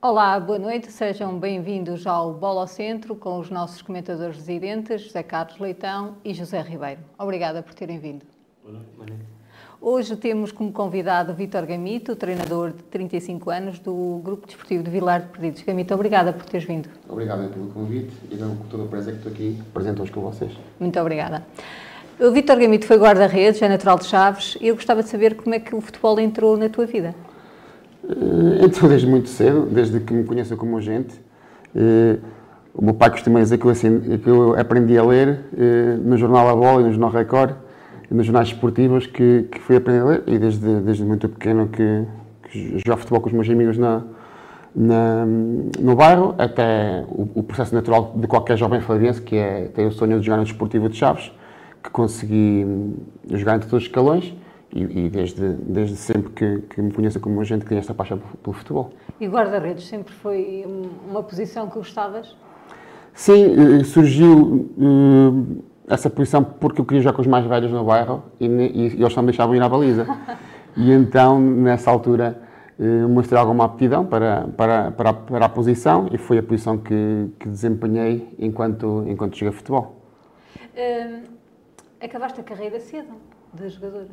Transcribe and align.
Olá, 0.00 0.38
boa 0.38 0.60
noite, 0.60 0.92
sejam 0.92 1.40
bem-vindos 1.40 2.06
ao 2.06 2.32
Bola 2.32 2.60
ao 2.60 2.66
Centro 2.68 3.16
com 3.16 3.40
os 3.40 3.50
nossos 3.50 3.82
comentadores 3.82 4.36
residentes, 4.36 5.02
José 5.02 5.24
Carlos 5.24 5.58
Leitão 5.58 6.14
e 6.24 6.32
José 6.32 6.60
Ribeiro. 6.60 7.00
Obrigada 7.18 7.64
por 7.64 7.74
terem 7.74 7.98
vindo. 7.98 8.24
Boa 8.62 8.74
noite, 8.74 8.90
boa 8.94 9.08
noite. 9.08 9.24
Hoje 9.80 10.14
temos 10.14 10.52
como 10.52 10.70
convidado 10.70 11.34
Vítor 11.34 11.66
Gamito, 11.66 12.14
treinador 12.14 12.70
de 12.70 12.84
35 12.84 13.50
anos 13.50 13.80
do 13.80 14.20
Grupo 14.22 14.46
Desportivo 14.46 14.84
de 14.84 14.90
Vilar 14.90 15.22
de 15.22 15.26
Perdidos. 15.30 15.62
Gamito, 15.62 15.92
obrigada 15.92 16.32
por 16.32 16.46
teres 16.46 16.64
vindo. 16.64 16.88
Obrigado 17.08 17.52
pelo 17.52 17.66
convite 17.66 18.14
e 18.30 18.36
com 18.36 18.54
todo 18.70 18.84
o 18.84 18.88
prazer 18.88 19.14
que 19.14 19.28
estou 19.28 19.32
aqui 19.32 19.60
presente 19.74 20.00
hoje 20.00 20.12
com 20.12 20.20
vocês. 20.20 20.52
Muito 20.78 21.00
obrigada. 21.00 21.44
O 22.20 22.30
Vítor 22.30 22.56
Gamito 22.56 22.86
foi 22.86 22.98
guarda-redes, 22.98 23.60
é 23.62 23.68
natural 23.68 23.98
de 23.98 24.04
Chaves 24.04 24.56
e 24.60 24.68
eu 24.68 24.76
gostava 24.76 25.02
de 25.02 25.08
saber 25.08 25.34
como 25.34 25.56
é 25.56 25.58
que 25.58 25.74
o 25.74 25.80
futebol 25.80 26.20
entrou 26.20 26.56
na 26.56 26.68
tua 26.68 26.86
vida. 26.86 27.16
Uh, 28.08 28.64
entrou 28.64 28.88
desde 28.88 29.06
muito 29.06 29.28
cedo, 29.28 29.66
desde 29.70 30.00
que 30.00 30.14
me 30.14 30.24
conheço 30.24 30.56
como 30.56 30.78
agente. 30.78 31.14
Uh, 31.76 32.18
o 32.74 32.82
meu 32.82 32.94
pai 32.94 33.10
costuma 33.10 33.38
dizer 33.40 33.58
que 33.58 33.66
eu, 33.66 33.70
assim, 33.70 34.18
que 34.18 34.28
eu 34.28 34.58
aprendi 34.58 34.96
a 34.96 35.04
ler 35.04 35.40
uh, 35.52 35.98
no 36.02 36.16
jornal 36.16 36.48
A 36.48 36.56
Bola 36.56 36.80
e 36.80 36.84
no 36.84 36.90
jornal 36.92 37.10
Record 37.10 37.54
nos 38.10 38.24
jornais 38.24 38.48
esportivos 38.48 39.06
que, 39.06 39.46
que 39.50 39.60
fui 39.60 39.76
aprender 39.76 40.00
a 40.00 40.04
ler 40.04 40.22
e 40.26 40.38
desde, 40.38 40.80
desde 40.80 41.04
muito 41.04 41.28
pequeno 41.28 41.68
que, 41.68 42.04
que 42.50 42.78
jogo 42.86 42.98
futebol 43.00 43.20
com 43.20 43.26
os 43.26 43.34
meus 43.34 43.50
amigos 43.50 43.76
na, 43.76 44.02
na, 44.74 45.26
no 45.26 45.94
bairro, 45.94 46.34
até 46.38 47.04
o, 47.08 47.28
o, 47.34 47.42
processo 47.42 47.74
natural 47.74 48.14
de 48.16 48.26
qualquer 48.26 48.56
jovem 48.56 48.80
flaviense, 48.80 49.20
que 49.20 49.36
é 49.36 49.64
ter 49.74 49.86
o 49.86 49.92
sonho 49.92 50.18
de 50.20 50.24
jogar 50.24 50.38
no 50.38 50.44
Desportivo 50.44 50.88
de 50.88 50.96
Chaves, 50.96 51.30
que 51.82 51.90
consegui 51.90 52.94
jogar 53.30 53.56
entre 53.56 53.68
todos 53.68 53.82
os 53.84 53.88
escalões 53.88 54.32
e, 54.72 54.82
e 54.82 55.08
desde, 55.08 55.54
desde 55.54 55.96
sempre 55.96 56.30
que, 56.32 56.58
que 56.68 56.82
me 56.82 56.92
conheço 56.92 57.18
como 57.20 57.42
gente 57.44 57.62
que 57.62 57.68
tem 57.68 57.78
esta 57.78 57.94
paixão 57.94 58.20
pelo, 58.42 58.54
futebol. 58.54 58.90
E 59.20 59.26
guarda-redes 59.26 59.86
sempre 59.86 60.12
foi 60.12 60.64
uma 61.08 61.22
posição 61.22 61.68
que 61.68 61.76
gostavas? 61.76 62.36
Sim, 63.14 63.80
eh, 63.80 63.84
surgiu 63.84 64.70
uh, 64.78 65.64
essa 65.88 66.08
posição 66.08 66.44
porque 66.44 66.80
eu 66.80 66.84
queria 66.84 67.02
jogar 67.02 67.16
com 67.16 67.22
os 67.22 67.26
mais 67.26 67.44
velhos 67.46 67.72
no 67.72 67.84
bairro 67.84 68.22
e, 68.38 68.46
e, 68.46 68.88
e 68.96 69.02
eles 69.02 69.12
só 69.12 69.20
me 69.20 69.26
deixavam 69.26 69.54
ir 69.56 69.62
à 69.62 69.68
baliza. 69.68 70.06
e 70.76 70.92
então, 70.92 71.40
nessa 71.40 71.90
altura, 71.90 72.40
eh, 72.78 73.06
mostrei 73.06 73.40
alguma 73.40 73.64
aptidão 73.64 74.06
para, 74.06 74.46
para, 74.56 74.92
para, 74.92 75.10
a, 75.10 75.14
para 75.14 75.46
a 75.46 75.48
posição 75.48 76.08
e 76.12 76.18
foi 76.18 76.38
a 76.38 76.42
posição 76.42 76.78
que, 76.78 77.28
que 77.40 77.48
desempenhei 77.48 78.32
enquanto, 78.38 79.04
enquanto 79.08 79.36
joguei 79.36 79.52
futebol. 79.52 79.96
Hum, 80.76 81.24
acabaste 82.00 82.40
a 82.40 82.44
carreira 82.44 82.78
cedo 82.78 83.14
de 83.52 83.68
jogador? 83.68 84.06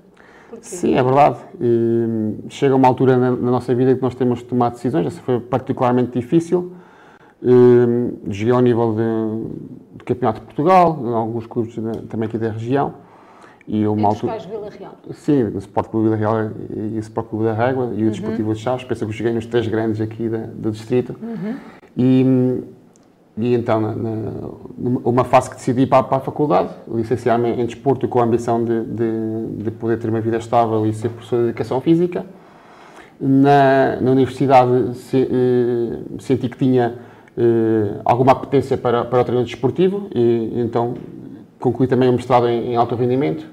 Porquê? 0.56 0.76
Sim, 0.76 0.96
é 0.96 1.04
verdade. 1.04 1.38
E, 1.62 2.36
chega 2.50 2.76
uma 2.76 2.88
altura 2.88 3.18
na, 3.18 3.32
na, 3.32 3.52
nossa 3.52 3.74
vida 3.74 3.96
que 3.96 4.02
nós 4.02 4.16
temos 4.16 4.40
de 4.40 4.46
tomar 4.46 4.70
decisões. 4.70 5.06
Essa 5.06 5.22
foi 5.22 5.40
particularmente 5.40 6.20
difícil. 6.20 6.74
Uh, 7.42 8.18
joguei 8.30 8.54
ao 8.54 8.62
nível 8.62 8.96
de, 8.96 9.98
de, 9.98 10.04
Campeonato 10.04 10.40
de 10.40 10.46
Portugal, 10.46 11.00
em 11.04 11.14
alguns 11.14 11.46
clubes 11.46 11.76
de, 11.76 12.08
também 12.08 12.28
aqui 12.28 12.38
da 12.38 12.52
região. 12.52 12.94
E 13.68 13.84
altura... 13.84 14.38
Vila 14.40 14.70
Real? 14.70 14.96
Sim, 15.12 15.44
o 15.44 15.58
Sport 15.58 15.90
Clube 15.90 16.10
da 16.10 16.16
Real 16.16 16.52
e 16.70 16.98
o 16.98 17.00
Sport 17.00 17.28
Clube 17.28 17.46
da 17.46 17.54
Régua 17.54 17.92
e 17.96 18.02
o 18.02 18.06
uhum. 18.06 18.12
Desportivo 18.12 18.54
de 18.54 18.60
Chaves. 18.60 18.84
Penso 18.84 19.06
que 19.08 19.12
joguei 19.12 19.34
nos 19.34 19.48
três 19.48 19.68
grandes 19.68 20.00
aqui 20.00 20.30
da, 20.30 20.38
do 20.38 20.72
distrito. 20.72 21.16
Uhum. 21.22 21.56
E, 21.98 22.64
e 23.38 23.54
então, 23.54 23.82
na, 23.82 23.94
na, 23.94 24.12
uma 24.78 25.26
fase 25.26 25.50
que 25.50 25.58
decidi 25.58 25.86
para, 25.86 26.04
para 26.04 26.18
a 26.18 26.22
faculdade, 26.22 26.70
licenciar-me 26.88 27.50
em 27.50 27.66
desporto 27.66 28.08
com 28.08 28.22
a 28.22 28.24
ambição 28.24 28.64
de, 28.64 28.84
de, 28.86 29.64
de, 29.64 29.72
poder 29.72 29.98
ter 29.98 30.10
uma 30.10 30.22
vida 30.22 30.38
estável 30.38 30.86
e 30.86 30.94
ser 30.94 31.10
professor 31.10 31.40
de 31.40 31.50
educação 31.50 31.82
física. 31.82 32.26
Na, 33.20 33.98
na 34.00 34.12
universidade 34.12 34.96
se, 34.96 35.18
eh, 35.18 36.00
senti 36.20 36.48
que 36.48 36.58
tinha 36.58 36.96
eh, 37.38 38.00
alguma 38.06 38.32
apetência 38.32 38.78
para, 38.78 39.04
para 39.04 39.22
o 39.22 39.24
treino 39.24 39.44
desportivo 39.44 40.08
e 40.14 40.52
então 40.56 40.96
concluí 41.60 41.88
também 41.88 42.10
o 42.10 42.14
mestrado 42.14 42.48
em, 42.48 42.72
em 42.72 42.76
alto 42.76 42.96
rendimento 42.96 43.46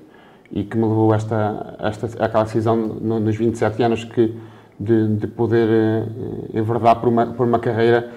e 0.50 0.64
que 0.64 0.76
me 0.76 0.84
levou 0.84 1.12
a 1.12 1.16
esta, 1.16 1.76
esta, 1.80 2.24
aquela 2.24 2.44
decisão 2.44 2.76
no, 2.76 3.18
nos 3.18 3.36
27 3.36 3.82
anos 3.82 4.04
que, 4.04 4.34
de, 4.78 5.08
de 5.16 5.26
poder 5.26 5.68
eh, 5.68 6.58
enverdar 6.58 7.00
por 7.00 7.08
uma, 7.08 7.26
por 7.26 7.46
uma 7.46 7.58
carreira 7.58 8.10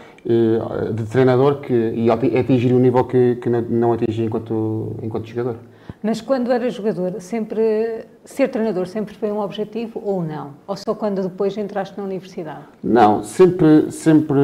de 0.94 1.04
treinador 1.06 1.62
que, 1.62 1.74
e 1.74 2.10
atingir 2.10 2.74
um 2.74 2.80
nível 2.80 3.04
que, 3.04 3.36
que 3.36 3.50
não 3.50 3.94
atingi 3.94 4.24
enquanto, 4.24 4.96
enquanto 5.04 5.28
jogador. 5.28 5.58
Mas 6.02 6.22
quando 6.22 6.52
era 6.52 6.70
jogador, 6.70 7.20
sempre 7.20 8.06
ser 8.24 8.50
treinador 8.50 8.88
sempre 8.88 9.16
foi 9.16 9.32
um 9.32 9.40
objetivo 9.40 10.02
ou 10.04 10.24
não? 10.24 10.52
Ou 10.68 10.76
só 10.76 10.94
quando 10.94 11.22
depois 11.22 11.58
entraste 11.58 11.98
na 11.98 12.04
universidade? 12.04 12.62
Não, 12.84 13.24
sempre, 13.24 13.92
sempre 13.92 14.38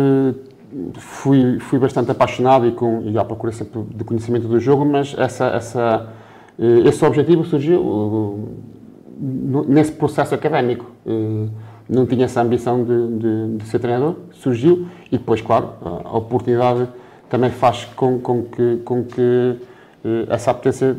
fui, 0.95 1.59
fui 1.59 1.79
bastante 1.79 2.11
apaixonado 2.11 2.65
e, 2.67 2.71
com, 2.71 3.01
e 3.05 3.17
à 3.17 3.23
procura 3.23 3.51
sempre 3.51 3.81
de 3.83 4.03
conhecimento 4.03 4.47
do 4.47 4.59
jogo, 4.59 4.85
mas 4.85 5.15
essa, 5.17 5.47
essa, 5.47 6.09
eh, 6.57 6.87
esse 6.87 7.03
objetivo 7.05 7.43
surgiu 7.43 8.49
eh, 9.19 9.65
nesse 9.67 9.91
processo 9.91 10.33
académico. 10.33 10.85
Eh, 11.91 11.95
não 11.95 12.05
tinha 12.05 12.25
essa 12.25 12.41
ambição 12.41 12.83
de, 12.83 13.17
de, 13.17 13.57
de, 13.57 13.65
ser 13.67 13.79
treinador, 13.79 14.15
surgiu 14.33 14.87
e 15.11 15.17
depois, 15.17 15.41
claro, 15.41 15.73
a 16.03 16.17
oportunidade 16.17 16.87
também 17.29 17.49
faz 17.49 17.85
com, 17.95 18.19
com 18.19 18.43
que, 18.43 18.77
com 18.83 19.03
que 19.03 19.55
essa 20.29 20.51
apetência 20.51 20.97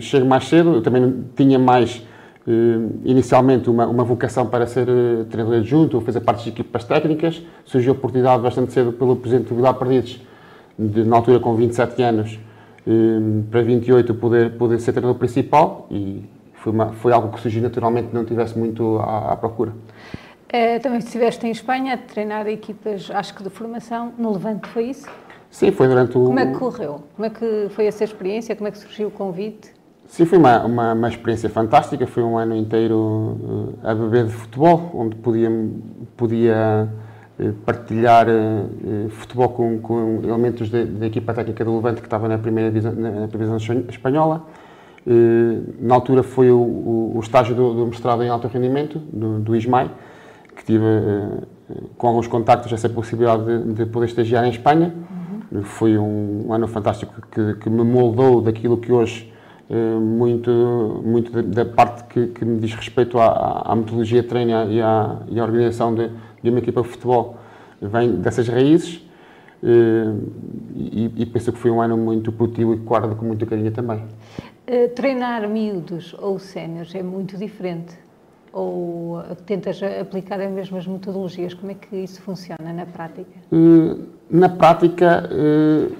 chegue 0.00 0.26
mais 0.26 0.48
cedo. 0.48 0.76
Eu 0.76 0.82
também 0.82 1.24
tinha 1.36 1.58
mais 1.58 2.02
eh, 2.46 2.50
inicialmente 3.04 3.68
uma, 3.68 3.86
uma 3.86 4.04
vocação 4.04 4.46
para 4.46 4.66
ser 4.66 4.86
treinador 5.30 5.58
adjunto 5.58 5.96
ou 5.96 6.02
fazer 6.02 6.20
parte 6.20 6.44
de 6.44 6.50
equipas 6.50 6.84
técnicas. 6.84 7.42
Surgiu 7.64 7.92
a 7.92 7.96
oportunidade 7.96 8.42
bastante 8.42 8.72
cedo 8.72 8.92
pelo 8.92 9.16
presidente 9.16 9.52
Vilar 9.52 9.74
Perdidos, 9.74 10.20
de, 10.78 11.04
na 11.04 11.16
altura 11.16 11.40
com 11.40 11.54
27 11.54 12.02
anos, 12.02 12.38
para 13.50 13.62
28, 13.62 14.14
poder, 14.14 14.52
poder 14.52 14.80
ser 14.80 14.92
treinador 14.92 15.18
principal 15.18 15.86
e 15.90 16.24
foi, 16.54 16.72
uma, 16.72 16.86
foi 16.92 17.12
algo 17.12 17.28
que 17.28 17.40
surgiu 17.40 17.62
naturalmente, 17.62 18.08
não 18.12 18.24
tivesse 18.24 18.58
muito 18.58 18.98
à, 18.98 19.32
à 19.32 19.36
procura. 19.36 19.72
É, 20.50 20.78
também 20.78 20.98
estiveste 20.98 21.46
em 21.46 21.50
Espanha 21.50 21.94
a 21.94 21.98
treinar 21.98 22.46
equipas, 22.46 23.10
acho 23.10 23.34
que 23.34 23.42
de 23.42 23.50
formação, 23.50 24.12
no 24.16 24.32
Levante, 24.32 24.66
foi 24.68 24.84
isso? 24.84 25.06
Sim, 25.50 25.70
foi 25.70 25.88
durante 25.88 26.16
o... 26.16 26.24
Como 26.24 26.38
é 26.38 26.46
que 26.46 26.58
correu? 26.58 27.02
Como 27.14 27.26
é 27.26 27.30
que 27.30 27.68
foi 27.70 27.86
essa 27.86 28.04
experiência? 28.04 28.56
Como 28.56 28.68
é 28.68 28.70
que 28.70 28.78
surgiu 28.78 29.08
o 29.08 29.10
convite? 29.10 29.72
Sim, 30.08 30.24
foi 30.24 30.38
uma, 30.38 30.64
uma, 30.64 30.92
uma, 30.94 31.08
experiência 31.08 31.50
fantástica. 31.50 32.06
Foi 32.06 32.22
um 32.22 32.38
ano 32.38 32.56
inteiro 32.56 32.96
uh, 32.96 33.74
a 33.82 33.94
beber 33.94 34.24
de 34.24 34.32
futebol, 34.32 34.90
onde 34.94 35.16
podia, 35.16 35.50
podia 36.16 36.88
uh, 37.38 37.52
partilhar 37.66 38.26
uh, 38.26 39.10
futebol 39.10 39.50
com, 39.50 39.78
com 39.80 40.20
elementos 40.24 40.70
da 40.70 41.06
equipa 41.06 41.34
técnica 41.34 41.62
do 41.62 41.76
Levante, 41.76 42.00
que 42.00 42.06
estava 42.06 42.26
na 42.26 42.38
primeira 42.38 42.70
divisão, 42.70 42.92
na, 42.92 43.28
primeira 43.28 43.58
divisão 43.58 43.84
espanhola. 43.90 44.46
na 45.78 45.94
altura 45.94 46.22
foi 46.22 46.50
o, 46.50 46.58
o, 46.58 47.12
o 47.16 47.20
estágio 47.20 47.54
do, 47.54 47.74
do, 47.74 47.86
mestrado 47.86 48.22
em 48.22 48.30
alto 48.30 48.48
rendimento, 48.48 48.98
do, 48.98 49.38
do 49.40 49.54
ISMAI, 49.54 49.90
que 50.58 50.64
tive 50.64 50.84
com 51.96 52.08
alguns 52.08 52.26
contactos 52.26 52.72
essa 52.72 52.88
possibilidade 52.88 53.44
de, 53.44 53.72
de 53.74 53.86
poder 53.86 54.06
estagiar 54.06 54.44
em 54.44 54.50
Espanha. 54.50 54.92
Uhum. 55.52 55.62
Foi 55.62 55.96
um, 55.96 56.52
ano 56.52 56.66
fantástico 56.66 57.14
que, 57.30 57.54
que 57.54 57.70
me 57.70 57.84
moldou 57.84 58.42
daquilo 58.42 58.76
que 58.76 58.92
hoje 58.92 59.32
eh, 59.70 59.98
muito, 59.98 60.50
muito 61.04 61.42
da 61.42 61.64
parte 61.64 62.04
que, 62.04 62.26
que 62.28 62.44
me 62.44 62.58
diz 62.58 62.74
respeito 62.74 63.18
à, 63.18 63.62
à 63.64 63.76
metodologia 63.76 64.22
de 64.22 64.28
treino 64.28 64.50
e 64.70 64.82
à, 64.82 65.18
e 65.28 65.38
à 65.38 65.44
organização 65.44 65.94
de, 65.94 66.10
de, 66.42 66.50
uma 66.50 66.58
equipa 66.58 66.82
de 66.82 66.88
futebol 66.88 67.36
vem 67.80 68.16
dessas 68.16 68.48
raízes 68.48 69.06
eh, 69.62 70.12
e, 70.74 71.12
e, 71.16 71.26
penso 71.26 71.52
que 71.52 71.58
foi 71.58 71.70
um 71.70 71.80
ano 71.80 71.96
muito 71.96 72.32
produtivo 72.32 72.74
e 72.74 72.76
guardo 72.76 73.14
com 73.14 73.24
muito 73.24 73.46
carinho 73.46 73.70
também. 73.70 74.02
Treinar 74.94 75.48
miúdos 75.48 76.14
ou 76.18 76.38
séniores 76.38 76.94
é 76.94 77.02
muito 77.02 77.38
diferente? 77.38 77.96
Ou 78.52 79.22
tentas 79.46 79.80
aplicar 79.82 80.40
as 80.40 80.50
mesmas 80.50 80.86
metodologias? 80.86 81.54
Como 81.54 81.70
é 81.72 81.74
que 81.74 81.96
isso 81.96 82.20
funciona 82.22 82.72
na 82.72 82.86
prática? 82.86 83.30
Uh, 83.52 84.06
na 84.30 84.48
prática, 84.48 85.28
uh, 85.30 85.94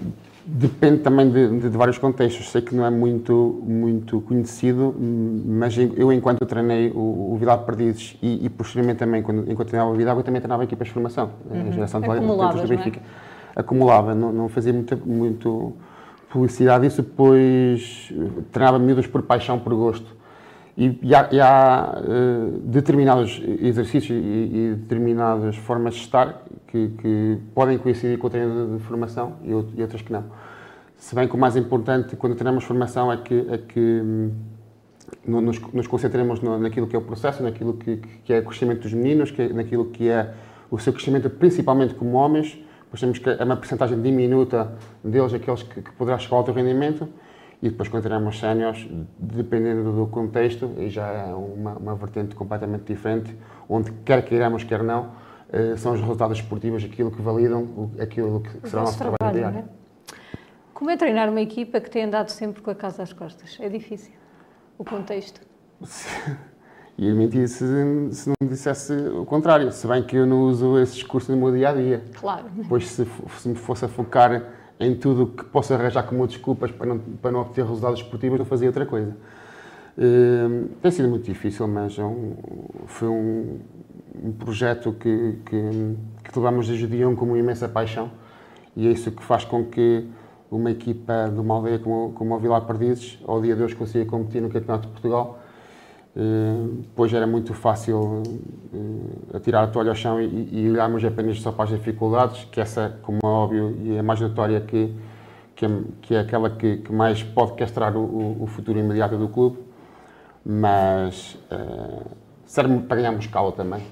Depende 0.51 1.01
também 1.01 1.31
de, 1.31 1.47
de, 1.61 1.69
de, 1.69 1.77
vários 1.77 1.99
contextos. 1.99 2.51
Sei 2.51 2.63
que 2.63 2.75
não 2.75 2.87
é 2.87 2.89
muito, 2.89 3.63
muito 3.67 4.23
conhecido, 4.23 4.97
mas 4.99 5.77
eu, 5.77 6.11
enquanto 6.11 6.47
treinei 6.47 6.91
o, 6.91 7.35
o 7.35 7.37
Vilar 7.39 7.59
Perdidos 7.59 8.17
e, 8.23 8.47
e, 8.47 8.49
posteriormente 8.49 8.99
também, 8.99 9.23
quando, 9.23 9.41
enquanto 9.43 9.69
treinava 9.69 9.93
o 9.93 9.95
Vidal, 9.95 10.17
eu 10.17 10.23
também 10.23 10.41
treinava 10.41 10.65
equipas 10.65 10.89
de 10.89 10.95
formação, 10.95 11.33
uhum. 11.51 11.69
a 11.69 11.71
geração 11.71 12.01
de 12.01 12.07
do 12.09 12.67
Benfica. 12.67 12.99
É? 13.55 13.61
Acumulava, 13.61 14.15
não, 14.15 14.33
não 14.33 14.49
fazia 14.49 14.73
muita, 14.73 14.97
muito 14.97 15.75
publicidade 16.31 16.89
disso, 16.89 17.03
pois 17.03 18.11
treinava 18.51 18.79
miúdos 18.79 19.07
por 19.07 19.21
paixão, 19.21 19.59
por 19.59 19.75
gosto. 19.75 20.17
E, 20.79 20.97
e 21.03 21.13
há, 21.13 21.29
e 21.33 21.41
há 21.41 22.01
uh, 22.01 22.51
determinados 22.61 23.43
exercícios 23.61 24.17
e, 24.17 24.23
e, 24.23 24.75
determinadas 24.77 25.57
formas 25.57 25.95
de 25.95 26.03
estar 26.03 26.45
que, 26.69 26.91
que, 27.03 27.39
podem 27.53 27.77
coincidir 27.79 28.17
com 28.17 28.29
o 28.29 28.31
treino 28.31 28.79
de, 28.79 28.85
formação 28.85 29.39
e, 29.43 29.53
outras 29.53 30.03
que 30.03 30.13
não. 30.13 30.27
Se 30.97 31.17
bem 31.17 31.27
que 31.27 31.35
o 31.35 31.39
mais 31.39 31.57
importante 31.57 32.15
quando 32.15 32.37
treinamos 32.37 32.63
formação 32.63 33.11
é 33.11 33.17
que, 33.17 33.45
é 33.51 33.59
que 33.59 33.81
hum, 33.81 34.31
nos, 35.27 35.61
nos 35.73 35.89
concentremos 35.89 36.41
no, 36.41 36.57
naquilo 36.61 36.87
que 36.87 36.95
é 36.95 36.99
o 37.01 37.03
processo, 37.03 37.43
naquilo 37.43 37.73
que, 37.73 37.97
que, 38.25 38.33
é 38.33 38.39
o 38.39 38.45
crescimento 38.45 38.83
dos 38.83 38.93
meninos, 38.93 39.33
que 39.33 39.43
é, 39.43 39.49
naquilo 39.49 39.87
que 39.87 40.09
é 40.09 40.33
o 40.71 40.79
seu 40.79 40.93
crescimento, 40.93 41.29
principalmente 41.29 41.93
como 41.95 42.17
homens, 42.17 42.57
depois 42.85 43.01
temos 43.01 43.19
que 43.19 43.29
é 43.29 43.43
uma 43.43 43.57
porcentagem 43.57 44.01
diminuta 44.01 44.73
deles, 45.03 45.35
aqueles 45.35 45.65
que, 45.65 45.83
que 45.83 45.93
poderá 45.95 46.19
chegar 46.19 46.37
ao 46.37 46.39
alto 46.39 46.53
rendimento, 46.53 47.09
e 47.61 47.69
depois 47.69 47.89
quando 47.89 48.03
teremos 48.03 48.39
séniores, 48.39 48.89
dependendo 49.19 49.93
do 49.93 50.07
contexto, 50.07 50.73
e 50.79 50.89
já 50.89 51.07
é 51.09 51.35
uma, 51.35 51.73
uma 51.73 51.95
vertente 51.95 52.35
completamente 52.35 52.85
diferente, 52.85 53.37
onde 53.69 53.91
quer 54.05 54.25
queiramos, 54.25 54.63
quer 54.63 54.83
não, 54.83 55.11
eh, 55.53 55.77
são 55.77 55.93
os 55.93 56.01
resultados 56.01 56.39
esportivos 56.39 56.85
aquilo 56.85 57.11
que 57.11 57.21
validam 57.21 57.91
aquilo 58.01 58.41
que, 58.41 58.69
será 58.69 58.83
o 58.83 58.85
nosso 58.85 58.99
trabalho, 58.99 59.17
trabalho 59.19 59.39
diário. 59.39 59.59
É? 59.59 59.65
Como 60.73 60.91
é 60.91 60.97
treinar 60.97 61.29
uma 61.29 61.41
equipa 61.41 61.81
que 61.81 61.91
tem 61.91 62.05
andado 62.05 62.29
sempre 62.29 62.63
com 62.63 62.71
a 62.71 62.75
casa 62.75 63.03
às 63.03 63.13
costas? 63.13 63.57
É 63.61 63.69
difícil? 63.69 64.13
O 64.79 64.85
contexto? 64.85 65.41
E 66.97 67.13
mentir 67.13 67.47
se, 67.49 67.65
se 68.13 68.29
não 68.29 68.49
dissesse 68.49 68.93
o 68.93 69.25
contrário, 69.25 69.71
se 69.71 69.87
bem 69.87 70.03
que 70.03 70.17
eu 70.17 70.27
não 70.27 70.43
uso 70.43 70.77
esse 70.81 70.95
discurso 70.95 71.31
no 71.31 71.39
meu 71.39 71.53
dia 71.53 71.69
a 71.69 71.73
dia. 71.73 72.03
Claro. 72.15 72.47
Pois 72.69 72.89
se, 72.89 73.07
se 73.39 73.49
me 73.49 73.55
fosse 73.55 73.85
a 73.85 73.89
focar 73.89 74.43
em 74.81 74.95
tudo 74.95 75.27
que 75.27 75.45
possa 75.45 75.75
arranjar 75.75 76.05
como 76.05 76.27
desculpas 76.27 76.71
para 76.71 76.87
não, 76.87 76.99
para 76.99 77.31
não 77.31 77.41
obter 77.41 77.65
resultados 77.65 78.01
esportivos, 78.01 78.39
eu 78.39 78.45
fazia 78.45 78.69
outra 78.69 78.87
coisa. 78.87 79.17
Uh, 79.97 80.69
tem 80.81 80.91
sido 80.91 81.09
muito 81.09 81.25
difícil, 81.25 81.67
mas 81.67 81.99
é 81.99 82.05
um, 82.05 82.37
foi 82.87 83.09
um, 83.09 83.59
um 84.23 84.33
projeto 84.33 84.93
que, 84.93 85.39
que, 85.45 85.97
que 86.23 86.39
levamos 86.39 86.69
desde 86.69 86.85
o 86.85 86.89
dia 86.89 87.09
1 87.09 87.17
com 87.17 87.25
uma 87.25 87.39
imensa 87.39 87.69
paixão 87.69 88.11
e 88.77 88.87
é 88.87 88.93
isso 88.93 89.11
que 89.11 89.25
faz 89.25 89.45
com 89.45 89.65
que 89.65 90.07
uma 90.51 90.71
equipa 90.71 91.29
de 91.33 91.41
uma 91.41 91.57
aldeia 91.57 91.81
como, 91.81 92.13
como 92.13 92.35
o 92.35 92.39
Vilar 92.39 92.65
Perdizes, 92.65 93.19
ao 93.27 93.43
dia 93.43 93.57
de 93.57 93.63
hoje, 93.63 93.75
consiga 93.75 94.05
competir 94.07 94.41
no 94.41 94.49
Campeonato 94.49 94.87
de 94.87 94.93
Portugal 94.93 95.41
Uh, 96.19 96.83
pois 96.97 97.13
era 97.13 97.29
muito 97.29 97.55
fácil 97.55 98.25
uh, 98.75 99.37
atirar 99.37 99.63
a 99.63 99.67
toalha 99.69 99.91
ao 99.91 99.95
chão 99.95 100.21
e, 100.21 100.49
e 100.51 100.69
olharmos 100.69 101.05
apenas 101.05 101.41
só 101.41 101.53
para 101.53 101.67
as 101.67 101.71
dificuldades, 101.71 102.45
que 102.51 102.61
essa, 102.61 102.99
como 103.03 103.21
é 103.23 103.27
óbvio, 103.27 103.79
e 103.85 103.97
é 103.97 104.03
mais 104.03 104.21
notória 104.21 104.61
que, 104.61 104.93
que, 105.55 105.65
é, 105.65 105.69
que 106.03 106.15
é 106.17 106.19
aquela 106.19 106.51
que, 106.51 106.79
que, 106.79 106.93
mais 106.93 107.23
pode 107.23 107.53
castrar 107.53 107.97
o, 107.97 108.43
o, 108.43 108.49
futuro 108.49 108.81
imediato 108.81 109.17
do 109.17 109.29
clube, 109.29 109.59
mas 110.45 111.39
uh, 111.53 112.05
serve 112.45 112.81
para 112.81 112.97
ganharmos 112.97 113.25
escala 113.25 113.53
também. 113.53 113.85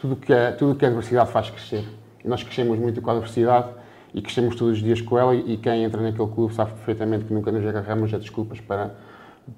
Tudo 0.00 0.16
que 0.16 0.32
é, 0.32 0.52
tudo 0.52 0.74
que 0.74 0.86
a 0.86 0.88
adversidade 0.88 1.30
faz 1.30 1.50
crescer. 1.50 1.84
E 2.24 2.28
nós 2.28 2.42
crescemos 2.42 2.78
muito 2.78 3.02
com 3.02 3.10
a 3.10 3.12
adversidade 3.12 3.68
e 4.14 4.22
crescemos 4.22 4.56
todos 4.56 4.78
os 4.78 4.82
dias 4.82 5.02
com 5.02 5.18
ela 5.18 5.34
e, 5.34 5.52
e 5.52 5.56
quem 5.58 5.84
entra 5.84 6.00
naquele 6.00 6.30
clube 6.30 6.54
sabe 6.54 6.70
perfeitamente 6.70 7.26
que 7.26 7.34
nunca 7.34 7.52
nos 7.52 7.66
agarramos 7.66 8.14
a 8.14 8.16
desculpas 8.16 8.58
para, 8.58 8.94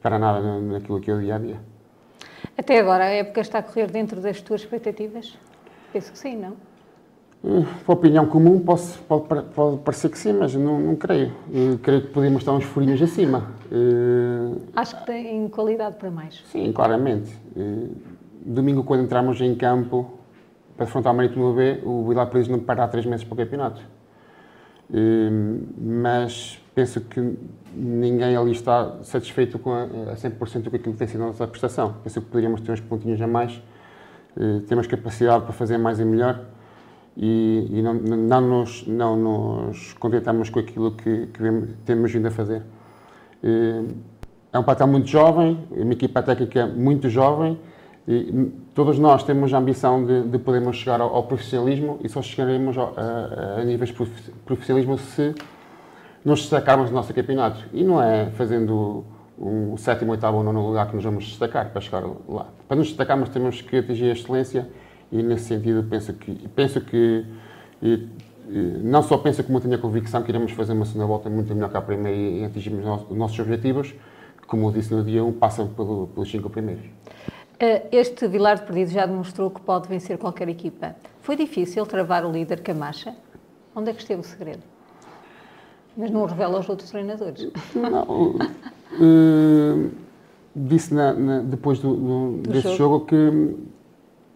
para 0.02 0.18
nada 0.18 0.60
naquilo 0.60 1.00
que 1.00 1.08
é 1.08 1.14
o 1.14 1.20
dia-a-dia. 1.20 1.54
dia 1.54 1.79
até 2.56 2.78
agora, 2.78 3.04
a 3.04 3.08
época 3.08 3.40
está 3.40 3.58
a 3.58 3.62
correr 3.62 3.90
dentro 3.90 4.20
das 4.20 4.40
tuas 4.40 4.62
expectativas? 4.62 5.36
Penso 5.92 6.12
que 6.12 6.18
sim, 6.18 6.36
não? 6.36 6.56
Uh, 7.42 7.66
a 7.88 7.92
opinião 7.92 8.26
comum 8.26 8.60
pode, 8.60 8.82
pode, 9.08 9.24
pode, 9.54 9.78
parecer 9.78 10.10
que 10.10 10.18
sim, 10.18 10.34
mas 10.34 10.54
não, 10.54 10.78
não 10.78 10.94
creio. 10.94 11.32
Uh, 11.48 11.78
creio 11.78 12.02
que 12.02 12.08
podemos 12.08 12.42
estar 12.42 12.52
uns 12.52 12.64
furinhos 12.64 13.00
acima. 13.00 13.50
Uh, 13.72 14.60
Acho 14.76 14.98
que 14.98 15.06
tem 15.06 15.48
qualidade 15.48 15.96
para 15.96 16.10
mais. 16.10 16.42
Sim, 16.52 16.70
claramente. 16.70 17.32
Uh, 17.56 17.96
domingo, 18.44 18.84
quando 18.84 19.04
entramos 19.04 19.40
em 19.40 19.54
campo 19.54 20.18
para 20.76 20.84
afrontar 20.84 21.14
o 21.14 21.16
Marítimo 21.16 21.54
B, 21.54 21.80
o 21.82 22.06
Vila 22.08 22.26
Pires 22.26 22.46
não 22.46 22.58
parar 22.58 22.88
três 22.88 23.06
meses 23.06 23.24
para 23.24 23.34
o 23.34 23.36
campeonato. 23.36 23.80
Mas 25.78 26.60
penso 26.80 26.98
que 27.02 27.36
ninguém 27.74 28.34
ali 28.34 28.52
está 28.52 28.96
satisfeito 29.02 29.58
com 29.58 29.70
a, 29.70 29.82
a 29.82 30.16
100% 30.16 30.70
com 30.70 30.76
aquilo 30.76 30.92
que 30.94 30.98
tem 30.98 31.06
sido 31.06 31.24
a 31.24 31.26
nossa 31.26 31.46
prestação. 31.46 31.96
Penso 32.02 32.22
que 32.22 32.26
poderíamos 32.26 32.62
ter 32.62 32.72
uns 32.72 32.80
pontinhos 32.80 33.20
a 33.20 33.26
mais, 33.26 33.60
eh, 34.34 34.62
temos 34.66 34.86
capacidade 34.86 35.44
para 35.44 35.52
fazer 35.52 35.76
mais 35.76 36.00
e 36.00 36.06
melhor 36.06 36.40
e, 37.14 37.66
e 37.70 37.82
não, 37.82 37.92
não, 37.92 38.40
nos, 38.40 38.86
não 38.86 39.14
nos 39.14 39.92
contentamos 39.92 40.48
com 40.48 40.58
aquilo 40.58 40.92
que, 40.92 41.26
que 41.26 41.68
temos 41.84 42.10
vindo 42.10 42.28
a 42.28 42.30
fazer. 42.30 42.62
Eh, 43.44 43.84
é 44.50 44.58
um 44.58 44.64
patrão 44.64 44.88
muito 44.88 45.06
jovem, 45.06 45.62
uma 45.70 45.92
equipa 45.92 46.22
técnica 46.22 46.66
muito 46.66 47.10
jovem, 47.10 47.58
e 48.08 48.50
todos 48.74 48.98
nós 48.98 49.22
temos 49.22 49.52
a 49.52 49.58
ambição 49.58 50.02
de, 50.02 50.22
de 50.22 50.38
podermos 50.38 50.76
chegar 50.78 51.02
ao, 51.02 51.14
ao 51.14 51.24
profissionalismo 51.24 52.00
e 52.02 52.08
só 52.08 52.22
chegaremos 52.22 52.78
a, 52.78 52.82
a, 52.82 53.60
a 53.60 53.64
níveis 53.64 53.90
de 53.90 53.96
profissionalismo 54.46 54.96
se 54.96 55.34
nos 56.24 56.40
destacarmos 56.40 56.90
no 56.90 56.96
nosso 56.96 57.12
campeonato. 57.14 57.64
E 57.72 57.82
não 57.82 58.02
é 58.02 58.30
fazendo 58.30 59.04
um 59.38 59.76
sétimo, 59.76 60.12
oitavo 60.12 60.36
ou 60.36 60.44
nono 60.44 60.66
lugar 60.66 60.88
que 60.88 60.94
nos 60.94 61.04
vamos 61.04 61.24
destacar 61.24 61.70
para 61.70 61.80
chegar 61.80 62.04
lá. 62.28 62.46
Para 62.68 62.76
nos 62.76 62.88
destacarmos 62.88 63.30
temos 63.30 63.62
que 63.62 63.78
atingir 63.78 64.10
a 64.10 64.12
excelência 64.12 64.68
e 65.10 65.22
nesse 65.22 65.44
sentido 65.44 65.82
penso 65.88 66.12
que, 66.12 66.48
penso 66.48 66.80
que 66.82 67.24
e, 67.82 68.08
e, 68.48 68.58
não 68.82 69.02
só 69.02 69.16
penso 69.16 69.42
como 69.42 69.60
tenho 69.60 69.74
a 69.74 69.78
convicção 69.78 70.22
que 70.22 70.30
iremos 70.30 70.52
fazer 70.52 70.74
uma 70.74 70.84
segunda 70.84 71.06
volta 71.06 71.30
muito 71.30 71.54
melhor 71.54 71.70
que 71.70 71.76
a 71.76 71.80
primeira 71.80 72.16
e 72.18 72.44
atingirmos 72.44 72.84
os 73.08 73.16
nossos 73.16 73.38
objetivos, 73.38 73.94
como 74.46 74.70
disse 74.70 74.92
no 74.92 75.02
dia 75.02 75.24
1, 75.24 75.32
passam 75.32 75.68
pelo, 75.68 76.08
pelos 76.08 76.30
cinco 76.30 76.50
primeiros. 76.50 76.84
Eh, 77.58 77.88
este 77.92 78.26
Vilar 78.26 78.58
de 78.58 78.62
Perdido 78.64 78.90
já 78.90 79.06
demonstrou 79.06 79.50
que 79.50 79.60
pode 79.60 79.88
vencer 79.88 80.18
qualquer 80.18 80.48
equipa. 80.48 80.96
Foi 81.20 81.36
difícil 81.36 81.86
travar 81.86 82.26
o 82.26 82.32
líder 82.32 82.60
Camacha? 82.60 83.14
Onde 83.74 83.90
é 83.90 83.94
que 83.94 84.00
esteve 84.00 84.20
o 84.20 84.24
segredo? 84.24 84.62
Mas 86.00 86.10
não 86.10 86.24
revela 86.24 86.56
aos 86.56 86.66
outros 86.66 86.90
treinadores. 86.90 87.46
Não. 87.74 88.36
Uh, 88.98 89.90
disse 90.56 90.94
na, 90.94 91.12
na, 91.12 91.40
depois 91.40 91.78
do, 91.78 91.94
do, 91.94 92.36
do 92.38 92.50
desse 92.50 92.74
jogo. 92.74 93.04
jogo. 93.04 93.06
que, 93.06 93.56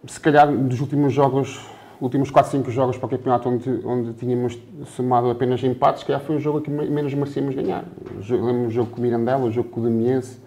se 0.05 0.19
calhar, 0.19 0.55
dos 0.55 0.79
últimos 0.79 1.11
jogos, 1.11 1.59
últimos 1.99 2.29
4, 2.29 2.51
5 2.51 2.69
jogos 2.69 2.97
para 2.97 3.07
o 3.07 3.09
campeonato 3.09 3.49
onde, 3.49 3.81
onde 3.83 4.13
tínhamos 4.13 4.59
somado 4.95 5.31
apenas 5.31 5.63
empates, 5.63 6.03
que 6.03 6.11
já 6.11 6.19
foi 6.19 6.35
o 6.35 6.39
jogo 6.39 6.61
que 6.61 6.69
menos 6.69 7.11
merecíamos 7.15 7.55
ganhar. 7.55 7.83
Lembro 8.29 8.67
o 8.67 8.69
jogo 8.69 8.91
com 8.91 8.99
o 8.99 9.01
Mirandela, 9.01 9.43
o 9.43 9.51
jogo 9.51 9.69
com 9.69 9.79
o 9.79 9.83
Damiense, 9.85 10.37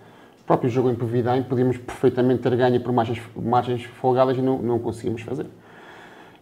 o 0.40 0.44
próprio 0.44 0.70
jogo 0.70 0.88
em 0.88 0.94
Pevidém, 0.94 1.42
podíamos 1.42 1.78
perfeitamente 1.78 2.42
ter 2.42 2.54
ganho 2.54 2.80
por 2.80 2.92
margens, 2.92 3.20
margens 3.34 3.82
folgadas 3.82 4.38
e 4.38 4.40
não, 4.40 4.62
não 4.62 4.78
conseguimos 4.78 5.22
fazer. 5.22 5.46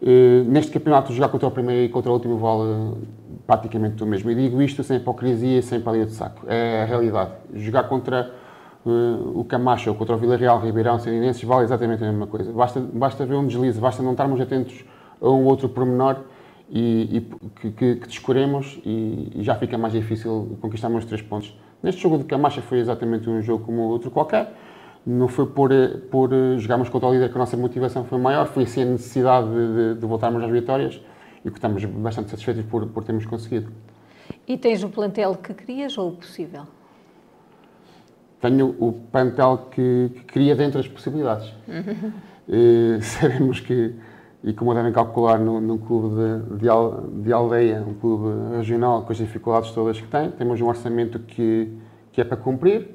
Uh, 0.03 0.45
neste 0.47 0.71
campeonato, 0.71 1.15
jogar 1.15 1.31
contra 1.31 1.49
o 1.49 1.51
primeiro 1.51 1.83
e 1.83 1.89
contra 1.89 2.11
o 2.11 2.15
último 2.15 2.37
vale 2.37 2.93
praticamente 3.47 4.03
o 4.03 4.07
mesmo. 4.07 4.31
E 4.31 4.35
digo 4.35 4.61
isto 4.61 4.83
sem 4.83 4.97
hipocrisia 4.97 5.59
e 5.59 5.63
sem 5.63 5.81
palha 5.81 6.05
de 6.05 6.13
saco. 6.13 6.43
É 6.49 6.83
a 6.83 6.85
realidade. 6.85 7.33
Jogar 7.55 7.85
contra 7.85 8.33
uh, 8.85 9.39
o 9.39 9.45
Camacho 9.45 9.91
ou 9.91 9.97
contra 9.97 10.17
o 10.17 10.19
Vila 10.19 10.37
Real, 10.37 10.61
Ribeirão, 10.61 10.99
Serinenses 10.99 11.43
vale 11.45 11.65
exatamente 11.65 12.03
a 12.03 12.07
mesma 12.09 12.27
coisa. 12.27 12.53
Basta, 12.53 12.81
basta 12.81 13.25
ver 13.25 13.35
um 13.35 13.47
deslize, 13.47 13.81
basta 13.81 14.03
não 14.03 14.13
estarmos 14.13 14.41
atentos 14.41 14.85
a 15.21 15.29
um 15.29 15.45
outro 15.45 15.69
pormenor 15.69 16.17
e, 16.69 17.17
e 17.17 17.21
que, 17.61 17.71
que, 17.71 17.95
que, 17.97 18.09
descuremos 18.09 18.81
e, 18.85 19.33
e, 19.37 19.43
já 19.43 19.55
fica 19.55 19.79
mais 19.79 19.93
difícil 19.93 20.59
conquistarmos 20.61 21.05
os 21.05 21.05
três 21.05 21.23
pontos. 21.23 21.57
Neste 21.83 22.03
jogo 22.03 22.19
de 22.19 22.25
Camacha 22.25 22.61
foi 22.61 22.79
exatamente 22.79 23.31
um 23.31 23.41
jogo 23.41 23.65
como 23.65 23.83
outro 23.83 24.11
qualquer. 24.11 24.53
Não 25.07 25.29
foi 25.29 25.47
por, 25.47 25.71
por 26.11 26.31
jogarmos 26.59 26.89
contra 26.89 27.09
o 27.09 27.13
líder 27.13 27.29
que 27.29 27.37
a 27.37 27.39
nossa 27.39 27.57
motivação 27.57 28.05
foi 28.05 28.19
maior, 28.19 28.47
foi 28.49 28.67
sim 28.67 28.83
a 28.83 28.87
necessidade 28.87 29.47
de, 29.47 29.75
de, 29.95 30.01
de 30.01 30.07
voltarmos 30.07 30.43
às 30.43 30.51
vitórias 30.51 31.01
e 31.47 31.51
que 31.51 31.59
estamos 31.59 31.85
bastante 31.85 32.31
satisfeitos 32.31 32.65
por, 32.65 32.87
por 32.89 33.05
termos 33.05 33.25
conseguido. 33.25 33.71
E 34.47 34.59
tens 34.59 34.83
o 34.83 34.89
plantel 34.89 35.37
que 35.37 35.55
querias 35.55 35.97
ou 35.97 36.09
o 36.09 36.13
possível? 36.17 36.65
Tenho 38.41 38.75
o 38.81 38.93
plantel 38.93 39.69
que, 39.71 40.11
que 40.15 40.25
queria 40.25 40.57
dentro 40.57 40.79
das 40.79 40.89
possibilidades. 40.89 41.55
Uhum. 41.69 42.13
E, 42.49 43.01
sabemos 43.03 43.59
que, 43.59 43.93
e 44.45 44.53
como 44.53 44.73
devem 44.73 44.93
calcular 44.93 45.37
num, 45.37 45.61
num 45.61 45.79
clube 45.79 46.15
de, 46.15 46.59
de, 46.59 47.23
de, 47.25 47.33
aldeia, 47.33 47.85
um 47.85 47.95
clube 47.95 48.57
regional, 48.57 49.03
com 49.03 49.11
as 49.11 49.19
dificuldades 49.19 49.73
todas 49.73 50.01
que 50.01 50.07
tem, 50.07 50.31
temos 50.31 50.61
um 50.61 50.69
orçamento 50.69 51.19
que, 51.19 51.77
que 52.13 52.21
é 52.21 52.25
para 52.25 52.37
cumprir. 52.37 52.89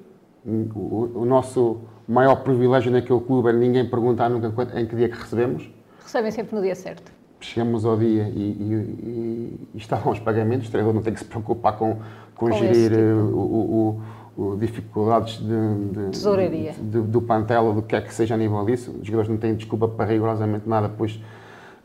O, 0.46 1.20
o 1.20 1.26
nosso 1.26 1.82
maior 2.08 2.38
privilégio 2.46 2.94
naquele 2.94 3.20
clube 3.20 3.50
é 3.50 3.52
ninguém 3.52 3.90
perguntar 3.90 4.30
nunca 4.30 4.80
em 4.80 4.86
que 4.86 4.96
dia 4.96 5.10
que 5.10 5.18
recebemos. 5.18 5.70
Recebem 6.02 6.32
sempre 6.32 6.56
no 6.56 6.62
dia 6.62 6.74
certo 6.74 7.12
chegamos 7.42 7.86
ao 7.86 7.98
dia 7.98 8.24
e, 8.34 8.40
e, 8.40 9.60
e, 9.74 9.78
estavam 9.78 10.14
os 10.14 10.20
pagamentos, 10.20 10.68
o 10.68 10.72
treinador 10.72 10.96
não 10.96 11.02
tem 11.02 11.14
que 11.14 11.20
se 11.20 11.26
preocupar 11.26 11.78
com, 11.78 11.96
com, 12.36 12.50
com 12.50 12.52
gerir 12.52 12.92
tipo. 12.92 13.02
o, 13.02 14.02
o, 14.38 14.44
o, 14.44 14.58
dificuldades 14.58 15.38
de, 15.40 15.46
de, 15.46 16.10
Tesouraria. 16.12 16.74
De, 16.74 17.02
do 17.02 17.22
plantel 17.22 17.66
ou 17.66 17.74
do 17.74 17.82
que 17.82 17.96
é 17.96 18.02
que 18.02 18.14
seja 18.14 18.36
a 18.36 18.38
nível 18.38 18.64
disso. 18.66 18.92
Os 18.92 19.06
jogadores 19.06 19.30
não 19.30 19.38
têm 19.38 19.56
desculpa 19.56 19.88
para 19.88 20.06
rigorosamente 20.06 20.68
nada, 20.68 20.90
pois 20.90 21.20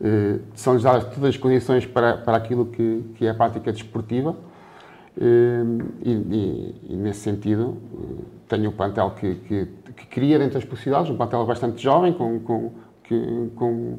eh, 0.01 0.39
são-lhes 0.53 0.83
dadas 0.83 1.05
todas 1.05 1.29
as 1.29 1.37
condições 1.37 1.85
para, 1.85 2.17
para 2.17 2.37
aquilo 2.37 2.67
que, 2.67 3.03
que 3.15 3.25
é 3.25 3.29
a 3.29 3.33
prática 3.33 3.71
desportiva. 3.71 4.35
Eh, 5.19 5.63
e, 6.03 6.75
e, 6.89 6.95
nesse 6.95 7.21
sentido, 7.21 7.77
eh, 7.93 8.23
tenho 8.47 8.69
o 8.69 8.73
plantel 8.73 9.11
que, 9.11 9.35
que, 9.35 9.67
que 9.95 10.05
queria 10.07 10.37
dentro 10.37 10.55
das 10.55 10.65
possibilidades, 10.65 11.11
um 11.11 11.17
plantel 11.17 11.45
bastante 11.45 11.81
jovem, 11.81 12.13
com, 12.13 12.39
com, 12.39 12.71
que, 13.03 13.49
com 13.55 13.97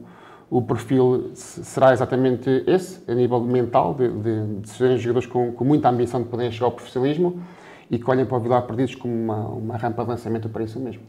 o 0.50 0.62
perfil 0.62 1.31
será 1.35 1.93
exatamente 1.93 2.64
esse, 2.67 3.00
a 3.11 3.14
nível 3.14 3.40
mental, 3.40 3.95
de, 3.95 4.09
de, 4.09 4.47
de 4.61 4.69
serem 4.69 4.97
jogadores 4.97 5.28
com, 5.28 5.52
com, 5.52 5.64
muita 5.64 5.90
ambição 5.90 6.23
de 6.23 6.28
poderem 6.28 6.50
chegar 6.50 6.67
ao 6.67 6.73
profissionalismo 6.73 7.43
e 7.90 7.99
que 7.99 8.11
olhem 8.11 8.25
para 8.25 8.37
o 8.37 8.40
Vilar 8.40 8.62
Perdidos 8.62 8.95
como 8.95 9.14
uma, 9.14 9.49
uma 9.49 9.76
rampa 9.76 10.02
de 10.05 10.11
lançamento 10.11 10.49
para 10.49 10.64
isso 10.64 10.81
mesmo. 10.81 11.02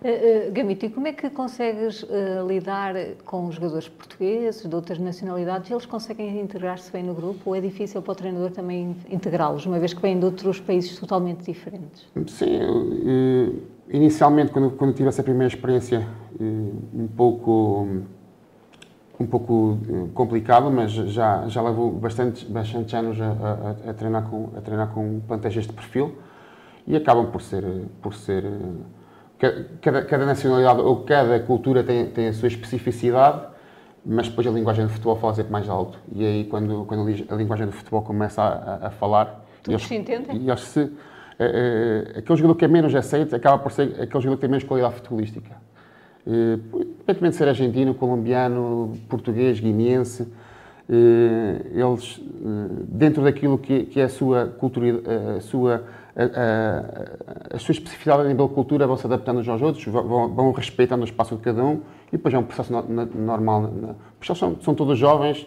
Uh, 0.00 0.50
Gamito, 0.50 0.86
e 0.86 0.88
como 0.88 1.08
é 1.08 1.12
que 1.12 1.28
consegues 1.28 2.02
uh, 2.04 2.46
lidar 2.48 2.94
com 3.26 3.48
os 3.48 3.56
jogadores 3.56 3.86
portugueses, 3.86 4.66
de 4.66 4.74
outras 4.74 4.98
nacionalidades? 4.98 5.70
Eles 5.70 5.84
conseguem 5.84 6.40
integrar-se 6.40 6.90
bem 6.90 7.02
no 7.02 7.12
grupo 7.12 7.50
ou 7.50 7.54
é 7.54 7.60
difícil 7.60 8.00
para 8.00 8.12
o 8.12 8.14
treinador 8.14 8.50
também 8.50 8.96
integrá-los, 9.10 9.66
uma 9.66 9.78
vez 9.78 9.92
que 9.92 10.00
vêm 10.00 10.18
de 10.18 10.24
outros 10.24 10.58
países 10.58 10.98
totalmente 10.98 11.44
diferentes? 11.44 12.06
Sim, 12.28 12.60
uh, 12.62 13.62
inicialmente, 13.90 14.50
quando, 14.52 14.70
quando 14.70 14.94
tive 14.94 15.10
essa 15.10 15.22
primeira 15.22 15.48
experiência, 15.48 16.08
um 16.40 17.06
pouco 17.14 17.86
um 19.20 19.26
pouco 19.26 19.78
complicado, 20.14 20.70
mas 20.70 20.90
já, 20.90 21.46
já 21.46 21.60
levo 21.60 21.90
bastantes, 21.90 22.42
bastantes 22.44 22.94
anos 22.94 23.20
a, 23.20 23.26
a, 23.26 23.90
a, 23.90 23.94
treinar 23.94 24.22
com, 24.22 24.48
a 24.56 24.60
treinar 24.62 24.88
com 24.88 25.20
plantéis 25.20 25.54
deste 25.54 25.72
perfil 25.72 26.16
e 26.86 26.96
acabam 26.96 27.26
por 27.30 27.42
ser, 27.42 27.62
por 28.00 28.14
ser 28.14 28.44
cada, 29.80 30.02
cada 30.04 30.26
nacionalidade 30.26 30.80
ou 30.80 31.04
cada 31.04 31.38
cultura 31.40 31.82
tem, 31.84 32.06
tem 32.06 32.28
a 32.28 32.32
sua 32.32 32.48
especificidade, 32.48 33.42
mas 34.04 34.28
depois 34.28 34.46
a 34.46 34.50
linguagem 34.50 34.86
do 34.86 34.90
futebol 34.90 35.16
fala 35.16 35.34
sempre 35.34 35.52
mais 35.52 35.68
alto. 35.68 35.98
E 36.14 36.24
aí, 36.24 36.44
quando, 36.44 36.84
quando 36.86 37.06
a 37.28 37.34
linguagem 37.36 37.66
do 37.66 37.72
futebol 37.72 38.02
começa 38.02 38.42
a, 38.42 38.86
a 38.86 38.90
falar. 38.90 39.44
Todos 39.62 39.80
eles, 39.80 39.86
se 39.86 39.94
entendem? 39.94 40.38
E 40.38 40.48
eles 40.48 40.60
se, 40.60 40.90
é, 41.38 42.14
é, 42.14 42.18
aquele 42.18 42.36
jogador 42.36 42.54
que 42.54 42.64
é 42.64 42.68
menos 42.68 42.94
aceito 42.94 43.36
acaba 43.36 43.58
por 43.58 43.72
ser 43.72 43.82
aquele 44.00 44.22
jogador 44.22 44.36
que 44.36 44.40
tem 44.40 44.50
menos 44.50 44.64
qualidade 44.64 44.94
futebolística. 44.94 45.56
Independentemente 46.26 47.30
de 47.30 47.36
ser 47.36 47.48
argentino, 47.48 47.94
colombiano, 47.94 48.92
português, 49.08 49.58
guineense, 49.58 50.28
eles, 50.88 52.20
dentro 52.88 53.22
daquilo 53.22 53.56
que, 53.58 53.88
é 53.96 54.02
a 54.02 54.08
sua 54.08 54.46
cultura, 54.46 55.00
a 55.36 55.40
sua 55.40 55.84
a, 56.16 57.54
a, 57.54 57.56
a 57.56 57.58
sua 57.58 57.72
especificidade 57.72 58.22
a 58.22 58.24
nível 58.24 58.48
de 58.48 58.54
cultura 58.54 58.86
vão 58.86 58.96
se 58.96 59.06
adaptando 59.06 59.40
uns 59.40 59.48
aos 59.48 59.62
outros, 59.62 59.84
vão, 59.84 60.28
vão 60.28 60.52
respeitando 60.52 61.02
o 61.02 61.04
espaço 61.04 61.36
de 61.36 61.42
cada 61.42 61.64
um 61.64 61.80
e 62.08 62.12
depois 62.12 62.34
é 62.34 62.38
um 62.38 62.42
processo 62.42 62.72
no, 62.72 62.82
no, 62.82 63.06
normal. 63.06 63.70
Porque 64.18 64.34
são, 64.34 64.60
são 64.60 64.74
todos 64.74 64.98
jovens, 64.98 65.46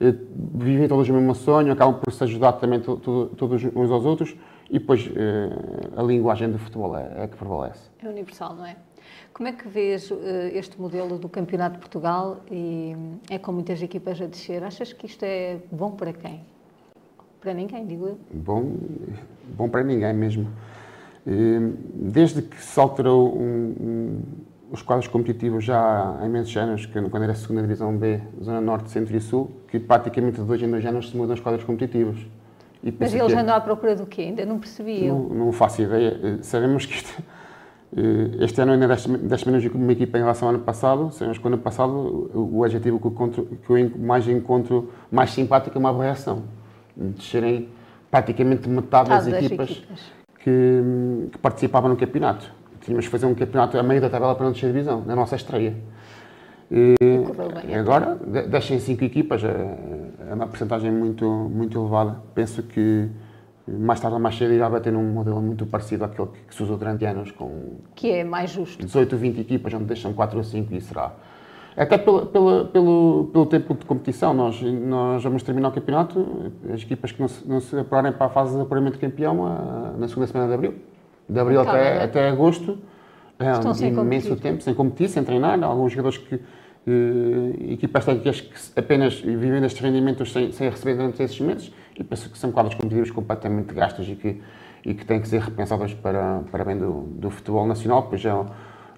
eh, 0.00 0.14
vivem 0.54 0.88
todos 0.88 1.08
o 1.08 1.12
mesmo 1.12 1.34
sonho, 1.34 1.72
acabam 1.72 2.00
por 2.00 2.12
se 2.12 2.22
ajudar 2.24 2.52
também 2.54 2.80
to, 2.80 2.96
to, 2.96 3.26
todos 3.36 3.62
uns 3.64 3.90
aos 3.90 4.04
outros 4.04 4.36
e 4.68 4.78
depois 4.78 5.10
eh, 5.14 5.50
a 5.96 6.02
linguagem 6.02 6.50
do 6.50 6.58
futebol 6.58 6.96
é, 6.96 7.24
é 7.24 7.26
que 7.26 7.36
prevalece. 7.36 7.90
É 8.02 8.08
universal, 8.08 8.54
não 8.54 8.66
é? 8.66 8.76
Como 9.40 9.48
é 9.48 9.52
que 9.52 9.66
vês 9.66 10.10
uh, 10.10 10.18
este 10.52 10.78
modelo 10.78 11.16
do 11.16 11.26
Campeonato 11.26 11.76
de 11.76 11.78
Portugal 11.78 12.40
e 12.50 12.94
é 13.30 13.38
com 13.38 13.50
muitas 13.52 13.82
equipas 13.82 14.20
a 14.20 14.26
descer? 14.26 14.62
Achas 14.62 14.92
que 14.92 15.06
isto 15.06 15.22
é 15.22 15.56
bom 15.72 15.92
para 15.92 16.12
quem? 16.12 16.42
Para 17.40 17.54
ninguém, 17.54 17.86
digo 17.86 18.06
eu. 18.06 18.18
Bom, 18.30 18.70
bom 19.56 19.66
para 19.66 19.82
ninguém 19.82 20.12
mesmo. 20.12 20.46
Desde 21.94 22.42
que 22.42 22.60
se 22.60 22.78
alterou 22.78 23.34
um, 23.34 24.20
os 24.70 24.82
quadros 24.82 25.08
competitivos 25.08 25.64
já 25.64 26.18
há 26.20 26.26
imensos 26.26 26.54
anos, 26.58 26.84
quando 26.84 27.22
era 27.22 27.32
a 27.32 27.34
segunda 27.34 27.62
divisão 27.62 27.96
B, 27.96 28.20
Zona 28.42 28.60
Norte, 28.60 28.90
Centro 28.90 29.16
e 29.16 29.20
Sul, 29.22 29.50
que 29.68 29.80
praticamente 29.80 30.38
de 30.38 30.46
dois 30.46 30.60
em 30.62 30.70
dois 30.70 30.84
anos 30.84 31.08
se 31.08 31.16
mudam 31.16 31.32
os 31.32 31.40
quadros 31.40 31.64
competitivos. 31.64 32.26
Mas 32.98 33.14
eles 33.14 33.32
andam 33.32 33.54
à 33.54 33.60
procura 33.62 33.96
do 33.96 34.04
quê? 34.04 34.20
Ainda 34.20 34.44
não 34.44 34.58
percebi 34.58 35.08
não, 35.08 35.30
não, 35.30 35.52
faço 35.52 35.80
ideia. 35.80 36.20
Eh, 36.22 36.38
sabemos 36.42 36.84
que 36.84 36.94
isto, 36.94 37.10
eh, 37.18 37.39
este 38.40 38.60
ano 38.60 38.72
ainda 38.72 38.86
desce 38.86 39.46
menos 39.46 39.62
de 39.62 39.68
uma 39.68 39.92
equipa 39.92 40.16
em 40.16 40.20
relação 40.20 40.48
ao 40.48 40.54
ano 40.54 40.62
passado. 40.62 41.10
Sabemos 41.12 41.38
que 41.38 41.44
o 41.44 41.48
ano 41.48 41.58
passado 41.58 42.30
o 42.32 42.62
adjetivo 42.62 43.00
que 43.00 43.06
eu, 43.06 43.10
encontro, 43.10 43.44
que 43.44 43.70
eu 43.70 43.98
mais 43.98 44.28
encontro 44.28 44.90
mais 45.10 45.30
simpático 45.30 45.76
é 45.76 45.80
uma 45.80 45.90
aberração 45.90 46.44
descerem 46.96 47.68
praticamente 48.10 48.68
metade 48.68 49.08
das, 49.08 49.26
das 49.26 49.44
equipas, 49.44 49.70
equipas. 49.70 50.12
Que, 50.38 51.28
que, 51.32 51.38
participavam 51.38 51.90
no 51.90 51.96
campeonato. 51.96 52.52
Tínhamos 52.80 53.06
que 53.06 53.10
fazer 53.10 53.26
um 53.26 53.34
campeonato 53.34 53.78
a 53.78 53.82
meio 53.82 54.00
da 54.00 54.08
tabela 54.08 54.34
para 54.34 54.44
não 54.44 54.52
descer 54.52 54.72
divisão, 54.72 55.02
na 55.04 55.14
nossa 55.14 55.36
estreia. 55.36 55.76
E, 56.70 56.94
bem, 57.66 57.76
agora, 57.76 58.18
deixem 58.48 58.78
cinco 58.78 59.04
equipas, 59.04 59.42
é, 59.42 59.78
é 60.30 60.34
uma 60.34 60.46
porcentagem 60.46 60.90
muito, 60.90 61.28
muito 61.28 61.78
elevada. 61.78 62.20
Penso 62.34 62.62
que 62.62 63.08
mais 63.66 64.00
tarde 64.00 64.14
ou 64.14 64.20
mais 64.20 64.36
cedo 64.36 64.52
irá 64.52 64.68
bater 64.68 64.92
num 64.92 65.12
modelo 65.12 65.40
muito 65.40 65.66
parecido 65.66 66.04
àquele 66.04 66.28
que 66.48 66.54
se 66.54 66.62
usou 66.62 66.76
durante 66.76 67.04
anos, 67.04 67.30
com 67.30 67.76
que 67.94 68.10
é 68.10 68.24
mais 68.24 68.50
justo. 68.50 68.84
18 68.84 69.12
ou 69.12 69.18
20 69.18 69.40
equipas, 69.40 69.74
onde 69.74 69.84
deixam 69.84 70.12
4 70.12 70.38
ou 70.38 70.44
5 70.44 70.74
e 70.74 70.80
será 70.80 71.12
até 71.76 71.96
pelo, 71.96 72.26
pelo, 72.26 72.66
pelo, 72.66 73.30
pelo 73.32 73.46
tempo 73.46 73.74
de 73.74 73.84
competição, 73.86 74.34
nós, 74.34 74.60
nós 74.60 75.22
vamos 75.22 75.42
terminar 75.42 75.68
o 75.68 75.72
campeonato, 75.72 76.52
as 76.72 76.82
equipas 76.82 77.12
que 77.12 77.20
não 77.20 77.28
se, 77.28 77.48
não 77.48 77.60
se 77.60 77.78
apurarem 77.78 78.12
para 78.12 78.26
a 78.26 78.28
fase 78.28 78.54
de 78.54 78.60
apuramento 78.60 78.94
de 78.94 79.00
campeão 79.00 79.94
na 79.96 80.08
segunda 80.08 80.26
semana 80.26 80.48
de 80.48 80.54
abril. 80.54 80.74
De 81.28 81.38
abril 81.38 81.60
até, 81.60 81.96
é. 81.96 82.04
até 82.04 82.28
agosto, 82.28 82.76
é 83.38 83.52
um 83.52 84.02
imenso 84.02 84.28
competir. 84.28 84.36
tempo, 84.36 84.62
sem 84.62 84.74
competir, 84.74 85.08
sem 85.08 85.22
treinar. 85.22 85.62
Alguns 85.62 85.92
jogadores 85.92 86.18
que, 86.18 86.34
uh, 86.34 87.72
equipas 87.72 88.04
técnicas 88.04 88.40
que 88.40 88.78
apenas 88.78 89.20
vivem 89.20 89.60
destes 89.60 89.80
rendimentos 89.80 90.32
sem, 90.32 90.52
sem 90.52 90.68
receber 90.68 90.96
durante 90.96 91.22
esses 91.22 91.40
meses 91.40 91.72
e 92.00 92.04
penso 92.04 92.30
que 92.30 92.38
são 92.38 92.50
quadros 92.50 92.74
competitivos 92.74 93.10
completamente 93.10 93.74
gastos 93.74 94.08
e 94.08 94.16
que, 94.16 94.40
e 94.84 94.94
que 94.94 95.04
têm 95.04 95.20
que 95.20 95.28
ser 95.28 95.42
repensados 95.42 95.92
para, 95.92 96.40
para 96.50 96.64
bem 96.64 96.78
do, 96.78 97.02
do 97.12 97.30
futebol 97.30 97.66
nacional, 97.66 98.04
pois 98.04 98.22
já 98.22 98.46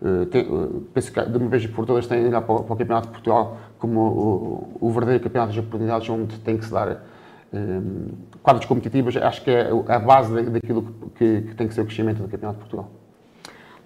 eh, 0.00 0.24
tem, 0.26 0.42
eh, 0.42 0.80
penso 0.94 1.12
que 1.12 1.20
de 1.20 1.36
uma 1.36 1.48
vez 1.48 1.66
por 1.66 1.84
todas 1.84 2.06
têm 2.06 2.20
de 2.22 2.28
olhar 2.28 2.42
para, 2.42 2.54
o, 2.54 2.62
para 2.62 2.74
o 2.74 2.76
Campeonato 2.76 3.08
de 3.08 3.12
Portugal 3.12 3.58
como 3.76 4.00
o, 4.00 4.78
o, 4.80 4.90
verdadeiro 4.90 5.24
campeonato 5.24 5.52
das 5.52 5.58
oportunidades 5.58 6.08
onde 6.08 6.38
tem 6.38 6.56
que 6.56 6.64
se 6.64 6.70
dar 6.70 7.04
um, 7.52 8.08
eh, 8.08 8.38
quadros 8.40 8.66
competitivos, 8.66 9.16
acho 9.16 9.42
que 9.42 9.50
é 9.50 9.68
a 9.88 9.98
base 9.98 10.44
daquilo 10.44 10.94
que, 11.16 11.42
que, 11.42 11.54
tem 11.56 11.66
que 11.66 11.74
ser 11.74 11.80
o 11.80 11.84
crescimento 11.84 12.22
do 12.22 12.28
Campeonato 12.28 12.60
de 12.60 12.68
Portugal. 12.68 12.88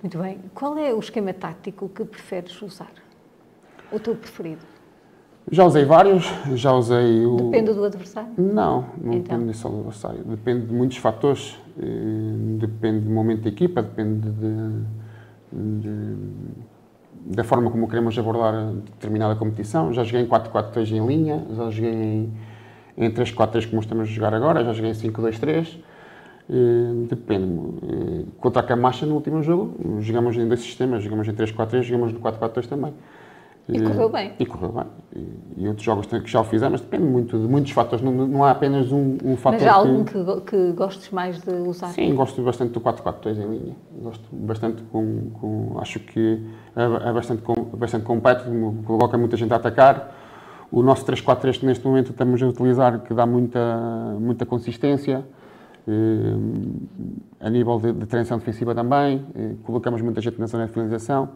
Muito 0.03 0.19
bem. 0.19 0.41
Qual 0.55 0.77
é 0.77 0.93
o 0.93 1.01
esquema 1.01 1.33
tático 1.33 1.89
que 1.89 2.05
preferes 2.05 2.61
usar? 2.61 2.93
O 3.91 3.99
teu 3.99 4.15
preferido? 4.15 4.76
Já 5.51 5.65
usei 5.65 5.85
vários, 5.85 6.29
já 6.55 6.73
usei 6.73 7.25
o... 7.25 7.37
Depende 7.37 7.73
do 7.73 7.85
adversário? 7.85 8.31
Não, 8.37 8.85
não 9.01 9.13
então. 9.15 9.39
depende 9.39 9.57
só 9.57 9.69
do 9.69 9.77
adversário. 9.77 10.25
Depende 10.25 10.67
de 10.67 10.73
muitos 10.73 10.97
fatores. 10.97 11.57
Depende 12.59 13.01
do 13.01 13.11
momento 13.11 13.43
da 13.43 13.49
equipa, 13.49 13.81
depende 13.81 14.29
de 14.31 15.07
de, 15.53 16.17
da 17.35 17.45
forma 17.45 17.71
como 17.71 17.89
queremos 17.89 18.19
abordar 18.19 18.73
determinada 18.73 19.35
competição. 19.35 19.93
Já 19.93 20.05
joguei 20.05 20.23
em 20.23 20.27
4-4-3 20.27 20.93
em 20.93 21.07
linha, 21.07 21.47
já 21.55 21.71
joguei 21.71 21.93
em, 21.93 22.33
em 22.97 23.11
3-4-3 23.11 23.71
como 23.71 23.81
estamos 23.81 24.09
a 24.09 24.13
jogar 24.13 24.35
agora, 24.35 24.65
já 24.65 24.73
joguei 24.73 24.91
em 24.91 24.95
5-2-3. 24.95 25.79
Uh, 26.49 27.07
depende. 27.09 27.45
Uh, 27.45 28.27
contra 28.39 28.63
a 28.63 28.65
Camacha, 28.65 29.05
no 29.05 29.15
último 29.15 29.43
jogo, 29.43 29.75
jogamos 30.01 30.37
em 30.37 30.47
dois 30.47 30.61
sistemas, 30.61 31.03
jogamos 31.03 31.27
em 31.27 31.33
3-4-3, 31.33 31.83
jogamos 31.83 32.13
no 32.13 32.21
4-4-3 32.21 32.67
também. 32.69 32.95
E 33.69 33.81
correu 33.81 34.09
bem. 34.09 34.33
E 34.39 34.47
correu 34.47 34.71
bem. 34.71 34.85
E, 35.15 35.63
e 35.65 35.69
outros 35.69 35.85
jogos 35.85 36.07
que 36.07 36.27
já 36.27 36.41
o 36.41 36.45
fizemos, 36.45 36.81
depende 36.81 37.05
muito 37.05 37.37
de 37.37 37.49
muitos 37.49 37.73
fatores, 37.73 38.05
não, 38.05 38.13
não 38.13 38.45
há 38.45 38.53
apenas 38.53 38.93
um, 38.93 39.19
um 39.25 39.37
fator. 39.37 39.59
Mas 39.59 39.69
há 39.69 39.75
algum 39.75 40.05
que, 40.05 40.13
que, 40.13 40.41
que 40.43 40.73
gostes 40.73 41.11
mais 41.11 41.43
de 41.43 41.51
usar? 41.53 41.89
Sim, 41.89 42.15
gosto 42.15 42.41
bastante 42.43 42.73
do 42.73 42.81
4-4-2 42.81 43.37
em 43.37 43.49
linha. 43.49 43.77
Gosto 44.01 44.25
bastante 44.33 44.83
com. 44.85 45.31
com 45.41 45.79
acho 45.81 45.99
que 45.99 46.41
é, 46.77 47.09
é 47.09 47.13
bastante, 47.13 47.43
com, 47.43 47.55
bastante 47.77 48.05
completo, 48.05 48.45
coloca 48.85 49.19
muita 49.19 49.37
gente 49.37 49.53
a 49.53 49.57
atacar. 49.57 50.15
O 50.71 50.83
nosso 50.83 51.05
3-4-3 51.05 51.59
que 51.59 51.67
neste 51.67 51.85
momento 51.85 52.11
estamos 52.11 52.41
a 52.43 52.47
utilizar, 52.47 53.01
que 53.01 53.15
dá 53.15 53.27
muita, 53.27 54.17
muita 54.21 54.47
consistência. 54.47 55.25
Eh, 55.89 56.35
a 57.39 57.49
nível 57.49 57.79
de, 57.79 57.93
de 57.93 58.07
transição 58.07 58.39
defensiva 58.39 58.75
também, 58.75 59.25
eh, 59.35 59.55
colocamos 59.63 60.03
muita 60.03 60.21
gente 60.21 60.39
na 60.39 60.47
zona 60.47 60.67
de 60.67 60.73
finalização 60.73 61.31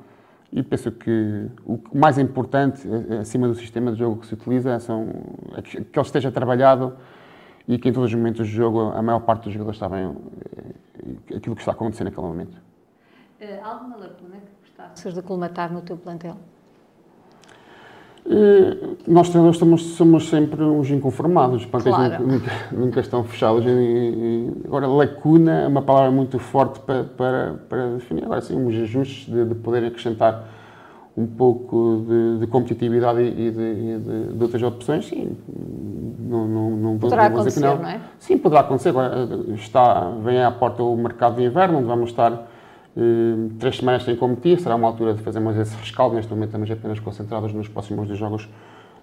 e 0.52 0.62
penso 0.62 0.90
que 0.90 1.48
o 1.64 1.80
mais 1.94 2.18
importante, 2.18 2.86
eh, 2.88 3.18
acima 3.18 3.46
do 3.46 3.54
sistema 3.54 3.92
de 3.92 3.98
jogo 3.98 4.20
que 4.20 4.26
se 4.26 4.34
utiliza, 4.34 4.78
são 4.80 5.08
é 5.56 5.62
que 5.62 5.78
ele 5.78 6.00
esteja 6.00 6.32
trabalhado 6.32 6.96
e 7.68 7.78
que 7.78 7.88
em 7.88 7.92
todos 7.92 8.10
os 8.10 8.14
momentos 8.14 8.40
do 8.40 8.52
jogo 8.52 8.90
a 8.90 9.00
maior 9.00 9.20
parte 9.20 9.44
dos 9.44 9.52
jogadores 9.52 9.78
sabem 9.78 10.16
eh, 11.30 11.36
aquilo 11.36 11.54
que 11.54 11.62
está 11.62 11.72
acontecendo 11.72 12.08
naquele 12.08 12.26
momento. 12.26 12.56
Uh, 13.40 13.64
alguma 13.64 13.96
lacuna 13.96 14.36
que 14.36 14.60
gostasses 14.60 15.14
de 15.14 15.22
colmatar 15.22 15.72
no 15.72 15.82
teu 15.82 15.96
plantel? 15.96 16.36
Uh, 18.26 18.96
nós 19.06 19.28
treinadores 19.28 19.58
somos, 19.58 19.82
somos 19.94 20.28
sempre 20.28 20.62
uns 20.62 20.90
inconformados, 20.90 21.62
os 21.62 21.66
plantéis 21.66 21.96
claro. 21.96 22.26
nunca, 22.26 22.52
nunca, 22.70 23.00
estão 23.00 23.24
fechados. 23.24 23.64
E, 23.64 23.68
e, 23.68 24.52
agora, 24.66 24.86
lacuna 24.86 25.62
é 25.62 25.66
uma 25.66 25.82
palavra 25.82 26.10
muito 26.10 26.38
forte 26.38 26.80
para, 26.80 27.04
para, 27.04 27.54
para 27.68 27.86
definir. 27.94 28.24
Agora, 28.24 28.40
sim, 28.42 28.56
uns 28.56 28.74
ajustes 28.74 29.26
de, 29.26 29.46
de 29.46 29.54
poder 29.54 29.84
acrescentar 29.86 30.48
um 31.16 31.26
pouco 31.26 32.04
de, 32.06 32.40
de 32.40 32.46
competitividade 32.46 33.20
e 33.20 33.50
de, 33.50 34.32
de, 34.34 34.42
outras 34.42 34.62
opções, 34.62 35.06
sim. 35.06 35.36
Não, 36.18 36.46
não, 36.46 36.70
não 36.70 36.98
poderá 36.98 37.26
acontecer, 37.26 37.60
não. 37.60 37.78
não. 37.78 37.88
é? 37.88 38.00
Sim, 38.18 38.38
poderá 38.38 38.60
acontecer. 38.60 38.90
Agora, 38.90 39.28
está, 39.54 40.10
vem 40.22 40.42
à 40.42 40.50
porta 40.50 40.82
o 40.82 40.96
mercado 40.96 41.36
de 41.36 41.44
inverno, 41.44 41.78
onde 41.78 41.86
vamos 41.86 42.10
estar 42.10 42.49
Uh, 43.00 43.48
três 43.58 43.78
semanas 43.78 44.02
sem 44.02 44.14
competir, 44.14 44.60
será 44.60 44.76
uma 44.76 44.86
altura 44.86 45.14
de 45.14 45.22
fazermos 45.22 45.56
esse 45.56 45.74
rescaldo. 45.74 46.16
Neste 46.16 46.30
momento 46.30 46.48
estamos 46.48 46.70
apenas 46.70 47.00
concentrados 47.00 47.52
nos 47.54 47.66
próximos 47.66 48.06
dois 48.06 48.18
jogos 48.18 48.46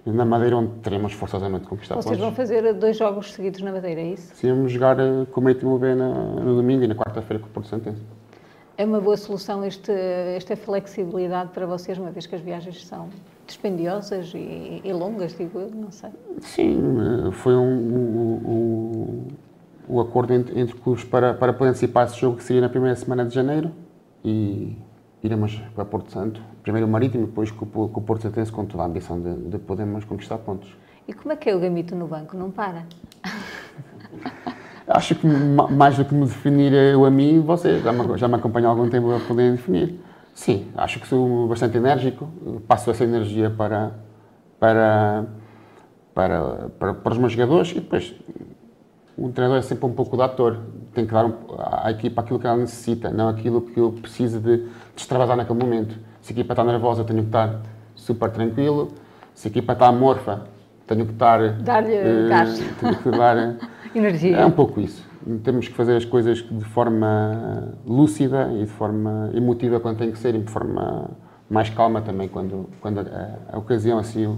na 0.05 0.23
Madeira, 0.23 0.55
onde 0.55 0.71
teremos 0.81 1.13
forçosamente 1.13 1.65
conquistar 1.65 1.95
Vocês 1.95 2.05
pontos. 2.05 2.19
vão 2.19 2.31
fazer 2.31 2.73
dois 2.73 2.95
jogos 2.95 3.33
seguidos 3.33 3.61
na 3.61 3.71
Madeira, 3.71 3.99
é 3.99 4.13
isso? 4.13 4.35
Sim, 4.35 4.49
vamos 4.49 4.71
jogar 4.71 4.99
uh, 4.99 5.25
com 5.31 5.41
o 5.41 5.43
meio 5.43 5.57
time 5.57 5.77
B 5.79 5.95
no 5.95 6.55
domingo 6.55 6.83
e 6.83 6.87
na 6.87 6.95
quarta-feira 6.95 7.41
com 7.41 7.49
o 7.49 7.51
Porto 7.51 7.69
Santense. 7.69 8.01
É 8.77 8.85
uma 8.85 9.01
boa 9.01 9.17
solução 9.17 9.65
este, 9.65 9.91
esta 9.91 10.55
flexibilidade 10.55 11.49
para 11.49 11.65
vocês, 11.65 11.97
uma 11.97 12.11
vez 12.11 12.27
que 12.27 12.35
as 12.35 12.41
viagens 12.41 12.85
são 12.85 13.09
dispendiosas 13.47 14.31
e, 14.35 14.81
e 14.83 14.93
longas, 14.93 15.35
digo 15.35 15.59
eu, 15.59 15.71
não 15.71 15.89
sei. 15.89 16.11
Sim, 16.41 16.77
eh, 16.99 17.31
foi 17.31 17.55
um, 17.55 17.63
um, 17.63 18.41
um, 18.45 19.27
um 19.89 19.99
acordo 19.99 20.33
entre, 20.33 20.59
entre 20.59 20.75
clubes 20.75 21.03
para, 21.03 21.33
para 21.33 21.53
poder 21.53 21.71
antecipar 21.71 22.05
esse 22.05 22.17
jogo 22.19 22.37
que 22.37 22.43
seria 22.43 22.61
na 22.61 22.69
primeira 22.69 22.95
semana 22.95 23.25
de 23.25 23.33
janeiro 23.33 23.71
e 24.27 24.77
iremos 25.23 25.55
para 25.73 25.85
Porto 25.85 26.11
Santo, 26.11 26.41
primeiro 26.61 26.85
o 26.85 26.89
Marítimo, 26.89 27.25
depois 27.25 27.49
com, 27.49 27.65
com 27.65 27.99
o 27.99 28.03
Porto 28.03 28.23
Santense, 28.23 28.51
com 28.51 28.65
toda 28.65 28.83
a 28.83 28.85
ambição 28.85 29.21
de, 29.21 29.33
de 29.49 29.57
podermos 29.57 30.03
conquistar 30.03 30.37
pontos. 30.37 30.75
E 31.07 31.13
como 31.13 31.31
é 31.31 31.37
que 31.37 31.49
é 31.49 31.55
o 31.55 31.59
gamito 31.59 31.95
no 31.95 32.07
banco? 32.07 32.35
Não 32.35 32.51
para? 32.51 32.85
Acho 34.85 35.15
que 35.15 35.27
mais 35.27 35.97
do 35.97 36.05
que 36.05 36.13
me 36.13 36.25
definir 36.25 36.71
eu 36.73 37.05
a 37.05 37.11
mim, 37.11 37.41
você 37.41 37.79
já 37.79 37.91
me, 37.91 38.17
já 38.17 38.27
me 38.27 38.35
acompanha 38.35 38.67
há 38.67 38.69
algum 38.69 38.89
tempo 38.89 39.13
a 39.13 39.19
poder 39.19 39.51
definir. 39.51 39.99
Sim, 40.33 40.67
acho 40.77 40.99
que 40.99 41.07
sou 41.07 41.47
bastante 41.47 41.77
enérgico, 41.77 42.29
passo 42.67 42.89
essa 42.91 43.03
energia 43.03 43.49
para, 43.49 43.91
para, 44.59 45.25
para, 46.13 46.69
para, 46.79 46.93
para 46.93 47.11
os 47.11 47.17
meus 47.17 47.33
jogadores 47.33 47.71
e 47.71 47.75
depois 47.75 48.13
o 49.17 49.29
treinador 49.29 49.57
é 49.57 49.61
sempre 49.61 49.85
um 49.87 49.93
pouco 49.93 50.15
de 50.15 50.23
ator, 50.23 50.61
tem 50.97 51.05
que 51.05 51.13
dar 51.13 51.25
um, 51.25 51.33
à 51.59 51.91
equipa 51.91 52.21
aquilo 52.21 52.39
que 52.39 52.47
ela 52.47 52.57
necessita, 52.57 53.11
não 53.11 53.29
aquilo 53.29 53.61
que 53.61 53.79
eu 53.79 53.91
preciso 53.91 54.39
de, 54.39 54.57
de 54.57 54.67
extravasar 54.95 55.37
naquele 55.37 55.59
momento. 55.59 55.95
Se 56.21 56.31
a 56.31 56.33
equipa 56.33 56.53
está 56.53 56.63
nervosa, 56.63 57.01
eu 57.01 57.05
tenho 57.05 57.19
que 57.19 57.27
estar 57.27 57.61
super 57.95 58.31
tranquilo. 58.31 58.91
Se 59.35 59.47
a 59.47 59.51
equipa 59.51 59.73
está 59.73 59.87
amorfa, 59.87 60.47
tenho 60.87 61.05
que 61.05 61.11
estar. 61.11 61.53
Dar-lhe 61.59 61.93
uh, 61.93 62.29
gás. 62.29 62.59
Tenho 62.79 62.95
que 62.95 63.11
dar. 63.11 63.57
Energia. 63.93 64.37
É 64.37 64.45
um 64.45 64.51
pouco 64.51 64.81
isso. 64.81 65.05
Temos 65.43 65.67
que 65.67 65.73
fazer 65.75 65.95
as 65.95 66.05
coisas 66.05 66.39
de 66.39 66.65
forma 66.65 67.73
lúcida 67.85 68.49
e 68.53 68.61
de 68.61 68.71
forma 68.71 69.29
emotiva 69.35 69.79
quando 69.79 69.97
tem 69.99 70.11
que 70.11 70.17
ser 70.17 70.33
e 70.33 70.39
de 70.39 70.51
forma 70.51 71.11
mais 71.47 71.69
calma 71.69 72.01
também 72.01 72.27
quando, 72.27 72.69
quando 72.81 73.01
a, 73.01 73.37
a 73.51 73.57
ocasião 73.57 73.99
assim 73.99 74.25
o, 74.25 74.37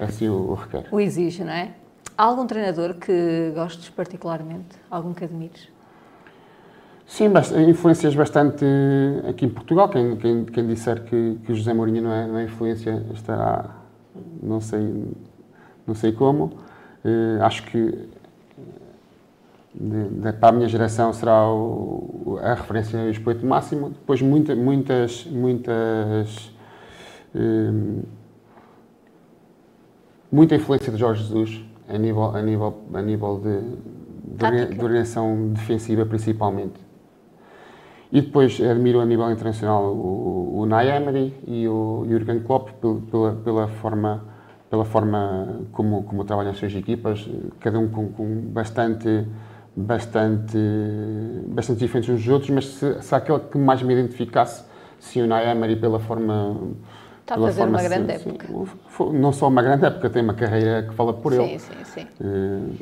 assim 0.00 0.28
o 0.28 0.54
requer. 0.54 0.86
O 0.90 1.00
exige, 1.00 1.44
não 1.44 1.52
é? 1.52 1.72
Há 2.18 2.24
algum 2.24 2.46
treinador 2.46 2.94
que 2.94 3.52
gostes 3.54 3.90
particularmente? 3.90 4.74
Algum 4.90 5.12
que 5.12 5.24
admires? 5.24 5.68
Sim, 7.06 7.26
influências 7.68 8.14
bastante 8.14 8.64
aqui 9.28 9.44
em 9.44 9.50
Portugal. 9.50 9.90
Quem, 9.90 10.16
quem, 10.16 10.44
quem 10.46 10.66
disser 10.66 11.04
que, 11.04 11.38
que 11.44 11.54
José 11.54 11.74
Mourinho 11.74 12.02
não 12.02 12.12
é, 12.12 12.26
não 12.26 12.38
é 12.38 12.44
influência 12.44 13.04
estará, 13.12 13.76
não 14.42 14.60
sei, 14.62 15.04
não 15.86 15.94
sei 15.94 16.10
como. 16.10 16.52
Uh, 17.04 17.42
acho 17.42 17.64
que 17.64 18.08
de, 19.74 20.08
de, 20.08 20.32
para 20.32 20.48
a 20.48 20.52
minha 20.52 20.68
geração 20.68 21.12
será 21.12 21.46
o, 21.52 22.38
a 22.42 22.54
referência 22.54 22.98
o 22.98 23.10
expoente 23.10 23.44
máximo. 23.44 23.90
Depois 23.90 24.22
muita, 24.22 24.56
muitas, 24.56 25.26
muitas, 25.26 26.50
uh, 27.34 28.02
muita 30.32 30.54
influência 30.54 30.90
de 30.90 30.98
Jorge 30.98 31.22
Jesus 31.22 31.65
a 31.88 31.98
nível, 31.98 32.36
a 32.36 32.42
nível, 32.42 32.74
a 32.94 33.02
nível 33.02 33.40
de, 33.40 33.60
de, 34.36 34.74
de 34.74 34.84
orientação 34.84 35.52
defensiva, 35.52 36.04
principalmente. 36.04 36.86
E 38.12 38.20
depois 38.20 38.60
admiro 38.60 39.00
a 39.00 39.04
nível 39.04 39.30
internacional 39.30 39.84
o, 39.92 40.60
o 40.60 40.80
Emery 40.80 41.34
e 41.46 41.68
o 41.68 42.06
Jurgen 42.08 42.40
Klopp 42.40 42.70
pela, 43.10 43.32
pela 43.32 43.68
forma 43.68 44.36
pela 44.68 44.84
forma 44.84 45.60
como, 45.72 46.02
como 46.02 46.24
trabalham 46.24 46.50
as 46.50 46.58
suas 46.58 46.74
equipas, 46.74 47.28
cada 47.60 47.78
um 47.78 47.88
com, 47.88 48.08
com 48.08 48.40
bastante 48.48 49.26
bastante 49.76 50.58
bastante 51.48 51.80
diferentes 51.80 52.10
uns 52.10 52.20
dos 52.20 52.28
outros, 52.28 52.50
mas 52.50 52.66
se, 52.66 53.02
se 53.02 53.14
aquele 53.14 53.40
que 53.40 53.58
mais 53.58 53.82
me 53.82 53.92
identificasse 53.92 54.64
se 54.98 55.20
o 55.20 55.24
Emery 55.24 55.76
pela 55.76 56.00
forma 56.00 56.56
Está 57.26 57.34
a 57.34 57.38
fazer 57.38 57.64
uma 57.64 57.82
grande 57.82 58.12
época. 58.12 58.46
não 59.12 59.32
só 59.32 59.48
uma 59.48 59.60
grande 59.60 59.84
época, 59.84 60.08
tem 60.08 60.22
uma 60.22 60.34
carreira 60.34 60.84
que 60.84 60.94
fala 60.94 61.12
por 61.12 61.32
sim, 61.32 61.42
ele. 61.42 61.58
Sim, 61.58 61.84
sim, 61.84 62.06
uh, 62.20 62.72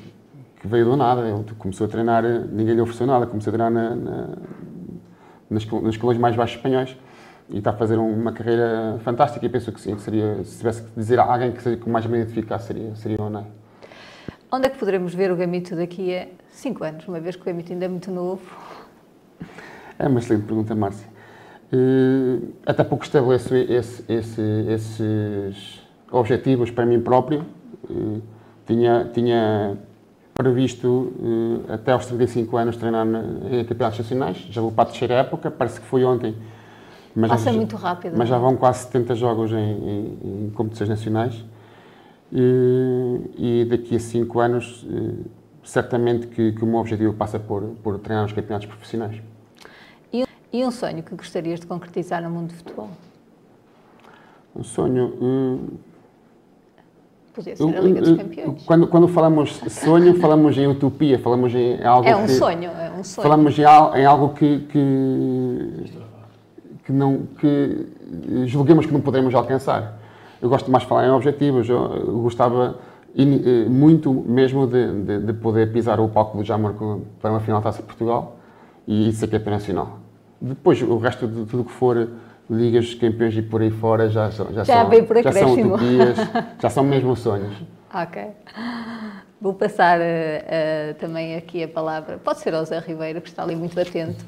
que 0.61 0.69
veio 0.69 0.85
do 0.85 0.99
nada. 0.99 1.27
Ele 1.27 1.43
começou 1.59 1.87
a 1.87 1.89
treinar, 1.89 2.23
ninguém 2.23 2.75
lhe 2.75 2.81
ofereceu 2.83 3.07
nada, 3.07 3.27
começou 3.27 3.51
a 3.51 3.57
treinar 3.57 3.73
na, 3.73 3.97
na, 3.97 4.29
nas, 5.49 5.65
nas 5.67 5.97
colões 5.97 6.19
mais 6.19 6.37
baixos 6.37 6.57
espanhóis 6.57 6.95
e 7.49 7.57
está 7.57 7.71
a 7.71 7.73
fazer 7.73 7.97
uma 7.97 8.33
carreira 8.33 8.99
fantástica. 9.03 9.47
E 9.47 9.49
penso 9.49 9.73
que 9.73 9.81
sim, 9.81 9.95
que 9.95 10.03
seria, 10.03 10.45
se 10.45 10.59
tivesse 10.59 10.83
que 10.83 10.91
dizer 10.95 11.19
a 11.19 11.23
alguém 11.25 11.51
que, 11.51 11.63
seria, 11.63 11.79
que 11.79 11.89
mais 11.89 12.05
me 12.05 12.19
identificasse, 12.19 12.67
seria, 12.67 12.95
seria 12.97 13.23
o 13.23 13.31
Ney. 13.31 13.47
Onde 14.53 14.67
é 14.67 14.71
que 14.71 14.79
poderemos 14.79 15.15
ver 15.15 15.33
o 15.33 15.37
Gamito 15.37 15.75
daqui 15.75 16.15
a 16.15 16.29
5 16.51 16.85
anos, 16.85 17.09
uma 17.09 17.19
vez 17.19 17.35
que 17.35 17.41
o 17.41 17.45
Gamito 17.47 17.73
ainda 17.73 17.87
é 17.87 17.89
muito 17.89 18.11
novo? 18.11 18.43
É 19.99 20.07
uma 20.07 20.19
excelente 20.19 20.45
pergunta, 20.45 20.75
Márcia. 20.75 21.14
Até 22.67 22.85
pouco 22.85 23.05
estabeleço 23.05 23.55
esse, 23.55 24.05
esse, 24.09 24.43
esses 24.69 25.83
objetivos 26.11 26.71
para 26.71 26.87
mim 26.87 27.01
próprio. 27.01 27.45
Tinha, 28.67 29.11
tinha 29.13 29.77
previsto 30.33 31.13
até 31.69 31.93
aos 31.93 32.07
35 32.07 32.57
anos 32.57 32.77
treinar 32.77 33.07
em 33.07 33.65
campeonatos 33.65 33.99
nacionais. 33.99 34.37
Já 34.51 34.61
vou 34.61 34.73
para 34.73 34.83
a 34.83 34.87
terceira 34.87 35.15
época, 35.15 35.51
parece 35.51 35.81
que 35.81 35.87
foi 35.87 36.05
ontem. 36.05 36.35
Mas 37.15 37.31
Passa 37.31 37.53
já, 37.53 37.57
muito 37.57 37.77
rápido. 37.77 38.17
Mas 38.17 38.29
já 38.29 38.37
é? 38.37 38.39
vão 38.39 38.57
quase 38.57 38.85
70 38.85 39.15
jogos 39.15 39.53
em, 39.53 39.55
em, 39.57 40.47
em 40.47 40.51
competições 40.51 40.89
nacionais. 40.89 41.45
e 42.33 43.67
daqui 43.71 43.97
a 43.97 44.01
5 44.01 44.41
anos, 44.41 44.87
certamente 45.63 46.27
que, 46.27 46.53
que 46.53 46.65
o 46.65 46.67
meu 46.67 46.81
objetivo 46.81 47.15
passa 47.15 47.39
por, 47.39 47.63
por 47.83 47.99
treinar 47.99 48.25
nos 48.25 48.33
campeonatos 48.33 48.67
profissionais. 48.67 49.21
E 50.55 50.65
um 50.65 50.71
sonho 50.71 51.03
que 51.03 51.17
gostarias 51.17 51.59
de 51.59 51.67
concretizar 51.67 52.23
no 52.23 52.31
mundo 52.31 52.51
do 52.51 52.55
futebol? 52.55 52.89
Um 54.55 54.63
sonho. 54.63 55.13
Hum, 55.21 55.67
Podia 57.35 57.57
ser 57.57 57.77
a 57.77 57.81
Liga 57.81 58.01
dos 58.01 58.17
Campeões. 58.17 58.63
Quando, 58.63 58.87
quando 58.87 59.09
falamos 59.09 59.51
sonho, 59.69 60.15
falamos 60.21 60.57
em 60.57 60.69
utopia, 60.69 61.19
falamos 61.19 61.53
em 61.53 61.85
algo. 61.85 62.09
É 62.09 62.15
um 62.15 62.27
que, 62.27 62.33
sonho, 62.35 62.71
é 62.71 62.93
um 62.97 63.03
sonho. 63.03 63.29
Falamos 63.29 63.59
em, 63.59 63.63
em 63.63 64.05
algo 64.05 64.29
que, 64.29 64.61
que, 64.61 65.93
que, 66.85 66.93
não, 66.93 67.27
que 67.41 68.47
julguemos 68.47 68.87
que 68.87 68.93
não 68.93 69.01
podemos 69.01 69.35
alcançar. 69.35 69.99
Eu 70.41 70.49
gosto 70.49 70.71
mais 70.71 70.85
de 70.85 70.89
falar 70.89 71.05
em 71.09 71.11
objetivos. 71.11 71.69
Eu, 71.69 71.97
eu 71.97 72.21
gostava 72.21 72.79
in, 73.13 73.67
muito 73.69 74.13
mesmo 74.13 74.69
de, 74.69 75.03
de, 75.03 75.19
de, 75.19 75.33
poder 75.33 75.73
pisar 75.73 75.99
o 75.99 76.09
palco 76.09 76.39
do 76.39 76.45
Jamor 76.45 76.75
para 77.21 77.33
uma 77.33 77.41
final 77.41 77.59
da 77.59 77.65
Taça 77.65 77.83
de 77.83 77.89
Portugal 77.89 78.37
e 78.87 79.11
ser 79.11 79.27
campeão 79.27 79.55
nacional. 79.55 80.04
Depois, 80.47 80.81
o 80.83 80.99
resto 80.99 81.27
de 81.27 81.47
tudo 81.47 81.65
que 81.65 81.73
for 81.73 82.09
ligas 82.51 82.93
campeões 82.95 83.35
e 83.35 83.41
por 83.41 83.63
aí 83.63 83.71
fora 83.71 84.11
já, 84.11 84.29
já, 84.29 84.45
já, 84.45 84.65
já 84.65 84.85
são, 84.85 85.23
já 85.23 85.33
são 85.33 85.55
utopias, 85.55 86.17
já 86.61 86.71
são 86.71 86.85
mesmo 86.85 87.17
sonhos. 87.17 87.55
Ok. 87.95 88.23
Vou 89.41 89.55
passar 89.55 89.99
uh, 89.99 90.03
uh, 90.03 90.95
também 90.95 91.37
aqui 91.37 91.63
a 91.63 91.69
palavra. 91.69 92.19
Pode 92.23 92.41
ser 92.41 92.55
ao 92.55 92.65
Zé 92.65 92.79
Ribeiro, 92.79 93.23
que 93.23 93.29
está 93.29 93.43
ali 93.43 93.57
muito 93.57 93.79
atento. 93.81 94.23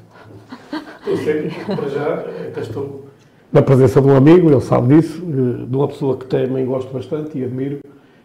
Estou 0.99 1.17
sempre, 1.17 1.49
para 1.75 1.89
já, 1.89 2.25
estou 2.61 3.07
na 3.53 3.61
presença 3.61 4.01
de 4.01 4.07
um 4.07 4.15
amigo, 4.15 4.49
ele 4.49 4.61
sabe 4.61 4.95
disso, 4.95 5.23
eh, 5.23 5.65
de 5.65 5.75
uma 5.75 5.87
pessoa 5.87 6.17
que 6.17 6.25
também 6.25 6.65
gosto 6.65 6.91
bastante 6.91 7.37
e 7.37 7.45
admiro 7.45 7.79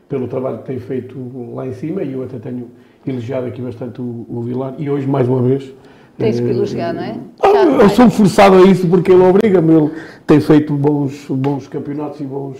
pelo 0.08 0.26
trabalho 0.26 0.58
que 0.58 0.64
tem 0.64 0.78
feito 0.78 1.16
lá 1.54 1.66
em 1.66 1.72
cima 1.72 2.02
e 2.02 2.12
eu 2.12 2.24
até 2.24 2.38
tenho 2.38 2.70
elogiado 3.06 3.46
aqui 3.46 3.62
bastante 3.62 4.00
o, 4.00 4.26
o 4.28 4.42
Vilar 4.42 4.74
e 4.78 4.90
hoje, 4.90 5.06
mais 5.06 5.28
uma 5.28 5.40
vez, 5.42 5.72
Tens 6.22 6.40
que 6.40 6.48
elogiar, 6.48 6.92
não 6.92 7.02
é? 7.02 7.16
Ah, 7.42 7.82
eu 7.82 7.88
sou 7.90 8.08
forçado 8.08 8.56
a 8.56 8.62
isso 8.62 8.86
porque 8.86 9.10
ele 9.10 9.22
obriga-me. 9.22 9.74
Ele 9.74 9.90
tem 10.26 10.40
feito 10.40 10.72
bons, 10.74 11.26
bons 11.28 11.66
campeonatos 11.68 12.20
e 12.20 12.24
bons, 12.24 12.58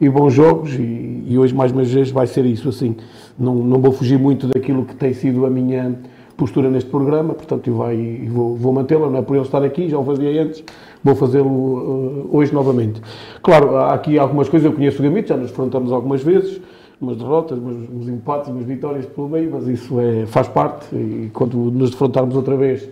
e 0.00 0.08
bons 0.08 0.32
jogos 0.34 0.74
e, 0.74 1.24
e, 1.26 1.38
hoje, 1.38 1.54
mais 1.54 1.72
uma 1.72 1.82
vez, 1.82 2.10
vai 2.10 2.26
ser 2.26 2.44
isso. 2.44 2.68
Assim, 2.68 2.96
não, 3.38 3.54
não 3.54 3.80
vou 3.80 3.92
fugir 3.92 4.18
muito 4.18 4.46
daquilo 4.46 4.84
que 4.84 4.94
tem 4.94 5.12
sido 5.14 5.46
a 5.46 5.50
minha 5.50 5.96
postura 6.36 6.70
neste 6.70 6.88
programa, 6.88 7.34
portanto, 7.34 7.66
eu 7.66 7.74
vai, 7.74 8.28
vou, 8.30 8.54
vou 8.54 8.72
mantê-la. 8.72 9.10
Não 9.10 9.18
é 9.18 9.22
por 9.22 9.34
ele 9.34 9.44
estar 9.44 9.62
aqui, 9.64 9.88
já 9.88 9.98
o 9.98 10.04
fazia 10.04 10.42
antes, 10.42 10.62
vou 11.02 11.16
fazê-lo 11.16 11.48
uh, 11.48 12.28
hoje 12.30 12.54
novamente. 12.54 13.00
Claro, 13.42 13.76
há 13.76 13.94
aqui 13.94 14.18
algumas 14.18 14.48
coisas, 14.48 14.70
eu 14.70 14.72
conheço 14.72 15.00
o 15.00 15.02
Gamito, 15.02 15.28
já 15.28 15.36
nos 15.36 15.50
enfrentamos 15.50 15.90
algumas 15.90 16.22
vezes 16.22 16.60
umas 17.00 17.16
derrotas, 17.16 17.58
umas, 17.58 17.76
uns 17.90 18.08
empates, 18.08 18.50
umas 18.50 18.64
vitórias 18.64 19.06
pelo 19.06 19.28
meio, 19.28 19.50
mas 19.52 19.66
isso 19.66 20.00
é, 20.00 20.26
faz 20.26 20.48
parte 20.48 20.94
e 20.94 21.30
quando 21.32 21.56
nos 21.56 21.90
defrontarmos 21.90 22.34
outra 22.34 22.56
vez, 22.56 22.88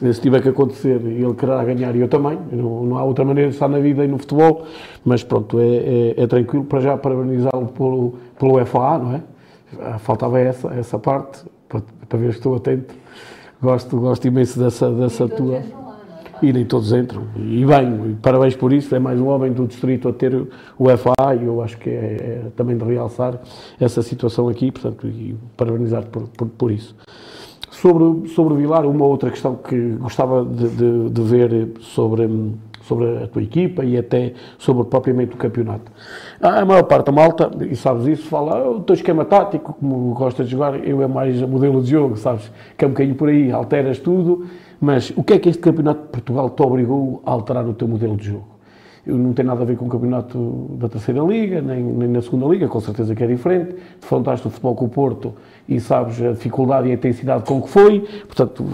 se 0.00 0.20
tiver 0.20 0.40
que 0.40 0.48
acontecer, 0.48 1.00
ele 1.04 1.34
quererá 1.34 1.62
ganhar 1.62 1.94
e 1.94 2.00
eu 2.00 2.08
também. 2.08 2.38
Não, 2.50 2.84
não 2.84 2.96
há 2.96 3.04
outra 3.04 3.24
maneira 3.24 3.50
de 3.50 3.56
estar 3.56 3.68
na 3.68 3.78
vida 3.78 4.02
e 4.04 4.08
no 4.08 4.18
futebol, 4.18 4.64
mas 5.04 5.22
pronto, 5.22 5.60
é, 5.60 5.64
é, 5.66 6.14
é 6.22 6.26
tranquilo 6.26 6.64
para 6.64 6.80
já 6.80 6.96
parabenizá-lo 6.96 7.66
pelo, 7.66 8.14
pelo 8.38 8.64
FA, 8.64 8.98
não 8.98 9.14
é? 9.14 9.98
Faltava 9.98 10.40
essa, 10.40 10.68
essa 10.68 10.98
parte, 10.98 11.44
para, 11.68 11.82
para 12.08 12.18
ver 12.18 12.32
se 12.32 12.38
estou 12.38 12.56
atento. 12.56 12.94
Gosto, 13.62 13.98
gosto 13.98 14.26
imenso 14.26 14.58
dessa, 14.58 14.90
dessa 14.90 15.28
tua 15.28 15.62
e 16.42 16.52
nem 16.52 16.64
todos 16.64 16.92
entram. 16.92 17.24
E 17.36 17.64
bem, 17.64 18.18
parabéns 18.22 18.56
por 18.56 18.72
isso. 18.72 18.94
É 18.94 18.98
mais 18.98 19.20
um 19.20 19.28
homem 19.28 19.52
do 19.52 19.66
distrito 19.66 20.08
a 20.08 20.12
ter 20.12 20.34
o 20.78 20.96
FA 20.96 21.34
e 21.40 21.44
eu 21.44 21.62
acho 21.62 21.78
que 21.78 21.90
é, 21.90 21.92
é 21.94 22.42
também 22.56 22.76
de 22.76 22.84
realçar 22.84 23.38
essa 23.78 24.02
situação 24.02 24.48
aqui, 24.48 24.70
portanto, 24.70 25.06
e 25.06 25.36
parabenizar 25.56 26.06
por, 26.06 26.28
por, 26.28 26.48
por, 26.48 26.70
isso. 26.70 26.94
Sobre, 27.70 28.28
sobre 28.28 28.54
o 28.54 28.56
Vilar, 28.56 28.86
uma 28.86 29.04
outra 29.04 29.30
questão 29.30 29.56
que 29.56 29.92
gostava 29.92 30.44
de, 30.44 30.68
de, 30.68 31.10
de 31.10 31.22
ver 31.22 31.68
sobre, 31.80 32.28
sobre 32.82 33.24
a 33.24 33.26
tua 33.26 33.42
equipa 33.42 33.84
e 33.84 33.96
até 33.96 34.32
sobre 34.58 34.84
propriamente 34.84 35.34
o 35.34 35.38
campeonato. 35.38 35.92
A 36.40 36.64
maior 36.64 36.84
parte 36.84 37.06
da 37.06 37.12
malta, 37.12 37.50
e 37.68 37.76
sabes 37.76 38.06
isso, 38.06 38.28
fala 38.28 38.58
ah, 38.58 38.70
o 38.70 38.80
teu 38.80 38.94
esquema 38.94 39.24
tático, 39.24 39.74
como 39.74 40.12
gostas 40.14 40.46
de 40.46 40.52
jogar, 40.52 40.84
eu 40.86 41.02
é 41.02 41.06
mais 41.06 41.40
modelo 41.42 41.82
de 41.82 41.90
jogo, 41.90 42.16
sabes? 42.16 42.50
Que 42.76 42.84
é 42.84 42.88
um 42.88 42.90
bocadinho 42.90 43.14
por 43.14 43.28
aí, 43.28 43.52
alteras 43.52 43.98
tudo, 43.98 44.46
mas 44.80 45.12
o 45.16 45.22
que 45.22 45.34
é 45.34 45.38
que 45.38 45.48
este 45.48 45.60
campeonato 45.60 46.02
de 46.02 46.08
Portugal 46.08 46.50
te 46.50 46.62
obrigou 46.62 47.22
a 47.26 47.30
alterar 47.30 47.66
o 47.66 47.74
teu 47.74 47.86
modelo 47.86 48.16
de 48.16 48.26
jogo? 48.26 48.60
não 49.06 49.32
tem 49.32 49.44
nada 49.44 49.62
a 49.62 49.64
ver 49.64 49.76
com 49.76 49.86
o 49.86 49.88
campeonato 49.88 50.76
da 50.78 50.88
terceira 50.88 51.20
liga, 51.22 51.60
nem, 51.60 51.82
nem 51.82 52.08
na 52.08 52.20
segunda 52.20 52.46
liga, 52.46 52.68
com 52.68 52.80
certeza 52.80 53.14
que 53.14 53.22
é 53.22 53.26
diferente. 53.26 53.76
Defrontaste 54.00 54.46
o 54.46 54.50
futebol 54.50 54.74
com 54.74 54.84
o 54.84 54.88
Porto 54.88 55.34
e 55.68 55.80
sabes 55.80 56.20
a 56.22 56.32
dificuldade 56.32 56.88
e 56.88 56.90
a 56.90 56.94
intensidade 56.94 57.44
com 57.44 57.62
que 57.62 57.68
foi, 57.68 58.00
portanto, 58.26 58.64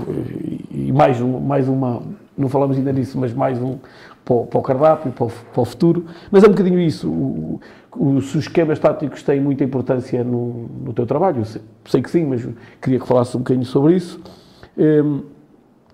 e 0.71 0.93
mais, 0.93 1.21
um, 1.21 1.39
mais 1.39 1.69
uma, 1.69 2.03
não 2.37 2.49
falamos 2.49 2.77
ainda 2.77 2.93
disso, 2.93 3.19
mas 3.19 3.33
mais 3.33 3.61
um 3.61 3.79
para 4.25 4.35
o, 4.35 4.47
para 4.47 4.59
o 4.59 4.63
cardápio, 4.63 5.13
para 5.13 5.27
o, 5.27 5.31
para 5.31 5.63
o, 5.63 5.65
futuro. 5.65 6.07
Mas 6.31 6.43
é 6.43 6.49
um 6.49 6.51
bocadinho 6.51 6.81
isso. 6.81 7.09
O, 7.09 7.61
os 7.97 8.35
esquemas 8.35 8.79
táticos 8.79 9.23
têm 9.23 9.41
muita 9.41 9.65
importância 9.65 10.23
no, 10.25 10.69
no 10.85 10.93
teu 10.93 11.07
trabalho, 11.07 11.45
sei, 11.45 11.63
sei, 11.87 12.03
que 12.03 12.11
sim, 12.11 12.27
mas 12.27 12.47
queria 12.83 12.99
que 12.99 13.07
falasse 13.07 13.37
um 13.37 13.41
bocadinho 13.41 13.65
sobre 13.65 13.95
isso. 13.95 14.21
Um, 14.77 15.36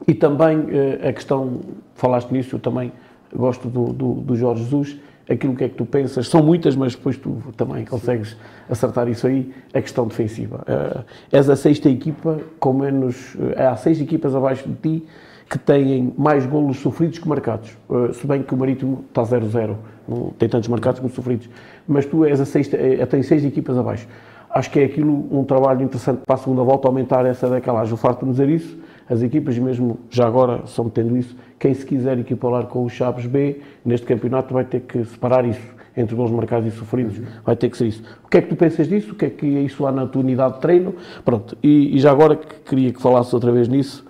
e 0.07 0.15
também 0.15 0.67
eh, 0.71 1.09
a 1.09 1.13
questão, 1.13 1.61
falaste 1.95 2.31
nisso, 2.31 2.57
eu 2.57 2.61
também 2.61 2.93
gosto 3.35 3.69
do, 3.69 3.93
do, 3.93 4.15
do, 4.15 4.37
Jorge 4.37 4.65
Jesus, 4.65 4.97
aquilo 5.29 5.55
que 5.55 5.65
é 5.65 5.69
que 5.69 5.75
tu 5.75 5.87
pensas, 5.87 6.29
são 6.29 6.43
muitas, 6.43 6.77
mas 6.77 6.95
depois 6.95 7.17
tu 7.17 7.43
também 7.57 7.85
consegues 7.85 8.37
acertar 8.69 9.09
isso 9.09 9.27
aí, 9.27 9.53
a 9.73 9.81
questão 9.81 10.07
defensiva. 10.07 10.65
Uh, 10.69 11.05
és 11.31 11.49
a 11.49 11.57
sexta 11.57 11.89
equipa 11.89 12.41
com 12.59 12.73
menos, 12.73 13.35
uh, 13.35 13.55
há 13.71 13.77
seis 13.77 14.01
equipas 14.01 14.35
abaixo 14.35 14.69
de 14.69 14.75
ti 14.75 15.07
que 15.49 15.59
têm 15.59 16.13
mais 16.17 16.47
golos 16.47 16.79
sofridos 16.79 17.19
que 17.19 17.29
marcados, 17.29 17.77
uh, 17.89 18.13
se 18.13 18.27
bem 18.27 18.43
que 18.43 18.55
o 18.55 18.57
Marítimo 18.57 19.05
está 19.09 19.23
0-0, 19.23 19.77
não 20.09 20.31
tem 20.39 20.49
tantos 20.49 20.69
marcados 20.69 21.01
como 21.01 21.13
sofridos, 21.13 21.49
mas 21.87 22.05
tu 22.05 22.25
és 22.25 22.41
a 22.41 22.45
sexta, 22.45 22.77
uh, 22.77 23.07
tens 23.07 23.27
seis 23.27 23.45
equipas 23.45 23.79
abaixo. 23.79 24.07
Acho 24.51 24.71
que 24.71 24.81
é 24.81 24.85
aquilo 24.85 25.29
um 25.31 25.45
trabalho 25.45 25.83
interessante 25.83 26.21
para 26.27 26.35
a 26.35 26.39
segunda 26.39 26.63
volta, 26.63 26.87
aumentar 26.87 27.25
essa 27.25 27.49
decalagem. 27.49 27.95
O 27.95 27.97
facto 27.97 28.27
de 28.27 28.33
dizer 28.33 28.51
isso, 28.51 28.77
as 29.13 29.23
equipas, 29.23 29.59
mesmo 29.59 29.99
já 30.09 30.27
agora, 30.27 30.63
só 30.65 30.83
metendo 30.83 31.17
isso, 31.17 31.37
quem 31.59 31.75
se 31.75 31.85
quiser 31.85 32.19
equiparar 32.19 32.65
com 32.65 32.83
o 32.83 32.89
Chaves 32.89 33.27
B, 33.27 33.61
neste 33.85 34.07
campeonato 34.07 34.55
vai 34.55 34.65
ter 34.65 34.81
que 34.81 35.05
separar 35.05 35.45
isso 35.45 35.61
entre 35.95 36.17
gols 36.17 36.31
marcados 36.31 36.73
e 36.73 36.75
sofridos, 36.75 37.21
vai 37.45 37.55
ter 37.55 37.69
que 37.69 37.77
ser 37.77 37.89
isso. 37.89 38.03
O 38.25 38.29
que 38.29 38.39
é 38.39 38.41
que 38.41 38.49
tu 38.49 38.57
pensas 38.57 38.89
disso? 38.89 39.13
O 39.13 39.15
que 39.15 39.27
é 39.27 39.31
que 39.31 39.47
isso 39.47 39.83
lá 39.83 39.93
na 39.93 40.07
tua 40.07 40.23
unidade 40.23 40.55
de 40.55 40.61
treino? 40.61 40.95
Pronto, 41.23 41.59
e, 41.63 41.95
e 41.95 41.99
já 41.99 42.11
agora 42.11 42.37
que 42.37 42.71
queria 42.71 42.91
que 42.91 43.03
falasses 43.03 43.35
outra 43.35 43.53
vez 43.53 43.69
nisso, 43.69 44.03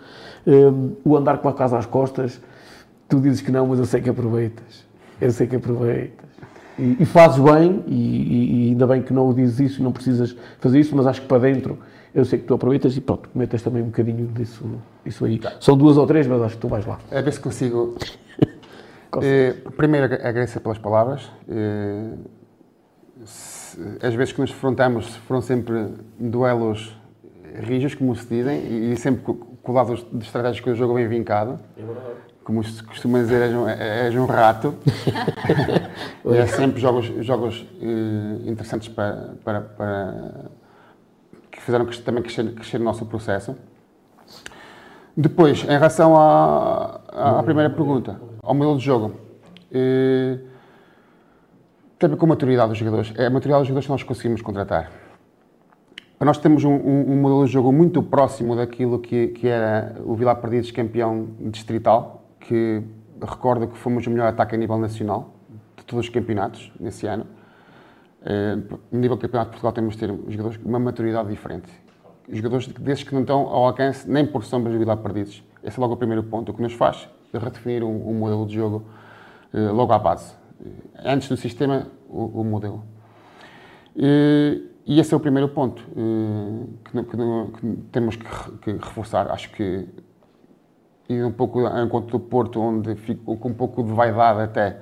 um, 0.47 0.93
o 1.05 1.17
andar 1.17 1.39
com 1.39 1.49
a 1.49 1.53
casa 1.53 1.77
às 1.77 1.87
costas, 1.87 2.41
tu 3.09 3.19
dizes 3.19 3.41
que 3.41 3.51
não, 3.51 3.67
mas 3.67 3.81
eu 3.81 3.85
sei 3.85 4.01
que 4.01 4.09
aproveitas, 4.09 4.87
eu 5.21 5.33
sei 5.33 5.49
que 5.49 5.57
aproveitas. 5.57 6.31
E, 6.79 6.99
e 7.01 7.05
fazes 7.05 7.41
bem, 7.41 7.83
e, 7.89 8.67
e, 8.67 8.69
ainda 8.71 8.87
bem 8.87 9.03
que 9.03 9.13
não 9.13 9.29
o 9.29 9.35
dizes 9.35 9.59
isso, 9.59 9.83
não 9.83 9.91
precisas 9.91 10.37
fazer 10.61 10.79
isso, 10.79 10.95
mas 10.97 11.09
acho 11.09 11.23
que 11.23 11.27
para 11.27 11.39
dentro 11.41 11.79
eu 12.15 12.25
sei 12.25 12.39
que 12.39 12.45
tu 12.45 12.55
aproveitas 12.55 12.97
e 12.97 13.01
pronto, 13.01 13.29
comentas 13.31 13.63
também 13.63 13.83
um 13.83 13.87
bocadinho 13.87 14.27
disso, 14.29 14.65
disso 15.05 15.25
aí. 15.25 15.39
Tá. 15.39 15.55
São 15.61 15.77
duas 15.77 15.97
ou 15.97 16.07
três, 16.07 16.27
mas 16.27 16.43
acho 16.43 16.57
que 16.57 16.61
tu 16.61 16.69
vais 16.69 16.85
lá. 16.85 16.99
A 17.11 17.21
ver 17.21 17.33
se 17.33 17.41
consigo. 17.41 17.97
eh, 19.23 19.55
primeiro, 19.77 20.07
agradecer 20.07 20.61
pelas 20.61 20.79
palavras. 20.79 21.31
Eh, 21.49 22.11
se, 23.25 23.79
as 24.03 24.15
vezes 24.15 24.33
que 24.33 24.41
nos 24.41 24.51
defrontamos 24.51 25.17
foram 25.29 25.41
sempre 25.41 25.89
duelos 26.19 26.95
rijos, 27.61 27.95
como 27.95 28.15
se 28.15 28.27
dizem, 28.27 28.61
e, 28.61 28.93
e 28.93 28.97
sempre 28.97 29.23
com, 29.23 29.35
com 29.35 29.73
o 29.73 29.75
lado 29.75 29.95
de 30.13 30.25
estratégias 30.25 30.61
que 30.61 30.71
o 30.71 30.75
jogo 30.75 30.95
bem 30.95 31.09
vincado. 31.09 31.59
É 31.77 31.83
verdade. 31.83 32.07
Como 32.45 32.63
se 32.65 32.83
costuma 32.83 33.21
dizer, 33.21 33.41
és 33.41 33.55
um, 33.55 33.69
és 33.69 34.15
um 34.17 34.27
rato. 34.27 34.75
é 36.27 36.47
sempre 36.47 36.81
jogos, 36.81 37.07
jogos 37.25 37.65
eh, 37.81 38.51
interessantes 38.51 38.89
para, 38.89 39.35
para, 39.45 39.61
para 39.61 40.51
que 41.63 41.67
fizeram 41.67 41.87
também 42.05 42.23
crescer, 42.23 42.53
crescer 42.55 42.81
o 42.81 42.85
nosso 42.85 43.07
processo. 43.07 43.55
Depois, 45.17 45.63
em 45.63 45.69
relação 45.69 46.17
à, 46.17 47.01
à 47.39 47.43
primeira 47.45 47.71
pergunta, 47.71 48.21
ao 48.43 48.53
modelo 48.53 48.79
de 48.79 48.85
jogo, 48.85 49.13
eh, 49.71 50.39
tem 51.99 52.09
a 52.09 52.11
ver 52.11 52.17
com 52.17 52.27
a 52.27 52.29
maturidade 52.31 52.71
dos 52.71 52.79
jogadores. 52.79 53.13
É 53.17 53.27
a 53.27 53.31
maturidade 53.31 53.61
dos 53.61 53.69
jogadores 53.69 53.87
que 53.87 53.93
nós 53.93 54.03
conseguimos 54.03 54.43
contratar. 54.43 54.91
Nós 56.19 56.39
temos 56.39 56.65
um, 56.65 56.73
um, 56.73 57.13
um 57.13 57.17
modelo 57.17 57.47
de 57.47 57.53
jogo 57.53 57.73
muito 57.73 58.03
próximo 58.03 58.57
daquilo 58.57 58.99
que, 58.99 59.29
que 59.29 59.47
era 59.47 59.95
o 60.05 60.17
Vila 60.17 60.35
Perdidos 60.35 60.71
campeão 60.73 61.29
distrital, 61.41 62.25
que 62.41 62.83
recordo 63.21 63.69
que 63.69 63.79
fomos 63.79 64.07
o 64.07 64.11
melhor 64.11 64.29
ataque 64.29 64.55
a 64.55 64.59
nível 64.59 64.79
nacional 64.79 65.35
de 65.77 65.85
todos 65.85 66.07
os 66.07 66.13
campeonatos 66.13 66.73
nesse 66.81 67.07
ano. 67.07 67.27
No 68.91 69.01
nível 69.01 69.17
do 69.17 69.21
Campeonato 69.21 69.51
de 69.51 69.57
Portugal 69.57 69.73
temos 69.73 69.95
de 69.95 70.01
ter 70.01 70.15
jogadores 70.29 70.57
com 70.57 70.69
uma 70.69 70.79
maturidade 70.79 71.29
diferente. 71.29 71.69
Jogadores 72.29 72.69
desses 72.69 73.05
que 73.05 73.13
não 73.13 73.23
estão 73.23 73.41
ao 73.41 73.65
alcance 73.65 74.09
nem 74.09 74.25
por 74.25 74.45
sombras 74.45 74.73
de 74.73 74.79
vida 74.79 74.97
perdidos. 74.97 75.43
Esse 75.63 75.79
é 75.79 75.81
logo 75.81 75.95
o 75.95 75.97
primeiro 75.97 76.23
ponto. 76.23 76.51
O 76.51 76.55
que 76.55 76.63
nos 76.63 76.73
faz 76.73 77.09
é 77.33 77.39
redefinir 77.39 77.83
um, 77.83 78.11
um 78.11 78.15
modelo 78.15 78.47
de 78.47 78.55
jogo 78.55 78.85
uh, 79.53 79.73
logo 79.73 79.93
à 79.93 79.99
base. 79.99 80.35
Uh, 80.61 80.73
antes 81.05 81.29
do 81.29 81.37
sistema, 81.37 81.89
o, 82.09 82.41
o 82.41 82.45
modelo. 82.45 82.85
e 83.97 85.01
esse 85.01 85.13
é 85.13 85.17
o 85.17 85.21
primeiro 85.21 85.49
ponto 85.49 85.83
que, 86.85 87.03
que, 87.03 87.17
que, 87.17 87.77
temos 87.91 88.17
que, 88.17 88.25
que 88.63 88.73
reforçar. 88.73 89.31
Acho 89.31 89.51
que 89.51 89.89
e 91.09 91.23
um 91.23 91.33
pouco 91.33 91.67
encontro 91.79 92.19
do 92.19 92.21
Porto, 92.21 92.61
onde 92.61 92.95
fico 92.95 93.37
com 93.37 93.49
um 93.49 93.55
pouco 93.55 93.83
de 93.83 93.93
vaidade 93.93 94.41
até 94.41 94.79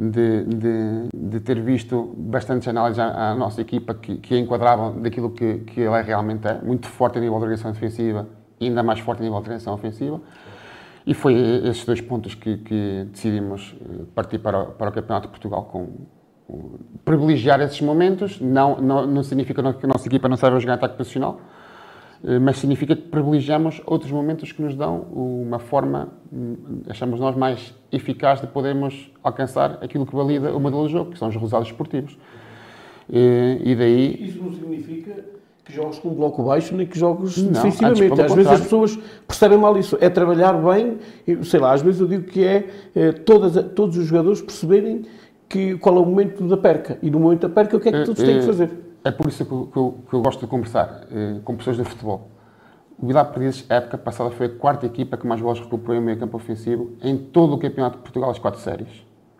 de, 0.00 0.44
de, 0.44 1.08
de 1.14 1.40
ter 1.40 1.60
visto 1.60 2.14
bastantes 2.16 2.66
análises 2.68 2.98
à, 2.98 3.32
à 3.32 3.34
nossa 3.34 3.60
equipa 3.60 3.94
que, 3.94 4.34
a 4.34 4.38
enquadravam 4.38 5.00
daquilo 5.00 5.30
que, 5.30 5.58
que 5.58 5.80
ele 5.80 5.94
é 5.94 6.00
realmente 6.00 6.46
é, 6.46 6.60
muito 6.62 6.86
forte 6.86 7.18
a 7.18 7.20
nível 7.20 7.36
de 7.36 7.42
organização 7.44 7.72
defensiva 7.72 8.26
ainda 8.60 8.82
mais 8.82 9.00
forte 9.00 9.20
a 9.20 9.22
nível 9.22 9.38
de 9.38 9.42
organização 9.42 9.74
ofensiva. 9.74 10.20
E 11.06 11.14
foi 11.14 11.34
esses 11.34 11.84
dois 11.84 12.00
pontos 12.00 12.34
que, 12.34 12.58
que 12.58 13.06
decidimos 13.10 13.74
eh, 13.80 14.04
partir 14.14 14.38
para, 14.38 14.66
para 14.66 14.90
o 14.90 14.92
Campeonato 14.92 15.26
de 15.26 15.30
Portugal 15.30 15.64
com, 15.64 15.88
com 16.46 16.78
privilegiar 17.04 17.60
esses 17.62 17.80
momentos. 17.80 18.38
Não, 18.40 18.80
não, 18.80 19.06
não 19.06 19.22
significa 19.22 19.62
que 19.62 19.86
a 19.86 19.88
nossa 19.88 20.06
equipa 20.06 20.28
não 20.28 20.36
saiba 20.36 20.60
jogar 20.60 20.74
ataque 20.74 20.96
posicional, 20.96 21.40
mas 22.40 22.58
significa 22.58 22.94
que 22.94 23.02
privilegiamos 23.02 23.80
outros 23.86 24.12
momentos 24.12 24.52
que 24.52 24.60
nos 24.60 24.74
dão 24.74 25.06
uma 25.12 25.58
forma, 25.58 26.08
hum, 26.30 26.82
achamos 26.88 27.18
nós, 27.18 27.34
mais 27.34 27.74
eficaz 27.90 28.40
de 28.40 28.46
podermos 28.46 29.10
alcançar 29.22 29.78
aquilo 29.82 30.04
que 30.04 30.14
valida 30.14 30.54
o 30.54 30.60
modelo 30.60 30.86
de 30.86 30.92
jogo, 30.92 31.12
que 31.12 31.18
são 31.18 31.28
os 31.28 31.34
resultados 31.34 31.68
esportivos. 31.68 32.18
Eh, 33.10 33.58
e 33.64 33.74
daí... 33.74 34.24
Isso 34.28 34.42
não 34.42 34.52
significa 34.52 35.24
que 35.64 35.72
jogos 35.72 35.98
com 35.98 36.10
bloco 36.10 36.42
baixo 36.42 36.74
nem 36.74 36.86
que 36.86 36.98
jogos 36.98 37.38
não, 37.38 37.52
defensivamente. 37.52 38.20
Às 38.20 38.34
vezes 38.34 38.52
as 38.52 38.60
pessoas 38.60 38.98
percebem 39.26 39.58
mal 39.58 39.76
isso. 39.78 39.96
É 40.00 40.10
trabalhar 40.10 40.52
bem, 40.52 40.98
sei 41.42 41.60
lá, 41.60 41.72
às 41.72 41.80
vezes 41.80 42.00
eu 42.00 42.06
digo 42.06 42.24
que 42.24 42.44
é, 42.44 42.68
é 42.94 43.12
todas, 43.12 43.64
todos 43.72 43.96
os 43.96 44.06
jogadores 44.06 44.42
perceberem 44.42 45.06
que, 45.48 45.76
qual 45.78 45.96
é 45.96 46.00
o 46.00 46.04
momento 46.04 46.46
da 46.46 46.56
perca. 46.56 46.98
E 47.02 47.10
no 47.10 47.18
momento 47.18 47.42
da 47.42 47.48
perca, 47.48 47.76
o 47.76 47.80
que 47.80 47.88
é 47.88 47.92
que 47.92 48.04
todos 48.04 48.22
têm 48.22 48.40
que 48.40 48.46
fazer? 48.46 48.70
É 49.04 49.10
por 49.10 49.26
isso 49.26 49.44
que 49.44 49.52
eu, 49.52 49.98
que 50.08 50.14
eu, 50.14 50.22
gosto 50.22 50.40
de 50.40 50.46
conversar 50.46 51.06
eh, 51.10 51.40
com 51.44 51.56
pessoas 51.56 51.76
de 51.76 51.84
futebol. 51.84 52.28
O 52.98 53.06
Vilar 53.06 53.32
Perdizes, 53.32 53.64
a 53.70 53.76
época 53.76 53.96
passada, 53.96 54.30
foi 54.30 54.46
a 54.46 54.48
quarta 54.50 54.84
equipa 54.84 55.16
que 55.16 55.26
mais 55.26 55.40
bolas 55.40 55.58
recuperou 55.58 55.96
em 55.96 56.04
meio 56.04 56.18
campo 56.18 56.36
ofensivo 56.36 56.92
em 57.02 57.16
todo 57.16 57.54
o 57.54 57.58
Campeonato 57.58 57.96
de 57.96 58.02
Portugal, 58.02 58.30
as 58.30 58.38
quatro 58.38 58.60
séries. 58.60 58.88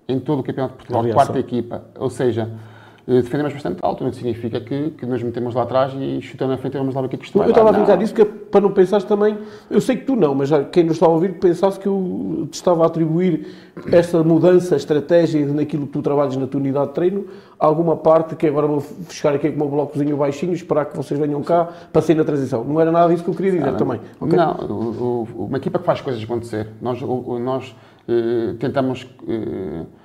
Em 0.09 0.18
todo 0.18 0.40
o 0.40 0.42
Campeonato 0.42 0.73
de 0.73 0.79
Portugal, 0.79 1.03
Aliás, 1.03 1.14
quarta 1.14 1.38
equipa. 1.38 1.85
Ou 1.99 2.09
seja, 2.09 2.51
defendemos 3.11 3.53
bastante 3.53 3.79
alto, 3.83 4.05
não 4.05 4.12
significa 4.12 4.61
que, 4.61 4.90
que 4.90 5.05
nos 5.05 5.20
metemos 5.23 5.55
lá 5.55 5.62
atrás 5.62 5.92
e 5.99 6.20
chutando 6.20 6.53
na 6.53 6.59
frente 6.59 6.79
vamos 6.79 6.94
lá 6.94 7.01
ver 7.01 7.07
o 7.09 7.11
que 7.11 7.16
é 7.16 7.18
que 7.18 7.25
isto 7.25 7.38
vai 7.38 7.49
Eu 7.49 7.51
estava 7.51 7.70
a 7.70 7.73
brincar 7.73 7.96
disso 7.96 8.14
que 8.14 8.23
é 8.23 8.25
para 8.25 8.61
não 8.61 8.70
pensares 8.70 9.05
também, 9.05 9.37
eu 9.68 9.81
sei 9.81 9.96
que 9.96 10.05
tu 10.05 10.14
não, 10.14 10.35
mas 10.35 10.51
quem 10.70 10.85
nos 10.85 10.94
está 10.94 11.07
a 11.07 11.09
ouvir 11.09 11.35
pensasse 11.40 11.79
que 11.79 11.88
eu 11.88 12.46
te 12.51 12.55
estava 12.55 12.85
a 12.85 12.87
atribuir 12.87 13.49
esta 13.90 14.23
mudança, 14.23 14.77
estratégia 14.77 15.44
naquilo 15.46 15.87
que 15.87 15.92
tu 15.92 16.03
trabalhas 16.03 16.37
na 16.37 16.46
tua 16.46 16.61
unidade 16.61 16.88
de 16.88 16.94
treino, 16.94 17.27
alguma 17.59 17.96
parte 17.96 18.37
que 18.37 18.46
agora 18.46 18.66
vou 18.66 18.81
fechar 18.81 19.35
aqui 19.35 19.51
com 19.51 19.57
o 19.57 19.59
meu 19.59 19.68
blocozinho 19.68 20.16
baixinho, 20.16 20.53
esperar 20.53 20.87
que 20.87 20.96
vocês 20.96 21.18
venham 21.18 21.42
cá 21.42 21.68
para 21.92 22.03
sair 22.03 22.14
na 22.14 22.25
transição. 22.25 22.62
Não 22.62 22.81
era 22.81 22.92
nada 22.92 23.09
disso 23.12 23.25
que 23.25 23.31
eu 23.31 23.35
queria 23.35 23.53
dizer 23.53 23.68
ah, 23.68 23.73
também. 23.73 24.01
Okay? 24.20 24.37
Não, 24.37 24.55
o, 24.55 25.29
o, 25.37 25.46
uma 25.46 25.59
equipa 25.59 25.79
que 25.79 25.85
faz 25.85 26.01
coisas 26.01 26.23
acontecer. 26.23 26.68
Nós, 26.81 27.01
o, 27.03 27.38
nós 27.38 27.75
uh, 28.09 28.55
tentamos... 28.55 29.03
Uh, 29.23 29.99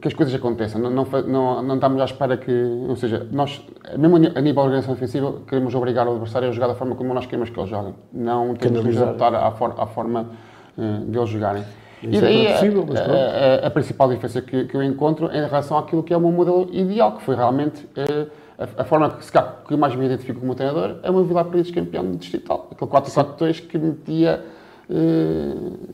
que 0.00 0.08
as 0.08 0.14
coisas 0.14 0.34
aconteçam. 0.34 0.80
Não, 0.80 0.90
não, 0.90 1.04
não, 1.04 1.62
não, 1.62 1.74
estamos 1.74 2.00
à 2.00 2.04
espera 2.06 2.36
que. 2.36 2.50
Ou 2.88 2.96
seja, 2.96 3.26
nós, 3.30 3.62
mesmo 3.98 4.16
a 4.16 4.20
nível 4.20 4.42
de 4.42 4.58
organização 4.58 4.94
defensiva, 4.94 5.34
queremos 5.46 5.74
obrigar 5.74 6.08
o 6.08 6.12
adversário 6.12 6.48
a 6.48 6.52
jogar 6.52 6.68
da 6.68 6.74
forma 6.74 6.94
como 6.94 7.12
nós 7.12 7.26
queremos 7.26 7.50
que 7.50 7.58
eles 7.58 7.68
joguem. 7.68 7.94
Não 8.12 8.54
temos 8.54 8.80
que 8.80 8.86
nos 8.86 9.02
adaptar 9.02 9.34
à, 9.34 9.50
for, 9.52 9.74
à 9.76 9.86
forma 9.86 10.30
uh, 10.78 11.04
de 11.04 11.18
eles 11.18 11.28
jogarem. 11.28 11.62
Isso 12.02 12.14
e 12.14 12.16
é 12.16 12.20
daí 12.20 12.46
é 12.46 12.52
possível, 12.54 12.86
a, 12.96 13.64
a, 13.64 13.66
a, 13.66 13.70
principal 13.70 14.08
diferença 14.08 14.40
que, 14.40 14.64
que, 14.64 14.74
eu 14.74 14.82
encontro 14.82 15.26
em 15.26 15.44
relação 15.44 15.76
àquilo 15.76 16.02
que 16.02 16.14
é 16.14 16.16
o 16.16 16.20
meu 16.20 16.32
modelo 16.32 16.66
ideal, 16.72 17.16
que 17.16 17.22
foi 17.22 17.36
realmente 17.36 17.84
uh, 17.84 18.30
a, 18.58 18.82
a 18.82 18.84
forma 18.84 19.10
que, 19.10 19.22
se 19.22 19.30
calhar, 19.30 19.56
que 19.68 19.74
eu 19.74 19.78
mais 19.78 19.94
me 19.94 20.06
identifico 20.06 20.40
como 20.40 20.54
treinador 20.54 20.96
é 21.02 21.10
o 21.10 21.12
meu 21.12 21.24
Vila 21.24 21.44
Paredes 21.44 21.70
campeão 21.70 22.10
distrital. 22.12 22.70
Aquele 22.72 22.90
4-4-2 22.90 23.66
que 23.66 23.76
metia 23.76 24.42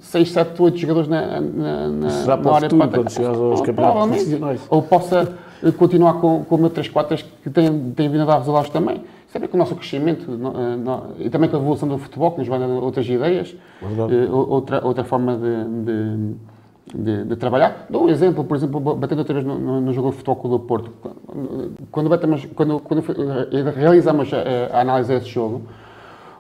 6, 0.01 0.31
7, 0.31 0.63
8 0.63 0.79
jogadores 0.79 1.09
na, 1.09 1.41
na, 1.41 1.89
na, 1.89 2.11
Será 2.11 2.37
na 2.37 2.53
área 2.53 2.71
futuro, 2.71 2.89
de 2.89 2.95
quando 2.95 3.11
chegares 3.11 3.39
aos 3.39 3.61
campeonatos. 3.61 4.67
Ou 4.71 4.83
possa 4.83 5.37
eh, 5.63 5.71
continuar 5.73 6.15
com, 6.15 6.45
com 6.45 6.55
o 6.55 6.59
meu 6.59 6.71
3-4 6.71 7.25
que 7.43 7.51
tem, 7.51 7.91
tem 7.91 8.09
vindo 8.09 8.23
a 8.23 8.25
dar 8.25 8.39
resultados 8.39 8.71
também. 8.71 9.03
Sabe 9.29 9.49
que 9.49 9.55
o 9.55 9.59
nosso 9.59 9.75
crescimento 9.77 10.31
no, 10.31 10.49
eh, 10.49 10.77
no, 10.77 11.03
e 11.19 11.29
também 11.29 11.51
com 11.51 11.57
a 11.57 11.61
evolução 11.61 11.87
do 11.87 11.99
futebol, 11.99 12.33
que 12.33 12.39
nos 12.39 12.49
vai 12.49 12.59
dando 12.59 12.83
outras 12.83 13.07
ideias, 13.07 13.55
eh, 13.83 14.31
outra, 14.31 14.85
outra 14.85 15.05
forma 15.05 15.37
de, 15.37 15.65
de, 15.85 16.35
de, 16.95 17.25
de 17.25 17.37
trabalhar. 17.37 17.87
Dou 17.91 18.05
um 18.05 18.09
exemplo, 18.09 18.45
por 18.45 18.57
exemplo, 18.57 18.81
batendo 18.81 19.19
outra 19.19 19.35
vez 19.35 19.45
no, 19.45 19.59
no, 19.59 19.81
no 19.81 19.93
jogo 19.93 20.11
de 20.11 20.17
futebol 20.17 20.37
com 20.37 20.49
o 20.49 20.59
Porto. 20.59 20.91
Quando, 21.91 22.09
batemos, 22.09 22.47
quando, 22.55 22.81
quando 22.81 23.05
eh, 23.53 23.71
realizamos 23.77 24.33
a, 24.33 24.77
a 24.77 24.81
análise 24.81 25.13
desse 25.13 25.29
jogo, 25.29 25.63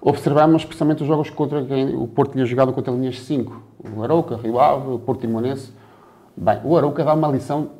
observamos 0.08 0.62
especialmente 0.62 1.02
os 1.02 1.08
jogos 1.08 1.30
contra 1.30 1.64
quem 1.64 1.96
o 1.96 2.06
Porto 2.06 2.32
tinha 2.32 2.46
jogado 2.46 2.72
contra 2.72 2.92
linhas 2.92 3.20
5. 3.22 3.60
O 3.96 4.02
Arauca, 4.04 4.36
Rio 4.36 4.60
Ave, 4.60 4.92
o 4.92 4.98
Porto 5.00 5.22
Timonense. 5.22 5.72
Bem, 6.36 6.60
o 6.64 6.76
Arauca 6.76 7.02
dá 7.04 7.12
uma 7.12 7.26
lição 7.28 7.70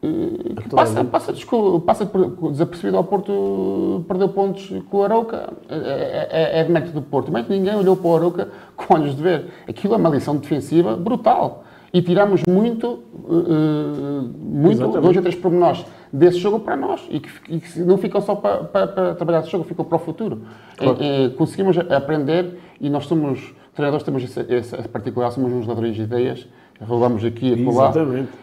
eh, 0.00 0.54
que 0.54 0.66
a 0.72 0.76
passa, 0.76 1.04
passa, 1.04 1.32
desco- 1.32 1.80
passa 1.80 2.08
desapercebido 2.50 2.96
ao 2.96 3.02
Porto 3.02 4.04
perder 4.06 4.28
pontos 4.28 4.72
com 4.88 4.98
o 4.98 5.02
Arauca. 5.02 5.52
É, 5.68 6.28
é, 6.30 6.60
é 6.60 6.64
de 6.64 6.70
mérito 6.70 6.92
do 6.92 7.02
Porto. 7.02 7.32
Mas 7.32 7.48
ninguém 7.48 7.74
olhou 7.74 7.96
para 7.96 8.06
o 8.08 8.16
Arauca 8.16 8.48
com 8.76 8.94
olhos 8.94 9.16
de 9.16 9.22
ver. 9.22 9.46
Aquilo 9.68 9.94
é 9.94 9.96
uma 9.96 10.10
lição 10.10 10.36
defensiva 10.36 10.94
brutal. 10.96 11.64
E 11.94 12.02
tiramos 12.02 12.42
muito, 12.48 13.04
eh, 13.14 14.28
muito 14.36 14.72
Exatamente. 14.72 15.00
dois 15.00 15.16
ou 15.16 15.22
três 15.22 15.36
pormenores 15.36 15.86
desse 16.12 16.38
jogo 16.38 16.58
para 16.58 16.76
nós. 16.76 17.06
E 17.08 17.20
que, 17.20 17.30
e 17.48 17.60
que 17.60 17.78
não 17.78 17.96
ficam 17.96 18.20
só 18.20 18.34
para, 18.34 18.64
para, 18.64 18.86
para 18.88 19.14
trabalhar 19.14 19.38
esse 19.40 19.50
jogo, 19.50 19.62
ficam 19.62 19.84
para 19.84 19.94
o 19.94 20.00
futuro. 20.00 20.42
Claro. 20.76 20.98
É, 21.00 21.26
é, 21.26 21.28
conseguimos 21.28 21.78
aprender 21.78 22.58
e 22.80 22.90
nós 22.90 23.06
somos, 23.06 23.54
treinadores 23.76 24.04
temos 24.04 24.24
essa, 24.24 24.44
essa 24.52 24.88
particular, 24.88 25.30
somos 25.30 25.52
uns 25.52 25.68
ladrões 25.68 25.94
de 25.94 26.02
ideias. 26.02 26.48
Roubamos 26.80 27.24
aqui 27.24 27.54
e 27.54 27.62
acolá 27.62 27.92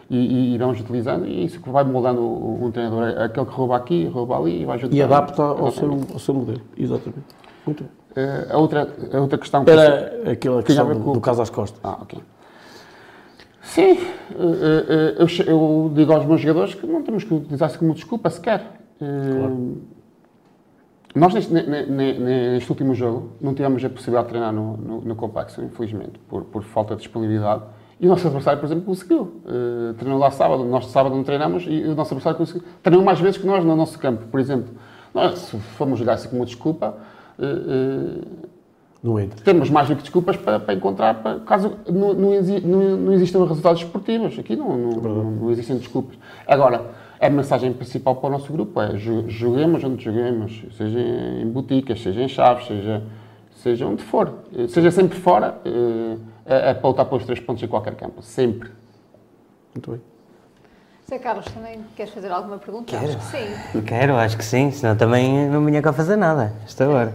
e, 0.10 0.56
e, 0.56 0.58
vamos 0.58 0.80
utilizando 0.80 1.28
e 1.28 1.44
isso 1.44 1.60
que 1.60 1.70
vai 1.70 1.84
moldando 1.84 2.22
um, 2.22 2.72
treinador. 2.72 3.10
É 3.10 3.26
Aquele 3.26 3.46
que 3.46 3.52
rouba 3.52 3.76
aqui, 3.76 4.06
rouba 4.06 4.38
ali 4.38 4.62
e 4.62 4.66
vai 4.66 4.78
ajudando. 4.78 4.98
E 4.98 5.02
adapta 5.02 5.44
ao 5.44 5.70
seu, 5.72 5.92
ao 5.92 6.20
seu 6.20 6.34
modelo. 6.34 6.62
Exatamente. 6.78 7.26
Muito 7.66 7.84
bem. 7.84 7.92
Eh, 8.16 8.48
a, 8.50 8.58
outra, 8.58 8.88
a 9.14 9.20
outra 9.20 9.38
questão 9.38 9.66
que 9.66 9.72
Era 9.72 10.32
aquela 10.32 10.64
Tinha 10.64 10.82
a 10.82 10.86
questão 10.86 11.04
do, 11.04 11.14
do 11.14 11.20
caso 11.20 11.42
às 11.42 11.50
costas. 11.50 11.80
Ah, 11.84 11.98
ok. 12.02 12.22
Sim, 13.72 13.92
eh, 13.92 13.96
eh, 14.36 15.16
eu, 15.18 15.28
eu 15.48 15.92
digo 15.96 16.12
aos 16.12 16.26
meus 16.26 16.42
jogadores 16.42 16.76
que 16.76 16.86
não 16.86 17.02
temos 17.04 17.24
que 17.24 17.34
utilizar 17.34 17.70
isso 17.70 17.80
como 17.80 17.94
desculpa 17.94 18.30
sequer. 18.30 18.82
Eh, 19.00 19.06
Nós, 21.16 21.34
neste, 21.34 21.54
ne- 21.54 21.64
ne- 21.64 21.86
ne- 21.86 22.20
neste 22.54 22.70
último 22.70 22.94
jogo, 22.94 23.30
não 23.40 23.54
tivemos 23.54 23.84
a 23.86 23.90
possibilidade 23.90 24.26
de 24.28 24.30
treinar 24.32 24.52
no, 24.54 24.76
no, 24.76 25.02
no 25.02 25.16
complexo, 25.16 25.62
infelizmente, 25.62 26.20
por, 26.28 26.44
por 26.44 26.64
falta 26.64 26.96
de 26.96 27.02
disponibilidade. 27.02 27.64
E 27.98 28.06
o 28.08 28.10
nosso 28.10 28.28
adversário, 28.28 28.60
por 28.60 28.66
exemplo, 28.66 28.84
conseguiu. 28.84 29.42
Eh, 29.46 29.94
treinou 29.98 30.20
lá 30.20 30.32
sábado, 30.32 30.66
nós 30.66 30.88
sábado 30.88 31.16
não 31.16 31.24
treinamos 31.24 31.64
e 31.66 31.84
o 31.84 31.96
nosso 31.96 32.14
adversário 32.14 32.38
conseguiu. 32.38 32.64
Treinou 32.84 33.06
mais 33.06 33.22
vezes 33.22 33.38
que 33.38 33.48
nós 33.48 33.64
no 33.64 33.74
nosso 33.76 33.98
campo, 33.98 34.26
por 34.28 34.40
exemplo. 34.40 34.74
Nós, 35.14 35.40
se 35.40 35.58
formos 35.78 35.98
jogar 35.98 36.14
assim 36.16 36.28
como 36.28 36.46
desculpa, 36.46 36.98
eh, 37.40 38.22
Não 39.04 39.20
entra. 39.20 39.44
temos 39.44 39.70
mais 39.70 39.88
do 39.88 39.96
que 39.96 40.02
desculpas 40.04 40.38
para, 40.38 40.60
para 40.60 40.74
encontrar, 40.76 41.16
para, 41.24 41.40
caso 41.40 41.74
não, 41.92 42.14
não, 42.14 42.34
exi- 42.36 42.60
não- 42.62 42.98
não 42.98 43.14
existam 43.14 43.44
resultados 43.46 43.82
esportivos. 43.82 44.38
Aqui 44.38 44.56
não, 44.56 44.78
não, 44.78 44.92
não, 45.24 45.52
existem 45.52 45.78
desculpas. 45.78 46.18
Agora, 46.46 46.92
a 47.20 47.30
mensagem 47.30 47.74
principal 47.74 48.16
para 48.18 48.28
o 48.28 48.32
nosso 48.32 48.52
grupo 48.54 48.80
é 48.80 48.94
jo- 48.98 49.28
joguemos 49.28 49.84
onde 49.84 50.04
joguemos, 50.04 50.64
seja 50.78 51.00
em 51.00 51.48
boticas, 51.50 52.00
seja 52.02 52.22
em 52.22 52.28
chaves, 52.28 52.68
seja, 52.68 53.04
seja 53.56 53.88
onde 53.88 54.04
for. 54.04 54.32
Eh, 54.56 54.68
Seja 54.68 54.92
sempre 54.92 55.18
fora, 55.18 55.60
é, 56.46 56.70
é 56.70 56.74
para 56.76 56.88
lutar 56.88 57.06
pelos 57.06 57.26
três 57.26 57.40
pontos 57.40 57.64
em 57.64 57.68
qualquer 57.68 57.96
campo. 57.96 58.22
Sempre. 58.22 58.70
Muito 59.74 59.92
bem. 59.92 60.02
Zé 61.12 61.20
Carlos, 61.20 61.44
também 61.54 61.80
queres 61.94 62.14
fazer 62.14 62.32
alguma 62.32 62.58
pergunta? 62.58 62.86
Quero. 62.86 63.04
Acho 63.04 63.18
que 63.18 63.38
sim. 63.38 63.82
Quero, 63.82 64.16
acho 64.16 64.38
que 64.38 64.46
sim, 64.46 64.72
senão 64.72 64.96
também 64.96 65.50
não 65.50 65.66
vinha 65.66 65.82
cá 65.82 65.92
fazer 65.92 66.16
nada, 66.16 66.54
esta 66.66 66.88
hora. 66.88 67.14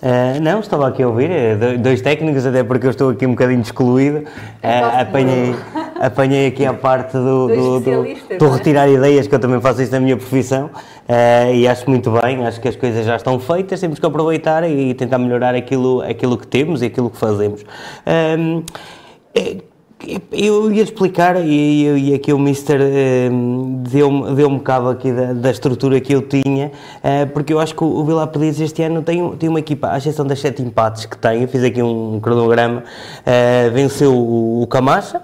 Ah, 0.00 0.38
não, 0.40 0.60
estava 0.60 0.86
aqui 0.86 1.02
a 1.02 1.08
ouvir, 1.08 1.28
eh, 1.28 1.56
do- 1.56 1.78
dois 1.78 2.00
técnicos, 2.00 2.46
até 2.46 2.62
porque 2.62 2.86
eu 2.86 2.90
estou 2.90 3.10
aqui 3.10 3.26
um 3.26 3.30
bocadinho 3.30 3.60
excluído. 3.60 4.20
Posso- 4.60 4.96
apanhei, 5.00 5.56
apanhei 6.00 6.46
aqui 6.46 6.64
a 6.64 6.72
parte 6.72 7.14
do, 7.14 7.48
do, 7.48 7.80
do, 7.80 8.38
do 8.38 8.46
é? 8.46 8.50
retirar 8.52 8.88
ideias, 8.88 9.26
que 9.26 9.34
eu 9.34 9.40
também 9.40 9.60
faço 9.60 9.82
isso 9.82 9.90
na 9.90 9.98
minha 9.98 10.16
profissão, 10.16 10.70
ah, 11.08 11.50
e 11.50 11.66
acho 11.66 11.90
muito 11.90 12.12
bem, 12.12 12.46
acho 12.46 12.60
que 12.60 12.68
as 12.68 12.76
coisas 12.76 13.04
já 13.04 13.16
estão 13.16 13.40
feitas, 13.40 13.80
temos 13.80 13.98
que 13.98 14.06
aproveitar 14.06 14.62
e 14.70 14.94
tentar 14.94 15.18
melhorar 15.18 15.56
aquilo, 15.56 16.00
aquilo 16.02 16.38
que 16.38 16.46
temos 16.46 16.80
e 16.80 16.86
aquilo 16.86 17.10
que 17.10 17.16
fazemos. 17.18 17.64
Ahm, 18.06 18.62
eh, 19.34 19.56
eu 20.32 20.72
ia 20.72 20.82
explicar, 20.82 21.36
e, 21.44 22.10
e- 22.10 22.14
aqui 22.14 22.32
o 22.32 22.38
Mister 22.38 22.80
eh, 22.80 23.28
deu-me 23.88 24.34
deu 24.34 24.60
cabo 24.60 24.88
aqui 24.88 25.12
da, 25.12 25.32
da 25.32 25.50
estrutura 25.50 26.00
que 26.00 26.12
eu 26.14 26.22
tinha, 26.22 26.72
eh, 27.02 27.26
porque 27.26 27.52
eu 27.52 27.60
acho 27.60 27.74
que 27.74 27.84
o, 27.84 27.86
o 27.86 28.04
Vila 28.04 28.26
Perdiz 28.26 28.60
este 28.60 28.82
ano 28.82 29.02
tem, 29.02 29.36
tem 29.36 29.48
uma 29.48 29.58
equipa, 29.60 29.90
à 29.90 29.98
exceção 29.98 30.26
das 30.26 30.40
sete 30.40 30.62
empates 30.62 31.06
que 31.06 31.16
tem, 31.16 31.42
eu 31.42 31.48
fiz 31.48 31.62
aqui 31.64 31.82
um 31.82 32.20
cronograma, 32.20 32.84
eh, 33.24 33.70
venceu 33.70 34.12
o, 34.14 34.62
o 34.62 34.66
Camacha, 34.66 35.22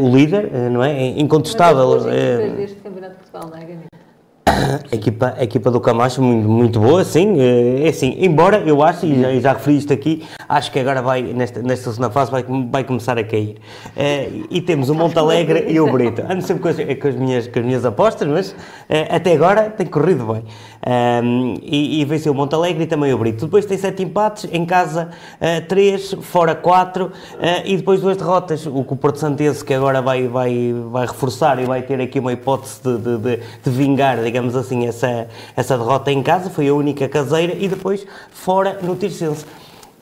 o 0.00 0.16
líder, 0.16 0.50
não 0.70 0.82
é? 0.82 1.08
Incontestável. 1.18 1.90
Das 1.94 2.02
boas 2.02 2.14
eh, 2.14 2.34
equipas 2.34 2.56
deste 2.58 2.76
Campeonato 2.76 3.14
de 3.14 3.18
Portugal, 3.30 3.50
não 3.50 3.58
é? 3.58 4.03
A 4.46 4.94
equipa, 4.94 5.34
equipa 5.40 5.70
do 5.70 5.80
Camacho 5.80 6.22
muito, 6.22 6.48
muito 6.48 6.80
boa, 6.80 7.02
sim. 7.02 7.40
eh, 7.40 7.86
É 7.86 7.88
assim, 7.88 8.16
embora 8.20 8.58
eu 8.58 8.82
acho, 8.82 9.06
e 9.06 9.20
já, 9.20 9.40
já 9.40 9.52
referi 9.54 9.78
isto 9.78 9.92
aqui, 9.92 10.22
acho 10.48 10.70
que 10.70 10.78
agora 10.78 11.00
vai, 11.00 11.22
nesta, 11.22 11.62
nesta 11.62 11.90
segunda 11.90 12.10
fase, 12.10 12.30
vai, 12.30 12.44
vai 12.70 12.84
começar 12.84 13.18
a 13.18 13.24
cair. 13.24 13.56
Eh, 13.96 14.28
e 14.50 14.60
temos 14.60 14.90
o 14.90 14.94
Monte 14.94 15.18
Alegre 15.18 15.66
e 15.68 15.80
o 15.80 15.90
Brito. 15.90 16.22
Ando 16.28 16.42
sempre 16.42 16.62
com 16.62 16.68
as, 16.68 16.76
com 16.76 17.08
as 17.08 17.14
minhas, 17.14 17.48
com 17.48 17.58
as 17.58 17.64
minhas 17.64 17.84
apostas, 17.84 18.28
mas 18.28 18.54
eh, 18.88 19.08
até 19.10 19.32
agora 19.32 19.70
tem 19.70 19.86
corrido 19.86 20.24
bem. 20.32 20.44
Ahm, 20.86 21.54
e, 21.62 22.02
e 22.02 22.04
venceu 22.04 22.32
o 22.32 22.34
Monte 22.36 22.54
Alegre 22.54 22.84
e 22.84 22.86
também 22.86 23.12
o 23.14 23.18
Brito. 23.18 23.46
Depois 23.46 23.64
tem 23.64 23.78
sete 23.78 24.02
empates, 24.02 24.46
em 24.52 24.66
casa 24.66 25.08
eh, 25.40 25.60
três, 25.62 26.12
fora 26.20 26.54
quatro, 26.54 27.10
eh, 27.40 27.62
e 27.64 27.76
depois 27.78 28.00
duas 28.00 28.16
derrotas. 28.18 28.66
O 28.66 28.84
que 28.84 28.92
o 28.92 28.96
Porto 28.96 29.18
Santense, 29.18 29.64
que 29.64 29.72
agora 29.72 30.02
vai, 30.02 30.28
vai, 30.28 30.74
vai 30.90 31.06
reforçar 31.06 31.58
e 31.58 31.64
vai 31.64 31.80
ter 31.82 32.00
aqui 32.00 32.18
uma 32.18 32.32
hipótese 32.32 32.80
de, 32.82 32.98
de, 32.98 33.18
de, 33.18 33.36
de 33.64 33.70
vingar, 33.70 34.18
assim, 34.56 34.86
essa, 34.86 35.28
essa 35.56 35.76
derrota 35.76 36.10
em 36.10 36.22
casa, 36.22 36.50
foi 36.50 36.68
a 36.68 36.74
única 36.74 37.08
caseira, 37.08 37.54
e 37.54 37.68
depois 37.68 38.06
fora 38.30 38.78
no 38.82 38.96
Tircense. 38.96 39.44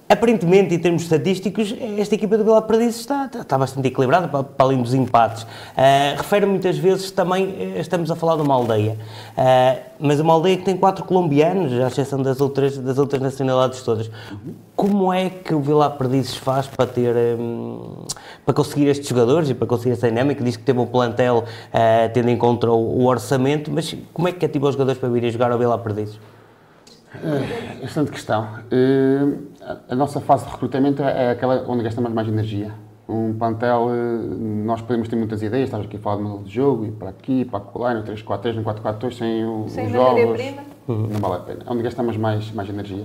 Aparentemente, 0.08 0.74
em 0.74 0.78
termos 0.78 1.04
estatísticos, 1.04 1.74
esta 1.96 2.14
equipa 2.14 2.36
do 2.36 2.44
Vila 2.44 2.60
Perdiz 2.60 2.96
está, 2.96 3.30
está 3.32 3.56
bastante 3.56 3.88
equilibrada, 3.88 4.28
para, 4.28 4.42
para 4.42 4.66
além 4.66 4.82
dos 4.82 4.92
empates. 4.92 5.46
Ah, 5.74 6.14
refere 6.18 6.44
muitas 6.44 6.76
vezes 6.76 7.10
também, 7.10 7.54
eh, 7.58 7.80
estamos 7.80 8.10
a 8.10 8.16
falar 8.16 8.36
de 8.36 8.42
uma 8.42 8.52
aldeia, 8.52 8.98
Ah, 9.34 9.76
mas 9.98 10.20
uma 10.20 10.34
aldeia 10.34 10.58
que 10.58 10.64
tem 10.64 10.76
quatro 10.76 11.02
colombianos, 11.04 11.72
à 11.80 11.86
exceção 11.86 12.20
das 12.20 12.42
outras, 12.42 12.76
das 12.76 12.98
outras 12.98 13.22
nacionalidades 13.22 13.80
todas. 13.80 14.10
Como 14.76 15.10
é 15.10 15.30
que 15.30 15.54
o 15.54 15.60
Vila 15.60 15.88
Perdizes 15.88 16.34
faz 16.34 16.66
para 16.66 16.86
ter, 16.86 17.14
hum, 17.38 18.04
para 18.44 18.54
conseguir 18.54 18.86
estes 18.88 19.08
jogadores 19.08 19.48
e 19.50 19.54
para 19.54 19.66
conseguir 19.66 19.92
essa 19.92 20.08
dinâmica? 20.08 20.42
Diz 20.42 20.56
que 20.56 20.62
teve 20.64 20.78
um 20.78 20.86
plantel 20.86 21.44
ah, 21.72 22.08
tendo 22.12 22.28
em 22.28 22.36
conta 22.36 22.70
o, 22.70 23.00
o 23.02 23.06
orçamento, 23.06 23.70
mas 23.70 23.94
como 24.12 24.28
é 24.28 24.32
que 24.32 24.40
cativa 24.40 24.66
os 24.68 24.74
jogadores 24.74 24.98
para 25.00 25.08
virem 25.08 25.30
jogar 25.30 25.50
ao 25.52 25.58
Vila 25.58 25.78
Perdizes? 25.78 26.18
Excelente 27.82 28.10
questão. 28.10 28.48
Eh, 28.70 29.74
a- 29.90 29.94
nossa 29.94 30.20
fase 30.20 30.46
de 30.46 30.50
recrutamento 30.52 31.02
é 31.02 31.26
é 31.26 31.30
aquela 31.30 31.62
onde 31.68 31.82
gastamos 31.82 32.10
mais 32.12 32.26
energia. 32.26 32.72
Um 33.08 33.34
plantel, 33.34 33.90
eh, 33.90 34.34
nós 34.64 34.80
podemos 34.80 35.08
ter 35.08 35.16
muitas 35.16 35.42
ideias, 35.42 35.66
estamos 35.66 35.86
aqui 35.86 35.96
a 35.96 36.00
falar 36.00 36.16
de 36.16 36.22
modelo 36.22 36.44
de 36.44 36.54
jogo, 36.54 36.86
ir 36.86 36.92
para 36.92 37.10
aqui, 37.10 37.44
para 37.44 37.58
acolá, 37.58 37.92
no 37.92 38.02
3-4-3, 38.02 38.56
no 38.56 38.62
4-4-2, 38.62 39.16
sem 39.18 39.44
o- 39.44 39.68
Sem 39.68 39.86
os 39.86 39.92
jogos. 39.92 40.40
Não 40.88 41.20
vale 41.20 41.34
a 41.34 41.38
pena. 41.40 41.60
É 41.66 41.70
onde 41.72 41.82
gastamos 41.82 42.16
mais, 42.16 42.50
mais 42.52 42.68
energia. 42.70 43.04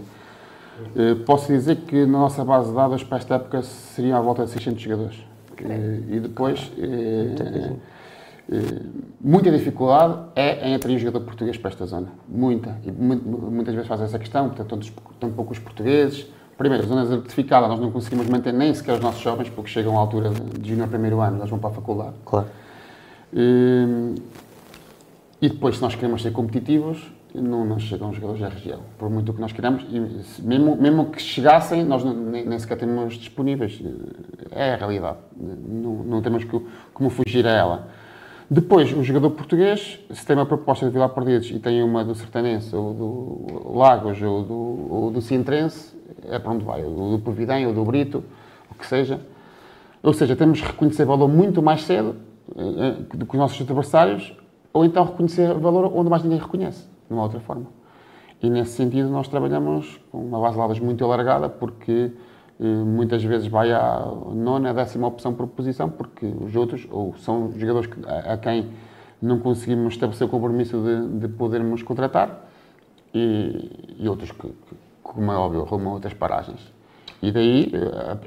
Eh, 0.96 1.16
posso 1.26 1.48
dizer 1.52 1.76
que 1.78 2.06
na 2.06 2.20
nossa 2.20 2.46
base 2.46 2.70
de 2.70 2.76
dados 2.76 3.04
para 3.04 3.18
esta 3.18 3.36
época 3.36 3.62
seriam 3.62 4.18
à 4.18 4.22
volta 4.22 4.46
de 4.46 4.52
600 4.52 4.82
jogadores. 4.82 5.18
Eh, 5.64 6.00
e 6.16 6.20
depois, 6.20 6.72
eh, 6.78 7.72
eh, 8.52 8.82
muita 9.22 9.52
dificuldade 9.52 10.18
é 10.36 10.68
em 10.70 10.76
atrair 10.76 10.98
jogador 11.00 11.22
português 11.26 11.58
para 11.58 11.70
esta 11.70 11.86
zona. 11.86 12.08
Muita. 12.28 12.78
E 12.86 12.92
mu- 12.92 13.16
muitas 13.52 13.74
vezes 13.74 13.88
faz 13.88 14.02
essa 14.02 14.18
questão, 14.20 14.50
portanto, 14.50 14.92
tão 15.20 15.32
poucos 15.32 15.60
portugueses. 15.60 16.26
Primeiro, 16.58 16.84
a 16.84 16.88
zona 16.88 17.04
desertificada, 17.04 17.68
nós 17.68 17.80
não 17.80 17.92
conseguimos 17.92 18.28
manter 18.28 18.52
nem 18.54 18.74
sequer 18.74 18.94
os 18.96 19.00
nossos 19.00 19.22
jovens, 19.22 19.50
porque 19.50 19.70
chegam 19.70 19.96
à 19.96 20.00
altura 20.00 20.32
de, 20.32 20.70
júnior 20.70 20.88
primeiro 20.88 21.22
ano, 21.22 21.38
eles 21.38 21.50
vão 21.50 21.60
para 21.60 21.70
a 21.70 21.74
faculdade. 21.74 22.14
Claro. 22.26 22.48
Hum, 23.34 24.16
E 25.40 25.50
depois, 25.50 25.76
se 25.76 25.82
nós 25.84 25.94
queremos 25.94 26.24
ser 26.24 26.32
competitivos, 26.32 27.12
não 27.42 27.66
nos 27.66 27.84
chegam 27.84 28.12
jogadores 28.14 28.42
da 28.42 28.50
região. 28.50 28.80
Por 28.98 29.10
muito 29.10 29.34
que 29.34 29.40
nós 29.42 29.52
queremos, 29.52 29.86
e 29.90 30.00
mesmo, 30.42 30.76
mesmo 30.76 31.06
que 31.08 31.22
chegassem, 31.22 31.84
nós 31.84 32.04
não- 32.04 32.14
nem, 32.14 32.46
nem 32.46 32.60
sequer 32.60 32.78
temos 32.78 33.16
disponíveis. 33.16 33.82
É 34.52 34.74
a 34.74 34.76
realidade. 34.78 35.18
Não, 35.40 35.94
não 36.04 36.22
temos 36.22 36.44
que- 36.44 36.62
como 36.94 37.10
fugir 37.10 37.46
a 37.48 37.52
ela. 37.52 37.88
Depois, 38.50 38.94
o 38.94 39.04
jogador 39.04 39.32
português, 39.32 40.00
se 40.10 40.26
tem 40.26 40.36
uma 40.36 40.46
proposta 40.46 40.86
de 40.86 40.92
Vila 40.92 41.10
Perdidos 41.10 41.52
e 41.52 41.60
tem 41.60 41.84
uma 41.84 42.04
do 42.06 42.16
Sertanense, 42.16 42.74
ou 42.74 42.94
do 42.94 43.78
Lagos, 43.78 44.22
ou 44.22 44.44
do, 44.44 44.88
ou 44.90 45.12
do 45.12 45.22
Sintrense, 45.22 45.94
é 46.30 46.40
para 46.40 46.52
onde 46.54 46.64
vai, 46.64 46.84
ou 46.84 47.12
do 47.12 47.20
Providem, 47.20 47.68
ou 47.68 47.74
do 47.74 47.84
Brito, 47.84 48.24
o 48.72 48.76
que 48.76 48.86
seja. 48.88 49.20
Ou 50.02 50.14
seja, 50.14 50.36
temos 50.36 50.62
que 50.62 50.68
reconhecer 50.68 51.04
valor 51.04 51.28
muito 51.28 51.62
mais 51.62 51.84
cedo 51.84 52.16
eh, 52.56 52.96
do 53.14 53.26
que 53.26 53.34
os 53.34 53.40
nossos 53.40 53.60
adversários, 53.60 54.34
ou 54.72 54.86
então 54.86 55.04
reconhecer 55.04 55.54
valor 55.56 55.92
onde 55.94 56.10
mais 56.10 56.24
ninguém 56.24 56.40
reconhece, 56.40 56.86
de 57.08 57.14
uma 57.14 57.24
outra 57.24 57.40
forma. 57.40 57.68
E 58.42 58.50
nesse 58.50 58.72
sentido 58.72 59.10
nós 59.10 59.28
trabalhamos 59.28 60.00
com 60.12 60.20
uma 60.20 60.40
base 60.40 60.54
de 60.54 60.60
lados 60.60 60.80
muito 60.80 61.04
alargada, 61.04 61.50
porque 61.50 62.12
eh, 62.60 62.64
muitas 62.64 63.24
vezes 63.24 63.48
vai 63.48 63.72
à 63.72 64.06
nona, 64.34 64.74
décima 64.74 65.08
opção 65.08 65.34
por 65.34 65.48
posição, 65.48 65.90
porque 65.90 66.26
os 66.26 66.56
outros, 66.56 66.88
ou 66.92 67.16
são 67.18 67.52
jogadores 67.58 67.90
a, 68.06 68.38
quem 68.38 68.70
não 69.22 69.40
conseguimos 69.40 69.94
estabelecer 69.94 70.28
o 70.28 70.30
compromisso 70.30 70.78
de, 70.84 71.20
de 71.20 71.28
podermos 71.28 71.82
contratar, 71.82 72.48
e, 73.14 73.96
e 73.98 74.08
outros 74.08 74.32
que, 74.32 74.48
que, 74.48 74.76
como 75.02 75.32
é 75.32 75.36
óbvio, 75.36 75.64
arrumam 75.64 75.94
outras 75.94 76.14
paragens. 76.14 76.77
E 77.22 77.32
daí 77.32 77.72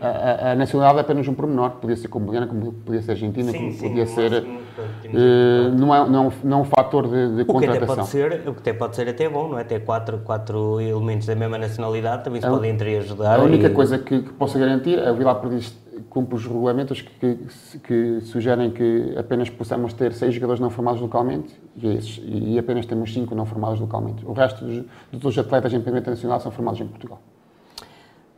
a, 0.00 0.48
a, 0.48 0.52
a, 0.52 0.54
nacionalidade 0.56 0.98
é 0.98 1.00
apenas 1.02 1.28
um 1.28 1.34
pormenor. 1.34 1.70
Podia 1.72 1.96
ser 1.96 2.08
colombiana, 2.08 2.46
como 2.46 2.72
podia 2.72 3.00
ser 3.02 3.12
argentina, 3.12 3.52
sim, 3.52 3.58
como 3.58 3.72
sim, 3.72 3.88
podia 3.88 4.06
ser. 4.06 4.42
Uh, 4.42 5.78
não, 5.78 5.94
é, 5.94 6.08
não, 6.08 6.32
não 6.42 6.58
é 6.58 6.60
um 6.62 6.64
fator 6.64 7.06
de, 7.06 7.36
de 7.36 7.42
o 7.42 7.46
contratação. 7.46 7.78
Que 7.78 7.84
até 7.84 7.96
pode 7.96 8.08
ser, 8.08 8.48
o 8.48 8.54
que 8.54 8.60
até 8.60 8.72
pode 8.72 8.96
ser 8.96 9.08
até 9.08 9.28
bom, 9.28 9.48
não 9.48 9.58
é? 9.58 9.64
Ter 9.64 9.84
quatro, 9.84 10.18
quatro 10.18 10.80
elementos 10.80 11.26
da 11.26 11.36
mesma 11.36 11.56
nacionalidade 11.56 12.24
também 12.24 12.40
se 12.40 12.46
é, 12.46 12.50
podem 12.50 12.70
entre 12.72 12.96
ajudar. 12.96 13.38
A 13.38 13.42
única 13.42 13.68
e... 13.68 13.70
coisa 13.70 13.98
que, 13.98 14.22
que 14.22 14.32
posso 14.32 14.58
garantir 14.58 14.98
é 14.98 15.10
o 15.10 15.14
Vilar 15.14 15.36
Perdiz 15.36 15.72
cumpre 16.08 16.34
os 16.34 16.44
regulamentos 16.44 17.02
que, 17.02 17.36
que, 17.36 17.78
que, 17.78 18.20
sugerem 18.22 18.70
que 18.70 19.14
apenas 19.16 19.48
possamos 19.50 19.92
ter 19.92 20.12
seis 20.12 20.34
jogadores 20.34 20.60
não 20.60 20.70
formados 20.70 21.00
localmente 21.00 21.54
e, 21.76 21.86
esses, 21.94 22.20
e 22.24 22.58
apenas 22.58 22.86
temos 22.86 23.12
cinco 23.12 23.34
não 23.34 23.46
formados 23.46 23.78
localmente. 23.78 24.24
O 24.26 24.32
resto 24.32 24.64
dos, 24.64 24.84
dos 25.12 25.38
atletas 25.38 25.72
em 25.72 25.80
primeira 25.80 26.00
internacional 26.00 26.40
são 26.40 26.50
formados 26.50 26.80
em 26.80 26.86
Portugal. 26.86 27.20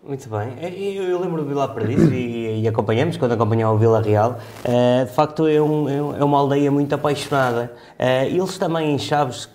Muito 0.05 0.29
bem. 0.29 0.55
É, 0.61 0.69
eu, 0.69 1.05
eu 1.05 1.21
lembro 1.21 1.43
do 1.43 1.49
Vila 1.49 1.69
Perdiz 1.69 2.11
e, 2.11 2.62
e, 2.62 2.69
acompanhamos, 2.69 3.17
quando 3.17 3.33
acompanhava 3.33 3.73
o 3.73 3.79
Vila 3.79 4.03
Real. 4.03 4.37
Uh, 4.65 5.07
de 5.07 5.12
facto, 5.12 5.47
é, 5.47 5.62
um, 5.62 5.88
é, 5.88 6.21
é 6.21 6.25
uma 6.25 6.38
aldeia 6.38 6.73
muito 6.73 6.93
apaixonada. 6.93 7.73
Uh, 8.01 8.27
eles 8.27 8.59
também 8.59 8.93
em 8.93 8.99
Chaves 8.99 9.49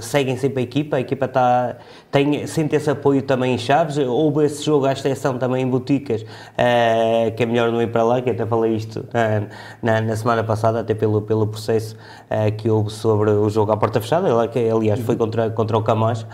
seguem 0.00 0.38
sempre 0.38 0.60
a 0.60 0.62
equipa, 0.62 0.96
a 0.96 1.00
equipa 1.00 1.26
está, 1.26 1.76
tem, 2.10 2.46
sente 2.46 2.76
esse 2.76 2.90
apoio 2.90 3.22
também 3.22 3.54
em 3.54 3.58
Chaves. 3.58 3.98
Houve 3.98 4.44
esse 4.44 4.64
jogo 4.64 4.86
à 4.86 4.92
exceção 4.92 5.38
também 5.38 5.62
em 5.62 5.68
Boticas, 5.68 6.22
uh, 6.22 7.34
que 7.36 7.42
é 7.42 7.46
melhor 7.46 7.70
não 7.70 7.80
ir 7.80 7.90
para 7.90 8.02
lá, 8.02 8.20
que 8.20 8.30
até 8.30 8.46
falei 8.46 8.74
isto 8.74 9.04
na, 9.82 10.00
na, 10.00 10.16
semana 10.16 10.44
passada, 10.44 10.80
até 10.80 10.94
pelo, 10.94 11.22
pelo 11.22 11.46
processo 11.46 11.96
que 12.58 12.70
houve 12.70 12.90
sobre 12.90 13.30
o 13.30 13.48
jogo 13.48 13.72
à 13.72 13.76
porta 13.76 14.00
fechada, 14.00 14.28
que 14.48 14.70
aliás 14.70 15.00
foi 15.00 15.16
contra, 15.16 15.50
contra 15.50 15.76
o 15.76 15.82
Camacho. 15.82 16.26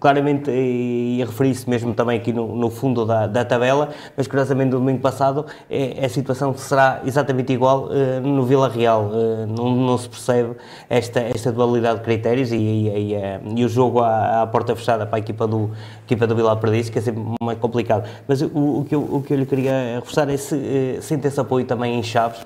claramente, 0.00 0.50
e, 0.50 1.20
e 1.20 1.24
referi-se 1.24 1.68
mesmo 1.68 1.94
também 1.94 2.18
aqui 2.18 2.32
no, 2.32 2.54
no 2.54 2.70
fundo 2.70 3.04
da, 3.04 3.26
da, 3.26 3.44
tabela, 3.44 3.90
mas 4.16 4.26
curiosamente 4.26 4.70
no 4.70 4.78
domingo 4.78 5.00
passado 5.00 5.46
é, 5.70 6.04
a 6.04 6.08
situação 6.08 6.54
será 6.56 7.00
exatamente 7.04 7.52
igual 7.52 7.86
uh, 7.86 8.20
no 8.20 8.44
Vila 8.44 8.68
Real. 8.68 9.06
Uh, 9.06 9.46
não, 9.46 9.74
não, 9.74 9.98
se 9.98 10.08
percebe 10.08 10.56
esta, 10.88 11.20
esta 11.20 11.52
dualidade 11.52 11.98
de 11.98 12.04
critérios 12.04 12.52
e, 12.52 12.56
e, 12.56 13.12
e, 13.12 13.16
uh, 13.16 13.20
e 13.56 13.64
o 13.64 13.68
jogo 13.68 14.00
à, 14.00 14.42
à, 14.42 14.46
porta 14.46 14.67
fechada 14.74 15.06
para 15.06 15.16
a 15.16 15.18
equipa 15.18 15.46
do, 15.46 15.70
equipa 16.04 16.26
do 16.26 16.34
Vila 16.34 16.56
Perdiz, 16.56 16.88
que 16.90 16.98
é 16.98 17.02
sempre 17.02 17.22
mais 17.42 17.58
complicado. 17.58 18.08
Mas 18.26 18.42
o, 18.42 18.80
o, 18.80 18.84
que, 18.88 18.94
eu, 18.94 19.00
o 19.00 19.22
que 19.22 19.32
eu 19.32 19.38
lhe 19.38 19.46
queria 19.46 19.96
reforçar 19.96 20.28
é 20.28 20.36
se 20.36 20.98
sente 21.02 21.26
esse 21.26 21.40
apoio 21.40 21.64
também 21.66 21.98
em 21.98 22.02
Chaves. 22.02 22.40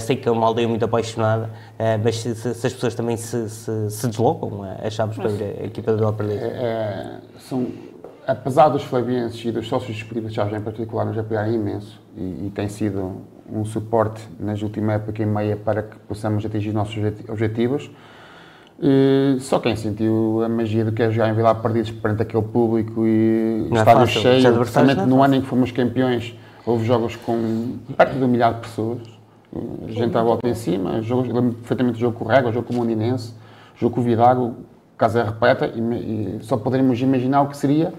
sei 0.00 0.16
que 0.16 0.28
é 0.28 0.32
uma 0.32 0.46
aldeia 0.46 0.68
muito 0.68 0.84
apaixonada, 0.84 1.50
mas 2.02 2.18
se, 2.18 2.34
se, 2.34 2.48
as 2.48 2.72
pessoas 2.72 2.94
também 2.94 3.16
se, 3.16 3.48
se, 3.48 4.06
deslocam 4.06 4.62
a 4.62 4.90
Chaves 4.90 5.16
para 5.16 5.30
a 5.30 5.64
equipa 5.64 5.92
do 5.92 5.98
Vila 5.98 6.12
Perdiz. 6.12 6.40
É, 6.40 6.46
é, 6.46 7.20
são 7.38 7.66
apesar 8.26 8.68
dos 8.68 8.84
flavienses 8.84 9.44
e 9.44 9.50
dos 9.50 9.66
sócios 9.68 9.96
disponíveis 9.96 10.36
em 10.36 10.60
particular 10.60 11.04
nos 11.04 11.18
apoiarem 11.18 11.54
imenso 11.54 12.00
e, 12.16 12.46
e 12.46 12.52
tem 12.54 12.68
sido 12.68 13.22
um 13.50 13.64
suporte 13.64 14.22
nas 14.38 14.62
últimas 14.62 14.96
época 14.96 15.22
e 15.22 15.26
meia 15.26 15.56
para 15.56 15.82
que 15.82 15.96
possamos 16.08 16.44
atingir 16.44 16.72
nossos 16.72 16.96
objetivos. 17.28 17.90
Uh, 18.82 19.38
só 19.38 19.60
quem 19.60 19.76
sentiu 19.76 20.42
a 20.44 20.48
magia 20.48 20.84
do 20.84 20.90
que 20.90 21.00
é 21.00 21.10
jogar 21.10 21.28
em 21.28 21.34
Vila 21.34 21.54
Perdidos 21.54 21.92
perante 21.92 22.22
aquele 22.22 22.42
público 22.42 23.06
e 23.06 23.68
é 23.70 23.76
estádio 23.76 24.06
cheio, 24.08 24.58
principalmente 24.58 25.00
é 25.00 25.06
no 25.06 25.22
ano 25.22 25.36
em 25.36 25.40
que 25.40 25.46
fomos 25.46 25.70
campeões, 25.70 26.34
houve 26.66 26.84
jogos 26.84 27.14
com 27.14 27.76
perto 27.96 28.18
de 28.18 28.24
um 28.24 28.26
milhar 28.26 28.54
de 28.54 28.60
pessoas, 28.60 28.98
uh, 29.52 29.84
gente 29.86 30.18
à 30.18 30.22
volta 30.24 30.48
em 30.48 30.54
cima, 30.54 31.00
jogos, 31.00 31.28
lembro 31.28 31.54
perfeitamente 31.54 31.98
do 31.98 32.00
jogo 32.00 32.18
com 32.18 32.24
o 32.24 32.28
Régua, 32.28 32.50
jogo 32.50 32.66
com 32.66 32.74
o 32.74 32.76
Mondinense, 32.78 33.32
jogo 33.76 33.94
com 33.94 34.00
o 34.00 34.04
Vidago, 34.04 34.56
casa 34.98 35.20
é 35.20 35.24
repleta 35.24 35.66
e, 35.66 35.78
e 35.80 36.38
só 36.42 36.56
poderíamos 36.56 37.00
imaginar 37.00 37.42
o 37.42 37.46
que 37.46 37.56
seria 37.56 37.94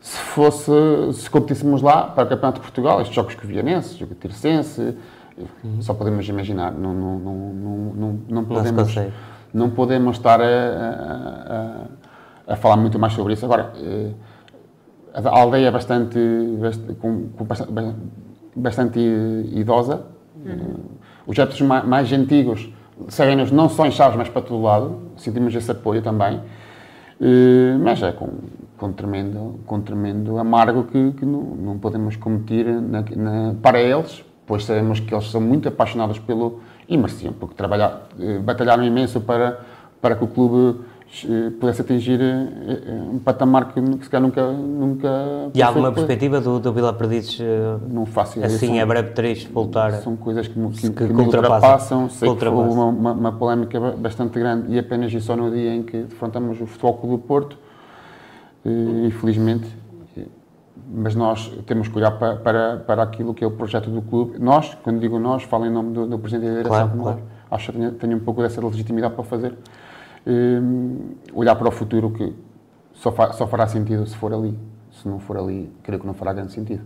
se 0.00 0.18
fosse, 0.18 0.72
se 1.14 1.28
competíssemos 1.28 1.82
lá 1.82 2.04
para 2.04 2.24
o 2.24 2.28
Campeonato 2.28 2.60
de 2.60 2.62
Portugal, 2.62 3.00
estes 3.00 3.14
jogos 3.14 3.34
com 3.34 3.44
o 3.44 3.48
Vianense, 3.48 3.98
jogo 3.98 4.14
Tircense, 4.14 4.96
uhum. 5.36 5.82
só 5.82 5.92
podemos 5.92 6.28
imaginar, 6.28 6.72
não, 6.72 6.94
não, 6.94 7.18
não, 7.18 7.34
não, 7.34 8.20
não, 8.28 8.44
podemos, 8.44 8.94
não 8.94 9.12
podemos 9.70 10.16
estar 10.16 10.40
a, 10.40 10.44
a, 12.46 12.52
a, 12.52 12.56
falar 12.56 12.76
muito 12.76 12.98
mais 12.98 13.12
sobre 13.12 13.32
isso. 13.32 13.44
Agora, 13.44 13.72
eh, 13.76 14.10
a 15.14 15.28
aldeia 15.28 15.68
é 15.68 15.70
bastante, 15.70 16.18
com, 17.00 17.28
com 17.28 17.44
bastante, 17.44 17.72
bastante 18.54 18.98
idosa, 19.52 20.06
uhum. 20.44 20.76
os 21.26 21.36
jetos 21.36 21.60
mais, 21.62 21.84
mais 21.84 22.12
antigos 22.12 22.68
seguem-nos 23.08 23.50
não 23.50 23.68
só 23.68 23.86
em 23.86 23.90
Chaves, 23.90 24.16
mas 24.16 24.28
para 24.28 24.42
todo 24.42 24.62
lado, 24.62 25.10
sentimos 25.16 25.54
esse 25.54 25.70
apoio 25.70 26.02
também, 26.02 26.40
eh, 27.20 27.76
mas 27.78 28.02
é 28.02 28.12
com 28.12 28.28
com 28.76 28.92
tremendo, 28.92 29.60
com 29.66 29.80
tremendo 29.80 30.38
amargo 30.38 30.84
que, 30.84 31.12
que 31.12 31.24
não, 31.24 31.40
não, 31.40 31.78
podemos 31.78 32.16
cometer 32.16 32.64
na, 32.80 33.02
na, 33.16 33.54
para 33.60 33.80
eles, 33.80 34.24
pois 34.46 34.64
sabemos 34.64 35.00
que 35.00 35.14
eles 35.14 35.30
são 35.30 35.40
muito 35.40 35.68
apaixonados 35.68 36.18
pelo 36.18 36.60
e 36.88 36.96
mereciam, 36.96 37.32
porque 37.32 37.54
trabalhar, 37.54 38.08
eh, 38.18 38.38
batalharam 38.38 38.84
imenso 38.84 39.20
para, 39.20 39.60
para 40.00 40.14
que 40.14 40.24
o 40.24 40.26
clube 40.26 40.80
eh, 41.24 41.50
pudesse 41.58 41.80
atingir 41.80 42.20
eh, 42.20 42.92
um 43.12 43.18
patamar 43.18 43.72
que, 43.72 43.80
que 43.80 44.04
se 44.04 44.10
calhar 44.10 44.22
nunca, 44.22 44.52
nunca 44.52 45.08
E 45.54 45.62
há 45.62 45.66
alguma 45.66 45.90
perspectiva 45.90 46.40
do, 46.40 46.60
do 46.60 46.72
Vila 46.72 46.92
Perdidos 46.92 47.40
não 47.88 48.06
faço 48.06 48.38
ideia, 48.38 48.54
assim 48.54 48.66
são, 48.66 48.80
a 48.80 48.86
breve 48.86 49.10
trecho 49.10 49.52
voltar 49.52 49.92
são 49.94 50.16
coisas 50.16 50.46
que, 50.46 50.54
que, 50.54 50.90
que, 50.90 51.06
que 51.08 51.12
me 51.12 51.22
ultrapassam 51.22 52.08
sei 52.08 52.32
que 52.32 52.40
foi 52.40 52.48
uma, 52.48 52.84
uma, 52.86 53.12
uma, 53.12 53.32
polémica 53.32 53.80
bastante 53.80 54.38
grande 54.38 54.72
e 54.72 54.78
apenas 54.78 55.12
e 55.12 55.20
só 55.20 55.34
no 55.34 55.50
dia 55.50 55.74
em 55.74 55.82
que 55.82 55.98
defrontamos 56.02 56.60
o 56.60 56.66
Futebol 56.66 56.94
Clube 56.94 57.16
do 57.16 57.22
Porto 57.22 57.56
infelizmente, 59.06 59.66
mas 60.88 61.14
nós 61.14 61.48
temos 61.66 61.88
que 61.88 61.96
olhar 61.96 62.12
para, 62.12 62.36
para, 62.36 62.76
para 62.78 63.02
aquilo 63.02 63.34
que 63.34 63.42
é 63.42 63.46
o 63.46 63.50
projeto 63.50 63.90
do 63.90 64.00
clube. 64.00 64.38
Nós, 64.38 64.76
quando 64.82 65.00
digo 65.00 65.18
nós, 65.18 65.42
falo 65.42 65.66
em 65.66 65.70
nome 65.70 65.92
do, 65.92 66.06
do 66.06 66.18
Presidente 66.18 66.48
da 66.48 66.62
Direção, 66.62 66.90
claro, 66.90 67.02
claro. 67.02 67.22
acho 67.50 67.72
que 67.72 67.78
tenho, 67.78 67.92
tenho, 67.92 68.16
um 68.16 68.20
pouco 68.20 68.42
dessa 68.42 68.64
legitimidade 68.64 69.14
para 69.14 69.24
fazer. 69.24 69.54
Um, 70.26 71.14
olhar 71.32 71.54
para 71.56 71.68
o 71.68 71.70
futuro 71.70 72.10
que 72.10 72.34
só, 72.94 73.12
fa, 73.12 73.32
só 73.32 73.46
fará 73.46 73.66
sentido 73.66 74.06
se 74.06 74.16
for 74.16 74.32
ali. 74.32 74.58
Se 74.92 75.08
não 75.08 75.18
for 75.18 75.36
ali, 75.36 75.70
creio 75.82 76.00
que 76.00 76.06
não 76.06 76.14
fará 76.14 76.32
grande 76.32 76.52
sentido. 76.52 76.84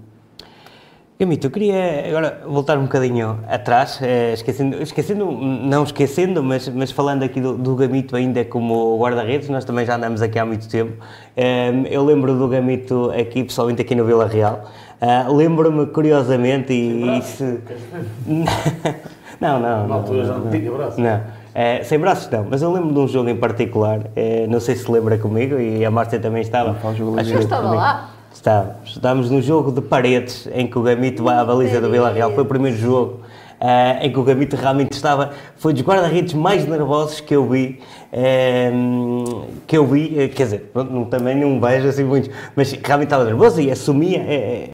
Gamito, 1.21 1.49
eu 1.49 1.51
queria 1.51 2.09
agora 2.09 2.41
voltar 2.47 2.79
um 2.79 2.85
bocadinho 2.85 3.41
atrás, 3.47 4.01
eh, 4.01 4.33
esquecendo, 4.33 4.83
esquecendo, 4.83 5.31
não 5.31 5.85
esquecendo, 5.85 6.43
mas, 6.43 6.67
mas 6.71 6.91
falando 6.91 7.23
aqui 7.23 7.43
do, 7.43 7.59
do 7.59 7.77
Gamito 7.77 8.17
ainda 8.17 8.43
como 8.43 8.97
guarda-redes, 8.99 9.51
nós 9.51 9.67
também 9.67 9.85
já 9.85 9.97
andamos 9.97 10.23
aqui 10.23 10.39
há 10.39 10.47
muito 10.47 10.67
tempo. 10.67 10.95
Eh, 11.37 11.73
eu 11.91 12.03
lembro 12.07 12.35
do 12.39 12.49
Gamito 12.49 13.11
aqui, 13.11 13.45
pessoalmente 13.45 13.83
aqui 13.83 13.95
no 13.95 14.07
Vila 14.07 14.27
Real. 14.27 14.65
Uh, 14.99 15.35
Lembro-me 15.35 15.89
curiosamente 15.89 16.73
e. 16.73 17.21
se... 17.21 17.45
não, 19.39 19.61
não. 19.61 19.89
Na 19.89 19.95
altura 19.97 20.25
já 20.25 20.39
não 20.39 20.51
tinha 20.51 20.73
braços. 20.73 20.99
Não. 20.99 21.21
É, 21.55 21.83
sem 21.83 21.99
braços 21.99 22.31
não, 22.31 22.47
mas 22.49 22.63
eu 22.63 22.73
lembro 22.73 22.95
de 22.95 22.99
um 22.99 23.09
jogo 23.09 23.29
em 23.29 23.37
particular, 23.37 24.07
é, 24.17 24.47
não 24.47 24.61
sei 24.61 24.75
se 24.77 24.91
lembra 24.91 25.19
comigo 25.19 25.59
e 25.59 25.85
a 25.85 25.91
Márcia 25.91 26.19
também 26.19 26.41
estava. 26.41 26.79
Não, 26.83 27.19
Acho 27.19 27.31
que 27.31 27.37
eu 27.37 27.41
estava 27.41 27.75
lá. 27.75 28.11
Estávamos. 28.41 28.93
Estávamos 28.97 29.31
no 29.31 29.43
jogo 29.43 29.71
de 29.71 29.83
paredes 29.83 30.49
em 30.55 30.67
que 30.67 30.79
o 30.79 30.83
Gamito 30.83 31.23
vai 31.23 31.37
à 31.37 31.45
baliza 31.45 31.79
do 31.79 31.91
Vila 31.91 32.11
Real. 32.11 32.33
Foi 32.33 32.43
o 32.43 32.47
primeiro 32.47 32.75
jogo 32.75 33.21
uh, 33.61 34.03
em 34.03 34.11
que 34.11 34.19
o 34.19 34.23
Gambito 34.23 34.57
realmente 34.57 34.93
estava, 34.93 35.33
foi 35.57 35.75
dos 35.75 35.83
guarda-redes 35.83 36.33
mais 36.33 36.67
nervosos 36.67 37.21
que 37.21 37.37
eu 37.37 37.47
vi, 37.47 37.81
uh, 38.13 39.45
que 39.67 39.77
eu 39.77 39.87
vi, 39.87 40.07
uh, 40.07 40.29
quer 40.29 40.45
dizer, 40.45 40.73
também 41.11 41.37
não 41.37 41.61
vejo 41.61 41.89
assim 41.89 42.05
muitos, 42.05 42.31
mas 42.57 42.73
realmente 42.73 43.07
estava 43.07 43.25
nervoso 43.25 43.61
e 43.61 43.71
assumia, 43.71 44.25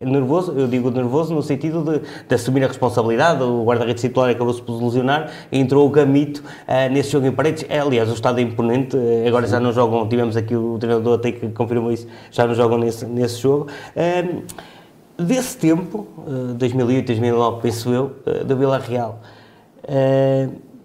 nervoso, 0.02 0.52
eu 0.52 0.66
digo 0.66 0.90
nervoso 0.90 1.34
no 1.34 1.42
sentido 1.42 1.82
de, 1.82 2.00
de 2.26 2.34
assumir 2.34 2.64
a 2.64 2.68
responsabilidade, 2.68 3.42
o 3.42 3.64
guarda-redes 3.64 4.02
titular 4.02 4.30
acabou-se 4.30 4.62
por 4.62 4.82
lesionar 4.82 5.30
entrou 5.50 5.86
o 5.86 5.90
Gamito 5.90 6.42
nesse 6.90 7.10
jogo 7.10 7.26
em 7.26 7.32
paredes, 7.32 7.64
é, 7.68 7.78
aliás, 7.78 8.10
o 8.10 8.14
estado 8.14 8.38
é 8.38 8.42
imponente, 8.42 8.96
agora 9.26 9.46
já 9.46 9.60
não 9.60 9.72
jogam, 9.72 10.08
tivemos 10.08 10.36
aqui 10.36 10.56
o 10.56 10.78
treinador 10.78 11.14
até 11.14 11.32
que 11.32 11.48
confirmou 11.48 11.92
isso, 11.92 12.06
já 12.30 12.46
não 12.46 12.54
jogam 12.54 12.78
nesse, 12.78 13.06
nesse 13.06 13.40
jogo. 13.40 13.66
Desse 15.18 15.56
tempo, 15.56 16.06
2008, 16.58 17.06
2009, 17.06 17.62
penso 17.62 17.90
eu, 17.90 18.16
do 18.44 18.56
Vila 18.56 18.78
Real, 18.78 19.20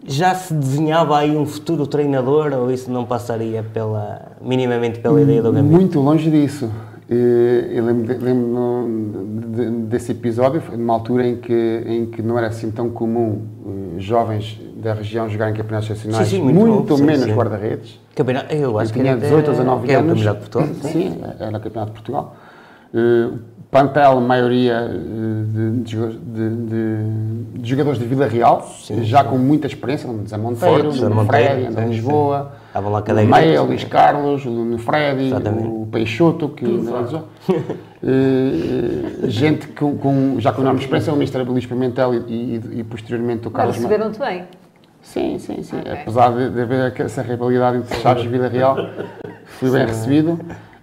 já 0.06 0.34
se 0.34 0.54
desenhava 0.54 1.18
aí 1.18 1.36
um 1.36 1.45
futuro 1.45 1.86
treinador 1.86 2.54
ou 2.54 2.72
isso 2.72 2.89
não 2.89 3.06
passaria 3.06 3.64
pela, 3.64 4.34
minimamente 4.41 4.99
pela 4.99 5.22
ideia 5.22 5.41
do 5.41 5.52
Gambito? 5.52 5.74
Muito 5.76 5.99
longe 5.99 6.30
disso. 6.30 6.70
Eu 7.10 7.86
lembro, 7.86 8.16
desse 9.89 10.14
episódio, 10.14 10.64
numa 10.78 10.93
altura 10.93 11.28
em 11.28 11.36
que, 11.36 11.84
em 11.86 12.06
que 12.06 12.22
não 12.22 12.38
era 12.38 12.47
assim 12.47 12.72
tão 12.72 12.89
comum 12.89 13.41
eh, 13.66 13.99
jovens 13.99 14.58
da 14.78 14.93
região 14.93 15.30
jogarem 15.30 15.54
campeonatos 15.54 15.89
nacionais, 15.89 16.28
sim, 16.30 16.38
sim, 16.38 16.41
muito, 16.41 16.60
muito 16.60 16.97
bom, 16.97 17.04
menos 17.04 17.26
guarda-redes. 17.28 17.99
Eu 18.49 18.80
acho 18.80 18.91
eu 18.91 18.93
que 18.93 19.02
tinha 19.02 19.18
18 19.18 19.45
ou 19.45 19.52
19 19.52 19.93
anos. 19.93 20.22
Era 20.22 20.32
o 20.34 20.39
Campeonato 20.39 20.39
de 20.39 20.49
Portugal? 20.49 20.91
Sim, 20.91 21.22
era 21.39 21.58
o 21.58 21.62
Campeonato 21.62 21.91
de 21.91 21.93
Portugal. 21.93 22.36
Uh, 23.72 23.82
Pantel, 23.82 24.19
maioria 24.19 24.88
de, 24.89 25.72
de, 25.82 26.07
de, 26.17 26.49
de, 27.59 27.69
jogadores 27.69 27.99
de 27.99 28.05
Vila 28.05 28.28
Real, 28.28 28.61
sim, 28.63 29.03
já 29.03 29.24
sim. 29.24 29.30
com 29.30 29.38
muita 29.38 29.65
experiência, 29.67 30.07
como 30.07 30.28
Zé 30.28 30.38
Monteiro, 30.38 30.89
o 30.89 31.26
Fred, 31.26 31.67
André 31.67 31.86
Lisboa, 31.86 32.51
o 32.76 33.26
Meia, 33.26 33.61
Luís 33.61 33.86
Carlos, 33.86 34.45
o 34.45 34.78
Freddy, 34.78 35.28
Exatamente. 35.28 35.67
o 35.67 35.88
Peixoto, 35.91 36.49
que 36.49 36.65
uh, 36.65 36.89
gente 39.30 39.67
com, 39.67 39.97
com, 39.97 40.36
já 40.39 40.51
com 40.51 40.61
enorme 40.61 40.82
experiência, 40.82 41.13
o 41.13 41.15
Ministro 41.15 41.43
Luís 41.43 41.65
Pimentel 41.65 42.13
e, 42.13 42.17
e, 42.17 42.80
e, 42.80 42.84
posteriormente 42.84 43.47
o 43.47 43.51
Carlos... 43.51 43.78
Receberam-te 43.78 44.19
bem? 44.19 44.43
Sim, 45.01 45.39
sim, 45.39 45.63
sim. 45.63 45.80
Okay. 45.80 45.93
Apesar 45.93 46.32
de, 46.34 46.49
de 46.49 46.61
haver 46.61 46.93
essa 46.99 47.22
rivalidade 47.22 47.78
entre 47.78 47.97
Chaves 47.99 48.24
e 48.24 48.28
Vila 48.28 48.49
Real, 48.49 48.76
fui 49.45 49.72
bem 49.72 49.86
recebido. 49.86 50.38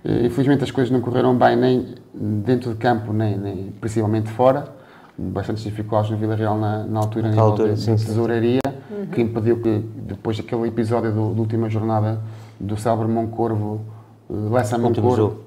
Infelizmente 0.05 0.65
as 0.65 0.71
coisas 0.71 0.91
não 0.91 1.01
correram 1.01 1.37
bem 1.37 1.57
nem 1.57 1.87
dentro 2.19 2.73
de 2.73 2.77
campo, 2.77 3.13
nem, 3.13 3.37
nem 3.39 3.73
principalmente 3.81 4.29
fora. 4.31 4.77
Bastantes 5.17 5.65
dificuldades 5.65 6.11
no 6.11 6.17
Vila 6.17 6.37
Real 6.37 6.57
na, 6.57 6.85
na 6.85 7.01
altura, 7.01 7.31
na 7.31 7.43
altura, 7.43 7.75
de, 7.75 7.81
sim, 7.81 7.95
de 7.95 8.05
tesouraria, 8.05 8.61
uhum. 8.91 9.07
que 9.07 9.21
impediu 9.21 9.61
que, 9.61 9.79
depois 9.97 10.37
daquele 10.37 10.69
episódio 10.69 11.13
do, 11.13 11.35
da 11.35 11.41
última 11.41 11.69
jornada 11.69 12.21
do 12.61 12.77
Célebre 12.77 13.09
Moncorvo, 13.09 13.81
uh, 14.29 14.53
Lessa 14.53 14.79
Moncorvo, 14.79 15.41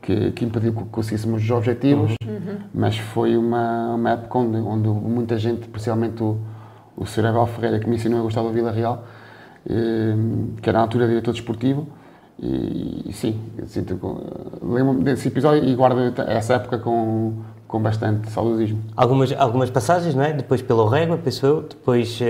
que, 0.00 0.30
que, 0.32 0.44
impediu 0.44 0.72
que 0.72 0.84
conseguíssemos 0.84 1.42
os 1.42 1.50
objetivos, 1.50 2.14
uhum. 2.24 2.58
mas 2.72 2.96
foi 2.96 3.36
uma, 3.36 3.94
uma 3.94 4.10
época 4.10 4.38
onde, 4.38 4.58
onde 4.58 4.88
muita 4.88 5.38
gente, 5.38 5.66
principalmente 5.66 6.22
o, 6.22 6.38
o 6.96 7.04
Sr. 7.04 7.26
Abel 7.26 7.46
Ferreira, 7.46 7.80
que 7.80 7.88
me 7.88 7.96
ensinou 7.96 8.20
a 8.20 8.22
gostar 8.22 8.42
do 8.42 8.50
Vila 8.50 8.70
Real, 8.70 9.04
eh, 9.68 10.14
que 10.62 10.68
era 10.68 10.78
na 10.78 10.84
altura 10.84 11.08
diretor 11.08 11.32
desportivo, 11.32 11.88
e, 12.38 13.08
e 13.08 13.12
sim, 13.12 13.40
lembro-me 14.62 15.04
desse 15.04 15.28
episódio 15.28 15.64
e 15.64 15.74
guardo 15.74 16.20
essa 16.26 16.54
época 16.54 16.78
com, 16.78 17.32
com 17.68 17.80
bastante 17.80 18.28
saudosismo. 18.30 18.80
Algumas, 18.96 19.32
algumas 19.32 19.70
passagens, 19.70 20.16
não 20.16 20.24
é? 20.24 20.32
Depois 20.32 20.60
pelo 20.60 20.86
Régua, 20.86 21.16
penso 21.16 21.46
eu, 21.46 21.62
depois 21.62 22.20
uh, 22.20 22.24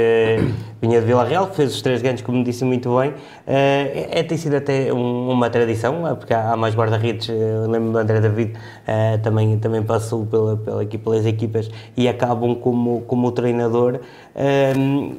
vinha 0.80 1.00
de 1.00 1.06
Vila 1.06 1.24
Real, 1.24 1.50
fez 1.52 1.74
os 1.74 1.80
três 1.80 2.02
ganhos, 2.02 2.20
como 2.20 2.44
disse 2.44 2.64
muito 2.64 2.94
bem. 2.98 3.10
Uh, 3.10 3.14
é, 3.46 4.22
tem 4.22 4.36
sido 4.36 4.56
até 4.56 4.92
um, 4.92 5.30
uma 5.30 5.48
tradição, 5.48 6.06
é? 6.06 6.14
porque 6.14 6.34
há, 6.34 6.52
há 6.52 6.56
mais 6.56 6.74
guarda-redes. 6.74 7.28
Uh, 7.30 7.70
lembro 7.70 7.92
do 7.92 7.98
André 7.98 8.20
David, 8.20 8.52
uh, 8.52 9.18
também, 9.22 9.58
também 9.58 9.82
passou 9.82 10.26
pela, 10.26 10.56
pela 10.58 10.82
equipa, 10.82 11.10
pelas 11.10 11.24
equipas 11.24 11.70
e 11.96 12.06
acabam 12.08 12.54
como, 12.54 13.00
como 13.02 13.32
treinador. 13.32 14.00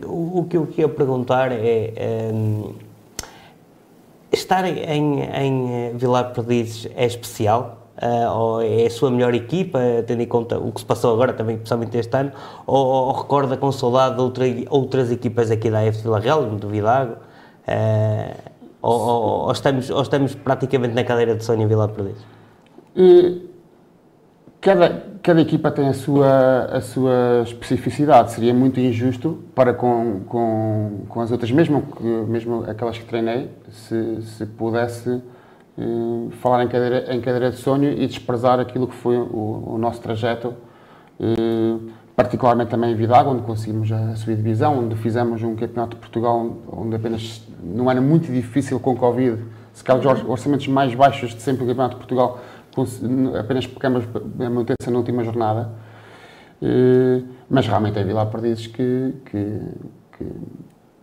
o, 0.05 0.39
o 0.41 0.43
que 0.45 0.57
eu 0.57 0.67
queria 0.67 0.87
perguntar 0.87 1.51
é. 1.51 2.31
Estar 4.45 4.63
em, 4.63 5.21
em 5.21 5.73
eh, 5.73 5.91
Vilar 5.95 6.31
Perdizes 6.31 6.87
é 6.95 7.07
especial? 7.07 7.81
Uh, 7.95 8.29
ou 8.29 8.61
é 8.61 8.85
a 8.85 8.89
sua 8.89 9.09
melhor 9.09 9.33
equipa, 9.33 9.79
tendo 10.05 10.21
em 10.21 10.27
conta 10.27 10.59
o 10.59 10.71
que 10.71 10.81
se 10.81 10.85
passou 10.85 11.13
agora, 11.13 11.31
também, 11.33 11.55
principalmente 11.55 11.97
este 11.97 12.15
ano, 12.15 12.31
ou, 12.67 12.85
ou 12.85 13.11
recorda 13.13 13.55
com 13.55 13.71
saudade 13.71 14.19
outra, 14.21 14.45
outras 14.69 15.09
equipas 15.11 15.49
aqui 15.49 15.71
da 15.71 15.79
AF 15.79 16.01
Vila 16.03 16.19
Real, 16.19 16.43
do 16.43 16.67
Vilago? 16.67 17.13
Uh, 17.67 18.35
ou, 18.81 18.99
ou, 18.99 19.23
ou, 19.45 19.51
estamos, 19.51 19.89
ou 19.89 20.01
estamos 20.01 20.35
praticamente 20.35 20.93
na 20.93 21.03
cadeira 21.03 21.35
de 21.35 21.51
em 21.51 21.67
Vilar 21.67 21.89
Perdizes? 21.89 22.21
Uh, 22.95 23.41
cada, 24.65 25.03
cada 25.21 25.41
equipa 25.41 25.69
tem 25.69 25.87
a 25.87 25.93
sua, 25.93 26.65
a 26.71 26.81
sua 26.81 27.43
especificidade. 27.43 28.31
Seria 28.31 28.51
muito 28.51 28.79
injusto 28.79 29.43
para 29.53 29.75
com, 29.75 30.21
com, 30.25 31.05
com 31.07 31.21
as 31.21 31.31
outras, 31.31 31.51
mesmo, 31.51 31.83
que, 31.83 32.03
mesmo 32.03 32.63
aquelas 32.67 32.97
que 32.97 33.05
treinei, 33.05 33.51
se, 33.69 34.23
se 34.23 34.43
pudesse 34.47 35.21
eh, 35.77 35.83
falar 36.41 36.63
em 36.63 36.67
cadeira, 36.67 37.13
em 37.13 37.21
cadeira 37.21 37.51
de 37.51 37.57
sonho 37.57 37.91
e 37.91 38.07
desprezar 38.07 38.59
aquilo 38.59 38.87
que 38.87 38.95
foi 38.95 39.15
o, 39.15 39.75
o 39.75 39.77
nosso 39.77 40.01
trajeto, 40.01 40.55
eh, 41.19 41.77
particularmente 42.15 42.71
também 42.71 42.91
em 42.91 42.95
Vidago, 42.95 43.29
onde 43.29 43.43
conseguimos 43.43 43.91
a 43.91 44.15
subir 44.15 44.35
divisão, 44.35 44.79
onde 44.79 44.95
fizemos 44.95 45.43
um 45.43 45.55
campeonato 45.55 45.95
de 45.95 46.01
Portugal, 46.01 46.57
onde 46.71 46.95
apenas, 46.95 47.47
num 47.63 47.87
ano 47.87 48.01
muito 48.01 48.31
difícil 48.31 48.79
com 48.79 48.95
Covid, 48.95 49.37
se 49.73 49.83
calhar 49.83 50.15
os 50.15 50.27
orçamentos 50.27 50.67
mais 50.69 50.95
baixos 50.95 51.35
de 51.35 51.41
sempre 51.41 51.65
do 51.65 51.67
campeonato 51.67 51.95
de 51.95 51.99
Portugal, 51.99 52.39
apenas 53.39 53.67
pecamos 53.67 54.05
a 54.13 54.49
manutenção 54.49 54.91
na 54.91 54.97
última 54.97 55.23
jornada, 55.23 55.71
eh, 56.61 57.21
mas 57.49 57.67
realmente 57.67 57.99
é 57.99 58.03
Vila 58.03 58.25
Perdizes 58.25 58.67
que, 58.67 59.13
que, 59.25 59.61
que 60.17 60.25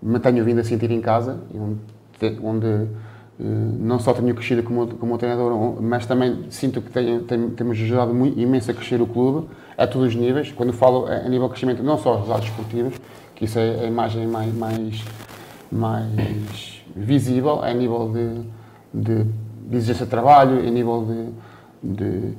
me 0.02 0.18
tenho 0.18 0.44
vindo 0.44 0.60
a 0.60 0.64
sentir 0.64 0.90
em 0.90 1.00
casa, 1.00 1.40
onde, 1.54 2.40
onde 2.42 2.66
eh, 2.66 3.44
não 3.78 3.98
só 3.98 4.12
tenho 4.12 4.34
crescido 4.34 4.62
como, 4.62 4.86
como 4.86 5.18
treinador, 5.18 5.80
mas 5.80 6.06
também 6.06 6.46
sinto 6.50 6.80
que 6.82 6.90
tenho, 6.90 7.22
tenho, 7.22 7.50
temos 7.50 7.78
ajudado 7.78 8.12
muito, 8.14 8.38
imenso 8.38 8.70
a 8.70 8.74
crescer 8.74 9.00
o 9.00 9.06
clube, 9.06 9.48
a 9.76 9.86
todos 9.86 10.08
os 10.08 10.14
níveis. 10.14 10.52
Quando 10.52 10.72
falo 10.72 11.06
a 11.06 11.28
nível 11.28 11.48
de 11.48 11.50
crescimento, 11.50 11.82
não 11.82 11.98
só 11.98 12.12
os 12.12 12.20
resultados 12.20 12.48
esportivos, 12.48 12.94
que 13.34 13.44
isso 13.46 13.58
é 13.58 13.80
a 13.80 13.86
imagem 13.86 14.26
mais, 14.26 14.54
mais, 14.54 15.04
mais 15.70 16.82
visível, 16.94 17.62
a 17.62 17.72
nível 17.72 18.12
de, 18.12 19.02
de, 19.02 19.24
de 19.68 19.76
exigência 19.76 20.04
de 20.04 20.10
trabalho, 20.10 20.58
a 20.58 20.70
nível 20.70 21.04
de 21.06 21.51
de 21.82 22.34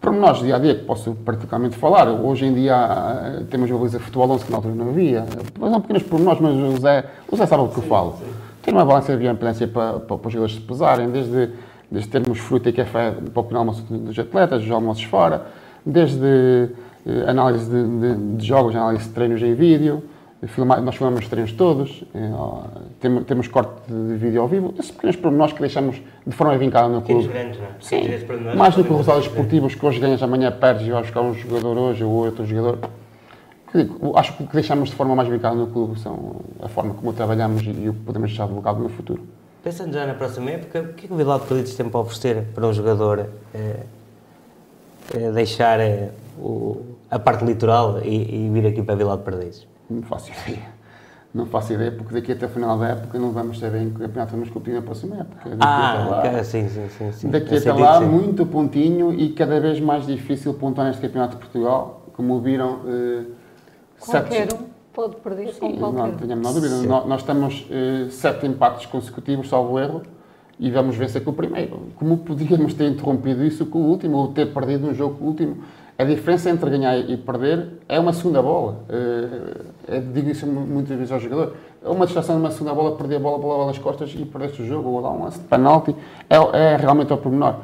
pormenores 0.00 0.40
dia 0.42 0.56
a 0.56 0.58
dia 0.58 0.74
que 0.74 0.84
posso 0.84 1.14
particularmente 1.14 1.76
falar. 1.76 2.08
Hoje 2.08 2.44
em 2.44 2.52
dia 2.52 3.44
temos 3.48 3.70
uma 3.70 3.78
baliza 3.78 3.98
de 3.98 4.04
futebol 4.04 4.30
11 4.30 4.44
que 4.44 4.50
na 4.50 4.58
altura 4.58 4.74
não 4.74 4.88
havia. 4.88 5.24
São 5.58 5.80
pequenos 5.80 6.02
pormenores, 6.02 6.40
mas 6.40 6.56
o 6.56 6.80
Zé, 6.80 7.04
o 7.30 7.36
Zé 7.36 7.46
sabe 7.46 7.62
o 7.62 7.68
que 7.68 7.78
eu 7.78 7.84
falo. 7.84 8.16
Tem 8.62 8.74
uma 8.74 8.84
balança 8.84 9.16
de 9.16 9.26
impedância 9.26 9.66
para, 9.68 10.00
para, 10.00 10.18
para 10.18 10.26
os 10.26 10.32
jogadores 10.32 10.56
se 10.56 10.60
pesarem, 10.60 11.10
desde, 11.10 11.50
desde 11.90 12.10
termos 12.10 12.38
fruta 12.38 12.68
e 12.68 12.72
café 12.72 13.12
para 13.12 13.40
o 13.40 13.42
pequeno 13.42 13.60
almoço 13.60 13.82
dos 13.82 14.18
atletas, 14.18 14.62
os 14.62 14.70
almoços 14.70 15.04
fora, 15.04 15.46
desde 15.84 16.70
eh, 17.06 17.24
análise 17.26 17.68
de, 17.68 17.84
de, 17.84 18.36
de 18.36 18.46
jogos, 18.46 18.74
análise 18.74 19.04
de 19.04 19.10
treinos 19.10 19.42
em 19.42 19.54
vídeo, 19.54 20.02
nós 20.82 20.96
filmamos 20.96 21.20
os 21.20 21.28
treinos 21.28 21.52
todos, 21.52 22.02
temos, 23.00 23.24
temos 23.24 23.46
corte 23.46 23.80
de 23.88 24.16
vídeo 24.16 24.42
ao 24.42 24.48
vivo, 24.48 24.74
esses 24.76 24.90
pequenos 24.90 25.14
pormenores 25.16 25.52
que 25.52 25.60
deixamos 25.60 26.02
de 26.26 26.34
forma 26.34 26.58
vincada 26.58 26.88
no 26.88 27.00
clube. 27.00 27.28
Grandes, 27.28 27.60
não 27.60 27.66
é? 27.66 27.70
Sim, 27.80 28.56
mais 28.56 28.74
do 28.74 28.82
que 28.82 28.90
os 28.90 28.98
resultados 28.98 29.26
esportivos 29.26 29.74
que 29.76 29.86
hoje 29.86 30.00
ganhas, 30.00 30.20
amanhã 30.20 30.50
perdes 30.50 30.86
e 30.86 30.90
vais 30.90 31.06
buscar 31.06 31.20
um 31.20 31.32
jogador 31.32 31.78
hoje 31.78 32.02
ou 32.02 32.10
outro 32.10 32.44
jogador. 32.44 32.78
Acho 34.16 34.36
que 34.36 34.42
o 34.42 34.46
que 34.46 34.52
deixamos 34.52 34.90
de 34.90 34.96
forma 34.96 35.14
mais 35.14 35.28
vincada 35.28 35.54
no 35.54 35.68
clube 35.68 35.98
são 35.98 36.40
a 36.60 36.68
forma 36.68 36.92
como 36.92 37.12
trabalhamos 37.12 37.62
e 37.62 37.88
o 37.88 37.94
que 37.94 38.00
podemos 38.00 38.30
deixar 38.30 38.48
de 38.48 38.54
legado 38.54 38.82
no 38.82 38.88
futuro. 38.88 39.22
Pensando 39.62 39.92
já 39.92 40.04
na 40.04 40.14
próxima 40.14 40.50
época, 40.50 40.80
o 40.80 40.92
que 40.94 41.04
é 41.04 41.08
que 41.08 41.14
o 41.14 41.16
Vila 41.16 41.38
de 41.38 41.46
Perdidos 41.46 41.74
tem 41.76 41.88
para 41.88 42.00
oferecer 42.00 42.46
para 42.52 42.66
um 42.66 42.72
jogador 42.72 43.28
é, 43.54 43.76
é 45.14 45.30
deixar 45.30 45.78
é, 45.78 46.10
o, 46.36 46.82
a 47.08 47.18
parte 47.18 47.44
litoral 47.44 48.00
e, 48.04 48.46
e, 48.46 48.50
vir 48.50 48.66
aqui 48.66 48.82
para 48.82 48.96
Vila 48.96 49.16
de 49.16 49.22
Perdidos? 49.22 49.71
Não 49.88 50.02
faço 50.02 50.30
ideia. 50.30 50.82
Não 51.34 51.46
faço 51.46 51.72
ideia, 51.72 51.90
porque 51.90 52.12
daqui 52.12 52.32
até 52.32 52.44
o 52.44 52.48
final 52.48 52.78
da 52.78 52.88
época 52.88 53.18
não 53.18 53.30
vamos 53.30 53.58
saber 53.58 53.82
em 53.82 53.90
que 53.90 54.00
campeonato 54.00 54.32
vamos 54.32 54.50
competir 54.50 54.74
na 54.74 54.82
próxima 54.82 55.16
época. 55.16 55.50
Daqui 55.50 55.62
ah, 55.62 56.06
lá, 56.10 56.44
sim, 56.44 56.68
sim, 56.68 56.88
sim, 56.88 57.12
sim. 57.12 57.30
Daqui 57.30 57.56
até 57.56 57.72
lá, 57.72 58.00
sim. 58.00 58.06
muito 58.06 58.44
pontinho 58.44 59.14
e 59.14 59.32
cada 59.32 59.58
vez 59.58 59.80
mais 59.80 60.06
difícil 60.06 60.52
pontuar 60.54 60.88
neste 60.88 61.00
campeonato 61.00 61.36
de 61.36 61.40
Portugal. 61.40 62.06
Como 62.12 62.38
viram, 62.40 62.80
uh, 62.84 63.26
qualquer 63.98 64.48
sete... 64.48 64.54
um 64.54 64.72
pode 64.92 65.16
perder 65.16 65.54
sim, 65.54 65.60
com 65.60 65.76
qualquer 65.78 66.02
não 66.02 66.16
tenho 66.16 66.32
a 66.32 66.36
menor 66.36 66.52
dúvida. 66.52 66.82
Nós, 66.82 67.06
nós, 67.06 67.22
temos 67.22 67.66
uh, 67.70 68.10
sete 68.10 68.46
empates 68.46 68.86
consecutivos, 68.86 69.48
salvo 69.48 69.78
erro, 69.78 70.02
e 70.58 70.70
vamos 70.70 70.96
vencer 70.96 71.24
com 71.24 71.30
o 71.30 71.34
primeiro. 71.34 71.88
Como 71.96 72.18
podíamos 72.18 72.74
ter 72.74 72.88
interrompido 72.88 73.44
isso 73.44 73.66
com 73.66 73.78
o 73.80 73.86
último, 73.86 74.18
ou 74.18 74.28
ter 74.28 74.52
perdido 74.52 74.86
um 74.86 74.94
jogo 74.94 75.16
com 75.16 75.24
o 75.24 75.28
último? 75.28 75.64
A 76.02 76.04
diferença 76.04 76.50
entre 76.50 76.68
ganhar 76.68 76.98
e 76.98 77.16
perder 77.16 77.74
é 77.88 78.00
uma 78.00 78.12
segunda 78.12 78.42
bola. 78.42 78.80
É, 79.86 80.00
digo 80.00 80.30
isso 80.30 80.44
muitas 80.48 80.96
vezes 80.96 81.12
ao 81.12 81.20
jogador. 81.20 81.54
É 81.80 81.88
uma 81.88 82.06
distração 82.06 82.34
de 82.34 82.40
uma 82.40 82.50
segunda 82.50 82.74
bola, 82.74 82.96
perder 82.96 83.16
a 83.16 83.18
bola, 83.20 83.36
a 83.36 83.40
bola 83.40 83.66
nas 83.66 83.78
costas 83.78 84.12
e 84.12 84.24
perdeste 84.24 84.62
o 84.62 84.66
jogo, 84.66 84.88
ou 84.88 85.00
dar 85.00 85.10
um 85.10 85.22
lance 85.22 85.38
de 85.38 85.46
penalti. 85.46 85.94
É, 86.28 86.34
é 86.58 86.76
realmente 86.76 87.12
o 87.12 87.18
pormenor. 87.18 87.54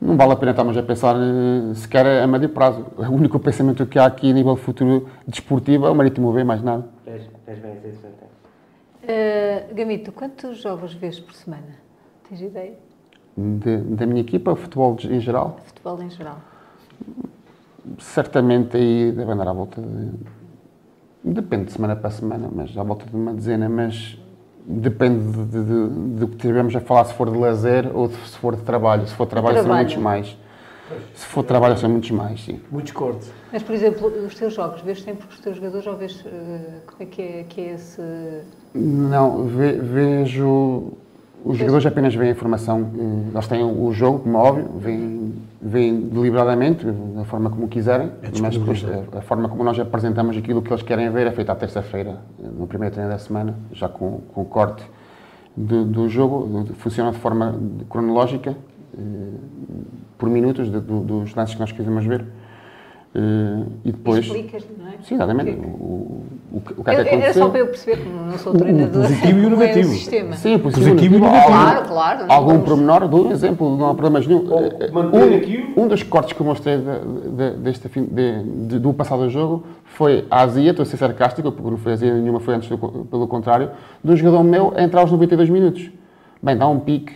Não 0.00 0.16
vale 0.16 0.32
a 0.32 0.36
pena 0.36 0.52
estarmos 0.52 0.74
a 0.74 0.82
pensar 0.82 1.16
eh, 1.16 1.74
sequer 1.74 2.06
a 2.22 2.26
médio 2.26 2.48
prazo. 2.48 2.86
O 2.96 3.12
único 3.12 3.38
pensamento 3.38 3.84
que 3.84 3.98
há 3.98 4.06
aqui 4.06 4.30
a 4.30 4.32
nível 4.32 4.56
futuro 4.56 5.06
desportivo 5.28 5.84
é 5.84 5.90
o 5.90 5.94
Marítimo 5.94 6.32
B, 6.32 6.44
mais 6.44 6.62
nada. 6.62 6.86
Tens, 7.04 7.28
tens 7.44 7.58
bem, 7.58 7.76
tens 7.76 7.98
bem. 7.98 8.10
Uh, 9.02 9.74
Gamito, 9.74 10.12
quantos 10.12 10.62
jogos 10.62 10.94
vês 10.94 11.20
por 11.20 11.34
semana? 11.34 11.76
Tens 12.26 12.40
ideia? 12.40 12.72
De, 13.36 13.76
da 13.76 14.06
minha 14.06 14.22
equipa, 14.22 14.56
futebol 14.56 14.96
em 15.04 15.20
geral? 15.20 15.60
Futebol 15.66 16.02
em 16.02 16.08
geral 16.08 16.38
certamente 17.98 18.76
aí 18.76 19.12
deve 19.12 19.32
andar 19.32 19.48
à 19.48 19.52
volta 19.52 19.80
de 19.80 20.10
Depende 21.24 21.66
de 21.66 21.72
semana 21.72 21.94
para 21.94 22.10
semana, 22.10 22.48
mas 22.52 22.76
à 22.76 22.82
volta 22.82 23.06
de 23.06 23.14
uma 23.14 23.32
dezena, 23.32 23.68
mas 23.68 24.18
depende 24.66 25.24
de, 25.24 25.44
de, 25.44 25.64
de, 25.64 25.88
do 26.18 26.26
que 26.26 26.34
estivermos 26.34 26.74
a 26.74 26.80
falar, 26.80 27.04
se 27.04 27.14
for 27.14 27.30
de 27.30 27.38
lazer 27.38 27.88
ou 27.94 28.08
de, 28.08 28.16
se 28.28 28.36
for 28.38 28.56
de 28.56 28.62
trabalho. 28.62 29.06
Se 29.06 29.14
for 29.14 29.24
de 29.24 29.30
trabalho, 29.30 29.54
são 29.54 29.64
trabalho. 29.64 29.86
muitos 29.86 30.02
mais. 30.02 30.36
Se 31.14 31.24
for 31.26 31.42
de 31.42 31.46
trabalho, 31.48 31.78
são 31.78 31.88
muitos 31.88 32.10
mais, 32.10 32.40
sim. 32.44 32.60
Muitos 32.72 32.90
cortes. 32.92 33.32
Mas, 33.52 33.62
por 33.62 33.72
exemplo, 33.72 34.08
os 34.26 34.34
teus 34.34 34.52
jogos, 34.52 34.80
vês 34.80 35.00
sempre 35.00 35.26
os 35.30 35.38
teus 35.38 35.56
jogadores 35.56 35.86
ou 35.86 35.96
vês 35.96 36.24
eh, 36.26 36.80
como 36.86 37.02
é 37.02 37.06
que 37.06 37.22
é, 37.22 37.44
que 37.48 37.60
é 37.60 37.74
esse... 37.74 38.02
Não, 38.74 39.44
ve- 39.44 39.78
vejo. 39.78 40.92
Os 41.44 41.58
jogadores 41.58 41.84
apenas 41.86 42.14
veem 42.14 42.30
a 42.30 42.32
informação. 42.32 42.90
eh, 42.96 43.30
Eles 43.34 43.48
têm 43.48 43.64
o 43.64 43.92
jogo, 43.92 44.20
como 44.20 44.36
é 44.36 44.40
óbvio, 44.40 44.68
veem, 44.78 45.34
veem 45.60 46.00
deliberadamente, 46.08 46.84
da 46.86 47.24
forma 47.24 47.50
como 47.50 47.66
quiserem, 47.68 48.10
mas 48.40 48.56
depois 48.56 48.84
a, 49.14 49.18
a 49.18 49.22
forma 49.22 49.48
como 49.48 49.64
nós 49.64 49.78
apresentamos 49.78 50.36
aquilo 50.36 50.62
que 50.62 50.70
eles 50.72 50.82
querem 50.82 51.10
ver 51.10 51.26
é 51.26 51.32
feita 51.32 51.52
à 51.52 51.54
terça-feira, 51.56 52.18
eh, 52.42 52.46
no 52.58 52.66
primeiro 52.66 52.94
treino 52.94 53.10
da 53.10 53.18
semana, 53.18 53.54
já 53.72 53.88
com, 53.88 54.20
com 54.32 54.42
o 54.42 54.44
corte 54.44 54.84
do, 55.56 55.84
do 55.84 56.08
jogo. 56.08 56.64
Funciona 56.76 57.10
de 57.10 57.18
forma 57.18 57.58
cronológica, 57.90 58.56
eh, 58.96 59.00
por 60.18 60.28
minutos, 60.30 60.70
de- 60.70 60.80
do- 60.80 61.00
dos 61.00 61.34
lances 61.34 61.54
que 61.54 61.60
nós 61.60 61.72
quisermos 61.72 62.04
ver. 62.04 62.24
Eh, 63.14 63.62
e 63.84 63.92
depois. 63.92 64.24
Explicas, 64.24 64.64
não 64.78 64.88
é? 64.88 64.92
Sim, 65.02 65.16
exatamente. 65.16 65.50
O, 65.50 66.22
o, 66.54 66.60
que- 66.64 66.72
o 66.80 66.82
que 66.84 66.90
é 66.90 66.94
que 66.94 67.00
Era- 67.00 67.08
Era 67.08 67.16
aconteceu. 67.18 67.42
só 67.42 67.48
para 67.50 67.58
eu 67.60 67.66
perceber, 67.66 67.96
que 68.02 68.08
não 68.08 68.38
sou 68.38 68.54
treinador. 68.54 69.02
positivo 69.02 69.38
e 69.38 69.42
o 69.42 69.46
é 69.52 69.56
negativo. 69.56 69.88
sistema. 69.90 70.36
Sim, 70.36 70.58
Positivo 70.58 70.86
positivo, 70.94 71.16
e 71.16 71.20
negativo. 71.20 71.46
Claro, 71.52 71.88
claro, 71.88 72.24
Algum 72.28 72.48
vamos- 72.52 72.64
pormenor, 72.64 73.08
dou 73.08 73.26
um 73.26 73.30
exemplo, 73.32 73.76
não 73.76 73.90
há 73.90 73.94
problemas 73.94 74.26
nenhum. 74.26 74.46
Eh, 74.50 75.36
aqui 75.36 75.74
Um, 75.76 75.82
um 75.82 75.88
dos 75.88 76.02
cortes 76.02 76.32
que 76.32 76.40
eu 76.40 76.46
mostrei 76.46 76.78
de, 76.78 76.84
de- 77.30 77.56
deste 77.58 77.86
fim, 77.90 78.04
de- 78.04 78.42
de- 78.68 78.78
do 78.78 78.94
passado 78.94 79.28
jogo 79.28 79.62
foi 79.84 80.24
a 80.30 80.40
azia, 80.40 80.70
estou 80.70 80.82
a 80.82 80.86
ser 80.86 80.96
sarcástico, 80.96 81.52
porque 81.52 81.70
não 81.70 81.76
foi 81.76 81.92
azia 81.92 82.14
nenhuma, 82.14 82.40
foi 82.40 82.54
antes, 82.54 82.68
pelo 82.68 83.26
contrário, 83.28 83.70
de 84.02 84.10
um 84.10 84.16
jogador 84.16 84.42
meu 84.42 84.72
a 84.74 84.82
entrar 84.82 85.02
aos 85.02 85.12
92 85.12 85.50
minutos. 85.50 85.90
Bem, 86.42 86.56
dá 86.56 86.66
um 86.66 86.80
pique. 86.80 87.12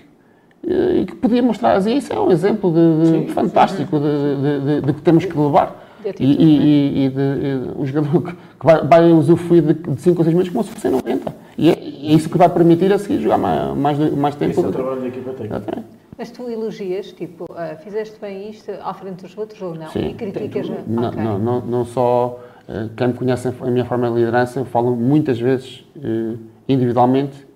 eh, 0.67 1.01
E 1.01 1.07
que 1.07 1.15
podia 1.15 1.43
mostrar 1.43 1.71
a 1.71 1.77
azia, 1.77 1.95
isso 1.95 2.13
é 2.13 2.21
um 2.21 2.31
exemplo 2.31 2.71
de, 2.71 3.25
de 3.27 3.33
fantástico 3.33 3.99
de, 3.99 4.05
de- 4.37 4.61
de- 4.61 4.81
de 4.89 4.93
que 4.93 5.01
temos 5.01 5.25
que 5.25 5.39
levar. 5.39 5.86
E, 6.07 6.11
atitude, 6.11 6.33
e, 6.33 6.47
e, 6.47 7.07
e 7.07 7.09
de, 7.09 7.21
e 7.21 7.73
de- 7.73 7.81
um 7.81 7.85
jogador 7.87 8.23
que, 8.23 8.33
que 8.33 8.65
vai, 8.67 8.87
vai 8.87 9.13
usufruir 9.13 9.63
de 9.63 10.01
5 10.01 10.19
ou 10.19 10.25
6 10.25 10.35
minutos 10.35 10.53
como 10.53 10.63
se 10.65 10.71
fossem 10.71 10.91
90. 10.93 11.35
E 11.59 11.69
é, 11.71 11.73
é 11.73 12.15
isso 12.15 12.29
que 12.31 12.39
vai 12.39 12.49
permitir 12.49 12.93
a 12.93 12.99
seguir 12.99 13.21
jogar 13.21 13.39
mais, 13.39 13.77
mais, 13.77 13.99
mais 14.15 14.35
tempo. 14.37 14.53
Esse 14.53 14.65
é 14.65 14.69
o 14.69 14.73
trabalho 14.73 15.01
da 15.01 15.09
equipa 15.09 15.31
técnica. 15.33 15.57
Exatamente. 15.57 15.87
Mas 16.19 16.31
tu 16.31 16.49
elogias, 16.49 17.13
tipo, 17.13 17.45
ah, 17.55 17.75
fizeste 17.83 18.19
bem 18.21 18.51
isto 18.51 18.71
à 18.83 18.95
frente 18.95 19.23
dos 19.23 19.37
outros 19.37 19.61
ou 19.61 19.75
não? 19.75 19.89
Sim. 19.89 20.11
E 20.11 20.15
criticas... 20.15 20.71
Não, 20.87 21.11
não, 21.13 21.39
não, 21.39 21.61
não 21.61 21.85
só 21.85 22.41
eh, 22.69 22.89
quem 22.97 23.09
me 23.09 23.15
conhece 23.15 23.49
a 23.61 23.71
minha 23.71 23.85
forma 23.85 24.09
de 24.09 24.15
liderança, 24.17 24.61
eu 24.61 24.65
falo 24.65 24.95
muitas 24.97 25.39
vezes 25.39 25.85
eh, 26.03 26.35
individualmente 26.69 27.47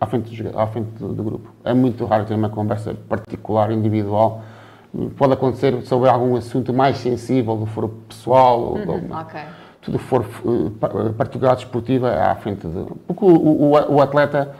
à 0.00 0.06
frente, 0.06 0.42
do, 0.42 0.58
à 0.58 0.66
frente 0.66 0.86
do, 0.98 1.12
do 1.14 1.22
grupo. 1.24 1.50
É 1.64 1.72
muito 1.74 2.04
raro 2.04 2.24
ter 2.26 2.34
uma 2.34 2.48
conversa 2.50 2.94
particular, 3.08 3.72
individual. 3.72 4.42
Pode 5.16 5.32
acontecer 5.34 5.82
sobre 5.82 6.08
algum 6.08 6.36
assunto 6.36 6.72
mais 6.72 6.96
sensível, 6.98 7.56
do 7.56 7.66
foro 7.66 7.88
pessoal, 8.08 8.60
ou, 8.60 8.78
ou- 8.78 9.18
Ok. 9.20 9.40
tudo 9.82 9.98
que 9.98 10.04
for 10.04 10.24
particular 11.16 11.54
desportiva 11.54 12.10
à 12.14 12.34
frente 12.36 12.66
de. 12.66 12.84
Porque 13.06 13.24
o, 13.24 13.28
o, 13.36 13.70
o 13.96 14.00
atleta. 14.02 14.54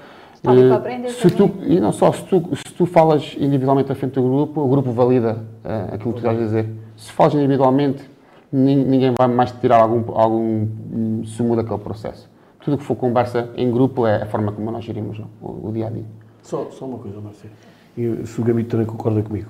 Aprender 0.74 1.08
se 1.10 1.28
tu, 1.30 1.50
e 1.62 1.80
não 1.80 1.90
só, 1.90 2.12
se 2.12 2.22
tu, 2.24 2.50
se 2.54 2.72
tu 2.74 2.86
falas 2.86 3.34
individualmente 3.36 3.90
à 3.90 3.94
frente 3.96 4.12
do 4.14 4.22
grupo, 4.22 4.60
o 4.60 4.68
grupo 4.68 4.92
valida 4.92 5.38
eh, 5.64 5.86
aquilo 5.94 6.12
que 6.12 6.20
tu 6.20 6.26
estás 6.26 6.36
a 6.38 6.40
dizer. 6.40 6.68
Se 6.96 7.10
falas 7.10 7.34
individualmente, 7.34 8.04
nin- 8.52 8.84
ninguém 8.84 9.12
vai 9.18 9.26
mais 9.26 9.50
te 9.50 9.58
tirar 9.58 9.80
algum, 9.82 10.04
algum 10.16 11.24
sumo 11.24 11.56
daquele 11.56 11.78
processo. 11.80 12.30
Tudo 12.60 12.78
que 12.78 12.84
for 12.84 12.94
conversa 12.94 13.48
em 13.56 13.68
grupo 13.72 14.06
é 14.06 14.22
a 14.22 14.26
forma 14.26 14.52
como 14.52 14.70
nós 14.70 14.84
gerimos 14.84 15.18
o, 15.42 15.68
o 15.68 15.72
dia 15.72 15.88
a 15.88 15.90
dia. 15.90 16.04
Só, 16.42 16.66
só 16.70 16.84
uma 16.84 16.98
coisa, 16.98 17.20
Marcelo. 17.20 17.52
E 17.98 18.24
se 18.26 18.40
o 18.40 18.44
Gabito 18.44 18.68
também 18.70 18.86
concorda 18.86 19.22
comigo. 19.22 19.48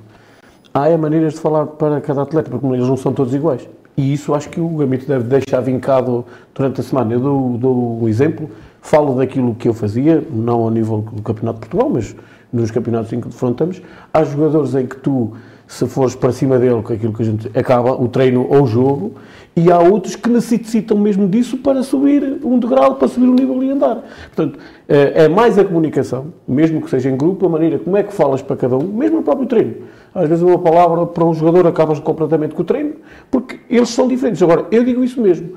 Há 0.77 0.91
é 0.91 0.97
maneiras 0.99 1.33
de 1.33 1.41
falar 1.41 1.64
para 1.64 2.03
cada 2.03 2.20
atleta, 2.20 2.51
porque 2.51 2.66
eles 2.66 2.87
não 2.87 2.99
são 2.99 3.11
todos 3.11 3.33
iguais. 3.33 3.66
E 3.97 4.12
isso 4.12 4.35
acho 4.35 4.51
que 4.51 4.61
o 4.61 4.68
Gabito 4.77 5.07
deve 5.07 5.24
deixar 5.24 5.62
vincado 5.62 6.22
durante 6.55 6.83
a 6.83 6.85
semana. 6.85 7.14
Eu 7.14 7.20
dou, 7.20 7.57
dou 7.57 8.03
um 8.03 8.07
exemplo, 8.07 8.51
falo 8.83 9.14
daquilo 9.14 9.55
que 9.55 9.66
eu 9.66 9.72
fazia, 9.72 10.22
não 10.31 10.64
ao 10.64 10.70
nível 10.70 10.99
do 11.11 11.22
Campeonato 11.22 11.61
de 11.61 11.68
Portugal, 11.68 11.89
mas 11.89 12.14
nos 12.53 12.70
campeonatos 12.70 13.11
em 13.11 13.22
que 13.22 13.29
defrontamos. 13.29 13.81
Há 14.12 14.22
jogadores 14.24 14.74
em 14.74 14.87
que 14.87 14.99
tu, 14.99 15.33
se 15.66 15.87
fores 15.87 16.14
para 16.14 16.31
cima 16.31 16.59
dele, 16.59 16.83
com 16.83 16.93
aquilo 16.93 17.14
que 17.14 17.22
a 17.22 17.24
gente 17.24 17.59
acaba, 17.59 17.93
o 17.93 18.07
treino 18.07 18.47
ou 18.47 18.64
o 18.64 18.66
jogo, 18.66 19.14
e 19.57 19.72
há 19.72 19.79
outros 19.79 20.14
que 20.14 20.29
necessitam 20.29 20.99
mesmo 20.99 21.27
disso 21.27 21.57
para 21.57 21.83
subir 21.83 22.39
um 22.45 22.59
degrau, 22.59 22.97
para 22.97 23.09
subir 23.09 23.27
um 23.27 23.35
nível 23.35 23.64
e 23.64 23.70
andar. 23.70 24.05
Portanto, 24.27 24.59
eh, 24.87 25.24
é 25.24 25.29
mais 25.29 25.59
a 25.59 25.64
comunicação, 25.64 26.27
mesmo 26.47 26.83
que 26.83 26.91
seja 26.91 27.09
em 27.09 27.16
grupo, 27.16 27.47
a 27.47 27.49
maneira 27.49 27.79
como 27.79 27.97
é 27.97 28.03
que 28.03 28.12
falas 28.12 28.43
para 28.43 28.57
cada 28.57 28.77
um, 28.77 28.85
mesmo 28.85 29.16
no 29.16 29.22
próprio 29.22 29.47
treino. 29.47 29.77
Às 30.17 30.31
vezes 30.31 30.43
uma 30.43 30.59
palavra 30.59 31.05
para 31.05 31.25
um 31.25 31.35
jogador 31.35 31.67
acabas 31.67 32.01
completamente 32.01 32.55
com 32.55 32.62
o 32.62 32.64
treino, 32.64 32.95
porque 33.31 33.61
eles 33.69 33.91
são 33.91 34.09
diferentes. 34.09 34.43
Agora, 34.43 34.67
eu 34.71 34.83
digo 34.83 35.05
isso 35.05 35.21
mesmo. 35.21 35.51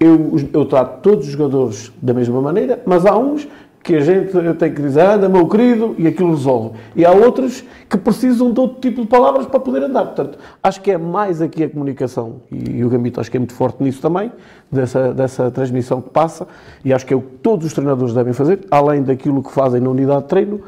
Eu, 0.00 0.34
eu 0.54 0.64
trato 0.64 1.02
todos 1.02 1.26
os 1.26 1.32
jogadores 1.32 1.92
da 2.00 2.14
mesma 2.14 2.40
maneira, 2.40 2.82
mas 2.86 3.04
há 3.04 3.16
uns 3.16 3.46
que 3.82 3.94
a 3.94 4.00
gente 4.00 4.32
tem 4.58 4.72
que 4.72 4.82
dizer, 4.82 5.02
anda 5.02 5.28
meu 5.28 5.46
querido, 5.46 5.94
e 5.96 6.08
aquilo 6.08 6.30
resolve. 6.30 6.76
E 6.96 7.04
há 7.04 7.12
outros 7.12 7.62
que 7.88 7.96
precisam 7.96 8.50
de 8.50 8.58
outro 8.58 8.80
tipo 8.80 9.02
de 9.02 9.06
palavras 9.06 9.46
para 9.46 9.60
poder 9.60 9.84
andar. 9.84 10.06
Portanto, 10.06 10.38
acho 10.60 10.80
que 10.80 10.90
é 10.90 10.98
mais 10.98 11.40
aqui 11.40 11.62
a 11.62 11.68
comunicação, 11.68 12.40
e, 12.50 12.82
o 12.82 12.88
Gambito 12.88 13.20
acho 13.20 13.30
que 13.30 13.36
é 13.36 13.40
muito 13.40 13.54
forte 13.54 13.80
nisso 13.82 14.00
também, 14.00 14.32
dessa, 14.72 15.14
dessa 15.14 15.50
transmissão 15.52 16.00
que 16.00 16.10
passa, 16.10 16.48
e 16.84 16.92
acho 16.92 17.06
que 17.06 17.14
é 17.14 17.16
o 17.16 17.20
que 17.20 17.34
todos 17.36 17.66
os 17.66 17.72
treinadores 17.74 18.12
devem 18.12 18.32
fazer, 18.32 18.60
além 18.70 19.02
daquilo 19.02 19.40
que 19.40 19.52
fazem 19.52 19.80
na 19.80 19.88
unidade 19.88 20.22
de 20.22 20.28
treino, 20.28 20.62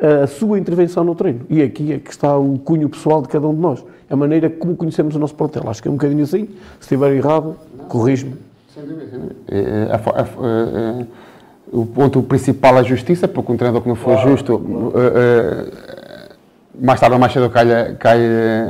a 0.00 0.26
sua 0.26 0.58
intervenção 0.58 1.04
no 1.04 1.14
treino. 1.14 1.40
E 1.48 1.62
aqui 1.62 1.92
é 1.92 1.98
que 1.98 2.10
está 2.10 2.36
o 2.36 2.58
cunho 2.58 2.88
pessoal 2.88 3.22
de 3.22 3.28
cada 3.28 3.46
um 3.46 3.54
de 3.54 3.60
nós. 3.60 3.84
A 4.08 4.16
maneira 4.16 4.48
como 4.50 4.74
conhecemos 4.74 5.14
o 5.14 5.18
nosso 5.18 5.34
plantel. 5.34 5.68
Acho 5.68 5.82
que 5.82 5.88
é 5.88 5.90
um 5.90 5.94
bocadinho 5.94 6.24
assim. 6.24 6.46
Se 6.46 6.82
estiver 6.82 7.12
errado, 7.12 7.56
corrijo-me. 7.88 8.34
A 9.90 9.96
a 9.96 11.04
o 11.72 11.86
ponto 11.86 12.22
principal 12.22 12.76
é 12.76 12.80
a 12.80 12.82
justiça, 12.82 13.28
porque 13.28 13.52
um 13.52 13.56
treinador 13.56 13.82
que 13.82 13.88
não 13.88 13.94
for 13.94 14.18
justo, 14.18 14.92
eh, 14.94 15.12
eh, 15.14 16.32
mais 16.80 16.98
tarde 16.98 17.14
ou 17.14 17.20
mais 17.20 17.32
cedo 17.32 17.48
cai, 17.48 17.94
cai 17.98 18.20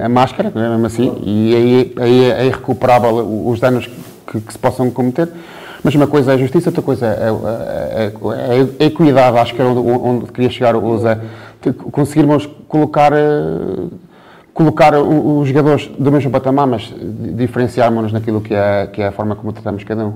a 0.03 0.09
máscara, 0.09 0.53
é 0.55 0.69
mesmo 0.69 0.87
assim, 0.87 1.19
e 1.23 1.55
aí, 1.55 1.95
aí 1.99 2.25
é 2.31 2.47
irrecuperável 2.47 3.47
os 3.47 3.59
danos 3.59 3.89
que, 4.27 4.41
que 4.41 4.53
se 4.53 4.59
possam 4.59 4.91
cometer. 4.91 5.29
Mas 5.83 5.95
uma 5.95 6.07
coisa 6.07 6.33
é 6.33 6.35
a 6.35 6.39
justiça, 6.39 6.69
outra 6.69 6.83
coisa 6.83 7.07
é, 7.07 7.29
é, 7.31 8.05
é, 8.05 8.61
é 8.79 8.85
a 8.85 8.87
equidade, 8.87 9.39
acho 9.39 9.55
que 9.55 9.61
era 9.61 9.71
onde, 9.71 9.81
onde 9.81 10.33
queria 10.33 10.51
chegar 10.51 10.77
o 10.77 10.99
Zé. 10.99 11.19
Conseguirmos 11.93 12.47
colocar, 12.69 13.13
eh, 13.13 13.87
colocar 14.53 14.95
os 14.99 15.49
jogadores 15.49 15.87
do 15.99 16.11
mesmo 16.13 16.31
patamar, 16.31 16.67
mas 16.67 16.83
di- 16.83 17.33
diferenciarmos-nos 17.33 18.13
naquilo 18.13 18.41
que 18.41 18.55
é, 18.55 18.87
que 18.87 19.01
é 19.03 19.09
a 19.09 19.13
forma 19.13 19.35
como 19.37 19.53
tratamos 19.53 19.85
cada 19.85 20.07
um. 20.07 20.15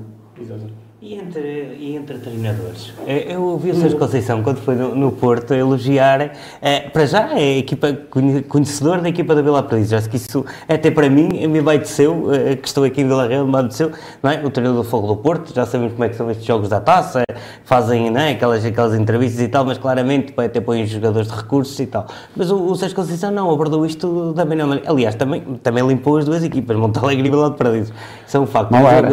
E 1.00 1.14
entre, 1.14 1.63
e 1.94 1.96
entre 1.96 2.18
treinadores? 2.18 2.92
Eh, 3.06 3.32
Eu 3.34 3.42
ouvi 3.42 3.70
o 3.70 3.74
Sérgio 3.74 3.98
Conceição, 3.98 4.42
quando 4.42 4.58
foi 4.58 4.74
no, 4.74 4.94
no 4.94 5.12
Porto, 5.12 5.54
a 5.54 5.56
elogiar, 5.56 6.32
eh, 6.60 6.80
para 6.92 7.06
já, 7.06 7.30
é 7.38 7.54
a 7.54 7.58
equipa 7.58 7.92
conhe- 8.10 8.42
conhecedor 8.42 9.00
da 9.00 9.08
equipa 9.08 9.34
da 9.34 9.42
Vila 9.42 9.62
Perdiz. 9.62 9.92
Acho 9.92 10.10
que 10.10 10.16
isso, 10.16 10.44
até 10.68 10.90
para 10.90 11.08
mim, 11.08 11.46
me 11.46 11.60
baiteceu, 11.60 12.28
eh, 12.34 12.56
que 12.56 12.66
estou 12.66 12.84
aqui 12.84 13.00
em 13.02 13.06
Vila 13.06 13.26
Real, 13.26 13.46
me 13.46 13.52
baiteceu, 13.52 13.92
não 14.22 14.30
é? 14.30 14.44
O 14.44 14.50
treinador 14.50 14.82
do 14.82 14.88
Fogo 14.88 15.06
do 15.06 15.16
Porto, 15.16 15.54
já 15.54 15.64
sabemos 15.66 15.92
como 15.92 16.04
é 16.04 16.08
que 16.08 16.16
são 16.16 16.30
estes 16.30 16.46
jogos 16.46 16.68
da 16.68 16.80
taça, 16.80 17.22
fazem 17.64 18.10
não 18.10 18.20
é? 18.20 18.32
aquelas, 18.32 18.64
aquelas 18.64 18.94
entrevistas 18.94 19.40
e 19.40 19.48
tal, 19.48 19.64
mas 19.64 19.78
claramente 19.78 20.34
até 20.36 20.60
põem 20.60 20.84
jogadores 20.86 21.28
de 21.28 21.34
recursos 21.36 21.78
e 21.78 21.86
tal. 21.86 22.06
Mas 22.36 22.50
o, 22.50 22.56
o 22.56 22.74
Sérgio 22.74 22.96
Conceição 22.96 23.30
não, 23.30 23.50
abordou 23.50 23.86
isto 23.86 24.32
da 24.32 24.44
melhor 24.44 24.66
maneira. 24.68 24.90
Aliás, 24.90 25.14
também, 25.14 25.40
também 25.62 25.86
limpou 25.86 26.16
as 26.18 26.24
duas 26.24 26.42
equipas, 26.42 26.76
Montalegre 26.76 27.26
e 27.26 27.30
Vila 27.30 27.50
de 27.50 27.56
Perdiz. 27.56 27.92
Isso 28.26 28.36
é 28.36 28.40
um 28.40 28.46
facto. 28.46 28.70
Não 28.70 28.88
era. 28.88 29.08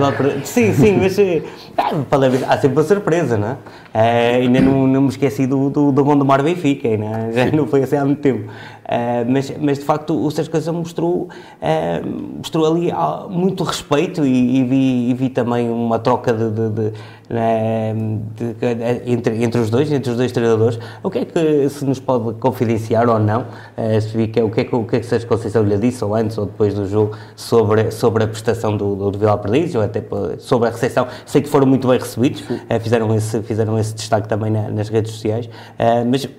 Sim, 0.45 0.73
sim, 0.73 0.97
mas 1.01 1.17
eh, 1.19 1.41
ah, 1.77 1.91
pode 2.09 2.25
haver- 2.25 2.43
há 2.47 2.57
sempre 2.57 2.70
uma 2.71 2.83
surpresa, 2.83 3.37
não 3.37 3.47
é? 3.49 3.57
Eh, 3.93 4.35
ainda 4.41 4.61
não, 4.61 4.87
não 4.87 5.01
me 5.01 5.09
esqueci 5.09 5.45
do, 5.45 5.69
do, 5.69 5.91
do 5.91 6.03
Gondomar 6.03 6.41
Benfica, 6.43 6.95
não 6.97 7.15
é? 7.15 7.31
já 7.31 7.51
não 7.51 7.67
foi 7.67 7.83
assim 7.83 7.95
há 7.97 8.05
muito 8.05 8.21
tempo. 8.21 8.51
Eh, 8.93 9.23
mas, 9.25 9.53
mas 9.57 9.79
de 9.79 9.85
facto 9.85 10.13
o 10.13 10.29
Sérgio 10.29 10.51
Conceição 10.51 10.73
mostrou, 10.73 11.29
eh, 11.61 12.01
mostrou 12.37 12.65
ali 12.65 12.91
ah, 12.91 13.25
muito 13.29 13.63
respeito 13.63 14.25
e, 14.25 14.57
e 14.57 14.63
vi, 14.65 15.09
e 15.09 15.13
vi 15.13 15.29
também 15.29 15.69
uma 15.69 15.97
troca 15.97 16.33
de, 16.33 16.49
de- 16.51 16.69
de, 16.69 16.93
eh, 17.29 17.93
de- 18.35 19.11
entre, 19.13 19.43
entre 19.45 19.61
os 19.61 19.69
dois, 19.69 19.89
entre 19.91 20.11
os 20.11 20.17
dois 20.17 20.31
treinadores. 20.33 20.77
O 21.01 21.09
que 21.09 21.19
é 21.19 21.25
que 21.25 21.69
se 21.69 21.85
nos 21.85 21.99
pode 22.01 22.33
confidenciar 22.39 23.07
ou 23.07 23.17
não? 23.17 23.45
eh, 23.77 24.01
se 24.01 24.27
que 24.27 24.39
é- 24.39 24.43
o, 24.43 24.49
que 24.51 24.59
é 24.59 24.63
que, 24.65 24.75
o 24.75 24.83
que 24.83 24.97
é 24.97 24.99
que 24.99 25.05
Sérgio 25.05 25.27
Conceição 25.29 25.63
lhe 25.63 25.77
disse, 25.77 26.03
ou 26.03 26.13
antes 26.13 26.37
ou 26.37 26.45
depois 26.45 26.73
do 26.73 26.85
jogo, 26.85 27.15
sobre, 27.35 27.91
sobre 27.91 28.25
a 28.25 28.27
prestação 28.27 28.75
do, 28.75 28.93
do, 28.95 29.11
do 29.11 29.17
Vila 29.19 29.37
Perdiz, 29.37 29.73
ou 29.73 29.81
até 29.81 30.03
sobre 30.39 30.67
a 30.67 30.71
recepção? 30.71 31.07
Sei 31.25 31.41
que 31.41 31.47
foram 31.47 31.65
muito 31.65 31.87
bem 31.87 31.97
recebidos, 31.97 32.43
eh, 32.69 32.77
fizeram, 32.79 33.15
esse, 33.15 33.41
fizeram 33.43 33.79
esse 33.79 33.95
destaque 33.95 34.27
também 34.27 34.51
na- 34.51 34.69
nas 34.69 34.89
redes 34.89 35.11
sociais, 35.13 35.49
eh, 35.79 36.03
mas 36.03 36.25
eh, 36.25 36.29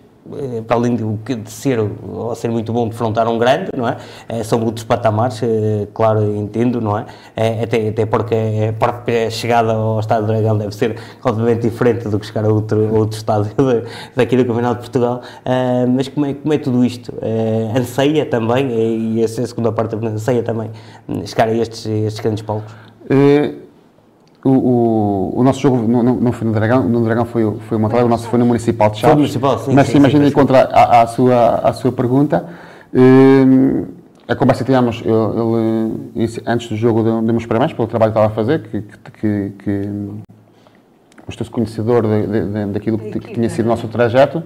para 0.67 0.77
além 0.77 0.97
de, 0.97 1.37
de, 1.37 1.51
ser 1.51 1.79
ou 1.81 2.35
ser 2.35 2.49
muito 2.49 2.73
bom 2.73 2.89
defrontar 2.89 3.29
um 3.29 3.39
grande, 3.39 3.71
não 3.77 3.89
é? 3.89 3.97
é 4.29 4.43
são 4.43 4.63
outros 4.65 4.85
patamares, 4.85 5.43
é, 5.43 5.87
claro, 5.93 6.35
entendo, 6.37 6.81
não 6.81 6.99
é? 6.99 7.07
é 7.37 7.65
até, 7.65 7.89
até 7.89 8.07
porque 8.07 8.35
a 9.27 9.31
chegada 9.31 9.73
ao 9.73 10.01
Estádio 10.01 10.27
do 10.27 10.33
Dragão 10.33 10.59
deve 10.59 10.75
ser 10.75 10.97
completamente 11.21 11.63
diferente 11.63 12.09
do 12.09 12.19
que 12.19 12.27
chegar 12.27 12.45
a 12.45 12.49
outro, 12.49 12.95
outro 12.95 13.17
estádio 13.17 13.53
de, 13.55 13.89
daqui 14.15 14.37
do 14.37 14.45
Campeonato 14.45 14.77
de 14.77 14.81
Portugal. 14.81 15.23
Uh, 15.45 15.91
mas 15.91 16.09
como 16.09 16.27
é, 16.27 16.35
como 16.35 16.55
é 16.55 16.59
tudo 16.59 16.85
isto? 16.85 17.13
Anseia 17.77 18.27
também, 18.27 18.71
e 18.71 19.21
é 19.21 19.25
a 19.25 19.29
segunda 19.29 19.73
parte, 19.73 19.95
anseia 19.97 20.43
também 20.43 20.71
chegar 21.27 21.49
a 21.49 21.53
estes, 21.53 21.87
estes 21.87 22.21
grandes 22.21 22.43
palcos? 22.43 22.73
O, 24.45 24.51
o, 24.51 25.41
o, 25.41 25.45
nosso 25.45 25.61
jogo 25.61 25.77
não, 25.87 26.03
não, 26.03 26.33
foi 26.33 26.49
no 26.49 26.53
Dragão, 26.53 26.83
no 26.83 27.05
Dragão 27.05 27.25
foi, 27.25 27.43
foi 27.69 27.79
o 27.79 27.81
Montalegre, 27.81 28.07
o 28.07 28.11
nosso 28.11 28.29
foi 28.29 28.41
no 28.41 28.47
Municipal 28.47 28.91
de 28.91 28.99
Chaves. 28.99 29.17
Municipal, 29.17 29.59
sim, 29.61 29.73
Mas 29.73 29.87
sim, 29.87 29.99
imagina 29.99 30.27
sim, 30.27 30.33
contra 30.33 30.63
a, 30.65 31.03
a, 31.03 31.07
sua, 31.07 31.55
a 31.63 31.73
sua 31.73 31.93
pergunta, 31.93 32.45
hum, 32.93 33.85
a 34.27 34.35
conversa 34.35 34.65
que 34.65 34.71
tínhamos, 34.73 35.01
ele, 35.05 36.25
ele, 36.25 36.43
antes 36.45 36.69
do 36.69 36.77
jogo 36.77 37.05
deu-me 37.05 37.47
parabéns 37.47 37.73
pelo 37.73 37.87
trabalho 37.87 38.13
que 38.13 38.19
estava 38.19 38.33
a 38.33 38.35
fazer, 38.35 38.63
que, 38.63 38.83
que, 39.21 39.53
que 39.63 39.89
mostrou-se 41.25 41.51
conhecedor 41.51 42.03
de, 42.03 42.27
de, 42.27 42.47
de, 42.47 42.67
daquilo 42.73 42.99
que, 42.99 43.21
que, 43.21 43.35
tinha 43.35 43.49
sido 43.49 43.67
o 43.67 43.69
nosso 43.69 43.87
trajeto. 43.87 44.43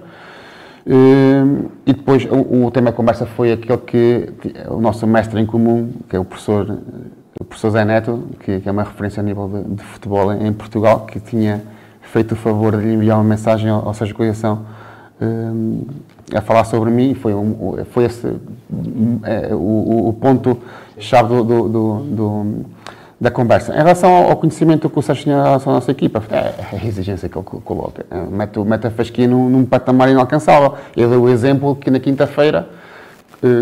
Hum, 0.85 1.65
e 1.85 1.93
depois 1.93 2.25
o, 2.25 2.65
o 2.65 2.71
tema 2.71 2.91
da 2.91 2.95
conversa 2.95 3.25
foi 3.25 3.51
aquele 3.51 3.79
que 3.79 4.33
o 4.69 4.79
nosso 4.79 5.07
mestre 5.07 5.41
em 5.41 5.45
comum, 5.45 5.91
que 6.07 6.15
é 6.15 6.19
o 6.19 6.23
professor 6.23 6.77
o 7.39 7.45
professor 7.45 7.71
Zé 7.71 7.85
Neto, 7.85 8.27
que, 8.39 8.59
que, 8.59 8.69
é 8.69 8.71
uma 8.71 8.83
referência 8.83 9.21
a 9.21 9.23
nível 9.23 9.47
de, 9.47 9.75
de, 9.75 9.83
futebol 9.83 10.33
em 10.33 10.51
Portugal, 10.53 11.05
que 11.05 11.19
tinha 11.19 11.61
feito 12.01 12.33
o 12.33 12.35
favor 12.35 12.79
de 12.79 12.87
enviar 12.87 13.17
uma 13.17 13.23
mensagem 13.23 13.69
ao, 13.69 13.87
ao 13.87 13.93
Sérgio 13.93 14.15
Coiação 14.15 14.65
um, 15.21 15.85
a 16.33 16.41
falar 16.41 16.63
sobre 16.65 16.89
mim, 16.89 17.13
foi, 17.13 17.33
um, 17.33 17.83
foi 17.91 18.05
esse 18.05 18.27
é, 19.23 19.53
o, 19.53 20.09
o 20.09 20.13
ponto-chave 20.13 21.29
do, 21.29 21.43
do, 21.43 21.99
do, 22.03 22.65
da 23.19 23.31
conversa. 23.31 23.73
Em 23.73 23.77
relação 23.77 24.09
ao 24.29 24.35
conhecimento 24.37 24.89
que 24.89 24.99
o 24.99 25.01
Sérgio 25.01 25.23
tinha 25.23 25.37
em 25.37 25.43
relação 25.43 25.73
à 25.73 25.75
nossa 25.75 25.91
equipa, 25.91 26.23
é, 26.29 26.75
é 26.75 26.79
a 26.81 26.85
exigência 26.85 27.29
que 27.29 27.37
ele 27.37 27.45
coloca. 27.63 28.05
É, 28.09 28.19
mete, 28.19 28.59
mete 28.59 28.87
a 28.87 28.91
fasquia 28.91 29.27
num, 29.27 29.49
num 29.49 29.65
patamar 29.65 30.09
inalcançável. 30.09 30.75
Eu 30.95 31.09
dei 31.09 31.17
o 31.17 31.29
exemplo 31.29 31.75
que 31.75 31.91
na 31.91 31.99
quinta-feira 31.99 32.67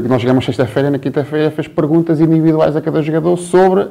nós 0.07 0.21
chegamos 0.21 0.45
sexta-feira, 0.45 0.89
na 0.89 0.97
quinta-feira 0.97 1.51
fez 1.51 1.67
perguntas 1.67 2.21
individuais 2.21 2.75
a 2.75 2.81
cada 2.81 3.01
jogador 3.01 3.35
sobre 3.35 3.81
uh, 3.81 3.89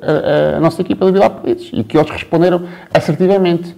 a, 0.00 0.56
a, 0.56 0.60
nossa 0.60 0.80
equipa 0.80 1.06
de 1.06 1.12
Vila 1.12 1.28
Pedidos 1.28 1.70
e 1.72 1.82
que 1.82 1.98
eles 1.98 2.08
responderam 2.10 2.62
assertivamente. 2.94 3.76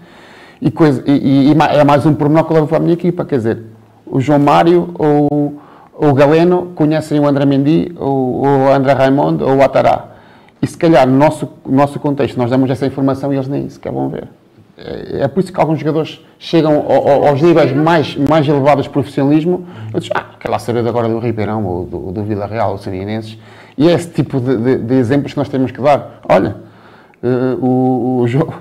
E, 0.61 0.71
coisa, 0.71 1.03
e, 1.07 1.51
e, 1.51 1.53
é 1.53 1.85
mais 1.85 2.05
um 2.05 2.15
pormenor 2.15 2.45
que 2.45 2.53
eu 2.53 2.57
levo 2.57 2.77
a 2.77 2.79
minha 2.79 2.93
equipa, 2.95 3.25
quer 3.25 3.37
dizer, 3.37 3.63
o 4.07 4.21
João 4.21 4.39
Mário 4.39 4.95
ou, 4.99 5.61
o 5.95 6.13
Galeno 6.13 6.73
conhecem 6.75 7.19
o 7.19 7.27
André 7.27 7.47
Mendy 7.47 7.95
ou, 7.99 8.43
o 8.43 8.73
André 8.73 8.93
Raimundo 8.93 9.47
ou 9.47 9.57
o 9.57 9.63
Atará. 9.63 10.09
E 10.61 10.67
se 10.67 10.77
calhar 10.77 11.07
no 11.07 11.17
nosso, 11.17 11.49
no 11.65 11.77
nosso 11.77 11.99
contexto 11.99 12.37
nós 12.37 12.51
damos 12.51 12.71
essa 12.71 12.87
informação 12.87 13.33
e 13.33 13.37
eles 13.37 13.49
nem 13.49 13.69
sequer 13.69 13.93
vão 13.93 14.09
ver. 14.09 14.29
É, 14.77 15.23
é 15.23 15.29
por 15.29 15.41
isso 15.41 15.53
que 15.53 15.61
alguns 15.61 15.79
jogadores 15.79 16.21
chegam 16.39 16.85
aos 17.29 17.41
níveis 17.41 17.73
mais, 17.73 18.17
mais 18.17 18.47
elevados 18.47 18.85
de 18.85 18.91
profissionalismo. 18.91 19.67
Eu 19.93 20.01
digo, 20.01 20.15
ah, 20.17 20.27
quer 20.39 20.49
lá 20.49 20.59
saber 20.59 20.87
agora 20.87 21.09
do 21.09 21.19
Ribeirão 21.19 21.65
ou 21.65 21.85
do, 21.85 22.13
do 22.13 22.23
Vila 22.25 22.47
Real, 22.47 22.73
ou 22.73 22.79
Serinenses. 22.79 23.39
E 23.79 23.89
é 23.89 23.93
esse 23.93 24.09
tipo 24.09 24.41
de, 24.41 24.57
de, 24.57 24.77
de, 24.79 24.95
exemplos 24.95 25.33
que 25.33 25.39
nós 25.39 25.49
temos 25.49 25.71
que 25.71 25.81
dar. 25.81 26.21
Olha, 26.29 26.57
uh, 27.23 27.65
o, 27.65 28.21
o 28.21 28.29
jogo. 28.29 28.55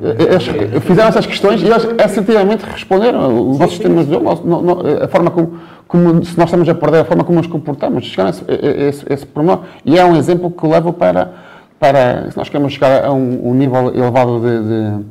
Eles 0.00 0.82
fizeram 0.84 1.10
essas 1.10 1.26
questões 1.26 1.62
e 1.62 1.66
eles 1.66 1.86
assertivamente 2.02 2.64
responderam. 2.64 3.50
Os 3.50 3.58
nossos 3.58 3.76
sistemas 3.76 4.06
de 4.06 4.12
jogo, 4.12 4.30
a 4.30 5.06
forma 5.06 5.30
como, 5.30 5.60
como, 5.86 6.24
se 6.24 6.36
nós 6.36 6.48
estamos 6.48 6.68
a 6.68 6.74
perder, 6.74 7.00
a 7.00 7.04
forma 7.04 7.22
como 7.22 7.38
nos 7.38 7.46
comportamos, 7.46 8.04
chegaram 8.06 8.30
a 8.30 8.32
esse, 8.32 8.44
esse, 8.48 9.12
esse 9.12 9.26
pormenor. 9.26 9.60
E 9.84 9.96
é 9.96 10.04
um 10.04 10.16
exemplo 10.16 10.50
que 10.50 10.66
levo 10.66 10.92
para, 10.92 11.32
para 11.78 12.28
se 12.32 12.36
nós 12.36 12.48
queremos 12.48 12.72
chegar 12.72 13.04
a 13.04 13.12
um, 13.12 13.50
um 13.50 13.54
nível 13.54 13.94
elevado 13.94 14.40
de, 14.40 14.62
de 14.64 15.04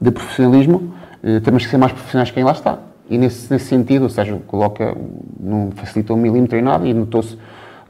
de 0.00 0.10
profissionalismo, 0.10 0.94
eh, 1.22 1.40
temos 1.40 1.64
que 1.64 1.70
ser 1.70 1.78
mais 1.78 1.92
profissionais 1.92 2.30
que 2.30 2.34
quem 2.34 2.44
lá 2.44 2.52
está. 2.52 2.78
E 3.10 3.16
nesse, 3.16 3.50
nesse 3.52 3.66
sentido, 3.66 4.06
o 4.06 4.10
Sérgio 4.10 4.40
coloca, 4.46 4.96
não 5.40 5.70
facilitou 5.74 6.16
um 6.16 6.20
milímetro 6.20 6.58
em 6.58 6.62
nada 6.62 6.86
e 6.86 6.92
notou-se 6.92 7.38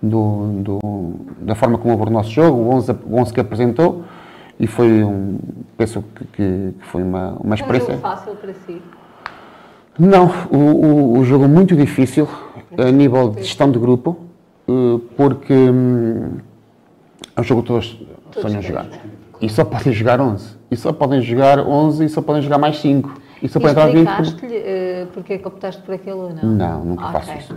do, 0.01 0.63
do, 0.63 1.15
da 1.41 1.55
forma 1.55 1.77
como 1.77 1.93
abordou 1.93 2.15
o 2.15 2.19
nosso 2.19 2.31
jogo, 2.31 2.57
o 2.59 2.71
11, 2.71 2.93
o 3.05 3.17
11 3.21 3.35
que 3.35 3.41
apresentou, 3.41 4.05
e 4.59 4.67
foi 4.67 5.05
um, 5.05 5.39
penso 5.77 6.05
que, 6.33 6.73
que 6.79 6.85
foi 6.87 7.03
uma, 7.03 7.37
uma 7.41 7.55
experiência. 7.55 7.95
Um 7.95 7.97
jogo 7.97 8.09
fácil 8.09 8.35
para 8.37 8.53
si? 8.55 8.83
Não, 9.99 10.31
o, 10.51 10.57
o, 10.57 11.19
o 11.19 11.25
jogo 11.25 11.45
é 11.45 11.49
muito 11.49 11.75
difícil 11.75 12.29
a 12.77 12.91
nível 12.93 13.31
de 13.31 13.43
gestão 13.43 13.71
de 13.71 13.79
grupo, 13.79 14.17
eh, 14.69 15.01
porque 15.17 15.53
hum, 15.53 16.39
é 17.37 17.41
um 17.41 17.45
jogo 17.45 17.63
que 17.63 17.69
todos, 17.69 18.01
todos 18.31 18.51
sonham 18.51 18.63
jogar. 18.63 18.87
E 19.41 19.49
só 19.49 19.65
podem 19.65 19.93
jogar 19.93 20.21
11 20.21 20.57
e 20.71 20.77
só 20.77 20.93
podem 20.93 21.21
jogar 21.23 21.61
11 21.61 22.05
e 22.05 22.09
só 22.09 22.21
podem 22.21 22.43
jogar 22.43 22.59
mais 22.59 22.79
5. 22.79 23.15
E 23.43 23.49
só 23.49 23.61
podem 23.61 23.73
entrar 23.73 23.87
20. 23.87 24.09
Explicaste-lhe 24.09 24.59
uh, 24.59 25.07
porque 25.13 25.33
é 25.35 25.39
que 25.39 25.47
optaste 25.47 25.83
por 25.83 25.95
aquele 25.95 26.17
ou 26.17 26.35
não? 26.35 26.43
Não, 26.43 26.85
nunca 26.85 27.09
okay. 27.09 27.21
faço 27.21 27.39
isso. 27.39 27.57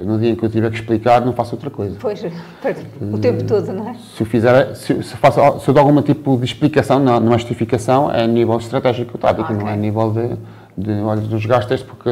No 0.00 0.18
dia 0.18 0.30
em 0.30 0.34
que 0.34 0.44
eu 0.44 0.50
tiver 0.50 0.68
que 0.70 0.76
explicar, 0.76 1.24
não 1.24 1.32
faço 1.32 1.54
outra 1.54 1.70
coisa. 1.70 1.96
Pois, 2.00 2.20
o 3.00 3.18
tempo 3.18 3.44
todo, 3.44 3.72
não 3.72 3.88
é? 3.88 3.94
Se 3.94 4.22
eu 4.22 4.26
fizer, 4.26 4.74
se, 4.74 5.02
se, 5.02 5.16
faço, 5.16 5.60
se 5.60 5.68
eu 5.68 5.74
dou 5.74 5.86
algum 5.86 6.02
tipo 6.02 6.36
de 6.36 6.44
explicação, 6.44 6.98
não, 6.98 7.20
não 7.20 7.32
é 7.32 7.38
justificação, 7.38 8.10
é 8.10 8.24
a 8.24 8.26
nível 8.26 8.56
estratégico 8.58 9.16
tático, 9.16 9.44
okay. 9.44 9.56
não 9.56 9.68
é 9.68 9.72
a 9.72 9.76
nível 9.76 10.10
de, 10.10 10.36
de 10.76 11.00
olha, 11.00 11.20
nos 11.20 11.46
gastos, 11.46 11.82
porque 11.84 12.10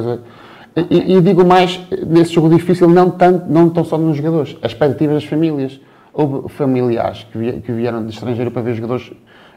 e, 0.91 1.17
e, 1.17 1.21
digo 1.21 1.45
mais, 1.45 1.81
nesse 2.07 2.33
jogo 2.33 2.49
difícil, 2.49 2.89
não, 2.89 3.11
tanto, 3.11 3.51
não 3.51 3.69
tão 3.69 3.85
só 3.85 3.99
nos 3.99 4.17
jogadores, 4.17 4.57
as 4.63 4.73
expectativas 4.73 5.17
das 5.17 5.25
famílias. 5.25 5.81
Houve 6.13 6.49
familiares 6.51 7.25
que, 7.25 7.73
vieram 7.73 8.05
de 8.05 8.13
estrangeiro 8.13 8.51
para 8.51 8.63
ver 8.63 8.75
jogadores 8.75 9.13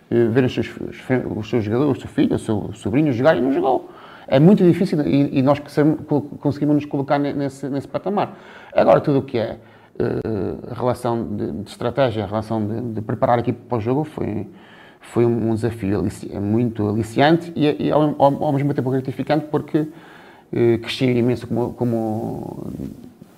eh, 0.09 0.27
ver 0.27 0.45
os 0.45 0.53
seus, 0.53 0.69
os 1.35 1.49
seus 1.49 1.63
jogadores, 1.63 1.97
o 1.97 2.01
seu 2.01 2.09
filho, 2.09 2.35
o 2.35 2.39
seu 2.39 2.71
sobrinho 2.73 3.11
jogar 3.11 3.35
e 3.35 3.41
não 3.41 3.51
jogou. 3.51 3.89
É 4.27 4.39
muito 4.39 4.63
difícil 4.63 5.01
e, 5.05 5.41
nós 5.41 5.61
conseguimos 6.39 6.75
nos 6.75 6.85
colocar 6.85 7.19
nesse, 7.19 7.69
nesse 7.69 7.87
patamar. 7.87 8.37
Agora, 8.73 8.99
tudo 8.99 9.19
o 9.19 9.21
que 9.21 9.37
é 9.37 9.57
uh, 9.99 10.73
relação 10.73 11.35
de, 11.35 11.51
de, 11.51 11.69
estratégia, 11.69 12.25
relação 12.25 12.65
de, 12.65 12.81
de, 12.93 13.01
preparar 13.01 13.37
a 13.37 13.41
equipe 13.41 13.59
para 13.67 13.77
o 13.77 13.81
jogo 13.81 14.03
foi, 14.03 14.47
foi 14.99 15.25
um 15.25 15.53
desafio 15.53 15.99
alici 15.99 16.27
muito 16.39 16.87
aliciante 16.89 17.53
e, 17.55 17.87
e 17.87 17.91
ao, 17.91 18.15
ao, 18.19 18.51
mesmo 18.51 18.73
tempo 18.73 18.89
gratificante 18.89 19.45
porque 19.51 19.79
uh, 19.79 20.79
cresci 20.81 21.05
imenso 21.05 21.45
como, 21.45 21.73
como, 21.73 22.67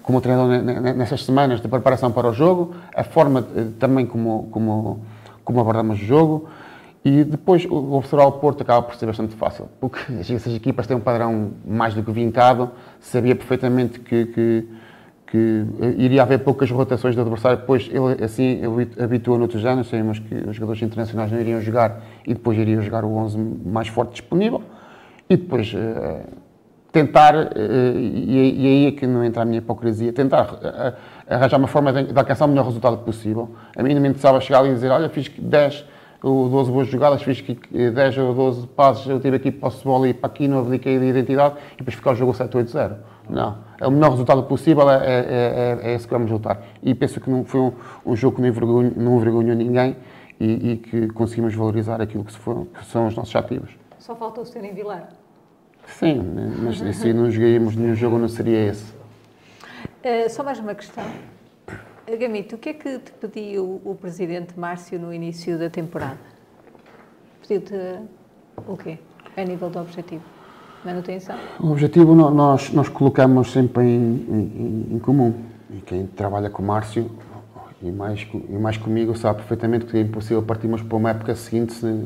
como 0.08 0.22
treinador 0.22 0.64
nessas 0.95 1.26
semanas 1.26 1.60
de 1.60 1.68
preparação 1.68 2.10
para 2.14 2.30
o 2.30 2.34
jogo, 2.34 2.74
a 2.95 3.03
forma 3.03 3.41
uh, 3.41 3.72
também 3.78 4.05
como, 4.05 4.47
como, 4.51 5.01
como 5.43 5.60
abordamos 5.60 6.01
o 6.01 6.05
jogo. 6.05 6.47
E 7.03 7.26
depois 7.26 7.68
observar 7.70 8.26
o 8.26 8.32
Porto 8.32 8.62
acaba 8.62 8.84
por 8.84 8.95
ser 8.95 9.05
bastante 9.05 9.36
fácil, 9.36 9.68
porque 9.82 9.99
essas 10.18 10.55
equipas 10.55 10.88
têm 10.88 10.95
um 10.95 11.01
padrão 11.01 11.51
mais 11.66 11.93
do 11.93 12.01
que 12.01 12.12
vincado, 12.14 12.72
sabia 13.01 13.36
perfeitamente 13.36 13.99
que, 13.99 14.28
que, 14.28 14.68
que 15.28 15.66
iria 15.97 16.22
haver 16.22 16.39
poucas 16.39 16.72
rotações 16.72 17.14
do 17.14 17.22
adversário, 17.22 17.58
depois 17.58 17.89
ele 17.91 18.24
assim 18.24 18.62
habitua 18.97 19.38
noutros 19.38 19.66
anos, 19.66 19.89
sabemos 19.89 20.20
que 20.20 20.36
os 20.36 20.55
jogadores 20.55 20.82
internacionais 20.82 21.30
não 21.34 21.39
iriam 21.41 21.60
jogar 21.60 22.01
e 22.26 22.34
depois 22.34 22.58
iriam 22.58 22.82
jogar 22.82 23.03
o 23.03 23.14
11 23.14 23.38
mais 23.66 23.89
forte 23.89 24.14
disponível. 24.14 24.62
E 25.30 25.36
depois 25.36 25.74
uh, 25.74 26.47
tentar, 26.98 27.36
uh, 27.36 28.00
e, 28.00 28.66
aí 28.66 28.86
é 28.88 28.91
que 28.91 29.06
não 29.06 29.24
entra 29.24 29.43
a 29.43 29.45
minha 29.45 29.60
hipocrisia, 29.60 30.12
tentar 30.12 30.54
uh, 30.54 30.93
arranjar 31.30 31.58
uma 31.58 31.68
forma 31.68 31.93
de, 31.93 32.18
alcançar 32.18 32.45
o 32.45 32.48
melhor 32.48 32.66
resultado 32.66 32.98
possível. 32.98 33.56
A 33.76 33.84
mim 33.84 33.93
não 33.93 34.02
me 34.02 34.10
interessava 34.10 34.39
chegar 34.41 34.60
ali 34.60 34.70
e 34.70 34.74
dizer, 34.74 34.89
olha, 34.89 35.10
fiz 35.10 35.30
10 35.30 35.86
ou 36.24 36.50
12 36.50 36.72
boas 36.72 36.88
jogadas, 36.88 37.22
fiz 37.22 37.43
10 37.72 38.18
ou 38.18 38.34
12 38.34 38.68
passos, 38.68 39.08
eu 39.08 39.20
tive 39.20 39.38
aqui 39.38 39.52
posse 39.52 39.80
de 39.80 39.84
bola 39.84 40.08
e 40.10 40.14
para 40.14 40.28
aqui, 40.28 40.48
não 40.48 40.60
abdiquei 40.60 40.98
de 40.98 41.06
identidade 41.06 41.56
e 41.74 41.78
depois 41.78 41.95
ficar 41.95 42.12
o 42.12 42.16
jogo 42.16 42.34
7-8-0. 42.34 42.95
Não. 43.30 43.58
É 43.80 43.88
o 43.88 43.91
melhor 43.91 44.12
resultado 44.12 44.41
possível, 44.43 44.89
é, 44.89 44.95
é, 44.95 45.80
é, 45.84 45.89
é, 45.89 45.93
esse 45.93 46.08
que 46.08 46.14
vamos 46.14 46.32
lutar. 46.32 46.62
E 46.82 46.95
penso 46.95 47.20
que 47.20 47.30
não 47.30 47.43
foi 47.43 47.60
um, 47.60 47.74
um 48.06 48.16
jogo 48.16 48.38
que 48.38 48.41
não 48.41 48.48
envergonhou, 48.48 48.91
não 48.95 49.18
envergonhou 49.18 49.56
ninguém 49.56 49.95
e, 50.39 50.72
e, 50.72 50.78
que 50.78 51.08
conseguimos 51.10 51.54
valorizar 51.54 52.02
aquilo 52.02 52.24
que, 52.24 52.34
que, 52.34 52.86
são 52.86 53.08
os 53.08 53.16
nossos 53.16 53.36
ativos. 53.36 53.70
Só 54.00 54.16
faltou 54.16 54.45
ser 54.45 54.64
em 54.64 54.74
Vilar. 54.74 55.10
Sim, 55.88 56.21
mas 56.63 56.77
se 56.97 57.13
não 57.13 57.31
jogaríamos 57.31 57.75
nenhum 57.75 57.95
jogo, 57.95 58.17
não 58.17 58.27
seria 58.27 58.69
esse. 58.69 58.85
Uh, 60.03 60.29
só 60.29 60.43
mais 60.43 60.59
uma 60.59 60.75
questão. 60.75 61.03
Gamito, 62.19 62.55
o 62.55 62.57
que 62.57 62.69
é 62.69 62.73
que 62.73 62.99
te 62.99 63.11
pediu 63.13 63.81
o 63.83 63.95
Presidente 63.95 64.57
Márcio 64.57 64.99
no 64.99 65.13
início 65.13 65.57
da 65.57 65.69
temporada? 65.69 66.17
Pediu-te 67.41 67.73
o 68.65 68.77
quê? 68.77 68.97
A 69.35 69.43
nível 69.43 69.69
do 69.69 69.79
objetivo? 69.79 70.23
Manutenção? 70.85 71.35
O 71.59 71.71
objetivo 71.71 72.15
nós, 72.15 72.71
nós 72.71 72.88
colocamos 72.88 73.51
sempre 73.51 73.83
em, 73.83 74.25
em, 74.29 74.95
em 74.95 74.99
comum. 74.99 75.33
E 75.69 75.81
quem 75.81 76.05
trabalha 76.05 76.49
com 76.49 76.61
o 76.61 76.65
Márcio 76.65 77.11
e 77.82 77.91
mais, 77.91 78.28
e 78.34 78.53
mais 78.53 78.78
comigo 78.78 79.15
sabe 79.15 79.39
perfeitamente 79.39 79.86
que 79.86 79.97
é 79.97 80.01
impossível 80.01 80.41
partirmos 80.41 80.82
para 80.82 80.97
uma 80.97 81.11
época 81.11 81.36
seguinte 81.36 81.73
sem, 81.73 82.03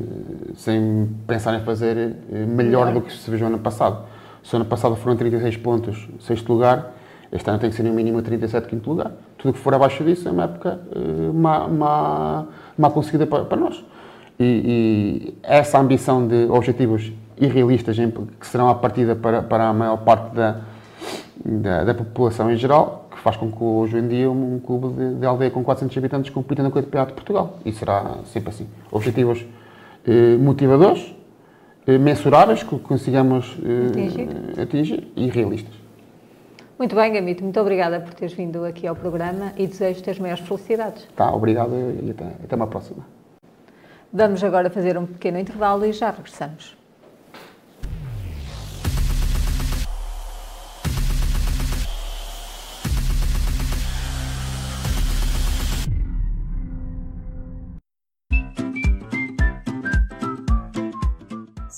sem 0.54 1.08
pensar 1.26 1.54
em 1.54 1.64
fazer 1.64 1.96
eh, 1.96 2.44
melhor 2.46 2.92
do 2.92 3.00
que 3.00 3.12
se 3.12 3.30
viu 3.30 3.46
ano 3.46 3.58
passado. 3.58 4.04
Se 4.42 4.54
ano 4.56 4.64
passado 4.64 4.96
foram 4.96 5.16
36 5.16 5.56
pontos, 5.58 6.08
sexto 6.20 6.52
lugar, 6.52 6.92
este 7.32 7.48
ano 7.48 7.58
tem 7.58 7.70
que 7.70 7.76
ser 7.76 7.82
no 7.82 7.94
mínimo 7.94 8.20
37, 8.20 8.68
quinto 8.68 8.90
lugar. 8.90 9.12
Tudo 9.38 9.50
o 9.50 9.54
que 9.54 9.58
for 9.58 9.72
abaixo 9.72 10.04
disso 10.04 10.28
é 10.28 10.30
uma 10.30 10.44
época 10.44 10.78
uh, 10.94 11.32
má, 11.32 11.66
má, 11.66 12.46
má 12.76 12.90
conseguida 12.90 13.26
para, 13.26 13.44
para 13.44 13.56
nós. 13.56 13.82
E, 14.38 14.44
e, 14.44 15.38
essa 15.42 15.78
ambição 15.78 16.26
de 16.26 16.44
objetivos 16.50 17.10
irrealistas, 17.38 17.96
que 18.38 18.46
serão 18.46 18.68
a 18.68 18.74
partida 18.74 19.16
para, 19.16 19.42
para 19.42 19.68
a 19.68 19.72
maior 19.72 19.96
parte 19.98 20.34
da, 20.34 20.60
da, 21.42 21.84
da, 21.84 21.94
população 21.94 22.50
em 22.52 22.56
geral, 22.56 23.01
que 23.22 23.24
faz 23.24 23.36
com 23.36 23.52
que 23.52 23.62
hoje 23.62 23.96
em 23.96 24.08
dia 24.08 24.28
um 24.28 24.58
clube 24.58 24.88
de, 24.88 25.14
de 25.14 25.24
aldeia 25.24 25.48
com 25.48 25.62
400 25.62 25.96
habitantes 25.96 26.30
compita 26.30 26.60
no 26.60 26.72
Campeonato 26.72 27.12
de 27.12 27.14
Portugal. 27.14 27.58
E 27.64 27.72
será 27.72 28.18
sempre 28.24 28.50
assim. 28.50 28.66
Objetivos 28.90 29.46
eh, 30.04 30.36
motivadores, 30.38 31.14
eh, 31.86 31.98
mensuráveis, 31.98 32.64
que 32.64 32.76
consigamos 32.80 33.56
eh, 33.64 33.86
atingir. 33.86 34.60
atingir 34.60 35.12
e 35.14 35.28
realistas. 35.28 35.72
Muito 36.76 36.96
bem, 36.96 37.12
Gamito. 37.12 37.44
Muito 37.44 37.60
obrigada 37.60 38.00
por 38.00 38.12
teres 38.12 38.34
vindo 38.34 38.64
aqui 38.64 38.88
ao 38.88 38.96
programa 38.96 39.52
e 39.56 39.68
desejo-te 39.68 40.10
as 40.10 40.18
maiores 40.18 40.44
felicidades. 40.44 41.06
Tá, 41.14 41.32
obrigado 41.32 41.70
e 42.02 42.10
até, 42.10 42.24
até 42.24 42.56
uma 42.56 42.66
próxima. 42.66 43.06
Vamos 44.12 44.42
agora 44.42 44.68
fazer 44.68 44.98
um 44.98 45.06
pequeno 45.06 45.38
intervalo 45.38 45.86
e 45.86 45.92
já 45.92 46.10
regressamos. 46.10 46.81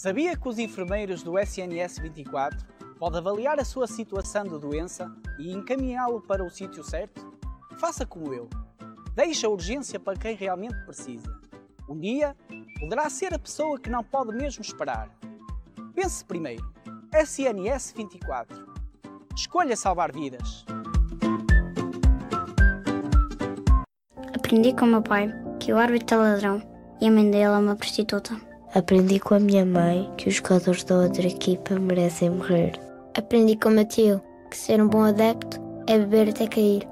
Sabia 0.05 0.36
que 0.36 0.46
os 0.46 0.59
enfermeiros 0.59 1.22
do 1.22 1.38
SNS 1.38 1.98
24 1.98 2.59
podem 2.98 3.20
avaliar 3.20 3.59
a 3.59 3.64
sua 3.64 3.86
situação 3.86 4.44
de 4.44 4.59
doença 4.59 5.11
e 5.38 5.50
encaminhá-lo 5.50 6.20
para 6.20 6.44
o 6.44 6.50
sítio 6.50 6.84
certo? 6.84 7.32
Faça 7.78 8.05
como 8.05 8.34
eu. 8.34 8.46
Deixe 9.14 9.46
a 9.46 9.48
urgência 9.48 9.98
para 9.98 10.18
quem 10.18 10.36
realmente 10.36 10.76
precisa. 10.84 11.24
Um 11.88 11.98
dia, 11.98 12.36
poderá 12.78 13.09
ser 13.09 13.32
a 13.32 13.38
pessoa 13.38 13.80
que 13.80 13.88
não 13.88 14.05
pode 14.05 14.36
mesmo 14.36 14.61
esperar. 14.61 15.09
Pense 15.94 16.22
primeiro. 16.22 16.70
SNS 17.11 17.94
24. 17.96 18.74
Escolha 19.34 19.74
salvar 19.74 20.12
vidas. 20.12 20.66
Aprendi 24.36 24.74
com 24.74 24.84
meu 24.84 25.00
pai 25.00 25.30
que 25.59 25.72
o 25.72 25.78
árbitro 25.78 26.18
é 26.18 26.20
ladrão 26.20 26.62
e 27.00 27.09
a 27.09 27.11
mãe 27.11 27.30
dele 27.30 27.44
é 27.44 27.50
uma 27.50 27.74
prostituta. 27.74 28.53
Aprendi 28.75 29.20
com 29.20 29.37
a 29.37 29.39
minha 29.39 29.64
mãe 29.64 30.11
que 30.16 30.29
os 30.29 30.35
jogadores 30.35 30.83
da 30.83 30.97
outra 30.97 31.25
equipa 31.29 31.79
merecem 31.79 32.31
morrer. 32.31 32.72
Aprendi 33.16 33.55
com 33.55 33.68
o 33.68 33.72
meu 33.72 33.85
tio 33.85 34.20
que 34.51 34.57
ser 34.57 34.83
um 34.83 34.89
bom 34.89 35.05
adepto 35.05 35.61
é 35.87 35.97
beber 35.97 36.31
até 36.31 36.49
cair. 36.49 36.83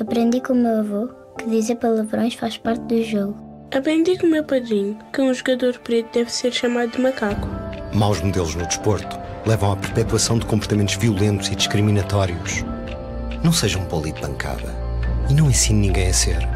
Aprendi 0.00 0.40
com 0.40 0.54
o 0.54 0.56
meu 0.56 0.78
avô 0.78 1.10
que 1.38 1.44
dizer 1.50 1.76
palavrões 1.76 2.32
faz 2.32 2.56
parte 2.56 2.80
do 2.84 3.02
jogo. 3.04 3.36
Aprendi 3.76 4.16
com 4.16 4.26
o 4.26 4.30
meu 4.30 4.44
padrinho 4.44 4.96
que 5.12 5.20
um 5.20 5.34
jogador 5.34 5.78
preto 5.80 6.10
deve 6.14 6.32
ser 6.32 6.54
chamado 6.54 6.92
de 6.92 7.02
macaco. 7.02 7.46
Maus 7.92 8.22
modelos 8.22 8.54
no 8.54 8.66
desporto 8.66 9.18
levam 9.44 9.72
à 9.72 9.76
perpetuação 9.76 10.38
de 10.38 10.46
comportamentos 10.46 10.94
violentos 10.94 11.48
e 11.48 11.54
discriminatórios. 11.54 12.64
Não 13.44 13.52
seja 13.52 13.78
um 13.78 13.84
poli 13.84 14.10
de 14.10 14.22
bancada 14.22 14.74
e 15.28 15.34
não 15.34 15.50
ensine 15.50 15.88
ninguém 15.88 16.08
a 16.08 16.14
ser. 16.14 16.55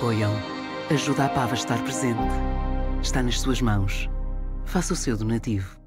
Apoiam. 0.00 0.32
Ajuda 0.90 1.26
a 1.26 1.28
Pava 1.28 1.52
a 1.52 1.54
estar 1.54 1.80
presente. 1.82 2.18
Está 3.02 3.22
nas 3.22 3.38
suas 3.38 3.60
mãos. 3.60 4.08
Faça 4.64 4.94
o 4.94 4.96
seu 4.96 5.14
donativo. 5.14 5.79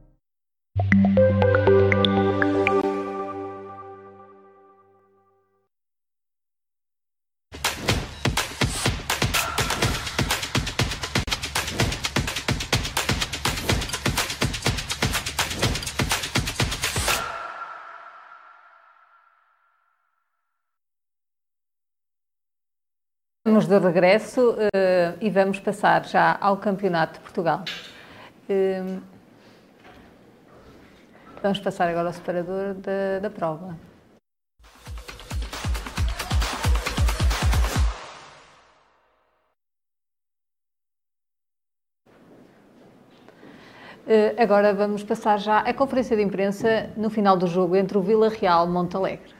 De 23.79 23.85
regresso 23.85 24.51
uh, 24.51 25.17
e 25.19 25.29
vamos 25.29 25.59
passar 25.59 26.05
já 26.05 26.37
ao 26.39 26.57
Campeonato 26.57 27.13
de 27.13 27.19
Portugal. 27.19 27.63
Uh, 28.49 29.01
vamos 31.41 31.59
passar 31.59 31.89
agora 31.89 32.07
ao 32.07 32.13
separador 32.13 32.75
da, 32.75 33.19
da 33.21 33.29
prova. 33.29 33.75
Uh, 44.05 44.35
agora 44.37 44.73
vamos 44.73 45.03
passar 45.03 45.39
já 45.39 45.59
à 45.59 45.73
conferência 45.73 46.15
de 46.15 46.21
imprensa 46.21 46.89
no 46.97 47.09
final 47.09 47.37
do 47.37 47.47
jogo 47.47 47.75
entre 47.75 47.97
o 47.97 48.01
Vila 48.01 48.29
Real 48.29 48.67
e 48.67 48.69
Montalegre. 48.69 49.32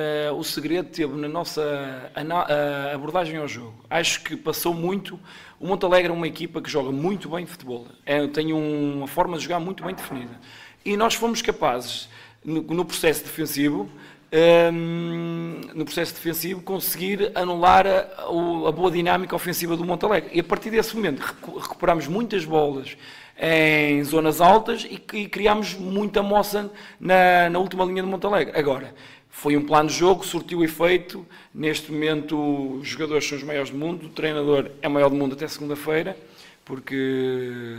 Uh, 0.00 0.34
o 0.34 0.42
segredo 0.42 0.88
teve 0.88 1.14
na 1.16 1.28
nossa 1.28 1.60
uh, 1.60 2.94
abordagem 2.94 3.36
ao 3.36 3.46
jogo. 3.46 3.74
Acho 3.90 4.22
que 4.22 4.36
passou 4.36 4.72
muito. 4.72 5.18
O 5.58 5.66
Montalegre 5.66 6.10
é 6.10 6.14
uma 6.14 6.26
equipa 6.26 6.62
que 6.62 6.70
joga 6.70 6.90
muito 6.90 7.28
bem 7.28 7.44
futebol. 7.44 7.86
É, 8.06 8.26
tem 8.28 8.52
uma 8.52 9.06
forma 9.06 9.36
de 9.36 9.44
jogar 9.44 9.60
muito 9.60 9.84
bem 9.84 9.94
definida. 9.94 10.40
E 10.84 10.96
nós 10.96 11.14
fomos 11.14 11.42
capazes, 11.42 12.08
no, 12.42 12.62
no 12.62 12.84
processo 12.84 13.22
defensivo, 13.24 13.82
um, 13.82 13.88
ehm, 14.32 15.70
no 15.74 15.84
processo 15.84 16.14
defensivo, 16.14 16.62
conseguir 16.62 17.32
anular 17.34 17.86
a, 17.86 18.00
a, 18.68 18.72
boa 18.72 18.90
dinâmica 18.90 19.36
ofensiva 19.36 19.76
do 19.76 19.84
Montalegre. 19.84 20.30
E 20.32 20.40
a 20.40 20.44
partir 20.44 20.70
desse 20.70 20.96
momento 20.96 21.20
recuperamos 21.20 22.06
muitas 22.06 22.44
bolas 22.44 22.96
em 23.40 24.04
zonas 24.04 24.40
altas 24.40 24.84
e, 24.84 25.02
e 25.14 25.28
criámos 25.28 25.74
muita 25.74 26.22
moça 26.22 26.70
na, 26.98 27.48
na 27.50 27.58
última 27.58 27.84
linha 27.84 28.02
do 28.02 28.08
Montalegre. 28.08 28.58
Agora, 28.58 28.94
foi 29.40 29.56
um 29.56 29.64
plano 29.64 29.88
de 29.88 29.94
jogo, 29.94 30.22
surtiu 30.22 30.62
efeito. 30.62 31.26
Neste 31.54 31.90
momento, 31.90 32.76
os 32.78 32.86
jogadores 32.86 33.26
são 33.26 33.38
os 33.38 33.42
maiores 33.42 33.70
do 33.70 33.78
mundo, 33.78 34.04
o 34.04 34.08
treinador 34.10 34.70
é 34.82 34.86
o 34.86 34.90
maior 34.90 35.08
do 35.08 35.16
mundo 35.16 35.32
até 35.32 35.48
segunda-feira, 35.48 36.14
porque 36.62 37.78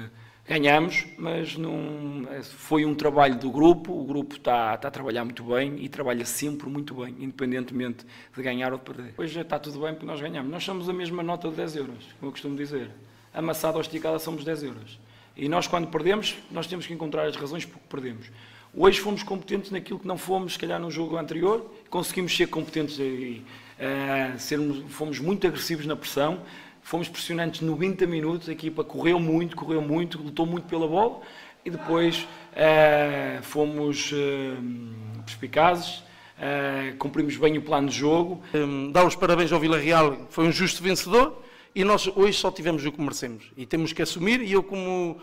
ganhamos, 0.49 1.05
mas 1.19 1.55
não, 1.57 2.27
foi 2.41 2.83
um 2.83 2.95
trabalho 2.95 3.35
do 3.35 3.51
grupo. 3.51 3.93
O 3.93 4.03
grupo 4.03 4.37
está, 4.37 4.73
está 4.73 4.87
a 4.87 4.91
trabalhar 4.91 5.23
muito 5.23 5.43
bem 5.43 5.75
e 5.77 5.87
trabalha 5.87 6.25
sempre 6.25 6.67
muito 6.67 6.95
bem, 6.95 7.15
independentemente 7.19 8.07
de 8.35 8.41
ganhar 8.41 8.73
ou 8.73 8.79
de 8.79 8.85
perder. 8.85 9.13
Hoje 9.15 9.39
está 9.39 9.59
tudo 9.59 9.81
bem 9.81 9.93
porque 9.93 10.07
nós 10.07 10.19
ganhamos. 10.19 10.51
Nós 10.51 10.63
somos 10.63 10.89
a 10.89 10.93
mesma 10.93 11.21
nota 11.21 11.47
de 11.47 11.57
10 11.57 11.75
euros, 11.75 12.05
como 12.19 12.29
eu 12.29 12.31
costumo 12.31 12.57
dizer. 12.57 12.89
Amassada 13.31 13.75
ou 13.75 13.81
esticada 13.81 14.17
somos 14.17 14.43
10 14.43 14.63
euros. 14.63 14.99
E 15.37 15.47
nós, 15.47 15.67
quando 15.67 15.89
perdemos, 15.89 16.35
nós 16.49 16.65
temos 16.65 16.87
que 16.87 16.93
encontrar 16.93 17.27
as 17.27 17.35
razões 17.35 17.65
por 17.65 17.77
que 17.79 17.87
perdemos. 17.87 18.31
Hoje 18.73 19.01
fomos 19.01 19.21
competentes 19.21 19.69
naquilo 19.69 19.99
que 19.99 20.07
não 20.07 20.17
fomos, 20.17 20.53
se 20.53 20.59
calhar, 20.59 20.79
no 20.79 20.89
jogo 20.89 21.17
anterior. 21.17 21.69
Conseguimos 21.89 22.35
ser 22.35 22.47
competentes 22.47 22.99
aí. 22.99 23.43
Uh, 23.77 24.39
sermos, 24.39 24.83
fomos 24.93 25.19
muito 25.19 25.45
agressivos 25.45 25.85
na 25.85 25.95
pressão. 25.95 26.39
Fomos 26.81 27.09
pressionantes 27.09 27.59
90 27.59 28.07
minutos. 28.07 28.47
A 28.47 28.53
equipa 28.53 28.81
correu 28.81 29.19
muito, 29.19 29.57
correu 29.57 29.81
muito, 29.81 30.21
lutou 30.21 30.45
muito 30.45 30.69
pela 30.69 30.87
bola. 30.87 31.19
E 31.65 31.69
depois 31.69 32.25
uh, 32.53 33.43
fomos 33.43 34.13
uh, 34.13 35.21
perspicazes. 35.25 35.97
Uh, 36.41 36.95
cumprimos 36.97 37.35
bem 37.35 37.57
o 37.57 37.61
plano 37.61 37.89
de 37.89 37.97
jogo. 37.97 38.41
Um, 38.53 38.89
dar 38.89 39.05
os 39.05 39.15
parabéns 39.15 39.51
ao 39.51 39.59
Vila 39.59 39.77
Real, 39.77 40.27
foi 40.29 40.47
um 40.47 40.51
justo 40.51 40.81
vencedor 40.81 41.43
e 41.75 41.83
nós 41.83 42.07
hoje 42.15 42.33
só 42.37 42.49
tivemos 42.49 42.85
o 42.85 42.91
que 42.91 43.01
merecemos. 43.01 43.51
E 43.55 43.65
temos 43.65 43.93
que 43.93 44.01
assumir, 44.01 44.41
e 44.41 44.51
eu, 44.51 44.63
como 44.63 45.17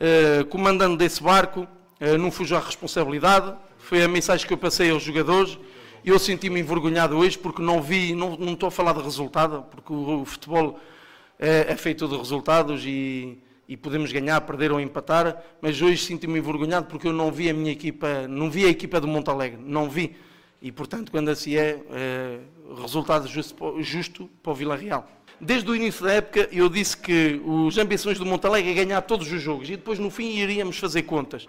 uh, 0.00 0.44
comandante 0.46 0.96
desse 0.96 1.22
barco, 1.22 1.66
não 2.18 2.30
fujo 2.30 2.54
à 2.54 2.60
responsabilidade, 2.60 3.54
foi 3.78 4.02
a 4.02 4.08
mensagem 4.08 4.46
que 4.46 4.52
eu 4.52 4.58
passei 4.58 4.90
aos 4.90 5.02
jogadores. 5.02 5.58
Eu 6.04 6.18
senti-me 6.18 6.60
envergonhado 6.60 7.16
hoje 7.16 7.36
porque 7.36 7.60
não 7.60 7.82
vi, 7.82 8.14
não, 8.14 8.36
não 8.36 8.52
estou 8.52 8.68
a 8.68 8.70
falar 8.70 8.92
de 8.92 9.02
resultado, 9.02 9.64
porque 9.70 9.92
o, 9.92 10.24
futebol 10.24 10.78
é, 11.38 11.66
é, 11.68 11.76
feito 11.76 12.06
de 12.06 12.16
resultados 12.16 12.82
e, 12.84 13.38
e 13.68 13.76
podemos 13.76 14.12
ganhar, 14.12 14.40
perder 14.42 14.70
ou 14.72 14.80
empatar, 14.80 15.42
mas 15.60 15.80
hoje 15.82 16.04
sinto-me 16.04 16.38
envergonhado 16.38 16.86
porque 16.86 17.08
eu 17.08 17.12
não 17.12 17.32
vi 17.32 17.50
a 17.50 17.54
minha 17.54 17.72
equipa, 17.72 18.28
não 18.28 18.50
vi 18.50 18.64
a 18.64 18.68
equipa 18.68 19.00
do 19.00 19.08
Montalegre, 19.08 19.58
não 19.60 19.88
vi. 19.90 20.16
E 20.62 20.70
portanto, 20.70 21.10
quando 21.10 21.28
assim 21.30 21.56
é, 21.56 21.80
é 21.90 22.38
resultado 22.80 23.26
justo, 23.26 23.82
justo 23.82 24.30
para 24.42 24.52
o 24.52 24.54
Vila 24.54 24.76
Real. 24.76 25.08
Desde 25.40 25.70
o 25.70 25.74
início 25.74 26.04
da 26.04 26.12
época 26.12 26.48
eu 26.50 26.68
disse 26.68 26.96
que 26.96 27.40
os 27.44 27.78
ambições 27.78 28.18
do 28.18 28.26
Montalegre 28.26 28.72
é 28.72 28.74
ganhar 28.74 29.00
todos 29.02 29.30
os 29.30 29.40
jogos 29.40 29.68
e 29.68 29.76
depois 29.76 29.98
no 29.98 30.10
fim 30.10 30.36
iríamos 30.36 30.78
fazer 30.78 31.02
contas. 31.02 31.46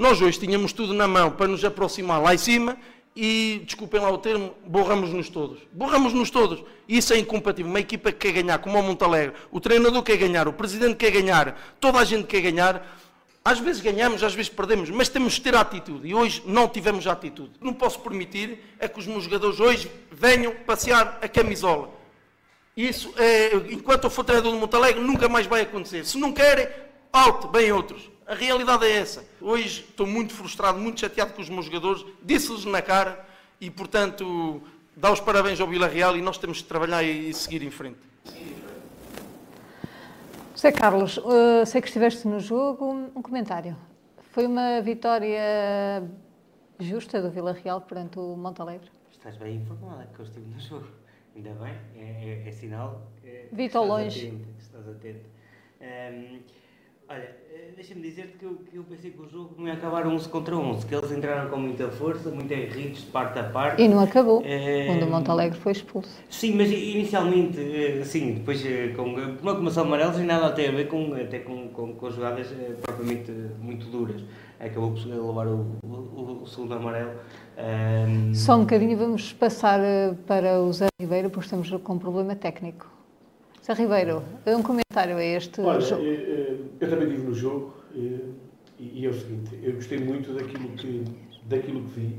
Nós 0.00 0.18
hoje 0.22 0.38
tínhamos 0.40 0.72
tudo 0.72 0.94
na 0.94 1.06
mão 1.06 1.30
para 1.30 1.46
nos 1.46 1.62
aproximar 1.62 2.22
lá 2.22 2.34
em 2.34 2.38
cima 2.38 2.74
e, 3.14 3.60
desculpem 3.66 4.00
lá 4.00 4.10
o 4.10 4.16
termo, 4.16 4.54
borramos-nos 4.64 5.28
todos. 5.28 5.58
Borramos-nos 5.72 6.30
todos. 6.30 6.64
Isso 6.88 7.12
é 7.12 7.18
incompatível. 7.18 7.70
Uma 7.70 7.80
equipa 7.80 8.10
que 8.10 8.16
quer 8.16 8.42
ganhar, 8.42 8.56
como 8.60 8.78
o 8.78 8.82
Montalegre, 8.82 9.34
o 9.50 9.60
treinador 9.60 10.02
quer 10.02 10.16
ganhar, 10.16 10.48
o 10.48 10.54
presidente 10.54 10.96
quer 10.96 11.10
ganhar, 11.10 11.74
toda 11.78 11.98
a 11.98 12.04
gente 12.04 12.24
quer 12.24 12.40
ganhar. 12.40 12.98
Às 13.44 13.58
vezes 13.58 13.82
ganhamos, 13.82 14.22
às 14.22 14.32
vezes 14.32 14.48
perdemos, 14.48 14.88
mas 14.88 15.10
temos 15.10 15.34
de 15.34 15.42
ter 15.42 15.54
atitude. 15.54 16.08
E 16.08 16.14
hoje 16.14 16.42
não 16.46 16.66
tivemos 16.66 17.06
atitude. 17.06 17.52
Não 17.60 17.74
posso 17.74 18.00
permitir 18.00 18.58
é 18.78 18.88
que 18.88 18.98
os 18.98 19.06
meus 19.06 19.24
jogadores 19.24 19.60
hoje 19.60 19.90
venham 20.10 20.54
passear 20.64 21.18
a 21.20 21.28
camisola. 21.28 21.90
Isso, 22.74 23.12
é, 23.18 23.54
enquanto 23.68 24.04
eu 24.04 24.10
for 24.10 24.24
treinador 24.24 24.50
do 24.50 24.58
Montalegre, 24.58 24.98
nunca 24.98 25.28
mais 25.28 25.46
vai 25.46 25.60
acontecer. 25.60 26.06
Se 26.06 26.16
não 26.16 26.32
querem, 26.32 26.66
alto, 27.12 27.48
bem 27.48 27.70
outros. 27.70 28.10
A 28.26 28.34
realidade 28.34 28.86
é 28.86 28.92
essa. 28.92 29.29
Hoje 29.40 29.86
estou 29.88 30.06
muito 30.06 30.34
frustrado, 30.34 30.78
muito 30.78 31.00
chateado 31.00 31.32
com 31.32 31.40
os 31.40 31.48
meus 31.48 31.64
jogadores, 31.66 32.04
disse-lhes 32.22 32.64
na 32.64 32.82
cara 32.82 33.24
e, 33.60 33.70
portanto, 33.70 34.62
dá 34.94 35.10
os 35.10 35.20
parabéns 35.20 35.60
ao 35.60 35.66
Vila 35.66 35.88
Real 35.88 36.16
e 36.16 36.20
nós 36.20 36.36
temos 36.36 36.58
de 36.58 36.64
trabalhar 36.64 37.02
e 37.02 37.32
seguir 37.32 37.62
em 37.62 37.70
frente. 37.70 37.98
José 40.54 40.72
Carlos, 40.72 41.16
uh, 41.16 41.64
sei 41.64 41.80
que 41.80 41.86
estiveste 41.86 42.28
no 42.28 42.38
jogo. 42.38 42.92
Um 43.16 43.22
comentário. 43.22 43.74
Foi 44.30 44.46
uma 44.46 44.80
vitória 44.82 45.40
justa 46.78 47.22
do 47.22 47.30
Vila 47.30 47.52
Real 47.52 47.80
perante 47.80 48.18
o 48.18 48.36
Montalegre? 48.36 48.90
Estás 49.10 49.36
bem 49.38 49.56
informada 49.56 50.06
que 50.14 50.20
eu 50.20 50.24
estive 50.24 50.46
no 50.46 50.60
jogo. 50.60 50.86
Ainda 51.34 51.50
bem, 51.50 51.74
é, 51.96 52.42
é, 52.44 52.48
é 52.48 52.52
sinal. 52.52 53.10
É, 53.24 53.46
Vi-te 53.50 53.76
ao 53.76 53.86
longe. 53.86 54.28
Atento, 54.28 54.48
estás 54.58 54.88
atento. 54.88 55.26
Um, 55.80 56.40
olha, 57.08 57.18
eh, 57.18 57.39
deixa-me 57.80 58.02
dizer-te 58.02 58.36
que 58.38 58.44
eu, 58.44 58.58
que 58.70 58.76
eu 58.76 58.84
pensei 58.84 59.10
que 59.10 59.22
o 59.22 59.28
jogo 59.28 59.54
não 59.56 59.66
ia 59.66 59.72
acabar 59.72 60.06
11 60.06 60.28
contra 60.28 60.54
11, 60.54 60.86
que 60.86 60.94
eles 60.94 61.10
entraram 61.12 61.48
com 61.48 61.56
muita 61.56 61.88
força, 61.88 62.30
muito 62.30 62.52
enridos 62.52 63.00
de 63.00 63.06
parte 63.06 63.38
a 63.38 63.44
parte. 63.44 63.82
E 63.82 63.88
não 63.88 64.00
acabou, 64.00 64.42
é... 64.44 64.86
quando 64.86 65.04
o 65.04 65.10
Montalegre 65.10 65.58
foi 65.58 65.72
expulso. 65.72 66.10
Sim, 66.28 66.56
mas 66.56 66.70
inicialmente, 66.70 67.58
eh, 67.58 68.04
sim, 68.04 68.34
depois 68.34 68.62
com 68.94 69.14
uma 69.42 69.54
começou 69.54 69.84
amarelo 69.84 70.12
sem 70.12 70.26
nada 70.26 70.46
a 70.46 70.52
ter 70.52 70.68
a 70.68 70.72
ver 70.72 70.88
com, 70.88 71.14
até 71.14 71.38
com, 71.38 71.68
com, 71.68 71.94
com 71.94 72.10
jogadas 72.10 72.48
propriamente 72.82 73.32
muito 73.60 73.86
duras. 73.86 74.22
Acabou 74.60 74.92
por 74.92 75.06
levar 75.06 75.46
o, 75.46 75.78
o, 75.82 76.42
o 76.42 76.46
segundo 76.46 76.74
amarelo. 76.74 77.12
Um... 77.58 78.34
Só 78.34 78.56
um 78.56 78.60
bocadinho, 78.60 78.96
vamos 78.96 79.32
passar 79.32 79.80
para 80.26 80.60
o 80.60 80.70
Zé 80.70 80.88
Ribeiro, 81.00 81.30
porque 81.30 81.46
estamos 81.46 81.70
com 81.82 81.94
um 81.94 81.98
problema 81.98 82.36
técnico. 82.36 83.00
Zé 83.64 83.72
Ribeiro, 83.74 84.22
um 84.46 84.62
comentário 84.62 85.16
a 85.16 85.24
este 85.24 85.60
Olha, 85.60 85.80
jogo. 85.80 86.02
Eu, 86.02 86.29
eu 86.80 86.88
também 86.88 87.08
estive 87.08 87.26
no 87.26 87.34
jogo 87.34 87.74
e, 87.94 88.20
e, 88.78 89.06
é 89.06 89.08
o 89.08 89.14
seguinte, 89.14 89.58
eu 89.62 89.74
gostei 89.74 89.98
muito 89.98 90.32
daquilo 90.32 90.68
que, 90.70 91.04
daquilo 91.48 91.82
que 91.82 92.00
vi, 92.00 92.14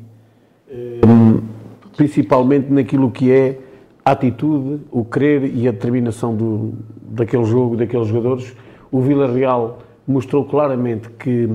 principalmente 1.97 2.72
naquilo 2.72 3.09
que 3.09 3.32
é 3.32 3.59
a 4.05 4.12
atitude, 4.12 4.82
o 4.91 5.03
querer 5.03 5.43
e 5.55 5.68
a 5.68 5.72
determinação 5.72 6.36
do, 6.36 6.74
daquele 7.01 7.45
jogo, 7.45 7.76
daqueles 7.76 8.07
jogadores. 8.07 8.55
O 8.91 9.01
Vila 9.01 9.32
Real 9.32 9.80
mostrou 10.07 10.45
claramente 10.45 11.09
que, 11.12 11.47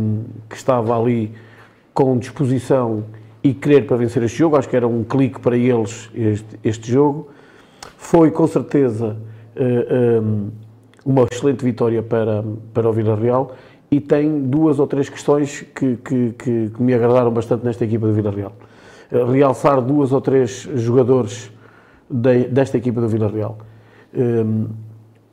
que 0.49 0.57
estava 0.57 0.99
ali 0.99 1.33
com 1.93 2.17
disposição 2.19 3.05
e 3.43 3.55
querer 3.55 3.87
para 3.87 3.97
vencer 3.97 4.23
este 4.23 4.39
jogo. 4.39 4.57
Acho 4.57 4.69
que 4.69 4.77
era 4.77 4.87
um 4.87 5.03
clique 5.05 5.41
para 5.41 5.57
eles 5.57 6.11
este, 6.15 6.59
este 6.63 6.91
jogo. 6.91 7.29
Foi 7.97 8.31
com 8.31 8.47
certeza 8.47 9.17
uh, 9.57 10.23
um, 10.23 10.51
uma 11.07 11.23
excelente 11.31 11.65
vitória 11.65 12.03
para, 12.03 12.45
para 12.75 12.91
o 12.91 12.93
Vila 12.93 13.15
Real 13.15 13.55
e 13.89 14.01
tem 14.01 14.41
duas 14.41 14.81
ou 14.81 14.87
três 14.89 15.09
questões 15.09 15.65
que, 15.73 15.97
que, 15.97 16.33
que, 16.33 16.73
me 16.83 16.93
agradaram 16.93 17.31
bastante 17.31 17.65
nesta 17.65 17.85
equipa 17.85 18.09
do 18.09 18.13
Vila 18.13 18.33
Real. 18.33 18.53
Uh, 19.13 19.31
realçar 19.31 19.81
duas 19.81 20.13
ou 20.13 20.21
três 20.21 20.69
jogadores 20.75 21.53
de, 22.11 22.49
desta 22.49 22.77
equipa 22.77 23.01
do 23.01 23.09
Vila 23.09 23.29
Real. 23.29 23.57
Um, 24.13 24.67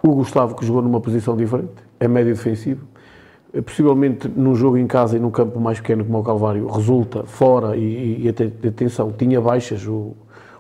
o 0.03 0.15
Gustavo, 0.15 0.55
que 0.55 0.63
jogou 0.63 0.83
numa 0.83 1.01
posição 1.01 1.35
diferente, 1.35 1.71
é 1.99 2.07
médio 2.07 2.35
defensivo, 2.35 2.85
possivelmente 3.65 4.27
num 4.27 4.53
jogo 4.53 4.77
em 4.77 4.85
casa 4.85 5.17
e 5.17 5.19
num 5.19 5.31
campo 5.31 5.59
mais 5.59 5.79
pequeno 5.79 6.05
como 6.05 6.19
o 6.19 6.23
Calvário, 6.23 6.67
resulta 6.67 7.23
fora 7.23 7.75
e, 7.77 8.25
e 8.25 8.67
atenção, 8.67 9.11
tinha 9.11 9.39
baixas, 9.39 9.87
o, 9.87 10.13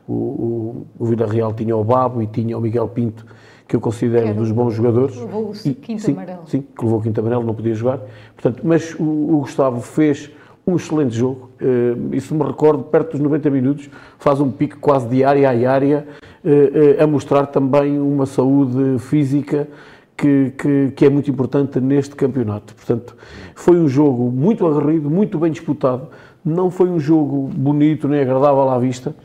o, 0.07 0.87
o 0.97 1.05
Vila 1.05 1.27
Real 1.27 1.53
tinha 1.53 1.75
o 1.75 1.83
Babo 1.83 2.21
e 2.21 2.27
tinha 2.27 2.57
o 2.57 2.61
Miguel 2.61 2.87
Pinto, 2.87 3.25
que 3.73 3.77
eu 3.77 3.81
considero 3.81 4.27
Quero, 4.27 4.37
dos 4.37 4.51
bons 4.51 4.75
jogadores. 4.75 5.17
Levou 5.17 5.49
o 5.49 5.53
quinto 5.53 6.01
sim, 6.03 6.11
amarelo. 6.11 6.41
Sim, 6.45 6.61
que 6.61 6.83
levou 6.83 6.99
o 6.99 7.01
quinto 7.01 7.19
amarelo, 7.19 7.43
não 7.43 7.55
podia 7.55 7.73
jogar. 7.73 8.01
Portanto, 8.35 8.61
mas 8.63 8.93
o, 8.99 9.03
o 9.03 9.39
Gustavo 9.39 9.81
fez 9.81 10.29
um 10.65 10.75
excelente 10.75 11.15
jogo, 11.15 11.49
uh, 11.59 12.15
isso 12.15 12.35
me 12.35 12.43
recordo, 12.43 12.83
perto 12.83 13.13
dos 13.13 13.19
90 13.19 13.49
minutos, 13.49 13.89
faz 14.19 14.39
um 14.39 14.51
pique 14.51 14.77
quase 14.77 15.09
de 15.09 15.23
área 15.23 15.49
a 15.49 15.71
área, 15.73 16.07
uh, 16.45 16.47
uh, 16.47 17.03
a 17.03 17.07
mostrar 17.07 17.47
também 17.47 17.99
uma 17.99 18.27
saúde 18.27 18.99
física 18.99 19.67
que, 20.15 20.53
que, 20.55 20.93
que, 20.95 21.05
é 21.05 21.09
muito 21.09 21.31
importante 21.31 21.81
neste 21.81 22.15
campeonato. 22.15 22.75
Portanto, 22.75 23.17
foi 23.55 23.75
um 23.75 23.87
jogo 23.87 24.31
muito 24.31 24.67
aguerrido, 24.67 25.09
muito 25.09 25.39
bem 25.39 25.51
disputado. 25.51 26.09
Não 26.45 26.69
foi 26.69 26.89
um 26.89 26.99
jogo 26.99 27.49
bonito 27.55 28.07
nem 28.07 28.21
agradável 28.21 28.69
à 28.69 28.77
vista, 28.77 29.15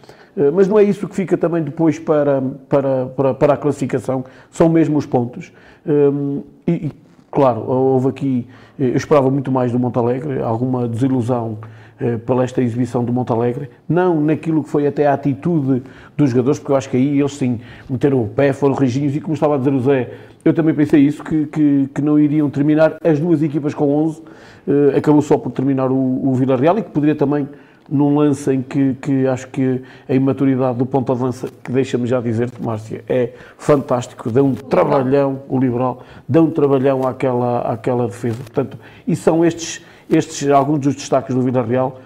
mas 0.52 0.68
não 0.68 0.78
é 0.78 0.84
isso 0.84 1.08
que 1.08 1.14
fica 1.14 1.36
também 1.36 1.62
depois 1.62 1.98
para, 1.98 2.40
para, 2.68 3.06
para, 3.06 3.34
para 3.34 3.54
a 3.54 3.56
classificação, 3.56 4.24
são 4.50 4.68
mesmo 4.68 4.96
os 4.96 5.06
pontos. 5.06 5.52
Ehm, 5.86 6.42
e, 6.66 6.92
claro, 7.30 7.62
houve 7.68 8.08
aqui, 8.08 8.46
eh, 8.78 8.90
eu 8.90 8.96
esperava 8.96 9.30
muito 9.30 9.50
mais 9.50 9.72
do 9.72 9.78
Montalegre, 9.78 10.40
alguma 10.40 10.86
desilusão 10.86 11.58
eh, 12.00 12.16
pela 12.18 12.44
esta 12.44 12.62
exibição 12.62 13.04
do 13.04 13.12
Montalegre, 13.12 13.70
não 13.88 14.20
naquilo 14.20 14.62
que 14.62 14.70
foi 14.70 14.86
até 14.86 15.06
a 15.06 15.14
atitude 15.14 15.82
dos 16.16 16.30
jogadores, 16.30 16.58
porque 16.58 16.72
eu 16.72 16.76
acho 16.76 16.88
que 16.88 16.96
aí 16.96 17.18
eles 17.18 17.34
sim 17.34 17.60
meteram 17.88 18.22
o 18.22 18.28
pé, 18.28 18.52
foram 18.52 18.74
rijinhos 18.74 19.16
e 19.16 19.20
como 19.20 19.34
estava 19.34 19.56
a 19.56 19.58
dizer 19.58 19.72
o 19.72 19.80
Zé, 19.80 20.10
eu 20.44 20.54
também 20.54 20.74
pensei 20.74 21.00
isso, 21.00 21.24
que, 21.24 21.46
que, 21.46 21.88
que 21.92 22.00
não 22.00 22.18
iriam 22.18 22.48
terminar 22.48 22.96
as 23.02 23.18
duas 23.18 23.42
equipas 23.42 23.74
com 23.74 23.88
11, 23.88 24.20
uh, 24.20 24.96
acabou 24.96 25.20
só 25.20 25.36
por 25.36 25.50
terminar 25.50 25.90
o, 25.90 26.28
o 26.28 26.34
Vila 26.34 26.56
Real 26.56 26.78
e 26.78 26.82
que 26.82 26.90
poderia 26.90 27.16
também 27.16 27.48
num 27.88 28.16
lance 28.16 28.52
em 28.52 28.60
que, 28.62 28.94
que 28.94 29.26
acho 29.26 29.48
que 29.48 29.82
a 30.08 30.14
imaturidade 30.14 30.78
do 30.78 30.84
ponto 30.84 31.14
de 31.14 31.22
lança, 31.22 31.48
que 31.64 31.72
deixa-me 31.72 32.06
já 32.06 32.20
dizer-te, 32.20 32.62
Márcia, 32.62 33.02
é 33.08 33.30
fantástico, 33.56 34.30
dá 34.30 34.42
um 34.42 34.54
trabalhão, 34.54 35.42
o 35.48 35.58
liberal, 35.58 36.02
dá 36.28 36.42
um 36.42 36.50
trabalhão 36.50 37.06
àquela, 37.06 37.60
àquela 37.72 38.06
defesa. 38.06 38.36
Portanto, 38.36 38.78
e 39.06 39.16
são 39.16 39.44
estes, 39.44 39.84
estes 40.10 40.48
alguns 40.50 40.80
dos 40.80 40.94
destaques 40.94 41.34
do 41.34 41.42
Vila 41.42 41.62
Real, 41.62 42.00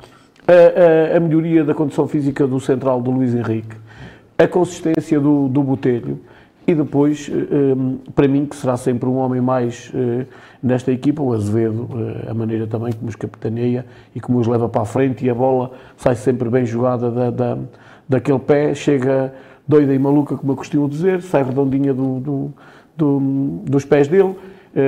a, 0.46 1.14
a, 1.14 1.16
a 1.16 1.20
melhoria 1.20 1.64
da 1.64 1.74
condição 1.74 2.06
física 2.06 2.46
do 2.46 2.60
central 2.60 3.00
do 3.00 3.10
Luís 3.10 3.34
Henrique, 3.34 3.76
a 4.38 4.46
consistência 4.46 5.18
do, 5.20 5.48
do 5.48 5.62
Botelho, 5.62 6.20
e 6.66 6.74
depois, 6.74 7.28
eh, 7.28 7.34
eh, 7.34 8.10
para 8.14 8.28
mim, 8.28 8.46
que 8.46 8.54
será 8.54 8.76
sempre 8.76 9.08
um 9.08 9.16
homem 9.16 9.40
mais 9.40 9.90
eh, 9.94 10.26
nesta 10.62 10.92
equipa, 10.92 11.22
o 11.22 11.32
Azevedo, 11.32 11.88
a 12.28 12.32
maneira 12.32 12.66
também 12.66 12.92
como 12.92 13.08
os 13.08 13.16
capitaneia 13.16 13.84
e 14.14 14.20
como 14.20 14.38
os 14.38 14.46
leva 14.46 14.68
para 14.68 14.82
a 14.82 14.84
frente 14.84 15.24
e 15.24 15.30
a 15.30 15.34
bola 15.34 15.72
sai 15.96 16.14
sempre 16.14 16.48
bem 16.48 16.64
jogada 16.64 17.10
da, 17.10 17.30
da, 17.30 17.58
daquele 18.08 18.38
pé, 18.38 18.74
chega 18.74 19.34
doida 19.66 19.92
e 19.92 19.98
maluca, 19.98 20.36
como 20.36 20.52
eu 20.52 20.56
costumo 20.56 20.88
dizer, 20.88 21.20
sai 21.22 21.42
redondinha 21.42 21.92
do, 21.92 22.20
do, 22.20 22.52
do, 22.96 23.20
dos 23.64 23.84
pés 23.84 24.06
dele. 24.08 24.36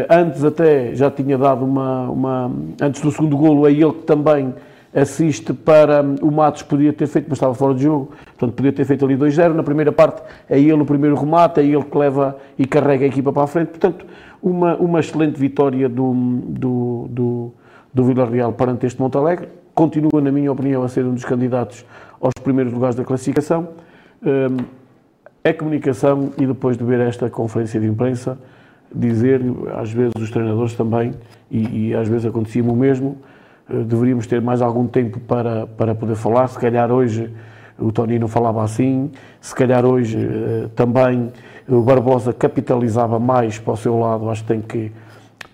Antes 0.08 0.42
até 0.44 0.94
já 0.94 1.10
tinha 1.10 1.36
dado 1.36 1.64
uma, 1.64 2.08
uma 2.08 2.50
antes 2.80 3.02
do 3.02 3.10
segundo 3.10 3.36
golo, 3.36 3.66
é 3.66 3.72
ele 3.72 3.92
que 3.92 4.04
também 4.04 4.54
assiste 4.94 5.52
para 5.52 6.02
o 6.22 6.30
Matos 6.30 6.62
podia 6.62 6.92
ter 6.92 7.06
feito, 7.08 7.26
mas 7.28 7.36
estava 7.36 7.52
fora 7.54 7.74
de 7.74 7.82
jogo, 7.82 8.12
portanto 8.24 8.54
podia 8.54 8.72
ter 8.72 8.84
feito 8.84 9.04
ali 9.04 9.16
2-0. 9.16 9.52
Na 9.52 9.62
primeira 9.62 9.90
parte 9.90 10.22
é 10.48 10.58
ele 10.58 10.74
o 10.74 10.86
primeiro 10.86 11.16
remate, 11.16 11.60
é 11.60 11.64
ele 11.64 11.82
que 11.82 11.98
leva 11.98 12.36
e 12.56 12.64
carrega 12.64 13.04
a 13.04 13.08
equipa 13.08 13.32
para 13.32 13.42
a 13.42 13.46
frente. 13.46 13.70
Portanto, 13.70 14.06
uma, 14.40 14.76
uma 14.76 15.00
excelente 15.00 15.38
vitória 15.38 15.88
do, 15.88 16.12
do, 16.14 17.06
do, 17.10 17.52
do 17.92 18.04
Vila 18.04 18.24
Real 18.26 18.52
perante 18.52 18.86
este 18.86 19.00
Montalegre. 19.00 19.48
Continua, 19.74 20.20
na 20.20 20.30
minha 20.30 20.52
opinião, 20.52 20.84
a 20.84 20.88
ser 20.88 21.04
um 21.04 21.14
dos 21.14 21.24
candidatos 21.24 21.84
aos 22.20 22.34
primeiros 22.42 22.72
lugares 22.72 22.94
da 22.94 23.04
classificação. 23.04 23.68
É 25.42 25.52
comunicação 25.52 26.30
e 26.38 26.46
depois 26.46 26.76
de 26.76 26.84
ver 26.84 27.00
esta 27.00 27.28
conferência 27.28 27.80
de 27.80 27.86
imprensa, 27.86 28.38
dizer, 28.94 29.42
às 29.76 29.90
vezes 29.90 30.12
os 30.18 30.30
treinadores 30.30 30.74
também, 30.74 31.12
e, 31.50 31.88
e 31.88 31.94
às 31.94 32.08
vezes 32.08 32.24
acontecia-me 32.24 32.70
o 32.70 32.76
mesmo, 32.76 33.18
deveríamos 33.68 34.26
ter 34.26 34.40
mais 34.40 34.60
algum 34.60 34.86
tempo 34.86 35.20
para, 35.20 35.66
para 35.66 35.94
poder 35.94 36.16
falar. 36.16 36.48
Se 36.48 36.58
calhar 36.58 36.90
hoje 36.90 37.30
o 37.78 37.90
Tony 37.90 38.18
não 38.18 38.28
falava 38.28 38.62
assim, 38.62 39.10
se 39.40 39.54
calhar 39.54 39.84
hoje 39.84 40.18
eh, 40.18 40.68
também 40.76 41.32
o 41.68 41.80
Barbosa 41.80 42.32
capitalizava 42.32 43.18
mais 43.18 43.58
para 43.58 43.72
o 43.72 43.76
seu 43.76 43.98
lado. 43.98 44.30
Acho 44.30 44.42
que 44.42 44.48
tem 44.48 44.60
que 44.60 44.92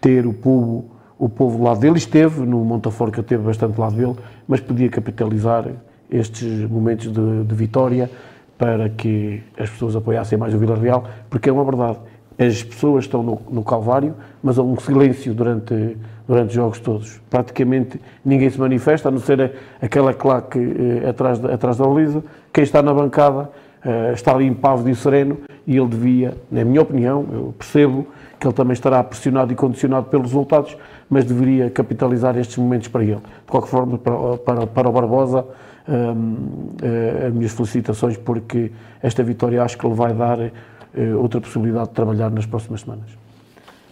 ter 0.01 0.27
o 0.27 0.33
povo, 0.33 0.85
o 1.19 1.29
povo 1.29 1.59
do 1.59 1.65
lado 1.65 1.81
dele. 1.81 1.99
Esteve 1.99 2.45
no 2.45 2.65
Montaforca, 2.65 3.23
teve 3.23 3.43
bastante 3.43 3.79
lado 3.79 3.95
dele, 3.95 4.17
mas 4.47 4.61
podia 4.61 4.89
capitalizar 4.89 5.67
estes 6.11 6.69
momentos 6.69 7.13
de, 7.13 7.45
de 7.45 7.55
vitória 7.55 8.11
para 8.59 8.91
que 8.91 9.43
as 9.59 9.71
pessoas 9.71 9.97
apoiassem 9.97 10.37
mais 10.37 10.53
o 10.53 10.59
Vila 10.59 10.77
Real, 10.77 11.05
porque 11.31 11.49
é 11.49 11.53
uma 11.53 11.65
verdade. 11.65 11.99
As 12.39 12.63
pessoas 12.63 13.05
estão 13.05 13.23
no, 13.23 13.41
no 13.51 13.63
Calvário, 13.63 14.15
mas 14.43 14.59
há 14.59 14.63
um 14.63 14.79
silêncio 14.79 15.33
durante, 15.33 15.97
durante 16.31 16.51
os 16.51 16.55
jogos 16.55 16.79
todos. 16.79 17.21
Praticamente 17.29 18.01
ninguém 18.25 18.49
se 18.49 18.59
manifesta, 18.59 19.09
a 19.09 19.11
não 19.11 19.19
ser 19.19 19.53
aquela 19.83 20.15
claque 20.15 20.61
eh, 20.61 21.09
atrás, 21.09 21.41
de, 21.41 21.53
atrás 21.53 21.77
da 21.77 21.85
baliza. 21.85 22.23
Quem 22.53 22.63
está 22.63 22.81
na 22.81 22.95
bancada 22.95 23.51
eh, 23.85 24.13
está 24.15 24.33
ali 24.33 24.47
impávido 24.47 24.89
e 24.89 24.95
sereno 24.95 25.39
e 25.67 25.77
ele 25.77 25.89
devia, 25.89 26.37
na 26.49 26.65
minha 26.65 26.83
opinião, 26.83 27.27
eu 27.33 27.55
percebo 27.59 28.07
que 28.39 28.47
ele 28.47 28.55
também 28.55 28.75
estará 28.75 29.03
pressionado 29.03 29.53
e 29.53 29.57
condicionado 29.57 30.07
pelos 30.07 30.29
resultados, 30.29 30.77
mas 31.11 31.25
deveria 31.25 31.69
capitalizar 31.69 32.39
estes 32.39 32.57
momentos 32.59 32.87
para 32.87 33.03
ele. 33.03 33.17
De 33.17 33.51
qualquer 33.51 33.69
forma, 33.69 33.99
para, 33.99 34.39
para, 34.39 34.67
para 34.69 34.89
o 34.89 34.93
Barbosa, 34.93 35.45
hum, 35.89 36.37
eh, 36.81 37.27
as 37.27 37.35
minhas 37.35 37.53
felicitações, 37.53 38.17
porque 38.17 38.71
esta 39.03 39.25
vitória 39.25 39.61
acho 39.65 39.77
que 39.77 39.85
ele 39.85 39.97
vai 39.97 40.15
dar 40.15 40.39
outra 41.21 41.41
possibilidade 41.41 41.89
de 41.89 41.95
trabalhar 41.95 42.31
nas 42.31 42.47
próximas 42.47 42.81
semanas. 42.81 43.20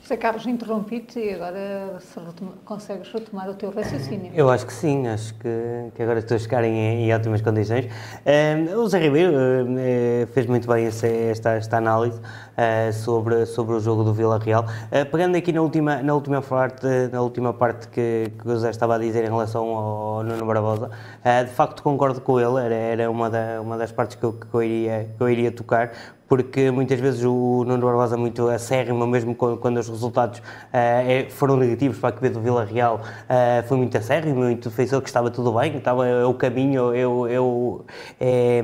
José 0.08 0.16
Carlos, 0.16 0.46
interrompi-te 0.46 1.18
e 1.18 1.34
agora 1.34 1.98
se 2.00 2.18
retoma, 2.18 2.52
consegues 2.64 3.12
retomar 3.12 3.50
o 3.50 3.52
teu 3.52 3.70
raciocínio. 3.70 4.32
Eu 4.34 4.48
acho 4.48 4.64
que 4.64 4.72
sim, 4.72 5.06
acho 5.06 5.34
que, 5.34 5.90
que 5.94 6.02
agora 6.02 6.20
estou 6.20 6.34
a 6.34 6.40
chegar 6.40 6.64
em, 6.64 7.04
em 7.04 7.14
ótimas 7.14 7.42
condições. 7.42 7.84
Uh, 7.84 8.78
o 8.78 8.88
Zé 8.88 9.00
Ribeiro 9.00 9.34
uh, 9.34 10.26
fez 10.28 10.46
muito 10.46 10.66
bem 10.66 10.86
essa, 10.86 11.06
esta, 11.06 11.50
esta 11.50 11.76
análise 11.76 12.18
uh, 12.18 12.90
sobre, 12.90 13.44
sobre 13.44 13.74
o 13.74 13.80
jogo 13.80 14.02
do 14.02 14.14
Vila 14.14 14.38
Real. 14.38 14.64
pegando 15.12 15.36
aqui 15.36 15.52
na 15.52 15.60
última, 15.60 16.02
na 16.02 16.14
última 16.14 16.40
parte, 16.40 16.86
na 17.12 17.20
última 17.20 17.52
parte 17.52 17.88
que, 17.88 18.32
que 18.40 18.48
o 18.48 18.56
Zé 18.56 18.70
estava 18.70 18.94
a 18.94 18.98
dizer 18.98 19.24
em 19.24 19.28
relação 19.28 19.66
ao 19.68 20.24
Nuno 20.24 20.46
Barbosa, 20.46 20.90
de 21.44 21.52
facto 21.52 21.82
concordo 21.82 22.22
com 22.22 22.40
ele, 22.40 22.64
era, 22.64 22.74
era 22.74 23.10
uma, 23.10 23.28
da, 23.28 23.60
uma 23.60 23.76
das 23.76 23.92
partes 23.92 24.16
que 24.16 24.24
eu, 24.24 24.32
que 24.32 24.54
eu, 24.54 24.62
iria, 24.62 25.10
que 25.18 25.22
eu 25.22 25.28
iria 25.28 25.52
tocar, 25.52 25.92
porque 26.28 26.70
muitas 26.70 27.00
vezes 27.00 27.24
o 27.24 27.64
Nuno 27.66 27.86
Barbosa 27.86 28.14
é 28.14 28.18
muito 28.18 28.46
acérrimo, 28.48 29.06
mesmo 29.06 29.34
quando 29.34 29.78
os 29.78 29.88
resultados 29.88 30.40
uh, 30.40 31.30
foram 31.30 31.56
negativos 31.56 31.98
para 31.98 32.10
a 32.10 32.12
equipe 32.12 32.28
do 32.28 32.40
Vila 32.40 32.64
Real, 32.64 33.00
uh, 33.00 33.66
foi 33.66 33.78
muito 33.78 33.96
acérrimo, 33.96 34.36
muito 34.36 34.70
pensou 34.70 35.00
que 35.00 35.08
estava 35.08 35.30
tudo 35.30 35.52
bem, 35.52 35.76
estava 35.76 36.06
é 36.06 36.24
o 36.26 36.34
caminho, 36.34 36.94
eu, 36.94 37.26
eu, 37.26 37.84
é, 38.20 38.62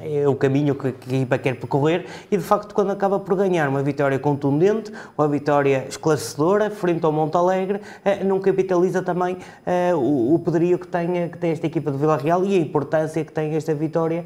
é, 0.00 0.28
o 0.28 0.34
caminho 0.34 0.74
que, 0.74 0.92
que 0.92 1.14
a 1.14 1.16
equipa 1.18 1.38
quer 1.38 1.56
percorrer 1.56 2.06
e 2.30 2.36
de 2.36 2.42
facto 2.42 2.74
quando 2.74 2.90
acaba 2.90 3.20
por 3.20 3.36
ganhar 3.36 3.68
uma 3.68 3.82
vitória 3.82 4.18
contundente, 4.18 4.90
uma 5.16 5.28
vitória 5.28 5.84
esclarecedora 5.88 6.70
frente 6.70 7.04
ao 7.04 7.12
Monte 7.12 7.36
Alegre, 7.36 7.78
uh, 7.78 8.24
não 8.24 8.40
capitaliza 8.40 9.02
também 9.02 9.36
o, 9.94 10.34
o 10.34 10.38
poderio 10.38 10.78
que 10.78 10.86
tem, 10.86 11.28
que 11.28 11.36
tem 11.38 11.50
esta 11.50 11.66
equipa 11.66 11.90
do 11.90 11.98
Vila 11.98 12.16
Real 12.16 12.44
e 12.44 12.56
a 12.56 12.58
importância 12.58 13.22
que 13.24 13.32
tem 13.32 13.54
esta 13.54 13.74
vitória 13.74 14.24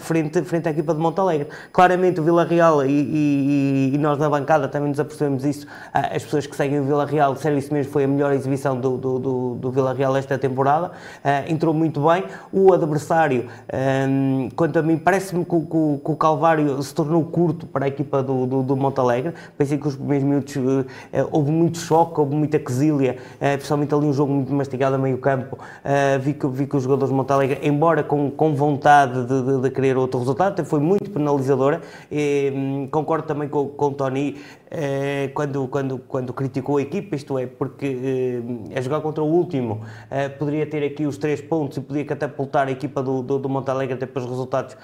frente, 0.00 0.42
frente 0.42 0.68
à 0.68 0.70
equipa 0.70 0.94
de 0.94 1.00
Monte 1.00 1.18
Alegre. 1.18 1.48
Claramente 1.72 2.19
o 2.20 2.22
Vila 2.22 2.44
Real, 2.44 2.84
e, 2.84 2.90
e, 2.90 3.90
e, 3.94 3.98
nós 3.98 4.18
na 4.18 4.28
bancada 4.28 4.68
também 4.68 4.90
nos 4.90 5.00
apercebemos 5.00 5.44
isso, 5.44 5.66
ah, 5.92 6.10
as 6.14 6.22
pessoas 6.22 6.46
que 6.46 6.54
seguem 6.54 6.80
o 6.80 6.84
Vila 6.84 7.06
Real 7.06 7.34
disseram 7.34 7.56
isso 7.56 7.72
mesmo, 7.72 7.90
foi 7.92 8.04
a 8.04 8.08
melhor 8.08 8.32
exibição 8.32 8.78
do, 8.78 8.96
do, 8.96 9.18
do, 9.18 9.54
do 9.54 9.70
Vila 9.70 9.94
Real 9.94 10.14
esta 10.16 10.38
temporada, 10.38 10.88
uh, 10.88 11.50
entrou 11.50 11.72
muito 11.72 12.00
bem. 12.06 12.24
O 12.52 12.72
adversário, 12.72 13.48
um, 14.08 14.48
quanto 14.54 14.78
a 14.78 14.82
mim, 14.82 14.98
parece-me 14.98 15.44
que, 15.44 15.60
que, 15.60 16.00
que, 16.04 16.10
o 16.10 16.16
Calvário 16.16 16.80
se 16.82 16.94
tornou 16.94 17.24
curto 17.24 17.66
para 17.66 17.86
a 17.86 17.88
equipa 17.88 18.22
do, 18.22 18.46
do, 18.46 18.62
do 18.62 18.76
Montalegre. 18.76 19.32
Pensei 19.56 19.78
que 19.78 19.88
os 19.88 19.96
primeiros 19.96 20.24
minutos 20.24 20.56
uh, 20.56 20.84
houve 21.30 21.50
muito 21.50 21.78
choque, 21.78 22.20
houve 22.20 22.34
muita 22.34 22.58
quesilha, 22.58 23.16
uh, 23.36 23.56
principalmente 23.56 23.94
ali 23.94 24.06
um 24.06 24.12
jogo 24.12 24.32
muito 24.32 24.52
mastigado 24.52 24.96
a 24.96 24.98
meio 24.98 25.18
campo. 25.18 25.58
vi, 26.20 26.34
que, 26.34 26.46
vi 26.46 26.66
que 26.66 26.76
os 26.76 26.82
jogadores 26.82 27.10
de 27.10 27.14
Montalegre, 27.14 27.58
embora 27.62 28.02
com, 28.02 28.30
com 28.30 28.54
vontade 28.54 29.24
de, 29.24 29.42
de, 29.42 29.60
de 29.62 29.70
querer 29.70 29.96
outro 29.96 30.18
resultado, 30.20 30.64
foi 30.64 30.80
muito 30.80 31.10
penalizadora 31.10 31.80
e, 32.10 32.52
hum, 32.54 32.88
concordo 32.90 33.26
também 33.26 33.48
com, 33.48 33.68
com 33.68 33.86
o 33.86 33.92
Tony 33.92 34.36
eh, 34.70 35.30
quando, 35.34 35.66
quando, 35.66 35.98
quando 35.98 36.32
criticou 36.32 36.76
a 36.76 36.82
equipa, 36.82 37.16
isto 37.16 37.36
é, 37.36 37.46
porque 37.46 38.40
eh, 38.72 38.78
a 38.78 38.80
jogar 38.80 39.00
contra 39.00 39.22
o 39.22 39.26
último 39.26 39.80
eh, 40.08 40.28
poderia 40.28 40.64
ter 40.64 40.84
aqui 40.84 41.06
os 41.06 41.18
três 41.18 41.40
pontos 41.40 41.78
e 41.78 41.80
podia 41.80 42.04
catapultar 42.04 42.68
a 42.68 42.70
equipa 42.70 43.02
do, 43.02 43.20
do, 43.20 43.38
do 43.40 43.48
Montalegre 43.48 43.94
até 43.94 44.06
para 44.06 44.22
os 44.22 44.28
resultados 44.28 44.76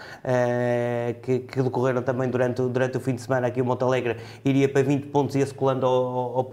que, 1.23 1.41
que, 1.41 1.63
decorreram 1.63 2.03
também 2.03 2.29
durante, 2.29 2.61
durante 2.63 2.97
o 2.97 3.01
fim 3.01 3.15
de 3.15 3.21
semana. 3.21 3.47
Aqui 3.47 3.61
o 3.63 3.65
Montalegre 3.65 4.17
iria 4.45 4.69
para 4.69 4.83
20 4.83 5.07
pontos 5.07 5.37
e 5.37 5.39
ia-se 5.39 5.55
colando 5.55 5.87
ao, 5.87 6.39
ao 6.39 6.51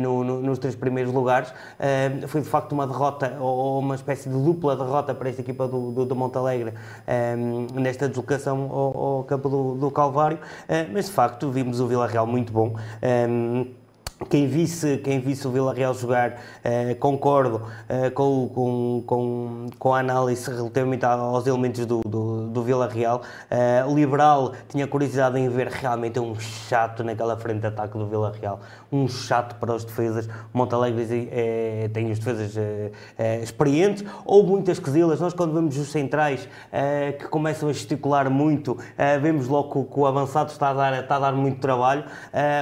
no, 0.00 0.24
no, 0.24 0.42
nos 0.42 0.58
três 0.58 0.74
primeiros 0.74 1.12
lugares. 1.12 1.52
foi 2.28 2.40
de 2.40 2.48
facto 2.48 2.72
uma 2.72 2.86
derrota 2.86 3.36
ou 3.40 3.78
uma 3.78 3.94
espécie 3.94 4.28
de 4.28 4.34
dupla 4.36 4.76
derrota 4.76 5.14
para 5.14 5.28
esta 5.28 5.42
equipa 5.42 5.68
do, 5.68 5.90
do, 5.90 6.04
do 6.04 6.16
Montalegre 6.16 6.72
nesta 7.74 8.08
deslocação 8.08 8.70
ao, 8.70 8.98
ao 8.98 9.24
campo 9.24 9.48
do, 9.48 9.74
do 9.74 9.90
Calvário, 9.90 10.38
mas 10.92 11.06
de 11.06 11.12
facto 11.12 11.50
vimos 11.50 11.80
o 11.80 11.86
Vila 11.86 12.05
Real 12.06 12.26
muito 12.26 12.52
bom. 12.52 12.74
Um, 13.28 13.74
quem 14.30 14.46
visse, 14.46 14.96
quem 14.98 15.20
visse 15.20 15.46
o 15.46 15.50
Vila 15.50 15.74
Real 15.74 15.92
jogar, 15.92 16.32
uh, 16.32 16.94
concordo 16.98 17.56
uh, 17.56 18.10
com, 18.12 18.48
com, 18.48 19.02
com, 19.06 19.66
com, 19.78 19.94
a 19.94 20.00
análise 20.00 20.50
relativamente 20.50 21.04
aos 21.04 21.46
elementos 21.46 21.84
do, 21.84 22.00
do, 22.00 22.46
do 22.48 22.62
Vila 22.62 22.88
Real. 22.88 23.20
Uh, 23.50 23.94
Liberal 23.94 24.52
tinha 24.68 24.86
curiosidade 24.86 25.38
em 25.38 25.48
ver 25.50 25.68
realmente 25.68 26.18
um 26.18 26.34
chato 26.40 27.04
naquela 27.04 27.36
frente 27.36 27.60
de 27.60 27.66
ataque 27.66 27.98
do 27.98 28.06
Vila 28.06 28.32
Real, 28.40 28.58
um 28.90 29.06
chato 29.06 29.56
para 29.56 29.74
os 29.74 29.84
defesas. 29.84 30.26
Montalegre 30.52 31.28
é, 31.30 31.90
tem 31.92 32.10
os 32.10 32.18
defesas 32.18 32.54
experientes, 33.42 34.04
ou 34.24 34.42
muitas 34.42 34.78
quesilas. 34.78 35.20
Nós, 35.20 35.34
quando 35.34 35.52
vemos 35.52 35.76
os 35.76 35.90
centrais 35.90 36.48
que 37.18 37.26
começam 37.28 37.68
a 37.68 37.72
gesticular 37.72 38.30
muito, 38.30 38.78
vemos 39.20 39.48
logo 39.48 39.84
que, 39.84 40.00
o 40.00 40.06
avançado 40.06 40.50
está 40.50 40.70
a 40.70 40.74
dar, 40.74 41.00
está 41.00 41.16
a 41.16 41.18
dar 41.18 41.32
muito 41.32 41.60
trabalho. 41.60 42.04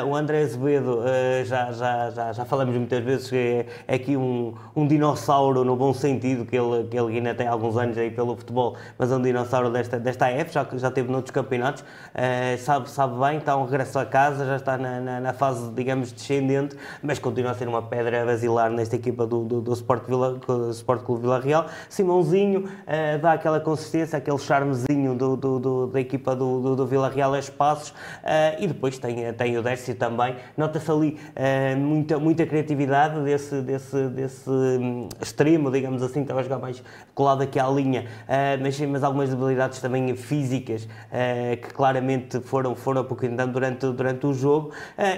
o 0.06 0.16
André 0.16 0.42
Azevedo 0.42 1.02
já, 1.44 1.72
já, 1.72 2.10
já, 2.10 2.32
já 2.32 2.44
falamos 2.44 2.74
muitas 2.74 3.02
vezes 3.04 3.30
que 3.30 3.36
é, 3.36 3.66
é 3.86 3.94
aqui 3.94 4.16
um, 4.16 4.54
um 4.74 4.86
dinossauro 4.86 5.64
no 5.64 5.76
bom 5.76 5.92
sentido, 5.92 6.44
que 6.44 6.56
ele, 6.56 6.84
que 6.88 6.98
ele 6.98 7.16
ainda 7.16 7.34
tem 7.34 7.46
alguns 7.46 7.76
anos 7.76 7.96
aí 7.96 8.10
pelo 8.10 8.36
futebol, 8.36 8.76
mas 8.98 9.12
é 9.12 9.16
um 9.16 9.22
dinossauro 9.22 9.70
desta, 9.70 9.98
desta 9.98 10.26
AF, 10.26 10.52
já, 10.52 10.66
já 10.74 10.90
teve 10.90 11.10
noutros 11.10 11.30
campeonatos, 11.30 11.82
uh, 11.82 12.58
sabe, 12.58 12.90
sabe 12.90 13.18
bem, 13.18 13.38
está 13.38 13.56
um 13.56 13.64
regresso 13.64 13.98
a 13.98 14.06
casa, 14.06 14.44
já 14.44 14.56
está 14.56 14.78
na, 14.78 15.00
na, 15.00 15.20
na, 15.20 15.32
fase, 15.32 15.70
digamos, 15.72 16.12
descendente, 16.12 16.76
mas 17.02 17.18
continua 17.18 17.52
a 17.52 17.54
ser 17.54 17.68
uma 17.68 17.82
pedra 17.82 18.24
basilar 18.24 18.70
nesta 18.70 18.96
equipa 18.96 19.26
do, 19.26 19.44
do, 19.44 19.60
do 19.60 19.72
Sport, 19.72 20.06
Vila, 20.06 20.40
Sport 20.70 21.02
Clube 21.02 21.22
Vila 21.22 21.40
Real. 21.40 21.66
Simãozinho 21.88 22.64
uh, 22.64 23.18
dá 23.20 23.32
aquela 23.32 23.60
consistência, 23.60 24.16
aquele 24.16 24.38
charmezinho 24.38 25.14
do, 25.14 25.36
do, 25.36 25.58
do 25.58 25.86
da 25.88 26.00
equipa 26.00 26.34
do, 26.34 26.60
do, 26.60 26.76
do 26.76 26.86
Vila 26.86 27.08
Real 27.08 27.34
a 27.34 27.38
espaços, 27.38 27.90
uh, 27.90 27.94
e 28.58 28.66
depois 28.66 28.98
tem, 28.98 29.32
tem 29.32 29.56
o 29.58 29.62
Décio 29.62 29.94
também. 29.94 30.36
Nota-se 30.56 30.90
ali 30.90 31.18
uh, 31.36 31.78
muita, 31.78 32.18
muita 32.18 32.46
criatividade 32.46 33.20
desse, 33.22 33.60
desse, 33.62 34.08
desse 34.08 34.48
um, 34.50 35.08
extremo, 35.20 35.70
digamos 35.70 36.02
assim, 36.02 36.22
estava 36.22 36.40
a 36.40 36.42
jogar 36.42 36.58
mais 36.58 36.82
colado 37.14 37.42
aqui 37.42 37.58
à 37.58 37.68
linha, 37.68 38.06
uh, 38.22 38.62
mas, 38.62 38.80
mas 38.80 39.02
algumas 39.02 39.30
debilidades 39.30 39.80
também 39.80 40.14
físicas 40.16 40.84
uh, 40.84 41.56
que 41.60 41.72
claramente 41.74 42.40
foram, 42.40 42.74
foram 42.74 43.02
apoquentando 43.02 43.52
durante, 43.52 43.86
durante 43.86 44.26
o 44.26 44.32
jogo. 44.32 44.72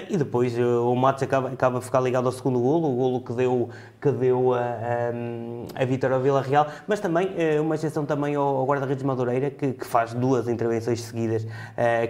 E 0.09 0.17
depois 0.17 0.57
o 0.57 0.95
Matos 0.95 1.23
acaba, 1.23 1.49
acaba 1.49 1.77
a 1.79 1.81
ficar 1.81 1.99
ligado 1.99 2.25
ao 2.25 2.31
segundo 2.31 2.59
golo, 2.59 2.91
o 2.91 2.95
golo 2.95 3.21
que 3.21 3.33
deu, 3.33 3.69
que 3.99 4.11
deu 4.11 4.53
a, 4.53 4.59
a, 4.59 5.81
a 5.81 5.85
vitória 5.85 6.15
ao 6.15 6.21
Vila 6.21 6.41
Real, 6.41 6.67
mas 6.87 6.99
também 6.99 7.29
uma 7.61 7.75
exceção 7.75 8.05
também 8.05 8.35
ao, 8.35 8.57
ao 8.57 8.65
guarda-redes 8.65 9.03
Madureira 9.03 9.49
que, 9.49 9.73
que, 9.73 9.85
faz 9.85 10.13
duas 10.13 10.47
intervenções 10.47 11.01
seguidas 11.01 11.45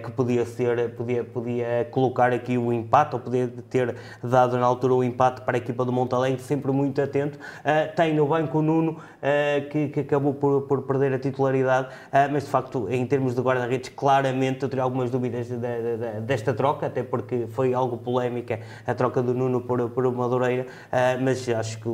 que 0.02 0.10
podia 0.12 0.44
ser, 0.44 0.94
podia, 0.94 1.24
podia 1.24 1.88
colocar 1.90 2.32
aqui 2.32 2.58
o 2.58 2.72
empate 2.72 3.14
ou 3.14 3.20
poder 3.20 3.48
ter 3.70 3.94
dado 4.22 4.58
na 4.58 4.66
altura 4.66 4.94
o 4.94 5.04
empate 5.04 5.40
para 5.42 5.56
a 5.56 5.58
equipa 5.58 5.84
do 5.84 5.92
Montalegre, 5.92 6.40
sempre 6.40 6.72
muito 6.72 7.00
atento. 7.00 7.38
Uh, 7.38 7.94
tem 7.94 8.14
no 8.14 8.26
banco 8.26 8.58
o 8.58 8.62
Nuno, 8.62 8.96
que, 9.70 9.88
que, 9.88 10.00
acabou 10.00 10.34
por, 10.34 10.62
por, 10.62 10.82
perder 10.82 11.12
a 11.12 11.18
titularidade, 11.18 11.88
mas 12.30 12.44
de 12.44 12.50
facto, 12.50 12.88
em 12.88 13.04
termos 13.04 13.34
de 13.34 13.40
guarda-redes, 13.40 13.90
claramente 13.90 14.62
eu 14.62 14.68
teria 14.68 14.82
algumas 14.82 15.10
dúvidas 15.10 15.48
de, 15.48 15.56
de, 15.56 15.96
de, 15.96 16.20
desta 16.20 16.54
troca, 16.54 16.86
até 16.86 17.02
porque 17.02 17.46
foi 17.48 17.74
algo 17.74 17.96
polémica 17.96 18.60
a 18.86 18.94
troca 18.94 19.22
do 19.22 19.34
Nuno 19.34 19.60
por, 19.60 19.90
por 19.90 20.10
Madureira, 20.12 20.66
mas 21.20 21.48
acho 21.48 21.78
que, 21.80 21.87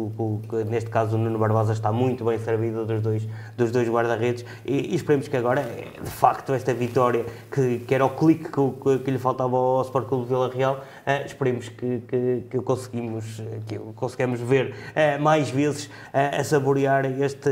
neste 0.66 0.90
caso 0.90 1.16
o 1.16 1.18
Nuno 1.18 1.38
Barbosa 1.38 1.72
está 1.72 1.90
muito 1.92 2.24
bem 2.24 2.38
servido 2.38 2.84
dos 2.84 3.00
dois, 3.00 3.28
dos 3.56 3.70
dois 3.70 3.88
guarda-redes 3.88 4.44
e, 4.64 4.92
e, 4.92 4.94
esperemos 4.94 5.28
que 5.28 5.36
agora, 5.36 5.62
de 5.62 6.10
facto, 6.10 6.52
esta 6.52 6.72
vitória, 6.74 7.24
que, 7.50 7.80
que 7.80 7.94
era 7.94 8.04
o 8.04 8.10
clique 8.10 8.44
que, 8.50 8.98
que, 8.98 9.10
lhe 9.10 9.18
faltava 9.18 9.56
ao 9.56 9.82
Sport 9.82 10.08
Clube 10.08 10.28
Vila 10.28 10.50
Real, 10.52 10.82
Uh, 11.04 11.26
esperemos 11.26 11.68
que, 11.68 12.00
que, 12.08 12.44
que, 12.50 12.60
conseguimos, 12.62 13.42
que 13.66 13.78
conseguimos 13.94 14.40
ver 14.40 14.70
uh, 14.70 15.22
mais 15.22 15.50
vezes 15.50 15.84
uh, 15.84 16.40
a 16.40 16.44
saborear 16.44 17.04
este, 17.04 17.50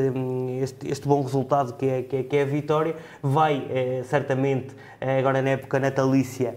este, 0.63 0.91
este, 0.91 1.07
bom 1.07 1.23
resultado 1.23 1.75
que 1.75 1.85
é, 1.85 2.03
que 2.03 2.17
é, 2.17 2.23
que 2.23 2.37
é 2.39 2.43
a 2.43 2.47
vitória. 2.47 2.97
Vai 3.23 3.69
certamente, 4.05 4.75
agora 5.19 5.43
na 5.43 5.51
época 5.51 5.79
natalícia 5.79 6.57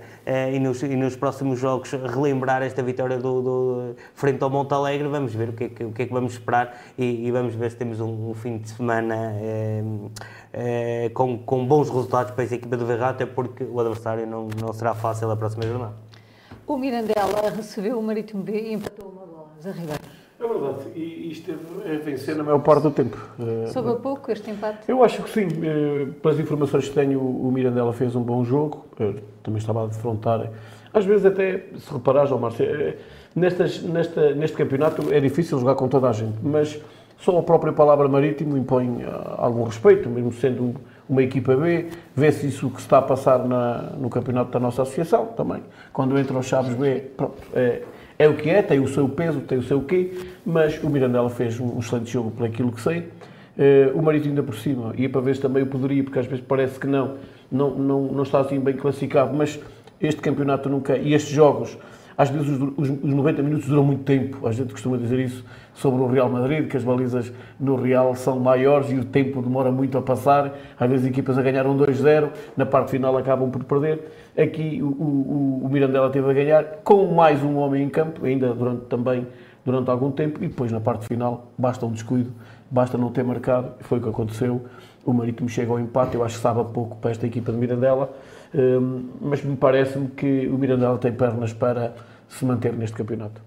e 0.53 0.59
nos, 0.59 0.81
e, 0.83 0.95
nos, 0.95 1.15
próximos 1.15 1.59
jogos, 1.59 1.91
relembrar 1.91 2.61
esta 2.61 2.83
vitória 2.83 3.17
do, 3.17 3.41
do, 3.41 3.95
frente 4.13 4.43
ao 4.43 4.49
Monte 4.49 4.73
Alegre. 4.73 5.07
Vamos 5.07 5.33
ver 5.33 5.49
o 5.49 5.53
que 5.53 5.63
é 5.65 5.69
que, 5.69 5.83
o 5.83 5.91
que, 5.91 6.01
é 6.03 6.05
que 6.05 6.13
vamos 6.13 6.33
esperar 6.33 6.79
e, 6.97 7.27
e, 7.27 7.31
vamos 7.31 7.55
ver 7.55 7.71
se 7.71 7.77
temos 7.77 7.99
um, 7.99 8.29
um 8.29 8.33
fim 8.33 8.57
de 8.57 8.69
semana. 8.69 9.33
com, 11.13 11.37
com 11.39 11.65
bons 11.65 11.89
resultados 11.89 12.31
para 12.31 12.43
essa 12.43 12.55
equipa 12.55 12.77
do 12.77 12.85
Verrat, 12.85 13.15
até 13.15 13.25
porque 13.25 13.63
o 13.63 13.79
adversário 13.79 14.25
não, 14.27 14.47
não 14.61 14.73
será 14.73 14.93
fácil 14.93 15.29
a 15.31 15.35
próxima 15.35 15.65
jornada. 15.65 15.93
O 16.67 16.77
Mirandela 16.77 17.49
recebeu 17.55 17.99
o 17.99 18.03
Marítimo 18.03 18.41
B 18.41 18.51
e 18.53 18.73
empatou 18.73 19.09
uma 19.09 19.25
bola. 19.25 19.51
Zé 19.61 19.71
Ribeiro. 19.71 20.24
É 20.37 20.45
verdade, 20.45 20.89
e 20.95 21.31
esteve 21.31 21.59
a 21.85 21.97
vencer 22.03 22.35
na 22.35 22.43
maior 22.43 22.59
parte 22.59 22.83
do 22.83 22.91
tempo. 22.91 23.17
Eh, 23.39 23.67
Soube 23.67 23.89
a 23.91 23.95
pouco 23.95 24.29
este 24.31 24.51
empate? 24.51 24.79
Eu 24.87 25.01
acho 25.01 25.23
que 25.23 25.29
sim. 25.29 25.47
Eh, 25.63 26.07
pelas 26.21 26.37
informações 26.39 26.89
que 26.89 26.93
tenho, 26.93 27.21
o 27.21 27.49
Mirandela 27.51 27.93
fez 27.93 28.15
um 28.15 28.21
bom 28.21 28.43
jogo, 28.43 28.85
também 29.41 29.59
estava 29.59 29.85
a 29.85 29.87
defrontar. 29.87 30.51
Às 30.93 31.05
vezes, 31.05 31.25
até, 31.25 31.65
se 31.77 31.91
reparares, 31.91 32.31
Marcelo, 32.31 32.69
eh, 32.81 32.97
nestas, 33.33 33.81
nesta, 33.81 34.35
neste 34.35 34.57
campeonato 34.57 35.13
é 35.13 35.21
difícil 35.21 35.57
jogar 35.57 35.75
com 35.75 35.87
toda 35.87 36.09
a 36.09 36.11
gente, 36.11 36.37
mas 36.43 36.81
só 37.17 37.39
a 37.39 37.43
própria 37.43 37.71
palavra 37.71 38.09
marítimo 38.09 38.57
impõe 38.57 39.05
algum 39.37 39.63
respeito, 39.63 40.09
mesmo 40.09 40.33
sendo 40.33 40.75
uma 41.07 41.23
equipa 41.23 41.55
B, 41.55 41.87
vê-se 42.13 42.47
isso 42.47 42.69
que 42.69 42.77
se 42.77 42.87
está 42.87 42.97
a 42.97 43.01
passar 43.01 43.45
na, 43.45 43.93
no 43.97 44.09
campeonato 44.09 44.51
da 44.51 44.59
nossa 44.59 44.81
associação 44.81 45.27
também. 45.27 45.63
Quando 45.93 46.19
entram 46.19 46.39
os 46.39 46.45
Chaves 46.45 46.73
B, 46.75 47.11
pronto, 47.15 47.41
é, 47.53 47.83
é 48.17 48.27
o 48.27 48.35
que 48.35 48.49
é, 48.49 48.61
tem 48.61 48.79
o 48.79 48.87
seu 48.87 49.07
peso, 49.09 49.41
tem 49.41 49.57
o 49.57 49.63
seu 49.63 49.81
quê, 49.81 50.11
mas 50.45 50.81
o 50.81 50.89
Mirandela 50.89 51.29
fez 51.29 51.59
um 51.59 51.79
excelente 51.79 52.11
jogo 52.11 52.31
por 52.31 52.45
aquilo 52.45 52.71
que 52.71 52.81
sei. 52.81 52.99
Uh, 53.57 53.97
o 53.97 54.01
Marítimo 54.01 54.31
ainda 54.31 54.43
por 54.43 54.55
cima, 54.55 54.93
ia 54.97 55.09
para 55.09 55.21
ver 55.21 55.37
também 55.37 55.63
o 55.63 55.67
poderia, 55.67 56.03
porque 56.03 56.19
às 56.19 56.25
vezes 56.25 56.43
parece 56.45 56.79
que 56.79 56.87
não, 56.87 57.15
não, 57.51 57.71
não, 57.71 58.01
não 58.11 58.23
está 58.23 58.39
assim 58.39 58.59
bem 58.59 58.75
classificado, 58.75 59.33
mas 59.33 59.59
este 59.99 60.21
campeonato 60.21 60.69
nunca, 60.69 60.97
e 60.97 61.13
estes 61.13 61.33
jogos, 61.33 61.77
às 62.17 62.29
vezes 62.29 62.49
os, 62.49 62.61
os, 62.77 62.89
os 62.89 63.13
90 63.13 63.41
minutos 63.43 63.67
duram 63.67 63.83
muito 63.83 64.03
tempo, 64.03 64.45
a 64.47 64.51
gente 64.51 64.71
costuma 64.71 64.97
dizer 64.97 65.19
isso, 65.19 65.43
sobre 65.75 66.01
o 66.01 66.07
Real 66.07 66.29
Madrid, 66.29 66.67
que 66.67 66.77
as 66.77 66.83
balizas 66.83 67.31
no 67.59 67.75
Real 67.75 68.15
são 68.15 68.39
maiores 68.39 68.89
e 68.91 68.95
o 68.95 69.03
tempo 69.03 69.41
demora 69.41 69.71
muito 69.71 69.97
a 69.97 70.01
passar. 70.01 70.53
Às 70.79 70.89
vezes 70.89 71.05
equipas 71.05 71.37
a 71.37 71.41
ganhar 71.41 71.67
um 71.67 71.77
2-0, 71.77 72.29
na 72.55 72.65
parte 72.65 72.91
final 72.91 73.17
acabam 73.17 73.51
por 73.51 73.63
perder. 73.65 74.09
Aqui 74.37 74.81
o, 74.81 74.87
o, 74.87 75.61
o, 75.63 75.69
Mirandela 75.69 76.09
teve 76.09 76.29
a 76.29 76.33
ganhar 76.33 76.63
com 76.83 77.05
mais 77.13 77.41
um 77.41 77.55
homem 77.55 77.83
em 77.83 77.89
campo, 77.89 78.25
ainda 78.25 78.53
durante 78.53 78.85
também 78.85 79.25
durante 79.63 79.89
algum 79.89 80.11
tempo, 80.11 80.43
e 80.43 80.47
depois 80.47 80.71
na 80.71 80.79
parte 80.79 81.07
final 81.07 81.51
basta 81.57 81.85
um 81.85 81.91
descuido, 81.91 82.31
basta 82.69 82.97
não 82.97 83.11
ter 83.11 83.23
marcado, 83.23 83.71
foi 83.81 83.97
o 83.97 84.01
que 84.01 84.09
aconteceu. 84.09 84.65
O 85.05 85.13
Marítimo 85.13 85.47
chega 85.47 85.71
ao 85.71 85.79
empate, 85.79 86.15
eu 86.15 86.23
acho 86.23 86.35
que 86.35 86.41
sabe 86.41 86.63
pouco 86.73 86.97
para 86.97 87.11
esta 87.11 87.25
equipa 87.25 87.51
de 87.51 87.57
Mirandela, 87.57 88.13
hum, 88.53 89.05
mas 89.21 89.43
me 89.43 89.55
parece-me 89.55 90.09
que 90.09 90.47
o 90.47 90.57
Mirandela 90.57 90.97
tem 90.97 91.13
pernas 91.13 91.53
para 91.53 91.95
se 92.27 92.43
manter 92.43 92.73
neste 92.73 92.95
campeonato. 92.95 93.41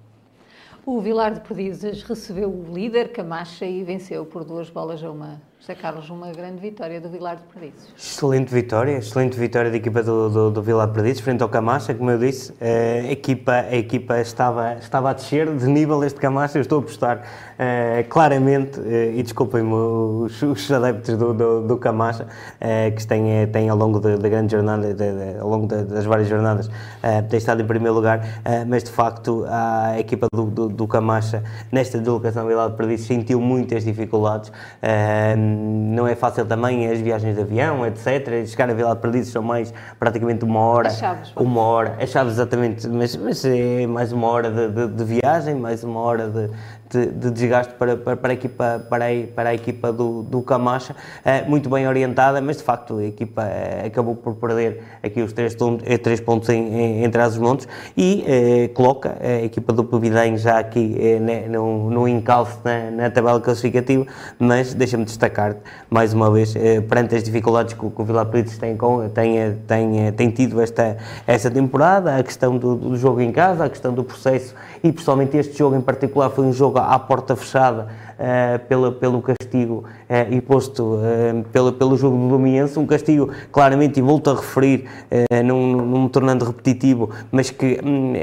O 0.87 1.01
Vilar 1.01 1.35
de 1.35 1.41
Perdizes 1.41 2.03
recebeu 2.03 2.49
o 2.49 2.73
líder 2.73 3.13
Camacha 3.13 3.67
e 3.67 3.85
venceu 3.85 4.25
por 4.25 4.43
duas 4.43 4.71
bolas 4.71 5.05
a 5.05 5.11
uma. 5.11 5.48
José 5.61 5.75
Carlos, 5.75 6.09
uma 6.09 6.31
grande 6.31 6.61
vitória 6.61 7.01
do 7.01 7.09
Vilar 7.09 7.37
de 7.37 7.43
Perdizes. 7.53 7.93
Excelente 7.99 8.55
vitória, 8.55 8.93
excelente 8.97 9.37
vitória 9.37 9.71
da 9.71 9.77
equipa 9.77 10.05
do, 10.05 10.31
do, 10.31 10.51
do 10.53 10.63
Vilar 10.63 10.87
de 10.87 10.95
Perdizes, 10.95 11.21
frente 11.21 11.43
ao 11.43 11.49
Camacha, 11.49 11.93
como 11.95 12.13
eu 12.13 12.19
disse, 12.19 12.55
a 12.61 13.11
equipa, 13.11 13.53
a 13.53 13.75
equipa 13.75 14.21
estava, 14.21 14.75
estava 14.75 15.11
a 15.11 15.13
descer 15.13 15.53
de 15.53 15.67
nível 15.67 16.03
este 16.05 16.21
Camacha, 16.21 16.59
eu 16.59 16.63
estou 16.63 16.79
a 16.79 16.83
apostar 16.83 17.19
uh, 17.19 18.09
claramente, 18.09 18.79
uh, 18.79 19.13
e 19.17 19.21
desculpem-me 19.21 19.73
os, 19.73 20.41
os, 20.41 20.71
adeptos 20.71 21.19
do, 21.19 21.35
do, 21.35 21.67
do 21.67 21.77
Camacha, 21.77 22.25
uh, 22.25 22.95
que 22.95 23.05
têm, 23.05 23.47
têm 23.49 23.69
ao 23.69 23.77
longo 23.77 23.99
da 23.99 24.29
grande 24.29 24.53
jornada, 24.53 24.95
de, 24.95 25.13
de, 25.13 25.39
ao 25.41 25.49
longo 25.49 25.67
de, 25.67 25.83
das 25.85 26.05
várias 26.05 26.29
jornadas, 26.29 26.71
têm 27.29 27.37
estado 27.37 27.61
em 27.63 27.67
primeiro 27.67 27.95
lugar, 27.95 28.23
mas 28.67 28.85
de 28.85 28.91
facto 28.91 29.45
a 29.49 29.99
equipa 29.99 30.29
do, 30.33 30.45
do, 30.45 30.69
do 30.69 30.87
Camacha, 30.87 31.43
nesta 31.73 31.99
deslocação 31.99 32.45
do 32.45 32.49
Vilar 32.49 32.71
de 32.71 32.77
Perdizes, 32.77 33.07
sentiu 33.07 33.41
muitas 33.41 33.85
dificuldades 33.85 34.53
não 35.49 36.07
é 36.07 36.15
fácil 36.15 36.45
também 36.47 36.89
as 36.89 37.01
viagens 37.01 37.35
de 37.35 37.43
avião, 37.43 37.87
etc. 37.87 38.47
Chegar 38.47 38.71
a 38.71 38.75
Vila 38.75 38.95
de 38.95 39.01
Perdidos 39.01 39.29
são 39.29 39.43
mais 39.43 39.73
praticamente 39.99 40.45
uma 40.45 40.61
hora. 40.61 40.89
As 40.89 40.99
chaves. 40.99 41.33
Uma 41.37 41.63
hora. 41.63 41.97
As 42.01 42.11
chaves, 42.11 42.35
exatamente. 42.35 42.87
Mas, 42.89 43.17
mas 43.17 43.45
é 43.45 43.87
mais 43.87 44.13
uma 44.13 44.29
hora 44.29 44.51
de, 44.51 44.69
de, 44.69 44.89
de 44.89 45.05
viagem, 45.05 45.55
mais 45.55 45.83
uma 45.83 46.01
hora 46.01 46.29
de, 46.29 46.51
de, 46.91 47.07
de 47.07 47.31
desgaste 47.31 47.75
para, 47.75 47.97
para, 47.97 48.17
para, 48.17 48.31
a 48.31 48.35
equipa, 48.35 48.87
para, 48.89 49.07
a, 49.07 49.27
para 49.35 49.49
a 49.51 49.55
equipa 49.55 49.93
do, 49.93 50.23
do 50.23 50.43
Camacha, 50.43 50.95
uh, 50.95 51.49
muito 51.49 51.69
bem 51.69 51.87
orientada, 51.87 52.41
mas 52.41 52.59
de 52.59 52.63
facto 52.63 52.99
a 52.99 53.05
equipa 53.05 53.43
uh, 53.43 53.87
acabou 53.87 54.17
por 54.17 54.35
perder 54.35 54.83
aqui 55.03 55.21
os 55.21 55.33
três, 55.33 55.57
eh, 55.85 55.99
três 55.99 56.21
pontos 56.21 56.49
em, 56.49 56.75
em, 56.75 57.05
entre 57.05 57.21
as 57.21 57.37
montes. 57.37 57.69
E 57.97 58.71
coloca 58.75 59.17
a 59.21 59.45
equipa 59.45 59.73
do 59.73 59.85
Pavidem 59.85 60.37
já 60.37 60.59
aqui 60.59 60.97
uh, 60.99 61.51
no, 61.51 61.91
no 61.91 62.09
encalço 62.09 62.59
na, 62.65 62.91
na 62.91 63.11
tabela 63.11 63.41
classificativa, 63.41 64.07
mas 64.39 64.75
deixa-me 64.75 65.05
destacar 65.05 65.57
mais 65.91 66.13
uma 66.13 66.31
vez, 66.31 66.55
perante 66.89 67.15
as 67.15 67.23
dificuldades 67.23 67.75
que, 67.75 67.81
que 67.81 68.03
o 68.03 68.05
Vila 68.05 68.25
Peritos 68.25 68.59
tem, 68.59 68.77
com, 68.77 69.09
tem, 69.09 69.55
tem, 69.67 70.13
tem 70.13 70.31
tido 70.31 70.61
esta, 70.61 70.97
esta 71.27 71.51
temporada, 71.51 72.17
a 72.17 72.23
questão 72.23 72.57
do, 72.57 72.75
do 72.75 72.97
jogo 72.97 73.21
em 73.21 73.33
casa, 73.33 73.65
a 73.65 73.69
questão 73.69 73.93
do 73.93 74.05
processo 74.05 74.55
e 74.83 74.93
pessoalmente 74.93 75.37
este 75.37 75.57
jogo 75.57 75.77
em 75.77 75.81
particular 75.81 76.31
foi 76.31 76.45
um 76.45 76.53
jogo 76.53 76.78
à 76.83 76.99
porta 76.99 77.35
fechada 77.37 77.89
uh, 78.19 78.59
pelo, 78.67 78.93
pelo 78.93 79.23
castigo 79.23 79.85
uh, 80.09 80.35
imposto 80.35 80.83
uh, 80.83 81.45
pelo, 81.53 81.73
pelo 81.73 81.97
jogo 81.97 82.17
do 82.17 82.29
Domiense, 82.29 82.79
um 82.79 82.87
castigo 82.87 83.31
claramente, 83.53 83.99
e 83.99 84.03
volto 84.03 84.31
a 84.31 84.35
referir, 84.35 84.85
não, 85.45 85.61
não 85.61 86.03
me 86.03 86.09
tornando 86.09 86.45
repetitivo, 86.45 87.11
mas 87.31 87.51
que 87.51 87.81
um, 87.85 88.15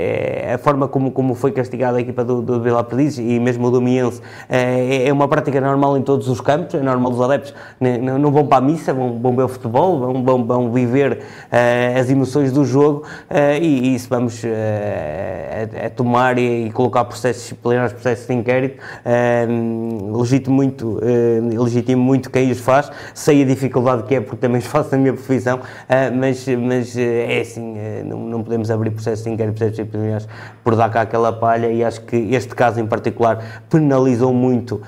a 0.54 0.58
forma 0.58 0.88
como, 0.88 1.12
como 1.12 1.36
foi 1.36 1.52
castigada 1.52 1.98
a 1.98 2.02
equipa 2.02 2.24
do, 2.24 2.42
do 2.42 2.62
Vila 2.62 2.84
Perdiz 2.84 3.18
e 3.18 3.40
mesmo 3.40 3.68
o 3.68 3.72
Domiense 3.72 4.22
é, 4.50 5.08
é, 5.08 5.14
uma 5.14 5.28
prática 5.28 5.60
normal 5.62 5.98
em 5.98 6.02
todos 6.02 6.28
os 6.28 6.42
campos, 6.42 6.76
é 6.76 6.82
normal 6.82 7.12
os 7.12 7.22
adeptos 7.22 7.54
não, 7.80 8.18
não 8.18 8.32
vão 8.32 8.48
para 8.48 8.58
a 8.58 8.62
missa, 8.62 8.94
vão, 8.94 9.20
vão 9.20 9.36
ver 9.36 9.44
o 9.44 9.48
futebol, 9.48 10.00
vão, 10.00 10.24
vão, 10.24 10.46
vão 10.46 10.72
viver 10.72 11.20
as 11.98 12.10
emoções 12.10 12.52
do 12.52 12.66
jogo 12.66 13.04
e, 13.62 13.66
e 13.66 13.96
isso 13.96 14.08
vamos 14.10 14.44
a, 14.44 15.86
a, 15.86 15.90
tomar 15.90 16.38
e, 16.38 16.68
e, 16.68 16.72
colocar 16.72 17.06
processos 17.06 17.44
disciplinares, 17.44 17.94
processos 17.94 18.28
de 18.28 18.34
inquérito 18.34 18.82
legitimo 20.18 20.56
muito, 20.56 21.00
uh, 21.00 21.64
legitimo 21.64 22.02
muito 22.02 22.30
quem 22.30 22.52
os 22.52 22.60
faz, 22.60 22.92
sei 23.14 23.44
a 23.44 23.46
dificuldade 23.46 24.04
que 24.04 24.16
é, 24.16 24.22
porque 24.22 24.38
também 24.38 24.60
os 24.60 24.66
faço 24.68 24.92
na 24.92 24.98
minha 24.98 25.14
profissão, 25.14 25.58
uh, 25.58 26.16
mas, 26.16 26.46
mas 26.48 26.96
uh, 26.96 27.00
é 27.00 27.42
assim, 27.42 27.76
não, 28.06 28.20
não, 28.20 28.44
podemos 28.44 28.70
abrir 28.72 28.92
processos 28.92 29.26
inquérito, 29.28 29.56
processos 29.56 29.78
disciplinares 29.78 30.28
por 30.64 30.76
dar 30.76 30.90
cá 30.90 31.02
aquela 31.02 31.32
palha 31.32 31.72
e 31.72 31.84
acho 31.84 32.02
que 32.02 32.16
este 32.16 32.56
caso 32.56 32.80
em 32.80 32.86
particular 32.86 33.64
penalizou 33.70 34.34
muito 34.34 34.82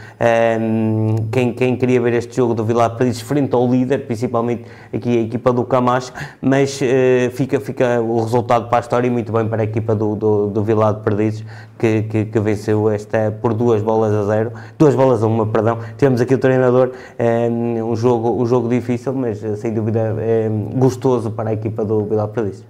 quem, 1.32 1.54
quem 1.54 1.76
queria 1.76 2.02
ver 2.02 2.14
este 2.14 2.36
jogo 2.36 2.54
do 2.54 2.64
Vilar 2.64 2.96
Perdizes 2.96 3.22
frente 3.22 3.54
ao 3.54 3.68
líder, 3.68 4.06
principalmente 4.06 4.64
aqui 4.94 5.18
a 5.18 5.22
equipa 5.22 5.54
do 5.54 5.64
Camacho, 5.64 6.12
mas 6.42 6.80
fica, 7.34 7.60
fica 7.60 8.02
o 8.02 8.22
resultado 8.22 8.68
para 8.70 8.78
a 8.78 8.82
história 8.82 9.08
e 9.08 9.10
muito 9.10 9.32
bem 9.32 9.48
para 9.48 9.62
a 9.62 9.66
equipa 9.66 9.96
do, 9.96 10.16
do, 10.16 10.48
do 10.48 10.64
Vilar 10.64 10.94
de 10.96 11.02
Perdizes, 11.02 11.46
que, 11.78 12.04
que, 12.04 12.26
que, 12.26 12.40
venceu 12.40 12.90
esta 12.90 13.32
por 13.42 13.54
duas 13.54 13.82
bolas 13.82 14.14
a 14.14 14.24
zero, 14.24 14.52
duas 14.78 14.96
bolas 14.96 15.24
a 15.24 15.28
uma, 15.28 15.46
perdão. 15.46 15.80
Tivemos 15.98 16.22
aqui 16.22 16.34
o 16.34 16.38
treinador, 16.38 16.92
ehm, 17.18 17.82
um 17.84 17.96
jogo, 17.96 18.42
um 18.42 18.46
jogo 18.46 18.68
difícil, 18.70 19.14
mas 19.14 19.44
eh, 19.44 19.56
sem 19.56 19.74
dúvida 19.74 20.16
ehm, 20.20 20.78
gostoso 20.78 21.32
para 21.32 21.50
a 21.50 21.54
equipa 21.54 21.86
do 21.86 22.06
Vila 22.06 22.28
Perdiz. 22.28 22.64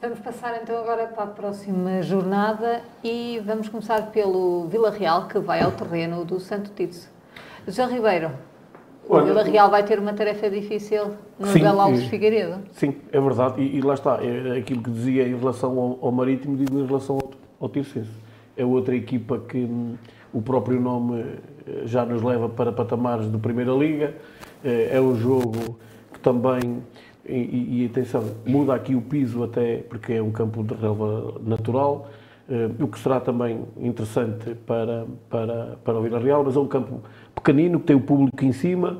Vamos 0.00 0.18
passar 0.18 0.60
então 0.60 0.76
agora 0.78 1.06
para 1.06 1.22
a 1.22 1.26
próxima 1.28 2.02
jornada 2.02 2.80
e 3.04 3.40
vamos 3.46 3.68
começar 3.68 4.10
pelo 4.10 4.66
Vila 4.66 4.90
Real, 4.90 5.28
que 5.28 5.38
vai 5.38 5.60
ao 5.60 5.70
terreno 5.70 6.24
do 6.24 6.40
Santo 6.40 6.72
Tirso. 6.74 7.08
José 7.64 7.86
Ribeiro, 7.86 8.32
o 9.08 9.20
Vila 9.20 9.42
Real 9.42 9.70
vai 9.70 9.84
ter 9.84 9.98
uma 9.98 10.12
tarefa 10.12 10.48
difícil 10.48 11.12
no 11.38 11.46
sim, 11.48 11.60
Belo 11.60 11.80
Alves 11.80 12.04
Figueiredo. 12.04 12.60
Sim, 12.72 12.96
é 13.12 13.20
verdade. 13.20 13.60
E, 13.60 13.76
e, 13.76 13.80
lá 13.80 13.94
está, 13.94 14.18
é 14.22 14.58
aquilo 14.58 14.82
que 14.82 14.90
dizia 14.90 15.26
em 15.26 15.36
relação 15.36 15.78
ao, 15.78 15.98
ao 16.00 16.12
Marítimo, 16.12 16.56
digo 16.56 16.78
em 16.78 16.86
relação 16.86 17.16
ao, 17.16 17.30
ao 17.62 17.68
Tircense. 17.68 18.10
É 18.56 18.66
outra 18.66 18.94
equipa 18.94 19.38
que 19.38 19.58
hum, 19.58 19.94
o 20.34 20.42
próprio 20.42 20.80
nome 20.80 21.20
eh, 21.20 21.82
já 21.84 22.04
nos 22.04 22.20
leva 22.22 22.48
para 22.48 22.72
patamares 22.72 23.30
de 23.30 23.38
Primeira 23.38 23.72
Liga. 23.72 24.14
Eh, 24.64 24.90
é 24.92 25.00
um 25.00 25.14
jogo 25.14 25.78
que 26.12 26.18
também, 26.18 26.82
e, 27.26 27.82
e 27.82 27.86
atenção, 27.90 28.24
muda 28.44 28.74
aqui 28.74 28.94
o 28.94 29.00
piso 29.00 29.44
até 29.44 29.76
porque 29.78 30.14
é 30.14 30.22
um 30.22 30.32
campo 30.32 30.62
de 30.64 30.74
relva 30.74 31.34
natural, 31.40 32.10
eh, 32.50 32.68
o 32.80 32.88
que 32.88 32.98
será 32.98 33.20
também 33.20 33.64
interessante 33.78 34.54
para, 34.66 35.06
para, 35.30 35.78
para 35.84 35.98
o 35.98 36.02
Vila 36.02 36.18
Real, 36.18 36.42
mas 36.44 36.56
é 36.56 36.58
um 36.58 36.66
campo 36.66 37.00
pequenino 37.34 37.78
que 37.78 37.86
tem 37.86 37.96
o 37.96 38.00
público 38.00 38.44
em 38.44 38.52
cima, 38.52 38.98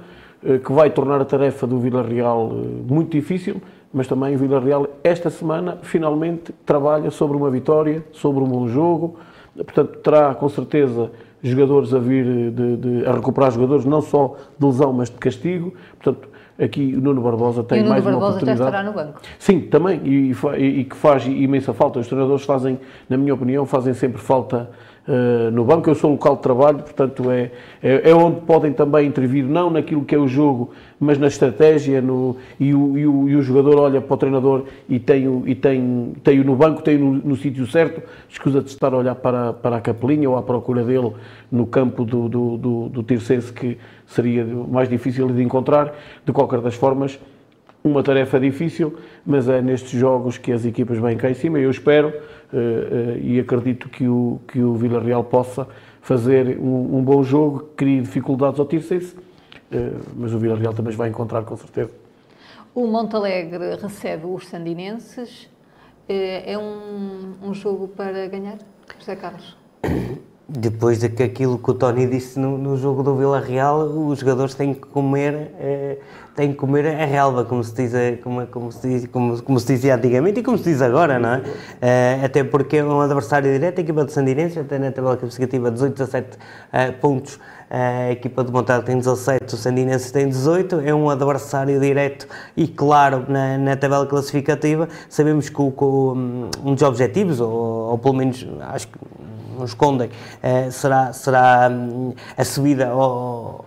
que 0.64 0.72
vai 0.72 0.90
tornar 0.90 1.20
a 1.20 1.24
tarefa 1.24 1.68
do 1.68 1.78
Vila 1.78 2.02
Real 2.02 2.48
muito 2.48 3.12
difícil, 3.12 3.62
mas 3.92 4.06
também 4.06 4.34
o 4.34 4.38
Vila 4.38 4.58
Real, 4.58 4.86
esta 5.04 5.28
semana, 5.28 5.78
finalmente 5.82 6.52
trabalha 6.64 7.10
sobre 7.10 7.36
uma 7.36 7.50
vitória, 7.50 8.04
sobre 8.12 8.42
um 8.42 8.46
bom 8.46 8.66
jogo. 8.66 9.18
Portanto, 9.54 9.98
terá 9.98 10.34
com 10.34 10.48
certeza 10.48 11.10
jogadores 11.42 11.92
a 11.92 11.98
vir 11.98 12.50
de, 12.52 12.76
de, 12.76 13.06
a 13.06 13.12
recuperar 13.12 13.50
jogadores, 13.50 13.84
não 13.84 14.00
só 14.00 14.36
de 14.58 14.64
lesão, 14.64 14.92
mas 14.92 15.10
de 15.10 15.16
castigo. 15.16 15.74
Portanto, 16.02 16.28
aqui 16.58 16.94
o 16.96 17.00
Nuno 17.00 17.20
Barbosa 17.20 17.62
tem 17.62 17.78
e 17.78 17.80
o 17.80 17.84
Nuno 17.84 17.92
mais 17.92 18.04
Barbosa 18.04 18.24
uma 18.24 18.30
oportunidade. 18.30 18.58
já 18.58 18.64
estará 18.64 18.82
no 18.82 18.92
banco. 18.92 19.20
Sim, 19.38 19.60
também, 19.60 20.00
e, 20.04 20.32
e, 20.58 20.80
e, 20.80 20.84
que 20.84 20.96
faz 20.96 21.26
imensa 21.26 21.74
falta. 21.74 21.98
Os 21.98 22.06
treinadores 22.06 22.44
fazem, 22.44 22.78
na 23.08 23.16
minha 23.18 23.34
opinião, 23.34 23.66
fazem 23.66 23.92
sempre 23.92 24.20
falta 24.20 24.70
uh, 25.06 25.50
no 25.50 25.64
banco. 25.64 25.88
Eu 25.88 25.94
sou 25.94 26.12
local 26.12 26.36
de 26.36 26.42
trabalho, 26.42 26.78
portanto 26.78 27.30
é, 27.30 27.50
é, 27.82 28.10
é, 28.10 28.14
onde 28.14 28.40
podem 28.42 28.72
também 28.72 29.06
intervir, 29.06 29.44
não 29.44 29.70
naquilo 29.70 30.04
que 30.04 30.14
é 30.14 30.18
o 30.18 30.28
jogo, 30.28 30.70
mas 30.98 31.18
na 31.18 31.26
estratégia, 31.26 32.00
no, 32.00 32.36
e, 32.58 32.74
o, 32.74 32.98
e, 32.98 33.06
o, 33.06 33.28
e 33.28 33.36
o 33.36 33.42
jogador 33.42 33.78
olha 33.80 34.00
para 34.00 34.14
o 34.14 34.16
treinador 34.16 34.64
e 34.88 34.98
tem-o 34.98 35.42
e 35.46 35.54
tem, 35.54 36.12
tem 36.22 36.42
no 36.42 36.54
banco, 36.54 36.82
tem-o 36.82 36.98
no, 36.98 37.12
no 37.12 37.36
sítio 37.36 37.66
certo, 37.66 38.02
escusa 38.28 38.60
de 38.60 38.70
estar 38.70 38.92
a 38.92 38.96
olhar 38.96 39.14
para, 39.14 39.52
para 39.52 39.76
a 39.76 39.80
capelinha 39.80 40.28
ou 40.28 40.36
à 40.36 40.42
procura 40.42 40.84
dele 40.84 41.12
no 41.50 41.66
campo 41.66 42.04
do, 42.04 42.28
do, 42.28 42.56
do, 42.56 42.88
do 42.88 43.02
Tircense, 43.02 43.52
que 43.52 43.76
seria 44.06 44.44
mais 44.44 44.88
difícil 44.88 45.28
de 45.28 45.42
encontrar. 45.42 45.94
De 46.24 46.32
qualquer 46.32 46.60
das 46.60 46.74
formas, 46.74 47.18
uma 47.84 48.02
tarefa 48.02 48.38
difícil, 48.38 48.96
mas 49.26 49.48
é 49.48 49.60
nestes 49.60 49.98
jogos 49.98 50.38
que 50.38 50.52
as 50.52 50.64
equipas 50.64 50.98
vêm 50.98 51.16
cá 51.16 51.30
em 51.30 51.34
cima 51.34 51.58
eu 51.58 51.70
espero 51.70 52.08
uh, 52.08 52.56
uh, 52.56 53.18
e 53.20 53.40
acredito 53.40 53.88
que 53.88 54.06
o, 54.06 54.40
que 54.46 54.60
o 54.60 54.74
Vila 54.74 55.00
Real 55.00 55.24
possa 55.24 55.66
fazer 56.00 56.58
um, 56.58 56.98
um 56.98 57.02
bom 57.02 57.22
jogo, 57.22 57.60
que 57.60 57.74
crie 57.76 58.00
dificuldades 58.00 58.60
ao 58.60 58.66
Tircense, 58.66 59.14
uh, 59.16 60.00
mas 60.16 60.32
o 60.32 60.38
Vila 60.38 60.56
Real 60.56 60.72
também 60.72 60.94
vai 60.94 61.08
encontrar 61.08 61.42
com 61.42 61.56
certeza. 61.56 61.90
O 62.74 62.86
Montalegre 62.86 63.76
recebe 63.76 64.26
os 64.26 64.46
Sandinenses, 64.46 65.50
é 66.08 66.58
um, 66.58 67.48
um 67.48 67.54
jogo 67.54 67.88
para 67.88 68.26
ganhar, 68.26 68.58
José 68.98 69.14
Carlos? 69.16 69.56
depois 70.58 70.98
de 70.98 71.08
que 71.08 71.22
aquilo 71.22 71.58
que 71.58 71.70
o 71.70 71.74
Tony 71.74 72.06
disse 72.06 72.38
no, 72.38 72.58
no 72.58 72.76
jogo 72.76 73.02
do 73.02 73.14
Vila 73.16 73.40
Real, 73.40 73.86
os 73.86 74.18
jogadores 74.18 74.54
têm 74.54 74.74
que 74.74 74.80
comer, 74.80 75.50
eh, 75.58 75.98
têm 76.34 76.52
que 76.52 76.56
comer 76.56 76.86
a 76.86 77.04
relva, 77.04 77.44
como 77.44 77.62
se, 77.62 77.74
diz, 77.74 77.92
como, 78.22 78.46
como, 78.46 78.72
se 78.72 78.88
diz, 78.88 79.06
como, 79.06 79.42
como 79.42 79.60
se 79.60 79.66
dizia 79.66 79.94
antigamente 79.94 80.40
e 80.40 80.42
como 80.42 80.56
se 80.56 80.64
diz 80.64 80.80
agora, 80.80 81.18
não 81.18 81.34
é? 81.34 81.42
Eh, 81.80 82.20
até 82.24 82.42
porque 82.42 82.78
é 82.78 82.84
um 82.84 83.00
adversário 83.00 83.52
direto, 83.52 83.78
a 83.78 83.82
equipa 83.82 84.04
de 84.04 84.12
Sandinense, 84.12 84.58
até 84.58 84.78
na 84.78 84.90
tabela 84.90 85.16
classificativa 85.16 85.70
18, 85.70 85.92
17 85.92 86.36
uh, 86.36 86.92
pontos, 87.00 87.38
a 87.70 88.10
equipa 88.12 88.44
de 88.44 88.52
Montada 88.52 88.82
tem 88.82 88.96
17, 88.98 89.54
o 89.54 89.56
Sandinense 89.56 90.12
tem 90.12 90.28
18, 90.28 90.80
é 90.80 90.94
um 90.94 91.08
adversário 91.08 91.80
direto 91.80 92.28
e 92.54 92.68
claro 92.68 93.24
na, 93.28 93.56
na 93.56 93.76
tabela 93.76 94.06
classificativa. 94.06 94.88
Sabemos 95.08 95.48
que, 95.48 95.60
o, 95.60 95.70
que 95.70 95.84
um 95.84 96.74
dos 96.74 96.82
objetivos, 96.82 97.40
ou, 97.40 97.50
ou 97.50 97.98
pelo 97.98 98.14
menos 98.14 98.46
acho 98.60 98.88
que 98.88 98.98
não 99.56 99.64
escondem, 99.64 100.10
eh, 100.42 100.70
será, 100.70 101.12
será 101.12 101.70
hum, 101.70 102.14
a 102.36 102.44
subida 102.44 102.88
ao, 102.88 103.64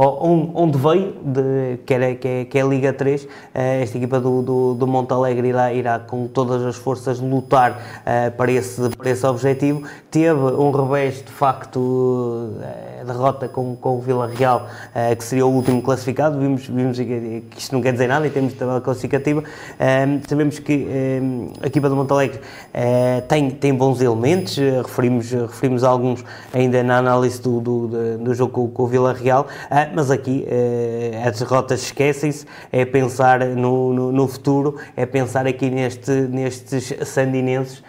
onde 0.00 0.78
veio, 0.78 1.12
de, 1.24 1.78
que, 1.84 1.92
era, 1.92 2.14
que, 2.14 2.28
é, 2.28 2.44
que 2.44 2.58
é 2.58 2.62
a 2.62 2.66
Liga 2.66 2.92
3, 2.92 3.26
eh, 3.52 3.82
esta 3.82 3.98
equipa 3.98 4.20
do, 4.20 4.42
do, 4.42 4.74
do 4.74 4.86
Montalegre 4.86 5.48
irá, 5.48 5.72
irá 5.72 5.98
com 5.98 6.28
todas 6.28 6.62
as 6.62 6.76
forças 6.76 7.18
lutar 7.18 7.72
uh, 7.72 8.30
para, 8.36 8.52
esse, 8.52 8.88
para 8.90 9.10
esse 9.10 9.26
objetivo. 9.26 9.82
Teve 10.08 10.38
um 10.38 10.70
revés, 10.70 11.16
de 11.16 11.32
facto, 11.32 12.52
a 13.00 13.04
derrota 13.04 13.48
com, 13.48 13.74
com 13.74 13.96
o 13.96 14.00
Vila 14.00 14.28
Real, 14.28 14.68
que 15.16 15.24
seria 15.24 15.46
o 15.46 15.50
último 15.50 15.82
classificado. 15.82 16.38
Vimos, 16.38 16.66
vimos 16.66 16.98
que 16.98 17.42
isto 17.56 17.74
não 17.74 17.82
quer 17.82 17.92
dizer 17.92 18.06
nada 18.06 18.26
em 18.26 18.30
termos 18.30 18.52
de 18.52 18.58
tabela 18.58 18.80
classificativa. 18.80 19.42
sabemos 20.28 20.58
que 20.58 20.86
a 21.62 21.66
equipa 21.66 21.88
do 21.88 21.96
Montalegre 21.96 22.40
tem, 23.28 23.50
tem 23.50 23.74
bons 23.74 24.00
elementos, 24.00 24.56
referimos, 24.56 25.30
referimos 25.30 25.84
alguns 25.84 26.24
ainda 26.52 26.82
na 26.82 26.98
análise 26.98 27.40
do, 27.40 27.60
do, 27.60 28.18
do 28.18 28.34
jogo 28.34 28.52
com, 28.52 28.68
com 28.68 28.82
o 28.84 28.86
Vila 28.86 29.12
Real 29.12 29.46
mas 29.94 30.10
aqui 30.10 30.46
uh, 30.46 31.28
as 31.28 31.38
derrotas 31.38 31.82
esquecem-se, 31.82 32.46
é 32.70 32.84
pensar 32.84 33.40
no, 33.40 33.92
no, 33.92 34.12
no, 34.12 34.28
futuro, 34.28 34.76
é 34.96 35.06
pensar 35.06 35.46
aqui 35.46 35.70
neste, 35.70 36.10
nestes 36.10 36.94
sandinenses 37.08 37.78
uh, 37.78 37.84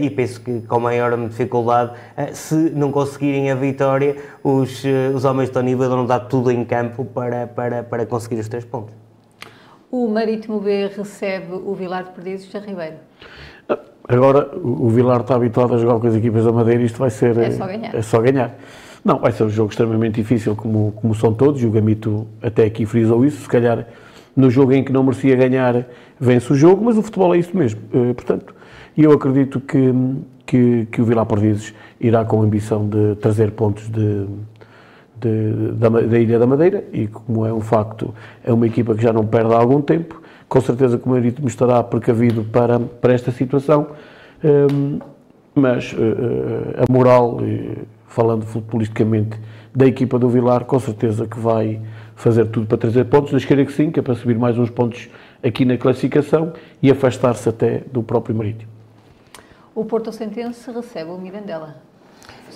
e 0.00 0.10
penso 0.10 0.40
que 0.40 0.60
com 0.62 0.80
maior 0.80 1.16
dificuldade, 1.28 1.92
uh, 1.92 2.34
se 2.34 2.54
não 2.54 2.90
conseguirem 2.90 3.50
a 3.50 3.54
vitória, 3.54 4.16
os, 4.42 4.82
os 5.14 5.24
homens 5.24 5.48
de 5.48 5.54
Tony 5.54 5.74
vão 5.74 6.06
dar 6.06 6.20
tudo 6.20 6.50
em 6.50 6.64
campo 6.64 7.04
para, 7.04 7.46
para, 7.46 7.82
para 7.82 8.06
conseguir 8.06 8.40
os 8.40 8.48
três 8.48 8.64
pontos. 8.64 8.94
O 9.90 10.06
Marítimo 10.08 10.60
B 10.60 10.86
recebe 10.96 11.52
o 11.52 11.74
Vilar 11.74 12.04
de 12.04 12.10
Perdidos 12.10 12.48
de 12.48 12.58
Ribeiro. 12.58 12.96
Agora, 14.08 14.50
o 14.56 14.88
Vilar 14.88 15.20
está 15.20 15.36
habituado 15.36 15.74
a 15.74 15.78
jogar 15.78 16.00
com 16.00 16.06
as 16.06 16.14
equipas 16.14 16.44
da 16.44 16.52
Madeira 16.52 16.82
e 16.82 16.86
isto 16.86 16.98
vai 16.98 17.10
ser... 17.10 17.36
É 17.38 17.50
só 17.50 17.66
ganhar. 17.66 17.94
É 17.94 18.02
só 18.02 18.20
ganhar. 18.20 18.54
Não, 19.04 19.18
vai 19.18 19.32
ser 19.32 19.44
um 19.44 19.50
jogo 19.50 19.70
extremamente 19.70 20.16
difícil, 20.16 20.54
como, 20.54 20.92
como 20.92 21.14
são 21.14 21.32
todos, 21.32 21.62
e 21.62 21.66
o 21.66 21.70
Gamito 21.70 22.26
até 22.42 22.64
aqui 22.64 22.84
frisou 22.84 23.24
isso. 23.24 23.42
Se 23.42 23.48
calhar 23.48 23.86
no 24.36 24.50
jogo 24.50 24.72
em 24.72 24.84
que 24.84 24.92
não 24.92 25.02
merecia 25.02 25.34
ganhar, 25.36 25.86
vence 26.18 26.52
o 26.52 26.56
jogo, 26.56 26.84
mas 26.84 26.98
o 26.98 27.02
futebol 27.02 27.34
é 27.34 27.38
isso 27.38 27.56
mesmo. 27.56 27.80
Uh, 27.92 28.14
portanto, 28.14 28.54
eu 28.96 29.10
acredito 29.12 29.60
que, 29.60 29.92
que, 30.46 30.86
que 30.92 31.00
o 31.00 31.04
Vila 31.04 31.24
Perdizes 31.24 31.74
irá 32.00 32.24
com 32.24 32.40
a 32.40 32.44
ambição 32.44 32.86
de 32.86 33.16
trazer 33.16 33.52
pontos 33.52 33.88
de, 33.88 34.26
de, 35.18 35.72
da, 35.72 35.88
da, 35.88 36.18
Ilha 36.18 36.38
da 36.38 36.46
Madeira, 36.46 36.84
e 36.92 37.06
como 37.06 37.46
é 37.46 37.52
um 37.52 37.60
facto, 37.60 38.14
é 38.44 38.52
uma 38.52 38.66
equipa 38.66 38.94
que 38.94 39.02
já 39.02 39.12
não 39.12 39.26
perde 39.26 39.54
há 39.54 39.56
algum 39.56 39.80
tempo. 39.80 40.20
Com 40.48 40.60
certeza 40.60 40.98
que 40.98 41.06
o 41.06 41.10
Marítimo 41.10 41.48
estará 41.48 41.82
precavido 41.82 42.42
para, 42.44 42.78
para 42.78 43.12
esta 43.12 43.30
situação, 43.30 43.86
ehm, 44.42 44.98
mas 45.54 45.92
uh, 45.92 45.96
a 46.88 46.92
moral 46.92 47.38
falando 48.10 48.44
futbolisticamente, 48.44 49.40
da 49.74 49.86
equipa 49.86 50.18
do 50.18 50.28
Vilar, 50.28 50.64
com 50.64 50.78
certeza 50.80 51.28
que 51.28 51.38
vai 51.38 51.80
fazer 52.16 52.44
tudo 52.46 52.66
para 52.66 52.76
trazer 52.76 53.04
pontos. 53.04 53.30
Deus 53.30 53.44
queira 53.44 53.64
que 53.64 53.72
sim, 53.72 53.90
que 53.90 54.00
é 54.00 54.02
para 54.02 54.16
subir 54.16 54.36
mais 54.36 54.58
uns 54.58 54.68
pontos 54.68 55.08
aqui 55.42 55.64
na 55.64 55.78
classificação 55.78 56.52
e 56.82 56.90
afastar-se 56.90 57.48
até 57.48 57.84
do 57.92 58.02
próprio 58.02 58.34
Marítimo. 58.34 58.70
O 59.74 59.84
Porto 59.84 60.12
Sentense 60.12 60.70
recebe 60.72 61.10
o 61.10 61.18
Mirandela. 61.18 61.89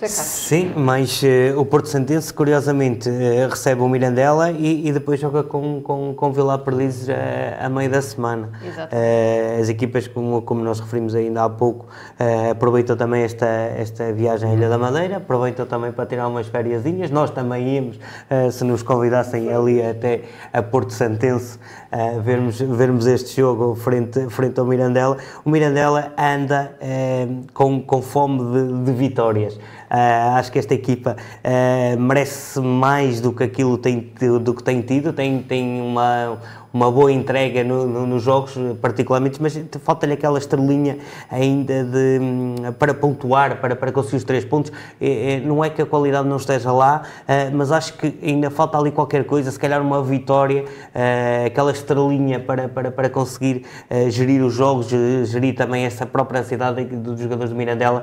Sim, 0.03 0.73
mas 0.77 1.23
uh, 1.23 1.59
o 1.59 1.65
Porto 1.65 1.89
Santense, 1.89 2.33
curiosamente, 2.33 3.09
uh, 3.09 3.49
recebe 3.49 3.81
o 3.81 3.89
Mirandela 3.89 4.51
e, 4.51 4.89
e, 4.89 4.93
depois 4.93 5.21
joga 5.21 5.43
com, 5.43 5.81
com, 5.81 6.15
com 6.15 6.33
Vila 6.33 6.59
Perdiz 6.59 7.09
uh, 7.09 7.13
a 7.61 7.69
meio 7.69 7.89
da 7.89 8.03
semana. 8.03 8.51
Uh, 8.63 9.61
as 9.61 9.69
equipas, 9.69 10.09
como, 10.09 10.43
como 10.43 10.63
nós 10.65 10.81
referimos 10.81 11.15
ainda 11.15 11.45
há 11.45 11.49
pouco, 11.49 11.87
aproveitam 12.51 12.97
também 12.97 13.23
esta, 13.23 13.47
esta 13.47 14.13
viagem 14.13 14.51
à 14.51 14.55
Ilha 14.55 14.69
da 14.69 14.79
Madeira, 14.79 15.19
aproveitam 15.19 15.65
também 15.65 15.93
para 15.93 16.07
tirar 16.07 16.27
umas 16.29 16.49
férias. 16.49 16.83
Nós 17.11 17.31
também 17.31 17.77
íamos, 17.77 17.99
se 18.53 18.65
nos 18.65 18.83
convidassem 18.83 19.53
ali 19.53 19.83
até 19.83 20.23
a 20.53 20.63
Porto 20.63 20.93
Santense, 20.93 21.59
vermos, 22.23 22.61
vermos 22.61 23.07
este 23.07 23.41
jogo 23.41 23.75
frente, 23.75 24.29
frente 24.29 24.59
ao 24.59 24.67
Mirandela. 24.67 25.17
O 25.45 25.51
Mirandela 25.51 26.13
anda 26.19 26.77
com, 27.53 27.81
com 27.81 28.03
fome 28.03 28.53
de, 28.53 28.85
de 28.85 28.93
vitórias. 28.93 29.59
Uh, 29.95 30.35
acho 30.39 30.51
que 30.51 30.59
esta 30.59 30.75
equipa 30.75 31.17
uh, 31.17 32.01
merece 32.01 32.59
mais 32.59 33.21
do 33.21 33.33
que 33.33 33.45
aquilo 33.45 33.79
tem, 33.79 34.13
do 34.43 34.53
que 34.53 34.61
tem 34.61 34.83
tido, 34.83 35.13
tem, 35.13 35.41
tem 35.41 35.81
uma, 35.81 36.37
uma 36.75 36.91
boa 36.91 37.13
entrega 37.13 37.63
no, 37.63 37.87
no, 37.87 38.05
nos 38.05 38.25
jogos, 38.25 38.53
particularmente, 38.83 39.41
mas 39.41 39.57
falta-lhe 39.81 40.15
aquela 40.15 40.41
estrelinha 40.41 40.99
ainda 41.31 41.85
de, 41.85 42.19
hum, 42.21 42.57
para 42.81 42.93
pontuar, 42.93 43.61
para, 43.61 43.77
para 43.77 43.93
conseguir 43.93 44.17
os 44.17 44.25
três 44.25 44.45
pontos. 44.45 44.73
É, 45.01 45.35
é, 45.35 45.41
não 45.41 45.65
é 45.65 45.71
que 45.71 45.81
a 45.81 45.87
qualidade 45.87 46.27
não 46.27 46.37
esteja 46.37 46.73
lá, 46.73 47.03
uh, 47.29 47.57
mas 47.57 47.71
acho 47.71 47.95
que 47.95 48.19
ainda 48.21 48.51
falta 48.51 48.77
ali 48.77 48.91
qualquer 48.91 49.25
coisa, 49.25 49.53
se 49.53 49.59
calhar 49.59 49.81
uma 49.81 50.03
vitória, 50.03 50.65
uh, 50.65 51.47
aquela 51.47 51.71
estrelinha 51.71 52.41
para, 52.41 52.69
para, 52.69 52.91
para 52.91 53.09
conseguir 53.09 53.65
uh, 53.89 54.11
gerir 54.11 54.43
os 54.43 54.53
jogos, 54.53 54.89
gerir 54.89 55.55
também 55.55 55.85
essa 55.85 56.05
própria 56.05 56.41
ansiedade 56.41 56.85
dos 56.85 57.21
jogadores 57.21 57.51
do 57.51 57.57
Mirandela, 57.57 58.03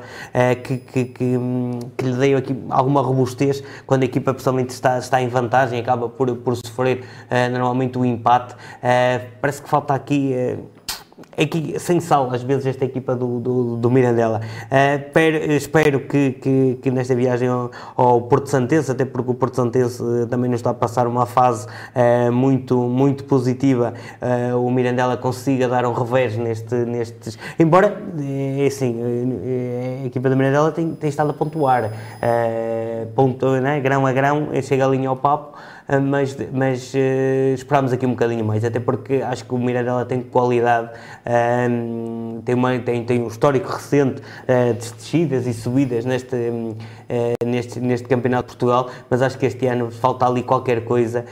que, 0.64 0.78
que, 0.78 1.06
que, 1.06 1.38
hum, 1.38 1.80
que, 1.98 2.06
lhe 2.06 2.14
deu 2.14 2.38
aqui 2.38 2.56
alguma 2.70 3.02
robustez 3.02 3.62
quando 3.86 4.04
a 4.04 4.06
equipa 4.06 4.34
pessoalmente 4.34 4.70
está, 4.70 4.98
está 4.98 5.22
em 5.22 5.28
vantagem, 5.28 5.80
acaba 5.80 6.08
por, 6.08 6.34
por 6.38 6.56
sofrer 6.56 7.04
normalmente 7.52 7.98
o 7.98 8.06
empate. 8.06 8.56
Uh, 8.78 9.28
parece 9.42 9.62
que 9.62 9.70
falta 9.70 9.94
aqui. 9.94 10.34
Uh, 10.36 10.82
aqui 11.38 11.76
sem 11.80 12.00
sal, 12.00 12.30
às 12.32 12.44
vezes, 12.44 12.66
esta 12.66 12.86
equipa 12.86 13.16
do, 13.16 13.40
do, 13.40 13.78
do 13.78 13.92
Mirandela. 13.92 14.42
Uh, 14.66 15.12
per, 15.12 15.52
espero 15.52 16.02
que, 16.02 16.32
que, 16.34 16.80
que, 16.82 16.92
nesta 16.92 17.16
viagem 17.16 17.48
ao, 17.48 17.72
ao, 17.96 18.22
Porto 18.24 18.48
Santense, 18.48 18.92
até 18.92 19.06
porque 19.06 19.32
o 19.32 19.34
Porto 19.34 19.56
Santense 19.56 20.04
também 20.30 20.50
não 20.50 20.56
está 20.56 20.72
a 20.72 20.74
passar 20.74 21.08
uma 21.08 21.26
fase 21.26 21.68
uh, 21.68 22.32
muito, 22.32 22.78
muito 22.78 23.24
positiva, 23.26 23.94
uh, 24.22 24.58
o 24.58 24.72
Mirandela 24.72 25.18
consiga 25.18 25.68
dar 25.68 25.86
um 25.86 25.94
revés 25.94 26.38
neste, 26.38 26.76
nestes. 26.76 27.38
Embora, 27.60 28.02
é 28.60 28.66
assim, 28.66 28.98
a 30.04 30.06
equipa 30.06 30.30
do 30.30 30.38
Mirandela 30.38 30.72
tem, 30.72 30.94
tem 30.94 31.10
estado 31.10 31.32
a 31.32 31.34
pontuar, 31.34 31.92
ponto, 33.16 33.50
né, 33.62 33.80
grão 33.80 34.06
a 34.06 34.12
grão, 34.12 34.50
chega 34.62 34.86
a 34.86 34.88
linha 34.88 35.10
ao 35.10 35.16
papo. 35.16 35.58
Mas, 36.00 36.38
mas 36.54 36.94
uh, 36.94 37.54
esperámos 37.54 37.92
aqui 37.92 38.06
um 38.06 38.12
bocadinho 38.12 38.46
mais, 38.46 38.64
até 38.64 38.80
porque 38.80 39.16
acho 39.16 39.44
que 39.46 39.54
o 39.54 39.58
Mirandela 39.58 40.06
tem 40.06 40.22
qualidade, 40.22 40.90
tem, 42.46 42.56
uma, 42.56 42.80
tem, 42.80 43.04
tem 43.04 43.22
um 43.22 43.28
histórico 43.28 43.70
recente 43.70 44.22
uh, 44.22 44.74
de 44.74 44.94
descidas 44.94 45.46
e 45.48 45.54
subidas 45.54 46.06
neste, 46.06 46.36
neste, 47.46 47.80
neste 47.80 48.08
Campeonato 48.08 48.44
de 48.44 48.58
Portugal, 48.58 48.90
mas 49.10 49.22
acho 49.22 49.38
que 49.38 49.46
este 49.46 49.66
ano 49.68 49.92
falta 49.92 50.26
ali 50.26 50.44
qualquer 50.44 50.84
coisa 50.84 51.26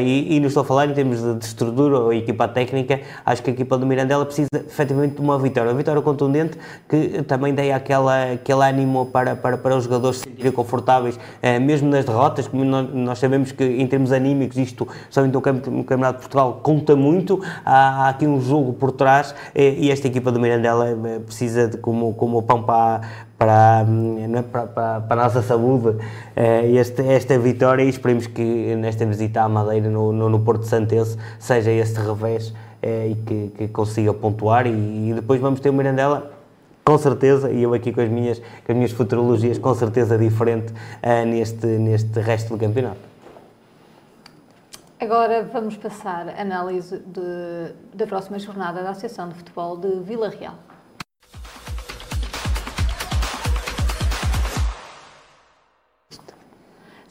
e, 0.00 0.36
e 0.36 0.40
não 0.40 0.48
estou 0.48 0.62
a 0.62 0.64
falar 0.64 0.86
em 0.86 0.94
termos 0.94 1.22
de, 1.22 1.34
de 1.34 1.44
estrutura 1.44 1.98
ou 1.98 2.12
equipa 2.12 2.48
técnica, 2.48 3.00
acho 3.24 3.42
que 3.42 3.50
a 3.50 3.52
equipa 3.52 3.78
do 3.78 3.86
Mirandela 3.86 4.24
precisa 4.24 4.48
efetivamente 4.54 5.14
de 5.14 5.20
uma 5.20 5.38
vitória, 5.38 5.70
uma 5.70 5.76
vitória 5.76 6.02
contundente 6.02 6.58
que 6.88 7.22
também 7.22 7.54
dê 7.54 7.72
aquela, 7.72 8.32
aquele 8.32 8.62
ânimo 8.62 9.06
para, 9.06 9.36
para, 9.36 9.56
para 9.56 9.76
os 9.76 9.84
jogadores 9.84 10.18
se 10.18 10.24
sentirem 10.24 10.52
confortáveis, 10.52 11.18
mesmo 11.62 11.88
nas 11.88 12.04
derrotas, 12.04 12.48
como 12.48 12.64
nós, 12.64 12.88
nós 12.92 13.18
sabemos 13.18 13.52
que 13.52 13.64
em 13.64 13.86
termos 13.86 14.12
anímicos, 14.12 14.56
isto, 14.56 14.86
somente 15.10 15.32
no 15.32 15.40
Campeonato 15.40 16.14
de 16.14 16.20
Portugal, 16.20 16.60
conta 16.62 16.96
muito. 16.96 17.40
Há, 17.64 18.06
há 18.06 18.08
aqui 18.08 18.26
um 18.26 18.40
jogo 18.40 18.72
por 18.72 18.92
trás 18.92 19.34
e, 19.54 19.90
esta 19.90 20.06
equipa 20.08 20.32
do 20.32 20.40
Mirandela 20.40 20.96
precisa 21.24 21.68
de 21.68 21.76
como, 21.78 22.14
como 22.14 22.38
o 22.38 22.42
pão 22.42 22.62
para, 22.62 23.02
para, 23.38 23.84
é? 23.84 24.42
para, 24.42 24.66
para, 24.66 25.00
para, 25.00 25.20
a 25.22 25.24
nossa 25.24 25.42
saúde 25.42 25.96
eh, 26.36 26.70
este, 26.72 27.02
esta 27.02 27.38
vitória 27.38 27.82
e 27.82 27.88
esperemos 27.88 28.26
que 28.26 28.74
nesta 28.76 29.04
visita 29.04 29.42
à 29.42 29.48
Madeira 29.48 29.88
no, 29.88 30.12
no, 30.12 30.28
no 30.28 30.40
Porto 30.40 30.64
Santense 30.64 31.16
seja 31.38 31.70
este 31.70 32.00
revés 32.00 32.54
eh, 32.82 33.08
e 33.10 33.14
que, 33.14 33.52
que, 33.56 33.68
consiga 33.68 34.14
pontuar 34.14 34.66
e, 34.66 34.70
e 35.10 35.14
depois 35.14 35.40
vamos 35.40 35.60
ter 35.60 35.70
o 35.70 35.72
Mirandela 35.72 36.34
com 36.84 36.98
certeza, 36.98 37.50
e 37.50 37.62
eu 37.62 37.72
aqui 37.72 37.92
com 37.92 38.02
as 38.02 38.10
minhas, 38.10 38.38
com 38.38 38.72
as 38.72 38.76
minhas 38.76 38.92
futurologias, 38.92 39.56
com 39.56 39.74
certeza 39.74 40.18
diferente 40.18 40.70
uh, 40.70 41.26
neste, 41.26 41.66
neste 41.66 42.20
resto 42.20 42.50
do 42.50 42.58
campeonato. 42.58 43.00
Agora 45.00 45.42
vamos 45.50 45.78
passar 45.78 46.28
a 46.28 46.42
análise 46.42 46.98
de, 46.98 47.74
da 47.94 48.06
próxima 48.06 48.38
jornada 48.38 48.82
da 48.82 48.90
Associação 48.90 49.30
de 49.30 49.34
Futebol 49.34 49.78
de 49.78 50.00
Vila 50.00 50.28
Real. 50.28 50.56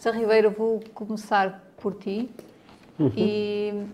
Sá 0.04 0.12
Ribeiro, 0.12 0.52
vou 0.52 0.84
começar 0.94 1.64
por 1.82 1.94
ti 1.94 2.30
uhum. 3.00 3.10
e 3.16 3.86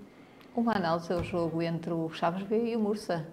uma 0.56 0.76
análise 0.76 1.14
ao 1.14 1.24
jogo 1.24 1.62
entre 1.62 1.94
o 1.94 2.10
Chaves 2.10 2.42
B 2.48 2.72
e 2.72 2.76
o 2.76 2.80
Mursa. 2.80 3.28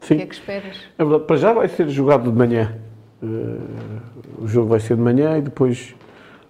Sim. 0.00 0.14
O 0.14 0.16
que 0.18 0.22
é 0.22 0.26
que 0.26 0.34
esperas? 0.34 0.76
É 0.96 1.02
verdade, 1.02 1.24
para 1.24 1.36
já 1.36 1.52
vai 1.52 1.66
ser 1.66 1.88
jogado 1.88 2.30
de 2.30 2.38
manhã. 2.38 2.78
Uh, 3.20 4.44
o 4.44 4.46
jogo 4.46 4.68
vai 4.68 4.78
ser 4.78 4.94
de 4.94 5.02
manhã 5.02 5.38
e 5.38 5.42
depois 5.42 5.92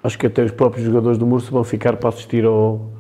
acho 0.05 0.19
que 0.19 0.27
até 0.27 0.45
os 0.45 0.51
próprios 0.51 0.85
jogadores 0.85 1.17
do 1.17 1.27
Mursa 1.27 1.51
vão 1.51 1.65
ficar 1.65 1.97
para 1.97 2.11
assistir 2.11 2.45
ao, 2.45 2.91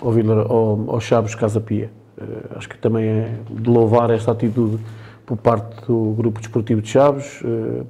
ao, 0.00 0.10
Vila, 0.10 0.46
ao, 0.48 0.92
ao 0.92 1.00
Chaves 1.00 1.34
Casa 1.34 1.60
Pia. 1.60 1.90
Uh, 2.16 2.56
acho 2.56 2.70
que 2.70 2.78
também 2.78 3.04
é 3.06 3.34
de 3.50 3.68
louvar 3.68 4.08
esta 4.08 4.32
atitude 4.32 4.82
por 5.26 5.36
parte 5.36 5.86
do 5.86 6.14
Grupo 6.16 6.40
Desportivo 6.40 6.80
de 6.80 6.88
Chaves. 6.88 7.42
Uh, 7.42 7.86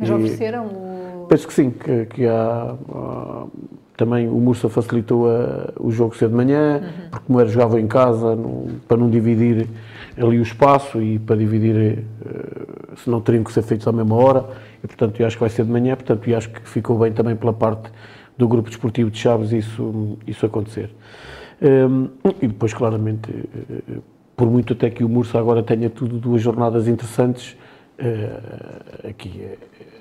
Mas 0.00 0.10
ofereceram 0.10 0.66
o... 0.66 1.26
Penso 1.28 1.46
que 1.46 1.54
sim, 1.54 1.70
que, 1.70 2.06
que 2.06 2.26
há, 2.26 2.74
há, 2.92 3.46
também 3.96 4.28
o 4.28 4.34
Mursa 4.40 4.68
facilitou 4.68 5.28
a, 5.28 5.72
o 5.78 5.90
jogo 5.90 6.16
ser 6.16 6.28
de 6.28 6.34
manhã, 6.34 6.80
uhum. 6.82 7.10
porque 7.10 7.26
como 7.26 7.40
era 7.40 7.48
jogava 7.48 7.78
em 7.78 7.86
casa, 7.86 8.34
não, 8.34 8.66
para 8.88 8.96
não 8.96 9.10
dividir 9.10 9.68
ali 10.16 10.38
o 10.38 10.42
espaço 10.42 11.00
e 11.00 11.18
para 11.18 11.36
dividir, 11.36 11.98
uh, 12.22 12.96
se 12.96 13.08
não 13.08 13.20
teriam 13.20 13.44
que 13.44 13.52
ser 13.52 13.62
feitos 13.62 13.86
à 13.86 13.92
mesma 13.92 14.16
hora, 14.16 14.46
e 14.82 14.86
portanto 14.86 15.20
eu 15.20 15.26
acho 15.26 15.36
que 15.36 15.40
vai 15.40 15.50
ser 15.50 15.64
de 15.64 15.70
manhã, 15.70 15.94
portanto 15.94 16.28
eu 16.28 16.36
acho 16.36 16.50
que 16.50 16.68
ficou 16.68 16.98
bem 16.98 17.12
também 17.12 17.36
pela 17.36 17.52
parte 17.52 17.90
do 18.36 18.48
Grupo 18.48 18.68
Desportivo 18.70 19.10
de 19.10 19.18
Chaves 19.18 19.52
isso, 19.52 20.18
isso 20.26 20.46
acontecer. 20.46 20.90
Um, 21.62 22.08
e 22.40 22.46
depois, 22.48 22.72
claramente, 22.72 23.30
uh, 23.30 24.02
por 24.34 24.50
muito 24.50 24.72
até 24.72 24.88
que 24.88 25.04
o 25.04 25.08
Mursa 25.08 25.38
agora 25.38 25.62
tenha 25.62 25.90
tudo 25.90 26.18
duas 26.18 26.40
jornadas 26.40 26.88
interessantes, 26.88 27.54
uh, 27.98 29.08
aqui 29.08 29.44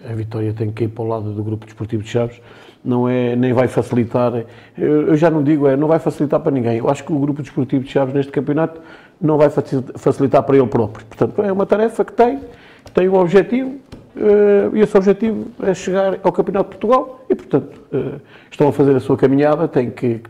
a 0.08 0.14
vitória 0.14 0.54
tem 0.54 0.72
que 0.72 0.86
ir 0.86 0.88
para 0.90 1.04
o 1.04 1.08
lado 1.08 1.32
do 1.32 1.44
Grupo 1.44 1.66
Desportivo 1.66 2.04
de 2.04 2.10
Chaves, 2.10 2.42
não 2.84 3.10
é, 3.10 3.36
nem 3.36 3.52
vai 3.52 3.68
facilitar, 3.68 4.46
eu, 4.78 5.16
já 5.18 5.30
não 5.30 5.44
digo, 5.44 5.68
é, 5.68 5.76
não 5.76 5.88
vai 5.88 6.00
facilitar 6.00 6.40
para 6.40 6.52
ninguém. 6.52 6.78
Eu 6.78 6.90
acho 6.90 7.04
que 7.04 7.12
o 7.12 7.20
Grupo 7.20 7.42
Desportivo 7.42 7.84
de 7.84 7.92
Chaves 7.92 8.14
neste 8.14 8.32
campeonato 8.32 8.80
não 9.20 9.38
vai 9.38 9.50
facilitar 9.50 10.44
para 10.44 10.58
ele 10.58 10.68
próprio. 10.68 11.06
Portanto, 11.06 11.42
é 11.42 11.52
uma 11.52 11.66
tarefa 11.66 12.06
que 12.06 12.14
tem, 12.14 12.40
tem 12.94 13.10
um 13.10 13.16
objetivo, 13.16 13.70
uh, 14.16 14.76
e 14.76 14.80
esse 14.80 14.96
objetivo 14.96 15.48
é 15.62 15.74
chegar 15.74 16.20
ao 16.24 16.32
Campeonato 16.32 16.70
de 16.70 16.78
Portugal, 16.78 17.26
e 17.30 17.36
portanto, 17.36 17.82
uh, 17.94 18.22
estão 18.50 18.70
a 18.70 18.72
fazer 18.72 18.96
a 18.96 19.00
sua 19.00 19.18
caminhada, 19.18 19.68
têm 19.68 19.92
que 19.92 20.22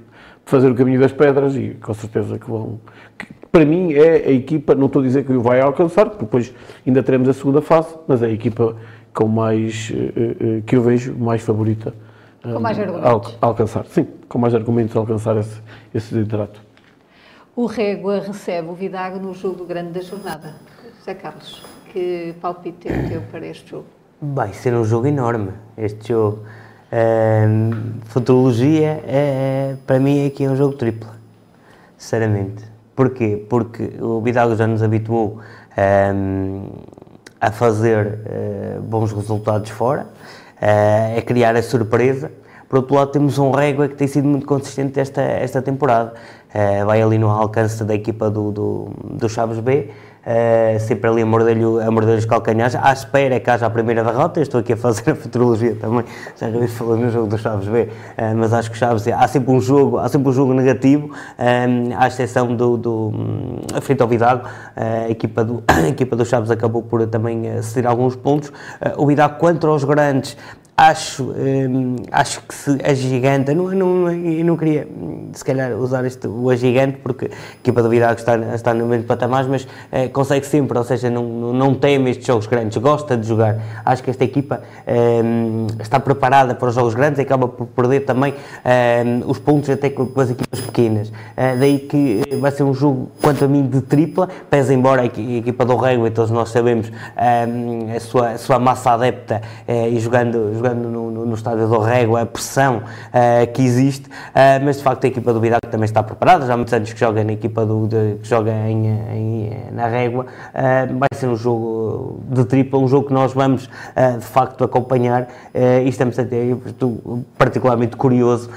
fazer 0.46 0.72
o 0.72 0.76
caminho 0.76 1.00
das 1.00 1.12
pedras 1.12 1.56
e 1.56 1.78
com 1.82 1.94
certeza 1.94 2.40
que 2.40 2.50
vão. 2.50 2.80
Que, 3.18 3.28
para 3.52 3.66
mim 3.66 3.94
é 3.94 4.28
a 4.28 4.32
equipa, 4.32 4.76
não 4.76 4.86
estou 4.86 5.02
a 5.02 5.06
dizer 5.06 5.26
que 5.26 5.34
vai 5.34 5.60
alcançar, 5.60 6.06
porque 6.06 6.26
depois 6.26 6.54
ainda 6.86 7.02
teremos 7.02 7.28
a 7.28 7.34
segunda 7.34 7.62
fase, 7.62 7.96
mas 8.08 8.22
é 8.22 8.28
a 8.28 8.32
equipa 8.32 8.76
com 9.14 9.28
mais, 9.28 9.92
uh, 9.92 10.62
que 10.64 10.76
eu 10.76 10.82
vejo, 10.82 11.16
mais 11.16 11.42
favorita. 11.42 11.94
Com 12.42 12.60
mais 12.60 12.80
argumentos. 12.80 13.38
A, 13.42 13.46
alcançar, 13.46 13.86
sim, 13.86 14.08
com 14.28 14.40
mais 14.40 14.56
argumentos 14.56 14.96
a 14.96 15.00
alcançar 15.00 15.38
esse, 15.38 15.62
esse 15.94 16.16
liderato. 16.16 16.62
O 17.56 17.66
Régua 17.66 18.20
recebe 18.20 18.70
o 18.70 18.74
Vidago 18.74 19.20
no 19.20 19.34
jogo 19.34 19.66
grande 19.66 19.92
da 19.92 20.02
jornada. 20.02 20.56
José 21.00 21.14
Carlos, 21.14 21.64
que 21.92 22.34
palpite 22.42 22.88
é 22.88 23.06
o 23.06 23.10
teu 23.10 23.22
para 23.24 23.46
este 23.46 23.72
jogo? 23.72 23.86
Vai 24.22 24.54
ser 24.54 24.74
um 24.74 24.86
jogo 24.86 25.08
enorme, 25.08 25.52
este 25.78 26.10
jogo. 26.10 26.44
Uh, 26.92 28.02
futurologia, 28.06 29.04
é, 29.06 29.76
para 29.86 30.00
mim, 30.00 30.26
aqui 30.26 30.46
é 30.46 30.50
um 30.50 30.56
jogo 30.56 30.74
triplo, 30.76 31.10
sinceramente. 31.98 32.64
Porquê? 32.96 33.46
Porque 33.50 33.92
o 34.02 34.22
Vidago 34.22 34.56
já 34.56 34.66
nos 34.66 34.82
habituou 34.82 35.40
a 37.40 37.52
fazer 37.52 38.20
uh, 38.78 38.82
bons 38.82 39.12
resultados 39.12 39.70
fora, 39.70 40.08
uh, 40.62 41.18
a 41.18 41.22
criar 41.22 41.56
a 41.56 41.64
surpresa. 41.64 42.32
Por 42.68 42.80
outro 42.80 42.96
lado, 42.96 43.12
temos 43.12 43.38
um 43.40 43.52
Régua 43.52 43.88
que 43.88 43.96
tem 43.96 44.08
sido 44.08 44.28
muito 44.28 44.46
consistente 44.46 45.00
esta, 45.00 45.22
esta 45.22 45.62
temporada. 45.62 46.14
Uh, 46.54 46.86
vai 46.86 47.02
ali 47.02 47.18
no 47.18 47.30
alcance 47.30 47.84
da 47.84 47.96
equipa 47.96 48.30
do, 48.30 48.52
do, 48.52 48.90
do 49.04 49.30
Chaves 49.30 49.60
B, 49.60 49.90
uh, 50.30 50.80
sempre 50.80 51.10
ali 51.10 51.22
a 51.24 51.26
morder-lhe 51.26 51.64
a 51.64 51.90
morder 51.90 52.18
os 52.18 52.26
calcanhares, 52.26 52.76
à 52.76 52.94
espera 52.94 53.40
que 53.40 53.50
haja 53.50 53.66
a 53.66 53.70
primeira 53.70 54.04
derrota. 54.04 54.40
Eu 54.40 54.44
estou 54.44 54.60
aqui 54.60 54.74
a 54.74 54.78
fazer 54.78 55.12
a 55.12 55.16
futurologia 55.16 55.76
também, 55.76 56.06
já 56.40 56.50
de 56.50 56.68
falar 56.68 56.98
no 56.98 57.10
jogo 57.10 57.28
do 57.28 57.38
Chaves 57.38 57.68
B, 57.68 57.84
uh, 57.84 58.38
mas 58.38 58.54
acho 58.54 58.70
que 58.70 58.78
Chaves 58.78 59.08
há 59.08 59.28
sempre 59.28 59.52
um 59.52 59.60
jogo, 59.60 59.98
há 59.98 60.08
sempre 60.08 60.30
um 60.30 60.34
jogo 60.34 60.54
negativo, 60.54 61.12
à 61.98 62.08
exceção 62.08 62.56
do, 62.56 62.78
do 62.78 63.08
um, 63.10 63.82
frente 63.82 64.02
ao 64.02 64.08
Vidago, 64.08 64.48
a, 64.76 65.10
equipa 65.10 65.44
do, 65.44 65.64
a 65.68 65.88
equipa 65.88 66.16
do 66.16 66.26
Chaves 66.26 66.52
acabou 66.52 66.84
por 66.84 67.06
também 67.08 67.62
ceder 67.62 67.90
alguns 67.90 68.16
pontos. 68.16 68.52
o 68.98 69.06
Vidago 69.08 69.38
contra 69.40 69.72
os 69.72 69.84
grandes 69.84 70.38
acho, 70.80 71.24
hum, 71.24 71.98
acho 72.10 72.42
que 72.44 72.56
se 72.56 72.78
agiganta, 72.86 73.54
não, 73.54 73.68
não, 73.68 74.10
eu 74.10 74.46
não 74.46 74.56
queria 74.56 74.88
se 75.34 75.44
calhar 75.44 75.74
usar 75.74 76.06
este, 76.06 76.26
o 76.26 76.50
agigante 76.50 77.00
porque 77.04 77.26
a 77.26 77.60
equipa 77.60 77.84
do 77.84 77.90
Vidago 77.90 78.18
está, 78.18 78.38
está 78.56 78.74
no 78.74 78.86
mesmo 78.86 79.06
patamar, 79.06 79.46
mas 79.50 79.68
eh, 79.92 80.08
consegue 80.08 80.46
sempre, 80.46 80.78
ou 80.78 80.84
seja, 80.86 81.10
não, 81.10 81.52
não 81.52 81.76
teme 81.76 82.12
estes 82.12 82.26
jogos 82.26 82.48
grandes, 82.48 82.78
gosta 82.78 83.18
de 83.18 83.28
jogar. 83.28 83.58
Acho 83.84 84.02
que 84.02 84.10
esta 84.10 84.24
equipa 84.24 84.62
hum, 84.88 85.68
está 85.82 86.00
preparada 86.00 86.56
para 86.56 86.70
os 86.70 86.76
jogos 86.76 86.94
grandes 86.94 87.20
e 87.20 87.24
acaba 87.24 87.50
por 87.50 87.68
perder 87.68 88.02
também 88.02 88.34
hum, 88.34 89.24
os 89.28 89.38
pontos 89.38 89.70
até 89.70 89.90
com, 89.90 90.10
as 90.20 90.30
equipas 90.30 90.62
pequenas. 90.62 91.10
Uh, 91.10 91.60
daí 91.60 91.80
que 91.80 92.22
vai 92.40 92.52
ser 92.52 92.64
um 92.64 92.74
jogo, 92.74 93.12
quanto 93.22 93.44
a 93.44 93.48
mim, 93.50 93.68
de 93.68 93.82
tripla, 93.82 94.30
pese 94.50 94.74
embora 94.74 95.02
a 95.02 95.06
equipa 95.06 95.66
do 95.66 95.76
Rego, 95.76 96.08
e 96.08 96.12
todos 96.12 96.32
nós 96.32 96.50
sabemos 96.50 96.90
a, 97.18 98.00
sua, 98.00 98.30
a 98.32 98.38
sua 98.38 98.60
massa 98.60 98.92
adepta 98.92 99.42
e 99.68 100.00
jogando, 100.00 100.54
jogando 100.54 100.69
jogando 100.70 100.90
no, 100.90 101.12
no, 101.12 101.26
no 101.26 101.36
estádio 101.36 101.68
do 101.68 101.80
Rego, 101.80 102.18
a 102.18 102.26
pressão 102.26 102.78
uh, 102.78 103.54
que 103.54 103.62
existe, 103.62 104.08
uh, 104.08 104.64
mas 104.64 104.78
de 104.78 104.84
facto 104.84 105.04
a 105.06 105.08
equipa 105.08 105.34
do 105.34 105.40
Vidago 105.40 105.68
também 105.70 105.86
está 105.86 106.04
preparada, 106.04 106.46
já 106.46 106.54
há 106.54 106.58
muitos 106.58 106.74
anos 106.74 106.92
que 106.94 107.00
joga 107.00 107.24
na 107.24 107.34
equipa 107.34 107.66
do, 107.66 107.88
de, 107.88 108.16
que 108.22 108.28
joga 108.28 108.52
em, 108.52 108.88
em, 108.88 109.52
na 109.72 109.88
Régua, 109.88 110.26
uh, 110.26 110.98
vai 110.98 111.10
ser 111.14 111.28
um 111.28 111.36
jogo 111.36 112.22
de 112.30 112.46
tripla, 112.46 112.80
um 112.80 112.88
jogo 112.88 113.08
que 113.08 113.14
nós 113.14 113.34
vamos 113.34 113.70
de 114.20 114.26
facto 114.26 114.64
acompanhar 114.64 115.28
e 115.54 115.90
estamos 115.90 116.18
até, 116.18 116.56
particularmente 117.38 117.96
curioso 117.96 118.50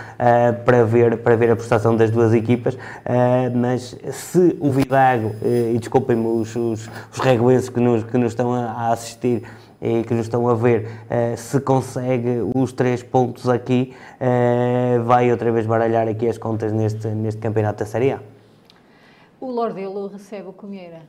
para, 0.65 0.85
ver, 0.85 1.19
para 1.19 1.37
ver 1.37 1.51
a 1.51 1.57
prestação 1.57 1.97
das 1.97 2.11
duas 2.11 2.33
equipas, 2.33 2.77
mas 3.55 3.97
se 4.13 4.57
o 4.61 4.71
Vidago, 4.71 5.35
e 5.43 5.79
desculpem-me 5.79 6.27
os, 6.27 6.55
os, 6.55 6.91
os 7.13 7.19
reguenses 7.19 7.69
que 7.69 7.81
nos, 7.81 8.05
que 8.05 8.17
nos 8.17 8.33
estão 8.33 8.53
a, 8.53 8.65
a 8.71 8.93
assistir, 8.93 9.43
e 9.83 10.05
que 10.05 10.15
nos 10.15 10.27
estão 10.27 10.49
a 10.49 10.55
ver, 10.55 10.87
uh, 10.87 11.37
se 11.37 11.61
consegue 11.61 12.39
os 12.55 12.73
três 12.73 13.03
pontos 13.03 13.49
aqui, 13.49 13.93
uh, 14.21 15.03
vai 15.03 15.31
outra 15.33 15.51
vez 15.51 15.67
baralhar 15.67 16.07
aqui 16.07 16.29
as 16.29 16.39
contas 16.39 16.73
neste, 16.73 17.09
neste 17.09 17.41
campeonato 17.41 17.81
da 17.81 17.87
Série 17.87 18.13
A. 18.13 18.21
O 19.41 19.51
Lordelo 19.51 20.07
recebe 20.07 20.49
o 20.49 20.53
Comieira. 20.53 21.01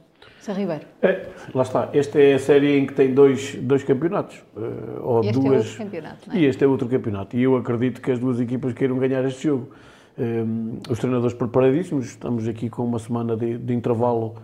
São 0.42 0.56
Ribeiro. 0.56 0.86
É, 1.02 1.28
lá 1.54 1.62
está. 1.62 1.90
Esta 1.94 2.20
é 2.20 2.34
a 2.34 2.40
série 2.40 2.80
em 2.80 2.88
que 2.88 2.94
tem 2.94 3.14
dois, 3.14 3.56
dois 3.56 3.84
campeonatos. 3.84 4.44
Uh, 4.58 5.02
ou 5.02 5.24
este 5.24 5.34
duas... 5.34 5.54
é 5.54 5.58
outro 5.58 5.78
campeonato, 5.78 6.18
não 6.28 6.36
é? 6.36 6.40
E 6.40 6.46
este 6.46 6.64
é 6.64 6.68
outro 6.68 6.90
campeonato. 6.90 7.38
E 7.38 7.44
eu 7.44 7.56
acredito 7.56 8.02
que 8.02 8.12
as 8.12 8.20
duas 8.20 8.40
equipas 8.40 8.74
queiram 8.74 8.98
ganhar 8.98 9.24
este 9.26 9.44
jogo. 9.44 9.70
um, 10.18 10.80
os 10.90 11.00
treinadores 11.00 11.36
preparadíssimos. 11.36 12.06
Estamos 12.08 12.48
aqui 12.48 12.70
com 12.70 12.84
uma 12.84 13.00
semana 13.00 13.36
de, 13.36 13.58
de 13.58 13.74
intervalo 13.74 14.36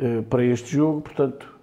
uh, 0.00 0.22
para 0.24 0.44
este 0.44 0.76
jogo, 0.76 1.00
portanto, 1.00 1.53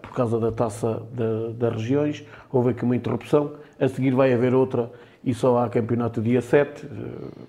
por 0.00 0.12
causa 0.12 0.38
da 0.38 0.50
taça 0.50 1.02
da, 1.12 1.50
das 1.68 1.80
regiões, 1.80 2.24
houve 2.52 2.70
aqui 2.70 2.84
uma 2.84 2.96
interrupção. 2.96 3.52
A 3.78 3.88
seguir 3.88 4.12
vai 4.12 4.32
haver 4.32 4.54
outra 4.54 4.90
e 5.24 5.32
só 5.32 5.58
há 5.58 5.68
campeonato 5.68 6.20
dia 6.20 6.40
7. 6.40 6.86
Uh, 6.86 6.90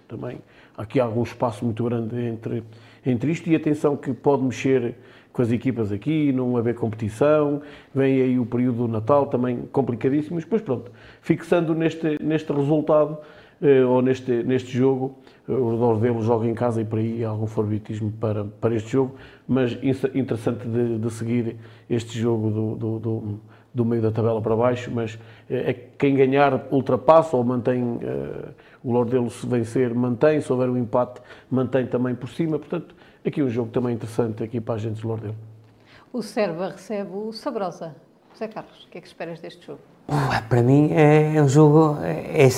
também. 0.07 0.39
Aqui 0.77 0.99
há 0.99 1.03
algum 1.03 1.23
espaço 1.23 1.63
muito 1.63 1.83
grande 1.83 2.19
entre, 2.19 2.63
entre 3.05 3.31
isto. 3.31 3.49
E 3.49 3.55
atenção 3.55 3.95
que 3.95 4.13
pode 4.13 4.43
mexer 4.43 4.95
com 5.31 5.41
as 5.41 5.51
equipas 5.51 5.91
aqui, 5.91 6.31
não 6.31 6.55
haver 6.55 6.75
competição, 6.75 7.61
vem 7.93 8.21
aí 8.21 8.39
o 8.39 8.45
período 8.45 8.77
do 8.77 8.87
Natal 8.87 9.25
também 9.25 9.63
complicadíssimo, 9.69 10.39
mas 10.49 10.61
pronto, 10.61 10.89
fixando 11.21 11.75
neste, 11.75 12.17
neste 12.23 12.53
resultado, 12.53 13.17
ou 13.85 14.01
neste, 14.01 14.31
neste 14.43 14.71
jogo, 14.71 15.17
o 15.45 15.75
Dordelo 15.75 16.21
joga 16.21 16.47
em 16.47 16.53
casa 16.53 16.81
e 16.81 16.85
por 16.85 16.99
aí 16.99 17.23
há 17.23 17.29
algum 17.29 17.47
favoritismo 17.47 18.13
para, 18.13 18.45
para 18.45 18.75
este 18.75 18.91
jogo, 18.91 19.15
mas 19.47 19.77
interessante 20.13 20.67
de, 20.67 20.97
de 20.97 21.09
seguir 21.11 21.57
este 21.89 22.19
jogo 22.19 22.49
do, 22.49 22.75
do, 22.75 22.99
do, 22.99 23.39
do, 23.73 23.85
meio 23.85 24.01
da 24.01 24.11
tabela 24.11 24.41
para 24.41 24.55
baixo, 24.55 24.91
mas 24.91 25.19
é 25.49 25.73
quem 25.73 26.15
ganhar 26.15 26.67
ultrapassa 26.71 27.37
ou 27.37 27.43
mantém, 27.43 27.83
uh, 27.83 28.53
o 28.83 28.91
Lordelo 28.91 29.29
se 29.29 29.45
vencer 29.45 29.93
mantém, 29.93 30.41
se 30.41 30.51
houver 30.51 30.69
um 30.69 30.77
empate 30.77 31.21
mantém 31.49 31.85
também 31.85 32.15
por 32.15 32.29
cima, 32.29 32.57
portanto 32.57 32.95
aqui 33.25 33.43
um 33.43 33.49
jogo 33.49 33.71
também 33.71 33.93
interessante 33.93 34.43
aqui 34.43 34.59
para 34.59 34.75
a 34.75 34.77
gente 34.77 34.99
de 34.99 35.05
Lordelo. 35.05 35.35
O 36.11 36.21
Serva 36.21 36.69
recebe 36.69 37.11
o 37.13 37.31
Sabrosa. 37.31 37.95
José 38.33 38.47
Carlos, 38.49 38.83
o 38.85 38.89
que 38.89 38.97
é 38.97 39.01
que 39.01 39.07
esperas 39.07 39.39
deste 39.39 39.65
jogo? 39.65 39.79
Uh, 40.09 40.49
para 40.49 40.61
mim 40.61 40.91
é 40.91 41.41
um 41.41 41.47
jogo, 41.47 41.97
é, 42.03 42.43
é, 42.43 42.49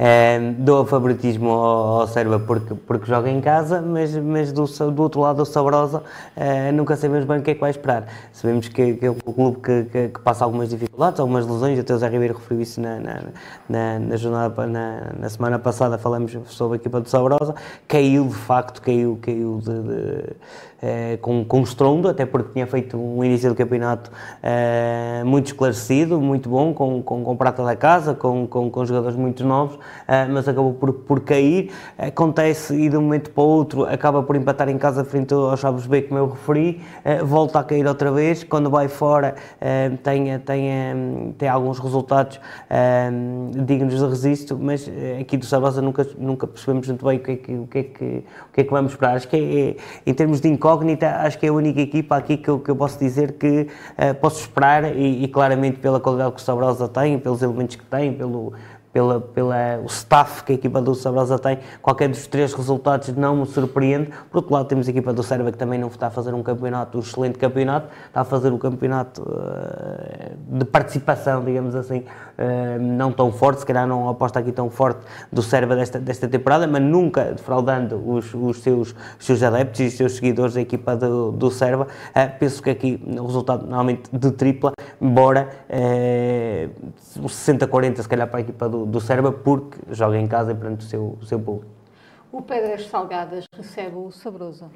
é, 0.00 0.38
dou 0.56 0.86
favoritismo 0.86 1.50
ao, 1.50 2.00
ao 2.02 2.06
Serva 2.06 2.38
porque, 2.38 2.72
porque 2.72 3.06
joga 3.06 3.28
em 3.28 3.40
casa, 3.40 3.82
mas, 3.82 4.16
mas 4.16 4.52
do, 4.52 4.64
do 4.92 5.02
outro 5.02 5.20
lado, 5.20 5.42
o 5.42 5.44
Sabrosa, 5.44 6.04
é, 6.36 6.70
nunca 6.70 6.94
sabemos 6.94 7.24
bem 7.24 7.40
o 7.40 7.42
que 7.42 7.50
é 7.50 7.54
que 7.54 7.60
vai 7.60 7.70
esperar. 7.70 8.06
Sabemos 8.32 8.68
que, 8.68 8.94
que 8.94 9.04
é 9.06 9.10
um 9.10 9.16
clube 9.16 9.58
que, 9.60 9.84
que, 9.90 10.08
que, 10.10 10.20
passa 10.20 10.44
algumas 10.44 10.68
dificuldades, 10.68 11.18
algumas 11.18 11.44
lesões, 11.44 11.80
até 11.80 11.92
o 11.92 11.98
Zé 11.98 12.08
Ribeiro 12.08 12.34
referiu 12.34 12.62
isso 12.62 12.80
na, 12.80 13.00
na, 13.00 13.22
na, 13.68 13.98
na 13.98 14.16
jornada, 14.16 14.66
na, 14.68 15.12
na, 15.18 15.28
semana 15.28 15.58
passada, 15.58 15.98
falamos 15.98 16.38
sobre 16.46 16.74
a 16.74 16.80
equipa 16.80 17.00
do 17.00 17.08
Sabrosa, 17.08 17.56
caiu 17.88 18.28
de 18.28 18.34
facto, 18.34 18.80
caiu, 18.80 19.18
caiu 19.20 19.60
de, 19.60 19.82
de 19.82 20.36
é, 20.80 21.16
com, 21.16 21.44
com 21.44 21.60
estrondo, 21.62 22.08
até 22.08 22.24
porque 22.24 22.52
tinha 22.52 22.66
feito 22.66 22.96
um 22.96 23.24
início 23.24 23.48
do 23.48 23.54
campeonato 23.54 24.10
é, 24.42 25.22
muito 25.24 25.46
esclarecido, 25.46 26.20
muito 26.20 26.48
bom, 26.48 26.72
com, 26.72 27.02
com, 27.02 27.24
com 27.24 27.36
prata 27.36 27.64
da 27.64 27.74
casa, 27.74 28.14
com, 28.14 28.46
com, 28.46 28.70
com 28.70 28.84
jogadores 28.86 29.16
muito 29.16 29.44
novos, 29.44 29.78
mas 30.30 30.48
acabou 30.48 30.74
por, 30.74 30.92
por 30.92 31.20
cair. 31.20 31.70
Acontece 31.98 32.74
e 32.74 32.88
de 32.88 32.96
um 32.96 33.02
momento 33.02 33.30
para 33.30 33.42
o 33.42 33.46
outro 33.46 33.84
acaba 33.84 34.22
por 34.22 34.36
empatar 34.36 34.68
em 34.68 34.78
casa 34.78 35.04
frente 35.04 35.32
aos 35.34 35.60
Chaves 35.60 35.86
B, 35.86 36.02
como 36.02 36.18
eu 36.18 36.28
referi, 36.28 36.80
volta 37.24 37.58
a 37.58 37.64
cair 37.64 37.86
outra 37.86 38.10
vez. 38.10 38.44
Quando 38.44 38.70
vai 38.70 38.88
fora, 38.88 39.34
tem, 40.02 40.38
tem, 40.40 41.34
tem 41.36 41.48
alguns 41.48 41.78
resultados 41.78 42.40
dignos 43.66 43.98
de 43.98 44.06
registro, 44.06 44.58
mas 44.58 44.90
aqui 45.20 45.36
do 45.36 45.44
Sabrosa 45.44 45.82
nunca, 45.82 46.06
nunca 46.18 46.46
percebemos 46.46 46.86
muito 46.88 47.04
bem 47.04 47.18
o 47.18 47.20
que 47.20 47.30
é 47.32 47.36
que, 47.36 47.52
o 47.54 47.66
que, 47.66 47.78
é 47.78 47.82
que, 47.82 48.04
o 48.04 48.52
que, 48.52 48.60
é 48.60 48.64
que 48.64 48.70
vamos 48.70 48.92
esperar. 48.92 49.16
Acho 49.16 49.28
que 49.28 49.36
é, 49.36 49.70
é, 49.70 49.76
em 50.06 50.14
termos 50.14 50.40
de 50.40 50.48
incógnita, 50.48 51.08
acho 51.16 51.38
que 51.38 51.46
é 51.46 51.48
a 51.48 51.52
única 51.52 51.80
equipa 51.80 52.16
aqui 52.16 52.36
que 52.36 52.48
eu, 52.48 52.58
que 52.58 52.70
eu 52.70 52.76
posso 52.76 52.98
dizer 52.98 53.32
que 53.32 53.68
posso 54.20 54.40
esperar 54.40 54.96
e, 54.96 55.24
e, 55.24 55.28
claramente 55.28 55.78
pela 55.78 56.00
qualidade 56.00 56.32
que 56.32 56.40
o 56.40 56.44
Sabrosa 56.44 56.88
tem, 56.88 57.18
pelos 57.18 57.42
elementos 57.42 57.76
que 57.76 57.84
tem, 57.84 58.12
pelo, 58.12 58.52
pela, 58.92 59.20
pela, 59.20 59.80
o 59.82 59.86
staff 59.86 60.42
que 60.44 60.52
a 60.52 60.54
equipa 60.54 60.80
do 60.80 60.94
Sabrosa 60.94 61.38
tem, 61.38 61.58
qualquer 61.82 62.08
dos 62.08 62.26
três 62.26 62.52
resultados 62.52 63.08
não 63.16 63.36
me 63.36 63.46
surpreende. 63.46 64.10
Por 64.30 64.38
outro 64.38 64.54
lado, 64.54 64.66
temos 64.66 64.88
a 64.88 64.90
equipa 64.90 65.12
do 65.12 65.22
Serva 65.22 65.52
que 65.52 65.58
também 65.58 65.78
não 65.78 65.88
está 65.88 66.08
a 66.08 66.10
fazer 66.10 66.34
um 66.34 66.42
campeonato, 66.42 66.98
um 66.98 67.00
excelente 67.00 67.38
campeonato, 67.38 67.88
está 68.06 68.22
a 68.22 68.24
fazer 68.24 68.52
um 68.52 68.58
campeonato 68.58 69.22
uh, 69.22 70.58
de 70.58 70.64
participação, 70.64 71.44
digamos 71.44 71.74
assim, 71.74 71.98
uh, 72.00 72.80
não 72.80 73.12
tão 73.12 73.30
forte, 73.32 73.60
se 73.60 73.66
calhar 73.66 73.86
não 73.86 74.08
aposta 74.08 74.38
aqui 74.38 74.52
tão 74.52 74.70
forte 74.70 75.00
do 75.30 75.42
Serva 75.42 75.76
desta, 75.76 75.98
desta 75.98 76.28
temporada, 76.28 76.66
mas 76.66 76.82
nunca 76.82 77.24
defraudando 77.32 78.02
os, 78.04 78.32
os, 78.34 78.62
seus, 78.62 78.94
os 79.18 79.26
seus 79.26 79.42
adeptos 79.42 79.80
e 79.80 79.86
os 79.86 79.96
seus 79.96 80.12
seguidores 80.14 80.54
da 80.54 80.60
equipa 80.60 80.96
do, 80.96 81.32
do 81.32 81.50
Serva. 81.50 81.84
Uh, 81.84 82.38
penso 82.38 82.62
que 82.62 82.70
aqui 82.70 83.02
o 83.06 83.26
resultado 83.26 83.62
normalmente 83.62 84.08
de 84.12 84.30
tripla, 84.32 84.72
embora 85.00 85.48
uh, 85.68 87.28
60-40 87.28 88.02
se 88.02 88.08
calhar 88.08 88.28
para 88.28 88.38
a 88.38 88.40
equipa 88.40 88.68
do, 88.68 88.77
do 88.86 89.00
Serba, 89.00 89.32
porque 89.32 89.78
joga 89.90 90.18
em 90.18 90.26
casa 90.26 90.52
e 90.52 90.54
perante 90.54 90.84
o 90.84 90.88
seu, 90.88 91.18
o 91.20 91.24
seu 91.24 91.38
público. 91.38 91.78
O 92.30 92.42
Pedras 92.42 92.86
Salgadas 92.86 93.44
recebe 93.56 93.96
o 93.96 94.10
Sabroso. 94.10 94.66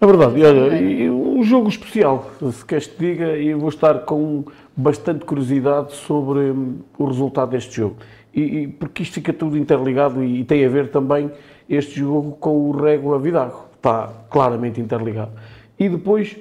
É 0.00 0.06
verdade, 0.06 0.42
olha, 0.42 1.12
um 1.12 1.42
jogo 1.44 1.68
especial, 1.68 2.28
se 2.50 2.64
queres 2.64 2.88
te 2.88 2.98
diga, 2.98 3.36
e 3.36 3.54
vou 3.54 3.68
estar 3.68 4.00
com 4.00 4.44
bastante 4.76 5.24
curiosidade 5.24 5.92
sobre 5.92 6.50
hum, 6.50 6.78
o 6.98 7.04
resultado 7.04 7.50
deste 7.50 7.76
jogo. 7.76 7.96
E, 8.34 8.40
e, 8.40 8.66
porque 8.66 9.02
isto 9.02 9.14
fica 9.14 9.32
tudo 9.32 9.56
interligado 9.56 10.24
e, 10.24 10.40
e, 10.40 10.44
tem 10.44 10.64
a 10.64 10.68
ver 10.68 10.90
também 10.90 11.30
este 11.68 12.00
jogo 12.00 12.32
com 12.32 12.70
o 12.70 12.72
Régua 12.72 13.18
Vidago. 13.18 13.66
Está 13.76 14.10
claramente 14.30 14.80
interligado. 14.80 15.32
E 15.78 15.88
depois, 15.88 16.36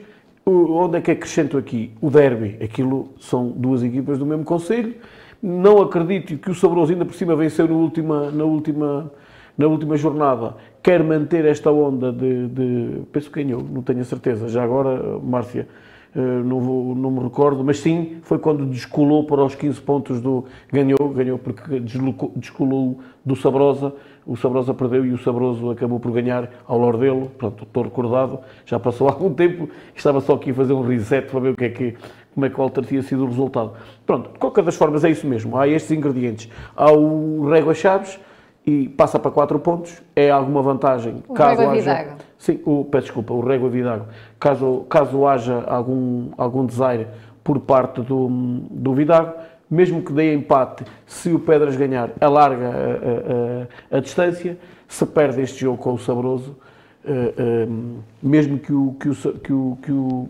onde 0.46 0.98
é 0.98 1.02
que 1.02 1.12
acrescento 1.12 1.58
aqui? 1.58 1.92
O 2.02 2.10
derby. 2.10 2.58
Aquilo 2.64 3.10
são 3.20 3.50
duas 3.50 3.84
equipas 3.84 4.18
do 4.18 4.26
mesmo 4.26 4.46
conselho 4.46 4.96
não 5.42 5.82
acredito 5.82 6.38
que 6.38 6.52
o 6.52 6.56
Sabroso 6.56 6.92
ainda 6.92 7.06
por 7.06 7.16
cima 7.16 7.36
venceu 7.36 7.68
na 7.68 7.74
última, 7.74 8.32
na 8.32 8.44
última, 8.44 9.12
na 9.58 9.68
última 9.68 9.98
jornada. 9.98 10.56
Quer 10.84 11.04
manter 11.04 11.46
esta 11.46 11.72
onda 11.72 12.12
de, 12.12 12.48
de 12.48 13.02
penso 13.12 13.32
que 13.32 13.44
ganhou, 13.44 13.64
não 13.64 13.82
tenho 13.82 14.02
a 14.02 14.06
certeza. 14.06 14.48
Já 14.48 14.64
agora, 14.64 15.20
Márcia, 15.20 15.68
eh, 16.14 16.20
não, 16.20 16.60
vou, 16.60 16.94
não 16.94 17.10
me 17.10 17.22
recordo, 17.22 17.64
mas 17.64 17.80
sim, 17.80 18.18
foi 18.24 18.38
quando 18.38 18.66
descolou 18.66 19.26
para 19.26 19.44
os 19.44 19.56
15 19.56 19.82
pontos 19.82 20.20
do. 20.20 20.46
Ganhou, 20.72 21.10
ganhou 21.10 21.38
porque 21.40 21.80
descolou 22.36 23.00
do 23.24 23.36
Sabrosa, 23.36 23.94
o 24.26 24.36
Sabrosa 24.36 24.74
perdeu 24.74 25.06
e 25.06 25.14
o 25.14 25.18
Sabroso 25.18 25.72
acabou 25.72 26.00
por 26.00 26.12
ganhar 26.12 26.50
ao 26.68 26.78
Lordelo. 26.78 27.32
Pronto, 27.38 27.64
estou 27.64 27.84
recordado, 27.84 28.40
já 28.66 28.78
passou 28.78 29.08
algum 29.10 29.34
tempo, 29.34 29.70
estava 29.96 30.20
só 30.20 30.34
aqui 30.34 30.52
a 30.52 30.54
fazer 30.54 30.74
um 30.74 30.82
reset 30.82 31.30
para 31.30 31.40
ver 31.40 31.50
o 31.52 31.56
que 31.56 31.66
é 31.66 31.70
que 31.70 31.96
como 32.34 32.46
é 32.46 32.50
que 32.50 32.56
qual 32.56 32.70
teria 32.70 33.02
sido 33.04 33.24
o 33.24 33.28
resultado. 33.28 33.74
Pronto, 34.06 34.32
de 34.32 34.40
qualquer 34.40 34.64
das 34.64 34.76
formas 34.76 35.04
é 35.04 35.10
isso 35.10 35.28
mesmo. 35.28 35.58
Há 35.58 35.68
estes 35.68 35.92
ingredientes. 35.92 36.50
Há 36.76 36.92
o 36.92 37.50
Régua 37.50 37.74
Chaves 37.74 38.20
e 38.66 38.88
passa 38.90 39.20
para 39.20 39.32
4 39.32 39.60
pontos. 39.60 40.02
É 40.16 40.30
alguma 40.30 40.62
vantagem 40.62 41.24
o 41.28 41.34
caso 41.34 41.60
Régua 41.60 41.74
haja. 41.74 41.94
Vidago. 41.94 42.22
Sim, 42.38 42.60
o, 42.66 42.86
peço 42.86 43.06
desculpa, 43.06 43.34
o 43.34 43.42
Régua 43.42 43.70
Vidago. 43.70 44.06
Caso, 44.40 44.86
caso 44.90 45.28
haja 45.28 45.64
algum, 45.68 46.30
algum 46.38 46.66
desaire 46.66 47.08
por 47.44 47.60
parte 47.60 48.02
do, 48.02 48.28
do 48.70 48.94
Vidago, 48.94 49.34
mesmo 49.70 50.02
que 50.02 50.12
dê 50.12 50.34
empate, 50.34 50.84
se 51.06 51.32
o 51.32 51.40
Pedras 51.40 51.76
ganhar, 51.76 52.12
alarga 52.20 52.68
a, 52.68 53.96
a, 53.96 53.96
a, 53.96 53.98
a 53.98 54.00
distância. 54.00 54.58
Se 54.88 55.06
perde 55.06 55.42
este 55.42 55.62
jogo 55.62 55.78
com 55.78 55.94
o 55.94 55.98
Sabroso, 55.98 56.58
uh, 57.06 57.70
uh, 57.70 58.04
mesmo 58.22 58.60
que 58.60 58.74
o, 58.74 58.96
que 59.00 59.10
o, 59.10 59.16
que 59.16 59.54
o, 59.54 59.78
que 59.82 59.92
o 59.92 60.30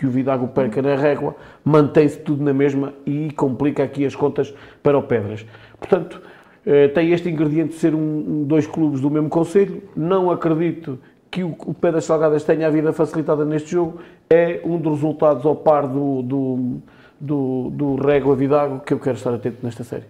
que 0.00 0.06
o 0.06 0.10
Vidago 0.10 0.48
perca 0.48 0.80
na 0.80 0.96
régua, 0.96 1.36
mantém-se 1.62 2.18
tudo 2.20 2.42
na 2.42 2.54
mesma 2.54 2.94
e 3.04 3.30
complica 3.32 3.84
aqui 3.84 4.06
as 4.06 4.16
contas 4.16 4.50
para 4.82 4.96
o 4.96 5.02
Pedras. 5.02 5.44
Portanto, 5.78 6.22
eh, 6.64 6.88
tem 6.88 7.12
este 7.12 7.28
ingrediente 7.28 7.74
de 7.74 7.80
ser 7.80 7.94
um, 7.94 8.44
dois 8.44 8.66
clubes 8.66 9.02
do 9.02 9.10
mesmo 9.10 9.28
conselho. 9.28 9.82
Não 9.94 10.30
acredito 10.30 10.98
que 11.30 11.44
o, 11.44 11.52
Pedras 11.78 12.06
Salgadas 12.06 12.44
tenha 12.44 12.66
a 12.66 12.70
vida 12.70 12.94
facilitada 12.94 13.44
neste 13.44 13.72
jogo. 13.72 14.00
É 14.30 14.62
um 14.64 14.78
dos 14.78 14.94
resultados 14.94 15.44
ao 15.44 15.54
par 15.54 15.86
do, 15.86 16.22
do, 16.22 16.80
do, 17.20 17.70
do 17.70 17.96
Régua 17.96 18.34
Vidago 18.34 18.80
que 18.80 18.94
eu 18.94 18.98
quero 18.98 19.18
estar 19.18 19.34
atento 19.34 19.58
nesta 19.62 19.84
série. 19.84 20.06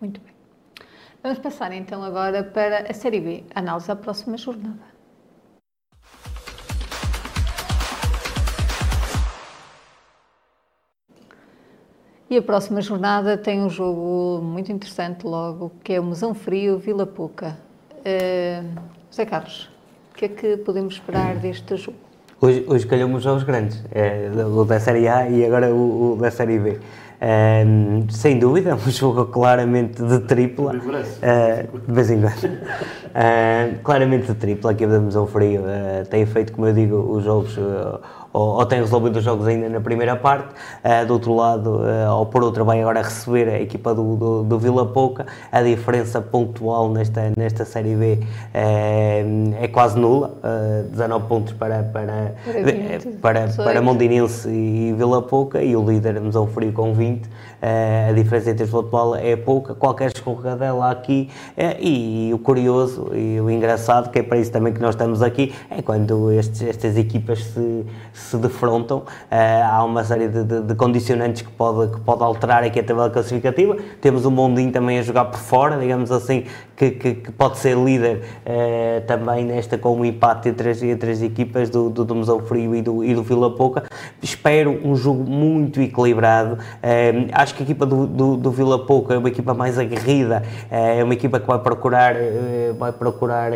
Muito 0.00 0.20
bem. 0.20 0.32
Vamos 1.22 1.38
passar 1.38 1.70
então 1.72 2.02
agora 2.02 2.42
para 2.42 2.90
a 2.90 2.92
Série 2.92 3.20
B, 3.20 3.44
análise 3.54 3.86
da 3.86 3.94
próxima 3.94 4.36
jornada. 4.36 4.87
E 12.30 12.36
a 12.36 12.42
próxima 12.42 12.82
jornada 12.82 13.38
tem 13.38 13.62
um 13.62 13.70
jogo 13.70 14.42
muito 14.42 14.70
interessante 14.70 15.26
logo, 15.26 15.72
que 15.82 15.94
é 15.94 16.00
o 16.00 16.04
Mesão 16.04 16.34
Frio 16.34 16.78
Vila 16.78 17.06
Pouca. 17.06 17.56
Uh, 18.00 18.68
José 19.10 19.24
Carlos, 19.24 19.70
o 20.12 20.14
que 20.14 20.26
é 20.26 20.28
que 20.28 20.56
podemos 20.58 20.94
esperar 20.94 21.36
deste 21.36 21.74
jogo? 21.76 21.96
Hoje, 22.38 22.66
hoje 22.68 22.86
calhamos 22.86 23.18
os 23.18 23.22
jogos 23.24 23.44
grandes, 23.44 23.82
é, 23.90 24.30
o 24.44 24.62
da 24.64 24.78
Série 24.78 25.08
A 25.08 25.26
e 25.26 25.42
agora 25.42 25.74
o, 25.74 26.12
o 26.12 26.16
da 26.16 26.30
Série 26.30 26.58
B. 26.58 26.78
Um, 27.20 28.08
sem 28.10 28.38
dúvida, 28.38 28.70
é 28.70 28.74
um 28.74 28.78
jogo 28.92 29.24
claramente 29.26 30.02
de 30.02 30.20
tripla. 30.20 30.74
Uh, 30.74 31.78
de 31.78 31.92
vez 31.92 32.10
em 32.10 32.20
quando. 32.20 32.60
Uh, 33.08 33.78
claramente 33.82 34.26
de 34.26 34.34
tripla, 34.34 34.72
aqui 34.72 34.84
a 34.84 34.88
Mesão 34.88 35.26
Frio 35.26 35.62
uh, 35.62 36.06
tem 36.08 36.24
feito, 36.26 36.52
como 36.52 36.66
eu 36.66 36.74
digo, 36.74 36.96
os 36.96 37.24
jogos 37.24 37.58
ou, 38.32 38.58
ou 38.58 38.66
tem 38.66 38.80
resolvido 38.80 39.16
os 39.16 39.24
jogos 39.24 39.46
ainda 39.46 39.68
na 39.68 39.80
primeira 39.80 40.16
parte. 40.16 40.48
Uh, 40.84 41.06
do 41.06 41.14
outro 41.14 41.34
lado, 41.34 41.80
uh, 41.80 42.12
ou 42.12 42.26
por 42.26 42.44
outro, 42.44 42.64
vai 42.64 42.80
agora 42.80 43.02
receber 43.02 43.48
a 43.48 43.60
equipa 43.60 43.94
do, 43.94 44.16
do, 44.16 44.42
do 44.44 44.58
Vila 44.58 44.86
Pouca. 44.86 45.26
A 45.50 45.62
diferença 45.62 46.20
pontual 46.20 46.90
nesta, 46.90 47.32
nesta 47.36 47.64
Série 47.64 47.94
B 47.94 48.20
é, 48.52 49.24
é 49.60 49.68
quase 49.68 49.98
nula, 49.98 50.34
19 50.90 51.26
pontos 51.26 51.52
para, 51.54 51.82
para, 51.82 52.34
para, 53.20 53.46
para, 53.46 53.64
para 53.64 53.82
Mondinense 53.82 54.48
e 54.48 54.94
Vila 54.96 55.22
Pouca 55.22 55.62
e 55.62 55.74
o 55.74 55.84
líder 55.84 56.20
Mesão 56.20 56.46
Frio 56.46 56.72
com 56.72 56.92
20. 56.92 57.28
A 57.60 58.12
diferença 58.12 58.50
entre 58.50 58.64
o 58.64 58.68
futebol 58.68 59.16
é 59.16 59.36
pouca, 59.36 59.74
qualquer 59.74 60.12
escorregadela 60.14 60.90
aqui 60.90 61.28
e, 61.80 62.28
e 62.28 62.34
o 62.34 62.38
curioso 62.38 63.10
e 63.14 63.40
o 63.40 63.50
engraçado, 63.50 64.10
que 64.10 64.18
é 64.18 64.22
para 64.22 64.38
isso 64.38 64.50
também 64.50 64.72
que 64.72 64.80
nós 64.80 64.94
estamos 64.94 65.22
aqui, 65.22 65.54
é 65.70 65.82
quando 65.82 66.32
estes, 66.32 66.62
estas 66.62 66.96
equipas 66.96 67.42
se, 67.44 67.86
se 68.12 68.36
defrontam, 68.36 68.98
uh, 68.98 69.04
há 69.70 69.84
uma 69.84 70.04
série 70.04 70.28
de, 70.28 70.44
de, 70.44 70.60
de, 70.62 70.74
condicionantes 70.74 71.42
que 71.42 71.50
pode, 71.50 71.92
que 71.92 72.00
pode 72.00 72.22
alterar 72.22 72.62
aqui 72.62 72.80
a 72.80 72.84
tabela 72.84 73.10
classificativa. 73.10 73.76
Temos 74.00 74.24
o 74.24 74.30
Mondinho 74.30 74.70
também 74.70 74.98
a 74.98 75.02
jogar 75.02 75.26
por 75.26 75.38
fora, 75.38 75.78
digamos 75.78 76.10
assim, 76.10 76.44
que, 76.76 76.92
que, 76.92 77.14
que 77.14 77.32
pode 77.32 77.58
ser 77.58 77.76
líder 77.76 78.22
também 79.06 79.44
nesta 79.44 79.76
com 79.76 79.96
um 79.96 80.04
empate 80.04 80.48
entre 80.48 80.70
as, 80.70 80.82
entre 80.82 81.10
as 81.10 81.22
equipas 81.22 81.70
do, 81.70 81.90
do, 81.90 82.04
do 82.04 82.14
Museu 82.14 82.40
Frio 82.40 82.74
e 82.74 82.82
do, 82.82 83.04
e 83.04 83.14
do 83.14 83.22
Vila 83.22 83.54
Pouca. 83.54 83.84
Espero 84.22 84.78
um 84.84 84.94
jogo 84.94 85.28
muito 85.28 85.80
equilibrado. 85.80 86.54
Uh, 86.54 87.28
acho 87.48 87.54
que 87.54 87.62
a 87.62 87.64
equipa 87.64 87.86
do, 87.86 88.06
do, 88.06 88.36
do, 88.36 88.50
Vila 88.50 88.84
Pouca 88.84 89.14
é 89.14 89.18
uma 89.18 89.28
equipa 89.28 89.54
mais 89.54 89.78
aguerrida, 89.78 90.42
é 90.70 91.02
uma 91.02 91.14
equipa 91.14 91.40
que 91.40 91.46
vai 91.46 91.58
procurar, 91.58 92.14
vai 92.78 92.92
procurar 92.92 93.52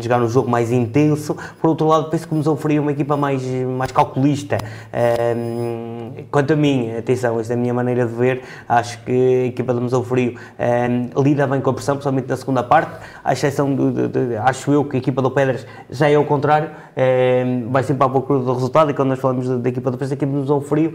jogar 0.00 0.20
um 0.20 0.28
jogo 0.28 0.50
mais 0.50 0.72
intenso. 0.72 1.36
Por 1.60 1.70
outro 1.70 1.86
lado, 1.86 2.10
penso 2.10 2.26
que 2.26 2.56
Frio 2.56 2.78
é 2.78 2.80
uma 2.80 2.92
equipa 2.92 3.16
mais, 3.16 3.42
mais 3.44 3.92
calculista. 3.92 4.58
quanto 6.30 6.52
a 6.52 6.56
mim, 6.56 6.96
atenção, 6.96 7.38
esta 7.38 7.52
é 7.52 7.56
a 7.56 7.58
minha 7.58 7.72
maneira 7.72 8.04
de 8.06 8.14
ver, 8.14 8.42
acho 8.68 9.02
que 9.04 9.44
a 9.44 9.46
equipa 9.46 9.72
do 9.72 9.80
Museu 9.80 10.02
Frio 10.02 10.34
lida 11.16 11.46
bem 11.46 11.60
com 11.60 11.70
a 11.70 11.74
pressão, 11.74 11.94
principalmente 11.94 12.28
na 12.28 12.36
segunda 12.36 12.62
parte, 12.62 12.98
à 13.22 13.32
exceção, 13.32 13.74
de, 13.74 14.08
de, 14.08 14.08
de, 14.08 14.36
acho 14.36 14.72
eu, 14.72 14.84
que 14.84 14.96
a 14.96 14.98
equipa 14.98 15.22
do 15.22 15.30
Pedras 15.30 15.66
já 15.88 16.10
é 16.10 16.18
o 16.18 16.24
contrário, 16.24 16.70
vai 17.70 17.82
sempre 17.84 18.04
à 18.04 18.08
procura 18.08 18.40
do 18.40 18.52
resultado, 18.52 18.90
e 18.90 18.94
quando 18.94 19.10
nós 19.10 19.20
falamos 19.20 19.48
da 19.48 19.68
equipa 19.68 19.90
do 19.90 19.96
Pedras, 19.96 20.10
a 20.10 20.14
equipa 20.14 20.32
do 20.32 20.38
Museu 20.38 20.60
Frio, 20.60 20.94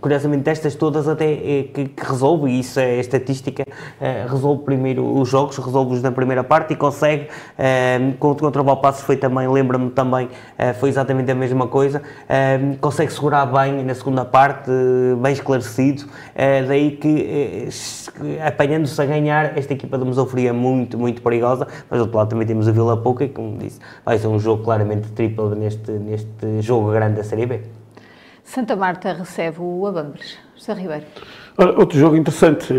curiosamente, 0.00 0.48
estas 0.48 0.76
todas 0.84 1.08
até 1.08 1.32
é, 1.32 1.62
que, 1.62 1.88
que, 1.88 2.04
resolve, 2.04 2.50
e 2.50 2.60
isso 2.60 2.78
é 2.78 3.00
estatística, 3.00 3.64
eh, 3.98 4.26
resolve 4.28 4.64
primeiro 4.64 5.18
os 5.18 5.30
jogos, 5.30 5.56
resolve-os 5.56 6.02
na 6.02 6.12
primeira 6.12 6.44
parte 6.44 6.74
e 6.74 6.76
consegue, 6.76 7.28
contra 8.18 8.60
o 8.60 8.64
Valpassos 8.64 9.02
foi 9.02 9.16
também, 9.16 9.48
lembra-me 9.48 9.88
também, 9.88 10.28
eh, 10.58 10.74
foi 10.74 10.90
exatamente 10.90 11.30
a 11.30 11.34
mesma 11.34 11.66
coisa, 11.68 12.02
consegue 12.82 13.10
segurar 13.14 13.46
bem 13.46 13.82
na 13.82 13.94
segunda 13.94 14.26
parte, 14.26 14.70
bem 15.22 15.32
esclarecido, 15.32 16.04
eh, 16.34 16.62
daí 16.64 16.90
que 16.90 17.68
apanhando-se 18.46 19.00
a 19.00 19.06
ganhar, 19.06 19.56
esta 19.56 19.72
equipa 19.72 19.96
do 19.96 20.04
Museu 20.04 20.26
Frio 20.26 20.50
é 20.50 20.52
muito, 20.52 20.98
muito 20.98 21.22
perigosa, 21.22 21.66
mas 21.88 21.98
do 21.98 22.02
outro 22.02 22.18
lado 22.18 22.28
também 22.28 22.46
temos 22.46 22.68
a 22.68 22.72
Vila 22.72 22.94
Pouca, 22.94 23.24
e 23.24 23.30
como 23.30 23.56
disse, 23.56 23.80
vai 24.04 24.18
ser 24.18 24.26
um 24.26 24.38
jogo 24.38 24.62
claramente 24.62 25.08
triplo 25.12 25.54
neste, 25.54 25.92
neste 25.92 26.60
jogo 26.60 26.92
grande 26.92 27.16
da 27.16 27.24
Série 27.24 27.46
B. 27.46 27.62
Santa 28.44 28.76
Marta 28.76 29.14
recebe 29.14 29.56
o 29.60 29.86
Abambres. 29.86 30.43
José 30.64 30.80
Ribeiro. 30.80 31.04
Ora, 31.58 31.78
outro 31.78 31.98
jogo 31.98 32.16
interessante. 32.16 32.72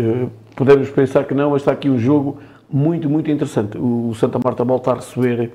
Podemos 0.56 0.90
pensar 0.90 1.24
que 1.24 1.34
não, 1.34 1.50
mas 1.50 1.62
está 1.62 1.72
aqui 1.72 1.88
um 1.88 1.98
jogo 1.98 2.38
muito, 2.68 3.08
muito 3.08 3.30
interessante. 3.30 3.78
O 3.78 4.12
Santa 4.14 4.40
Marta 4.42 4.64
volta 4.64 4.90
a 4.90 4.94
receber 4.94 5.52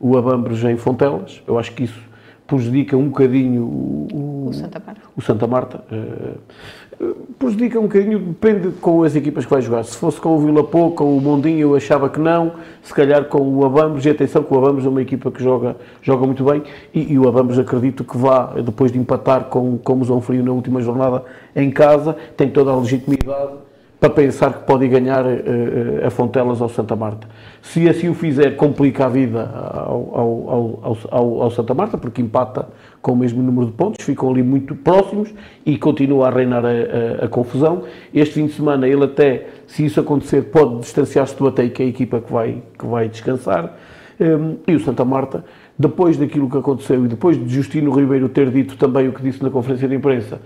o 0.00 0.16
Abambres 0.16 0.64
em 0.64 0.76
Fontelas. 0.76 1.42
Eu 1.46 1.58
acho 1.58 1.72
que 1.72 1.84
isso 1.84 2.00
prejudica 2.56 2.96
um 2.96 3.08
bocadinho 3.08 3.62
o, 3.64 4.46
o 4.48 4.52
Santa 4.52 4.82
Marta. 4.84 5.00
O 5.16 5.22
Santa 5.22 5.46
Marta. 5.46 5.84
Uh, 5.90 7.14
prejudica 7.38 7.78
um 7.78 7.82
bocadinho, 7.82 8.18
depende 8.18 8.68
com 8.80 9.02
as 9.02 9.16
equipas 9.16 9.44
que 9.44 9.50
vai 9.50 9.60
jogar. 9.60 9.82
Se 9.84 9.96
fosse 9.96 10.20
com 10.20 10.36
o 10.36 10.38
Vila 10.38 10.62
Pouca 10.62 11.02
ou 11.02 11.16
o 11.16 11.20
Mondinho, 11.20 11.60
eu 11.60 11.74
achava 11.74 12.08
que 12.08 12.20
não. 12.20 12.52
Se 12.82 12.94
calhar 12.94 13.24
com 13.24 13.38
o 13.38 13.64
Abambres, 13.64 14.04
e 14.06 14.10
atenção 14.10 14.42
que 14.42 14.54
o 14.54 14.58
Abambres 14.58 14.86
é 14.86 14.88
uma 14.88 15.02
equipa 15.02 15.30
que 15.30 15.42
joga, 15.42 15.76
joga 16.00 16.24
muito 16.24 16.44
bem, 16.44 16.62
e, 16.94 17.12
e 17.12 17.18
o 17.18 17.28
Abambres 17.28 17.58
acredito 17.58 18.04
que 18.04 18.16
vá, 18.16 18.52
depois 18.64 18.92
de 18.92 18.98
empatar 18.98 19.44
com, 19.46 19.76
com 19.78 20.00
o 20.00 20.04
Zão 20.04 20.20
Frio 20.20 20.44
na 20.44 20.52
última 20.52 20.80
jornada 20.80 21.24
em 21.54 21.70
casa, 21.70 22.16
tem 22.36 22.48
toda 22.48 22.70
a 22.70 22.76
legitimidade 22.76 23.54
para 24.04 24.10
pensar 24.10 24.52
que 24.52 24.66
pode 24.66 24.86
ganhar 24.86 25.24
uh, 25.24 26.06
a 26.06 26.10
Fontelas 26.10 26.60
ao 26.60 26.68
Santa 26.68 26.94
Marta. 26.94 27.26
Se 27.62 27.88
assim 27.88 28.10
o 28.10 28.14
fizer, 28.14 28.54
complica 28.54 29.06
a 29.06 29.08
vida 29.08 29.50
ao, 29.50 30.10
ao, 30.14 30.98
ao, 31.10 31.42
ao, 31.42 31.50
Santa 31.50 31.72
Marta, 31.72 31.96
porque 31.96 32.20
empata 32.20 32.68
com 33.00 33.12
o 33.12 33.16
mesmo 33.16 33.42
número 33.42 33.68
de 33.68 33.72
pontos, 33.72 34.04
ficam 34.04 34.28
ali 34.28 34.42
muito 34.42 34.74
próximos 34.74 35.32
e 35.64 35.78
continua 35.78 36.28
a 36.28 36.30
reinar 36.30 36.66
a, 36.66 36.68
a, 36.68 37.24
a 37.24 37.28
confusão. 37.28 37.84
Este 38.12 38.34
fim 38.34 38.46
de 38.46 38.52
semana, 38.52 38.86
ele 38.86 39.04
até, 39.04 39.46
se 39.66 39.86
isso 39.86 39.98
acontecer, 39.98 40.42
pode 40.50 40.80
distanciar-se 40.80 41.34
do 41.38 41.48
Atei, 41.48 41.70
que 41.70 41.82
é 41.82 41.86
a 41.86 41.88
equipa 41.88 42.20
que 42.20 42.30
vai, 42.30 42.62
que 42.78 42.84
vai 42.84 43.08
descansar. 43.08 43.74
Um, 44.20 44.58
e 44.68 44.74
o 44.74 44.80
Santa 44.80 45.04
Marta, 45.06 45.46
depois 45.78 46.18
daquilo 46.18 46.50
que 46.50 46.58
aconteceu 46.58 47.06
e 47.06 47.08
depois 47.08 47.42
de 47.42 47.48
Justino 47.52 47.90
Ribeiro 47.90 48.28
ter 48.28 48.50
dito 48.50 48.76
também 48.76 49.08
o 49.08 49.12
que 49.12 49.22
disse 49.22 49.42
na 49.42 49.48
conferência 49.48 49.88
de 49.88 49.94
imprensa, 49.94 50.42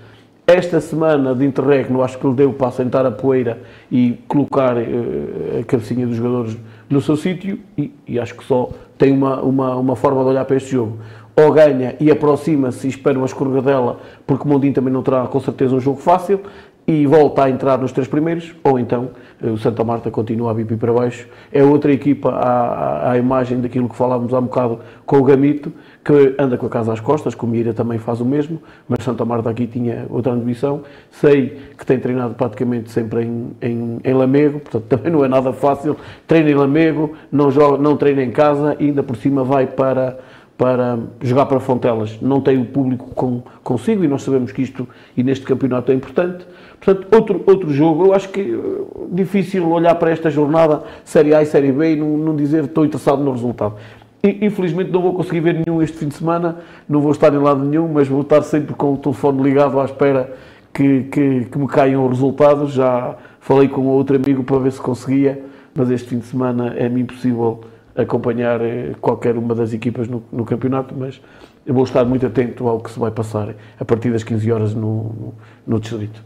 esta 0.48 0.80
semana 0.80 1.34
de 1.34 1.44
interregno, 1.44 2.02
acho 2.02 2.18
que 2.18 2.26
ele 2.26 2.34
deu 2.34 2.54
para 2.54 2.68
assentar 2.68 3.04
a 3.04 3.10
poeira 3.10 3.60
e 3.92 4.18
colocar 4.26 4.78
uh, 4.78 5.60
a 5.60 5.64
cabecinha 5.64 6.06
dos 6.06 6.16
jogadores 6.16 6.56
no 6.88 7.02
seu 7.02 7.18
sítio 7.18 7.58
e, 7.76 7.92
e, 8.06 8.18
acho 8.18 8.34
que 8.34 8.42
só 8.42 8.70
tem 8.96 9.12
uma, 9.12 9.42
uma, 9.42 9.76
uma 9.76 9.94
forma 9.94 10.22
de 10.22 10.30
olhar 10.30 10.46
para 10.46 10.56
este 10.56 10.70
jogo. 10.70 11.00
Ou 11.36 11.52
ganha 11.52 11.96
e 12.00 12.10
aproxima-se 12.10 12.86
e 12.86 12.90
espera 12.90 13.18
uma 13.18 13.26
escorregadela, 13.26 13.98
porque 14.26 14.44
o 14.44 14.48
Mondinho 14.48 14.72
também 14.72 14.90
não 14.90 15.02
terá 15.02 15.26
com 15.26 15.38
certeza 15.38 15.76
um 15.76 15.80
jogo 15.80 16.00
fácil, 16.00 16.40
e 16.88 17.06
volta 17.06 17.44
a 17.44 17.50
entrar 17.50 17.76
nos 17.76 17.92
três 17.92 18.08
primeiros, 18.08 18.54
ou 18.64 18.78
então 18.78 19.10
eh, 19.42 19.50
o 19.50 19.58
Santa 19.58 19.84
Marta 19.84 20.10
continua 20.10 20.52
a 20.52 20.54
vir 20.54 20.64
para 20.78 20.90
baixo. 20.90 21.28
É 21.52 21.62
outra 21.62 21.92
equipa 21.92 22.30
à, 22.30 23.10
à, 23.10 23.18
imagem 23.18 23.60
daquilo 23.60 23.90
que 23.90 23.94
falávamos 23.94 24.32
há 24.32 24.38
um 24.38 24.44
bocado 24.44 24.80
com 25.04 25.18
o 25.18 25.22
Gamito, 25.22 25.70
que 26.02 26.34
anda 26.38 26.56
com 26.56 26.64
a 26.64 26.70
casa 26.70 26.90
às 26.94 26.98
costas, 26.98 27.34
como 27.34 27.54
Ira 27.54 27.74
também 27.74 27.98
faz 27.98 28.22
o 28.22 28.24
mesmo, 28.24 28.58
mas 28.88 29.04
Santa 29.04 29.22
Marta 29.22 29.50
aqui 29.50 29.66
tinha 29.66 30.06
outra 30.08 30.32
ambição. 30.32 30.80
Sei 31.10 31.58
que 31.76 31.84
tem 31.84 32.00
treinado 32.00 32.32
praticamente 32.32 32.90
sempre 32.90 33.22
em, 33.22 33.50
em, 33.60 33.98
em 34.02 34.14
Lamego, 34.14 34.58
portanto 34.58 34.84
também 34.88 35.12
não 35.12 35.22
é 35.22 35.28
nada 35.28 35.52
fácil. 35.52 35.94
Treina 36.26 36.48
em 36.48 36.54
Lamego, 36.54 37.12
não, 37.30 37.50
joga, 37.50 37.76
não 37.76 37.98
treina 37.98 38.22
em 38.22 38.30
casa 38.30 38.74
e 38.80 38.86
ainda 38.86 39.02
por 39.02 39.16
cima 39.16 39.44
vai 39.44 39.66
para 39.66 40.18
para 40.58 40.98
jogar 41.22 41.46
para 41.46 41.60
Fontelas. 41.60 42.20
Não 42.20 42.40
tem 42.40 42.60
o 42.60 42.64
público 42.64 43.10
com, 43.14 43.42
consigo 43.62 44.02
e 44.02 44.08
nós 44.08 44.22
sabemos 44.24 44.50
que 44.50 44.60
isto 44.60 44.88
e 45.16 45.22
neste 45.22 45.46
campeonato 45.46 45.92
é 45.92 45.94
importante. 45.94 46.44
Portanto, 46.80 47.06
outro, 47.14 47.44
outro 47.46 47.72
jogo, 47.72 48.06
eu 48.06 48.12
acho 48.12 48.28
que 48.28 48.40
é 48.40 49.14
difícil 49.14 49.70
olhar 49.70 49.94
para 49.94 50.10
esta 50.10 50.28
jornada 50.28 50.82
Série 51.04 51.32
A 51.32 51.42
e 51.42 51.46
Série 51.46 51.70
B 51.70 51.92
e 51.92 51.96
não, 51.96 52.18
não 52.18 52.36
dizer 52.36 52.64
estou 52.64 52.84
interessado 52.84 53.22
no 53.22 53.30
resultado. 53.30 53.76
Infelizmente 54.22 54.90
não 54.90 55.00
vou 55.00 55.14
conseguir 55.14 55.38
ver 55.38 55.62
nenhum 55.64 55.80
este 55.80 55.96
fim 55.96 56.08
de 56.08 56.14
semana, 56.14 56.56
não 56.88 57.00
vou 57.00 57.12
estar 57.12 57.32
em 57.32 57.38
lado 57.38 57.64
nenhum, 57.64 57.86
mas 57.86 58.08
vou 58.08 58.22
estar 58.22 58.42
sempre 58.42 58.74
com 58.74 58.94
o 58.94 58.96
telefone 58.96 59.40
ligado 59.40 59.78
à 59.78 59.84
espera 59.84 60.34
que, 60.74 61.04
que, 61.04 61.44
que 61.44 61.58
me 61.58 61.68
caiam 61.68 62.04
os 62.04 62.10
resultados. 62.10 62.72
Já 62.72 63.14
falei 63.38 63.68
com 63.68 63.82
outro 63.86 64.16
amigo 64.16 64.42
para 64.42 64.58
ver 64.58 64.72
se 64.72 64.80
conseguia, 64.80 65.40
mas 65.72 65.88
este 65.88 66.08
fim 66.08 66.18
de 66.18 66.26
semana 66.26 66.74
é-me 66.76 67.02
impossível 67.02 67.60
acompanhar 68.02 68.60
eh, 68.60 68.94
qualquer 69.00 69.36
uma 69.36 69.54
das 69.54 69.72
equipas 69.72 70.08
no, 70.08 70.22
no, 70.32 70.44
campeonato, 70.44 70.94
mas 70.96 71.20
eu 71.66 71.74
vou 71.74 71.84
estar 71.84 72.04
muito 72.04 72.24
atento 72.24 72.68
ao 72.68 72.80
que 72.80 72.90
se 72.90 72.98
vai 72.98 73.10
passar 73.10 73.54
a 73.78 73.84
partir 73.84 74.12
das 74.12 74.22
15 74.22 74.52
horas 74.52 74.74
no, 74.74 75.04
no, 75.04 75.34
no 75.66 75.80
distrito. 75.80 76.24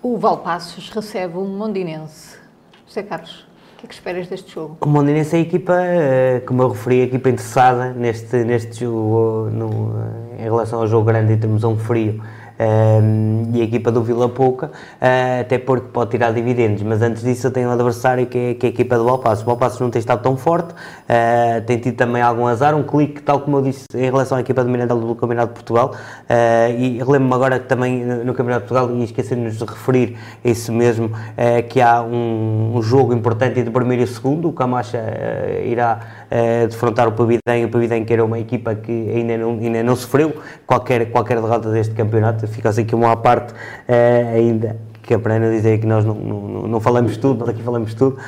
O 0.00 0.16
Valpassos 0.16 0.88
recebe 0.90 1.36
um 1.36 1.46
Mondinense. 1.46 2.38
José 2.86 3.02
Carlos, 3.02 3.40
o 3.74 3.78
que 3.78 3.86
é 3.86 3.88
que 3.88 3.94
esperas 3.94 4.28
deste 4.28 4.54
jogo? 4.54 4.78
O 4.80 4.88
Mondinense 4.88 5.34
é 5.34 5.40
a 5.40 5.42
equipa, 5.42 5.74
eh, 5.76 6.42
como 6.46 6.62
eu 6.62 6.68
referi, 6.68 7.00
a 7.00 7.04
equipa 7.04 7.28
interessada 7.28 7.92
neste, 7.92 8.44
neste 8.44 8.84
jogo, 8.84 9.50
no, 9.50 9.92
em 10.38 10.44
relação 10.44 10.80
ao 10.80 10.86
jogo 10.86 11.06
grande 11.06 11.32
em 11.32 11.38
termos 11.38 11.64
um 11.64 11.76
frio 11.76 12.22
e 13.52 13.60
a 13.60 13.64
equipa 13.64 13.92
do 13.92 14.02
Vila 14.02 14.28
Pouca, 14.28 14.66
uh, 14.66 15.40
até 15.40 15.58
porque 15.58 15.88
pode 15.88 16.10
tirar 16.10 16.32
dividendos, 16.32 16.82
mas 16.82 17.00
antes 17.02 17.22
disso 17.22 17.46
eu 17.46 17.50
tenho 17.50 17.68
um 17.68 17.72
adversário 17.72 18.26
que 18.26 18.38
é, 18.38 18.54
que 18.54 18.66
é 18.66 18.68
a 18.68 18.72
equipa 18.72 18.98
do 18.98 19.04
Valpasso. 19.04 19.42
O 19.42 19.46
Valpasso 19.46 19.82
não 19.82 19.90
tem 19.90 20.00
estado 20.00 20.22
tão 20.22 20.36
forte, 20.36 20.72
uh, 20.72 21.64
tem 21.66 21.78
tido 21.78 21.96
também 21.96 22.20
algum 22.20 22.46
azar, 22.46 22.74
um 22.74 22.82
clique, 22.82 23.22
tal 23.22 23.40
como 23.40 23.58
eu 23.58 23.62
disse, 23.62 23.84
em 23.94 24.04
relação 24.04 24.36
à 24.36 24.40
equipa 24.40 24.64
do 24.64 24.70
Mirandela 24.70 25.00
do 25.00 25.14
Campeonato 25.14 25.48
de 25.48 25.54
Portugal, 25.54 25.94
uh, 25.94 26.78
e 26.78 26.98
relembro-me 26.98 27.34
agora 27.34 27.60
que 27.60 27.66
também 27.66 28.04
no 28.04 28.34
Campeonato 28.34 28.66
de 28.66 28.68
Portugal, 28.72 28.96
e 28.96 29.04
esquecendo-nos 29.04 29.56
de 29.56 29.64
referir 29.64 30.16
isso 30.44 30.72
mesmo, 30.72 31.10
que 31.68 31.80
há 31.80 32.02
um, 32.02 32.76
um, 32.76 32.82
jogo 32.82 33.12
importante 33.14 33.58
entre 33.58 33.70
o 33.70 33.72
primeiro 33.72 34.02
e 34.02 34.04
o 34.04 34.08
segundo, 34.08 34.48
o 34.48 34.52
Camacha 34.52 34.98
irá 35.64 36.00
defrontar 36.68 37.08
o 37.08 37.12
Pavidem, 37.12 37.64
o 37.64 37.68
Pavidem 37.70 38.04
que 38.04 38.12
era 38.12 38.24
uma 38.24 38.38
equipa 38.38 38.74
que 38.74 38.92
ainda 39.10 39.36
não, 39.36 39.50
ainda 39.52 39.82
não 39.82 39.96
sofreu 39.96 40.34
qualquer, 40.66 41.10
qualquer 41.10 41.40
derrota 41.40 41.70
deste 41.70 41.94
campeonato, 41.94 42.46
fica 42.46 42.68
assim 42.68 42.82
aqui 42.82 42.94
uma 42.94 43.12
à 43.12 43.16
parte 43.16 43.52
uh, 43.52 44.36
ainda 44.36 44.87
que 45.08 45.14
é 45.14 45.18
para 45.18 45.38
não 45.38 45.50
dizer 45.50 45.78
que 45.78 45.86
nós 45.86 46.04
não, 46.04 46.14
não, 46.14 46.68
não 46.68 46.80
falamos 46.80 47.16
tudo, 47.16 47.40
nós 47.40 47.48
aqui 47.48 47.62
falamos 47.62 47.94
tudo, 47.94 48.18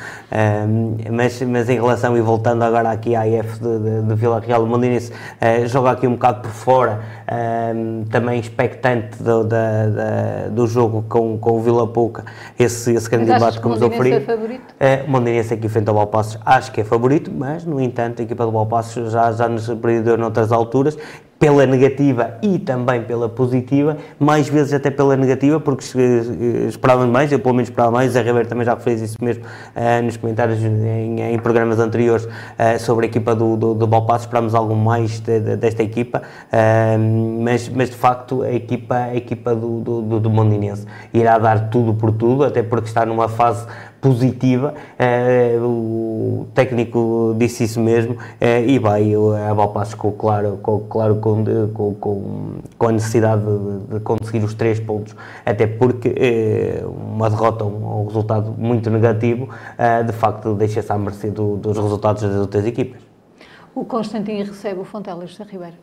um, 0.66 0.96
mas, 1.12 1.42
mas 1.42 1.68
em 1.68 1.74
relação, 1.74 2.16
e 2.16 2.22
voltando 2.22 2.62
agora 2.62 2.90
aqui 2.90 3.14
à 3.14 3.28
IF 3.28 3.60
de, 3.60 3.78
de, 3.78 4.02
de 4.08 4.14
Vila 4.14 4.40
Real, 4.40 4.64
o 4.64 4.66
Mondinense 4.66 5.12
uh, 5.12 5.68
joga 5.68 5.90
aqui 5.90 6.06
um 6.06 6.12
bocado 6.12 6.40
por 6.40 6.50
fora, 6.50 7.00
um, 7.76 8.04
também 8.04 8.40
expectante 8.40 9.22
do, 9.22 9.44
da, 9.44 9.86
da, 9.88 10.48
do 10.50 10.66
jogo 10.66 11.04
com, 11.06 11.36
com 11.36 11.58
o 11.58 11.60
Vila 11.60 11.86
Pouca, 11.86 12.24
esse, 12.58 12.94
esse 12.94 13.10
grande 13.10 13.26
debate 13.26 13.60
como 13.60 13.74
o 13.74 13.78
Mondinense 13.78 14.12
é 14.12 14.20
favorito? 14.20 14.74
Uh, 14.80 15.06
o 15.06 15.10
Mondinense 15.10 15.52
aqui 15.52 15.68
frente 15.68 15.88
ao 15.88 15.94
Balpassos 15.94 16.38
acho 16.46 16.72
que 16.72 16.80
é 16.80 16.84
favorito, 16.84 17.30
mas 17.30 17.66
no 17.66 17.78
entanto 17.78 18.20
a 18.20 18.22
equipa 18.22 18.46
do 18.46 18.52
Balpassos 18.52 19.12
já, 19.12 19.30
já 19.32 19.46
nos 19.50 19.64
surpreendeu 19.64 20.16
noutras 20.16 20.50
alturas, 20.50 20.96
pela 21.40 21.64
negativa 21.64 22.34
e 22.42 22.58
também 22.58 23.02
pela 23.02 23.26
positiva, 23.26 23.96
mais 24.18 24.46
vezes 24.46 24.74
até 24.74 24.90
pela 24.90 25.16
negativa, 25.16 25.58
porque 25.58 25.82
esperávamos 26.68 27.10
mais, 27.10 27.32
eu 27.32 27.38
pelo 27.38 27.54
menos 27.54 27.70
esperava 27.70 27.90
mais, 27.90 28.12
Zé 28.12 28.20
Ribeiro 28.20 28.46
também 28.46 28.66
já 28.66 28.76
fez 28.76 29.00
isso 29.00 29.16
mesmo 29.24 29.42
uh, 29.42 30.02
nos 30.04 30.18
comentários 30.18 30.62
em, 30.62 31.18
em, 31.18 31.38
programas 31.38 31.78
anteriores 31.78 32.26
uh, 32.26 32.78
sobre 32.78 33.06
a 33.06 33.08
equipa 33.08 33.34
do, 33.34 33.56
do, 33.56 33.72
do 33.72 33.86
Balpasso, 33.86 34.26
esperámos 34.26 34.54
algo 34.54 34.76
mais 34.76 35.18
de, 35.18 35.40
de, 35.40 35.56
desta 35.56 35.82
equipa, 35.82 36.20
uh, 36.52 37.42
mas, 37.42 37.70
mas 37.70 37.88
de 37.88 37.96
facto 37.96 38.42
a 38.42 38.52
equipa, 38.52 38.96
a 38.96 39.16
equipa 39.16 39.54
do, 39.54 39.80
do, 39.80 40.20
do 40.20 40.28
Mondinense 40.28 40.86
irá 41.10 41.38
dar 41.38 41.70
tudo 41.70 41.94
por 41.94 42.12
tudo, 42.12 42.44
até 42.44 42.62
porque 42.62 42.88
está 42.88 43.06
numa 43.06 43.30
fase 43.30 43.66
positiva, 44.00 44.74
uh, 44.98 45.64
o 45.64 46.48
técnico 46.54 47.34
disse 47.38 47.64
isso 47.64 47.78
mesmo, 47.78 48.14
uh, 48.14 48.66
e 48.66 48.78
vai 48.78 49.12
a 49.48 49.54
Balpassos 49.54 49.94
com, 49.94 50.10
claro, 50.12 50.58
com, 50.62 50.80
claro 50.80 51.16
com, 51.16 51.44
com, 51.74 52.60
com, 52.78 52.86
a 52.88 52.92
necessidade 52.92 53.42
de, 53.42 53.94
de, 53.94 54.00
conseguir 54.00 54.42
os 54.42 54.54
três 54.54 54.80
pontos, 54.80 55.14
até 55.44 55.66
porque 55.66 56.08
uh, 56.08 56.88
uma 56.88 57.28
derrota, 57.28 57.64
um, 57.64 58.00
um, 58.00 58.06
resultado 58.06 58.54
muito 58.56 58.90
negativo, 58.90 59.48
de 60.06 60.12
facto 60.12 60.54
deixa-se 60.54 60.90
à 60.90 60.98
mercê 60.98 61.30
do, 61.30 61.56
dos 61.56 61.76
resultados 61.76 62.22
das 62.22 62.36
outras 62.36 62.64
equipas. 62.66 63.00
O 63.74 63.84
Constantino 63.84 64.44
recebe 64.44 64.80
o 64.80 64.84
Fontelas 64.84 65.30
de 65.30 65.42
Ribeiro. 65.42 65.76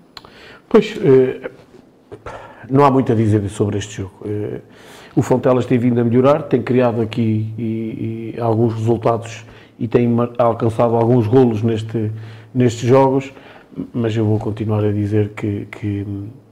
Pois, 0.68 0.96
não 2.70 2.84
há 2.84 2.92
muito 2.92 3.12
a 3.12 3.16
dizer 3.16 3.48
sobre 3.50 3.78
este 3.78 3.98
jogo 3.98 4.14
o 5.18 5.24
Fontelas 5.24 5.66
tem 5.66 5.80
vindo 5.80 6.00
a 6.00 6.04
melhorar, 6.04 6.44
tem 6.44 6.62
criado 6.62 7.02
aqui 7.02 7.52
e, 7.58 8.36
e 8.36 8.40
alguns 8.40 8.76
resultados 8.76 9.44
e 9.80 9.88
tem 9.88 10.08
alcançado 10.38 10.96
alguns 10.96 11.26
golos 11.26 11.64
neste, 11.64 12.12
nestes 12.54 12.88
jogos, 12.88 13.34
mas 13.92 14.16
eu 14.16 14.24
vou 14.24 14.38
continuar 14.38 14.84
a 14.84 14.92
dizer 14.92 15.30
que, 15.30 15.68
que 15.72 16.06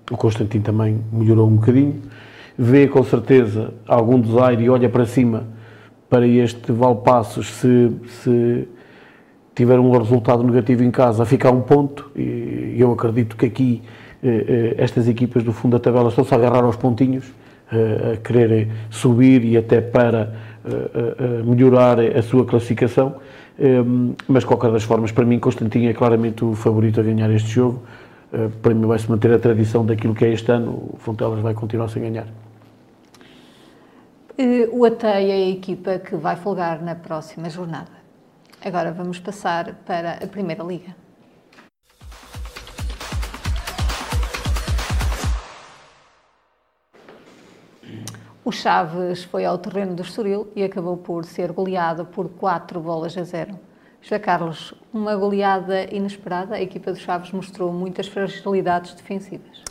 o 0.09 0.17
Constantino 0.17 0.63
também 0.63 0.99
melhorou 1.13 1.47
um 1.47 1.57
bocadinho. 1.57 2.01
Vê 2.57 2.87
com 2.87 3.03
certeza 3.03 3.71
algum 3.87 4.19
desaire 4.19 4.63
e 4.63 4.67
olha 4.67 4.89
para 4.89 5.05
cima 5.05 5.43
para 6.09 6.25
este 6.25 6.71
Valpassos 6.71 7.45
se, 7.45 7.91
se 8.23 8.67
tiver 9.53 9.79
um 9.79 9.91
resultado 9.91 10.41
negativo 10.41 10.83
em 10.83 10.89
casa, 10.89 11.21
a 11.21 11.25
ficar 11.27 11.51
um 11.51 11.61
ponto. 11.61 12.09
E 12.15 12.77
eu 12.79 12.91
acredito 12.91 13.37
que 13.37 13.45
aqui 13.45 13.83
eh, 14.23 14.45
eh, 14.47 14.75
estas 14.79 15.07
equipas 15.07 15.43
do 15.43 15.53
fundo 15.53 15.73
da 15.73 15.79
tabela 15.79 16.09
estão-se 16.09 16.33
a 16.33 16.37
agarrar 16.37 16.63
aos 16.63 16.75
pontinhos 16.75 17.31
a 17.71 18.17
quererem 18.17 18.71
subir 18.89 19.43
e 19.43 19.57
até 19.57 19.81
para 19.81 20.33
melhorar 21.45 21.99
a 21.99 22.21
sua 22.21 22.45
classificação. 22.45 23.15
Mas, 24.27 24.43
de 24.43 24.47
qualquer 24.47 24.71
das 24.71 24.83
formas, 24.83 25.11
para 25.11 25.25
mim, 25.25 25.39
Constantino 25.39 25.89
é 25.89 25.93
claramente 25.93 26.43
o 26.43 26.53
favorito 26.53 26.99
a 26.99 27.03
ganhar 27.03 27.29
este 27.31 27.49
jogo. 27.49 27.83
Para 28.61 28.73
mim, 28.73 28.85
vai-se 28.85 29.09
manter 29.09 29.31
a 29.31 29.39
tradição 29.39 29.85
daquilo 29.85 30.13
que 30.13 30.25
é 30.25 30.33
este 30.33 30.51
ano. 30.51 30.89
O 30.93 30.97
Fontelas 30.97 31.39
vai 31.39 31.53
continuar 31.53 31.87
sem 31.87 32.01
ganhar. 32.01 32.27
O 34.71 34.83
Atei 34.83 35.31
é 35.31 35.33
a 35.33 35.49
equipa 35.49 35.97
que 35.99 36.15
vai 36.15 36.35
folgar 36.35 36.81
na 36.81 36.95
próxima 36.95 37.49
jornada. 37.49 37.95
Agora 38.63 38.91
vamos 38.91 39.19
passar 39.19 39.75
para 39.85 40.13
a 40.21 40.27
Primeira 40.27 40.63
Liga. 40.63 41.04
O 48.45 48.51
Chaves 48.51 49.23
foi 49.23 49.43
ao 49.43 49.57
terreno 49.57 49.95
do 49.95 50.03
Estoril 50.03 50.47
e 50.55 50.63
acabou 50.63 50.95
por 50.95 51.25
ser 51.25 51.51
goleado 51.51 52.05
por 52.05 52.29
4 52.29 52.79
bolas 52.79 53.17
a 53.17 53.23
0. 53.23 53.59
Já 54.03 54.19
Carlos, 54.19 54.71
uma 54.93 55.15
goleada 55.15 55.91
inesperada, 55.91 56.53
a 56.53 56.61
equipa 56.61 56.93
do 56.93 56.99
Chaves 56.99 57.31
mostrou 57.31 57.73
muitas 57.73 58.07
fragilidades 58.07 58.93
defensivas. 58.93 59.63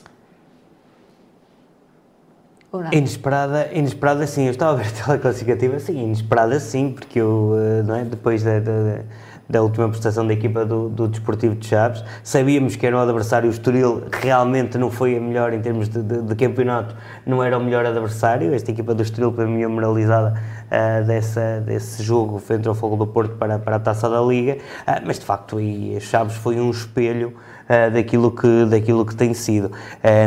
Inesperada, 2.90 3.72
inesperada 3.72 4.26
sim, 4.26 4.46
eu 4.46 4.50
estava 4.50 4.72
a 4.72 4.82
ver 4.82 4.88
a 5.08 5.18
classificativa, 5.18 5.78
sim, 5.78 5.96
inesperada 5.96 6.58
sim, 6.58 6.90
porque 6.90 7.20
eu, 7.20 7.52
eh, 7.56 7.82
não 7.84 7.94
é, 7.94 8.04
depois 8.04 8.42
da, 8.42 8.58
da 8.58 9.04
da 9.48 9.62
última 9.62 9.88
prestação 9.88 10.26
da 10.26 10.32
equipa 10.32 10.64
do, 10.64 10.88
do 10.88 11.08
Desportivo 11.08 11.54
de 11.54 11.66
Chaves. 11.66 12.04
Sabíamos 12.22 12.76
que 12.76 12.86
era 12.86 12.96
um 12.96 13.00
adversário, 13.00 13.48
o 13.48 13.52
Estoril 13.52 14.04
realmente 14.12 14.78
não 14.78 14.90
foi 14.90 15.16
a 15.16 15.20
melhor 15.20 15.52
em 15.52 15.60
termos 15.60 15.88
de, 15.88 16.02
de, 16.02 16.22
de 16.22 16.34
campeonato, 16.34 16.94
não 17.26 17.42
era 17.42 17.58
o 17.58 17.62
melhor 17.62 17.84
adversário. 17.84 18.54
Esta 18.54 18.70
equipa 18.70 18.94
do 18.94 19.02
Estoril, 19.02 19.32
para 19.32 19.46
mim, 19.46 19.62
é 19.62 19.66
moralizada 19.66 20.34
uh, 20.66 21.06
dessa, 21.06 21.60
desse 21.60 22.02
jogo 22.02 22.38
frente 22.38 22.66
ao 22.68 22.74
Fogo 22.74 22.96
do 22.96 23.06
Porto 23.06 23.36
para, 23.36 23.58
para 23.58 23.76
a 23.76 23.80
taça 23.80 24.08
da 24.08 24.20
Liga, 24.20 24.54
uh, 24.56 25.02
mas 25.06 25.18
de 25.18 25.24
facto, 25.24 25.60
e 25.60 26.00
Chaves 26.00 26.36
foi 26.36 26.60
um 26.60 26.70
espelho 26.70 27.34
uh, 27.64 27.90
daquilo, 27.90 28.30
que, 28.30 28.64
daquilo 28.66 29.04
que 29.04 29.14
tem 29.14 29.34
sido. 29.34 29.70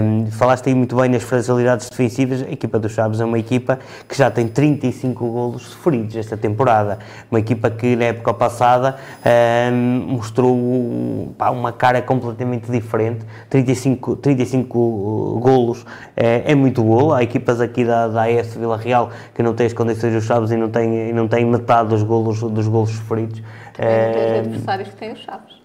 Um, 0.01 0.30
falaste 0.31 0.68
aí 0.68 0.76
muito 0.76 0.95
bem 0.95 1.09
nas 1.09 1.23
fragilidades 1.23 1.89
defensivas, 1.89 2.41
a 2.41 2.51
equipa 2.51 2.80
dos 2.80 2.91
Chaves 2.91 3.19
é 3.19 3.26
uma 3.26 3.39
equipa 3.39 3.80
que 4.07 4.18
já 4.18 4.30
tem 4.30 4.47
35 4.47 5.27
golos 5.27 5.64
sofridos 5.64 6.15
esta 6.15 6.38
temporada, 6.38 6.99
uma 7.30 7.39
equipa 7.39 7.69
que 7.69 7.95
na 7.95 8.05
época 8.05 8.34
passada 8.34 8.97
um, 9.72 10.15
mostrou 10.15 11.34
pá, 11.38 11.49
uma 11.49 11.72
cara 11.72 12.01
completamente 12.01 12.72
diferente, 12.72 13.26
35, 13.49 14.15
35 14.18 15.39
golos 15.39 15.85
é, 16.15 16.51
é 16.51 16.55
muito 16.55 16.84
golo, 16.84 17.14
há 17.14 17.23
equipas 17.23 17.61
aqui 17.61 17.84
da, 17.85 18.07
da 18.07 18.23
AS 18.23 18.55
Vila 18.55 18.77
Real 18.77 19.11
que 19.34 19.43
não 19.43 19.53
têm 19.53 19.68
as 19.68 19.73
condições 19.73 20.14
dos 20.14 20.23
Chaves 20.26 20.51
e 20.51 20.57
não 20.57 20.69
têm, 20.69 21.09
e 21.09 21.14
não 21.14 21.27
têm 21.27 21.45
metade 21.45 21.89
dos 21.89 22.03
golos, 22.03 22.41
dos 22.41 22.68
golos 22.68 22.91
sofridos. 22.91 23.41
Também 23.73 24.07
não 24.07 24.14
tens 24.14 24.39
adversários 24.39 24.89
que 24.89 24.95
têm 24.95 25.11
os 25.14 25.19
Chaves. 25.19 25.56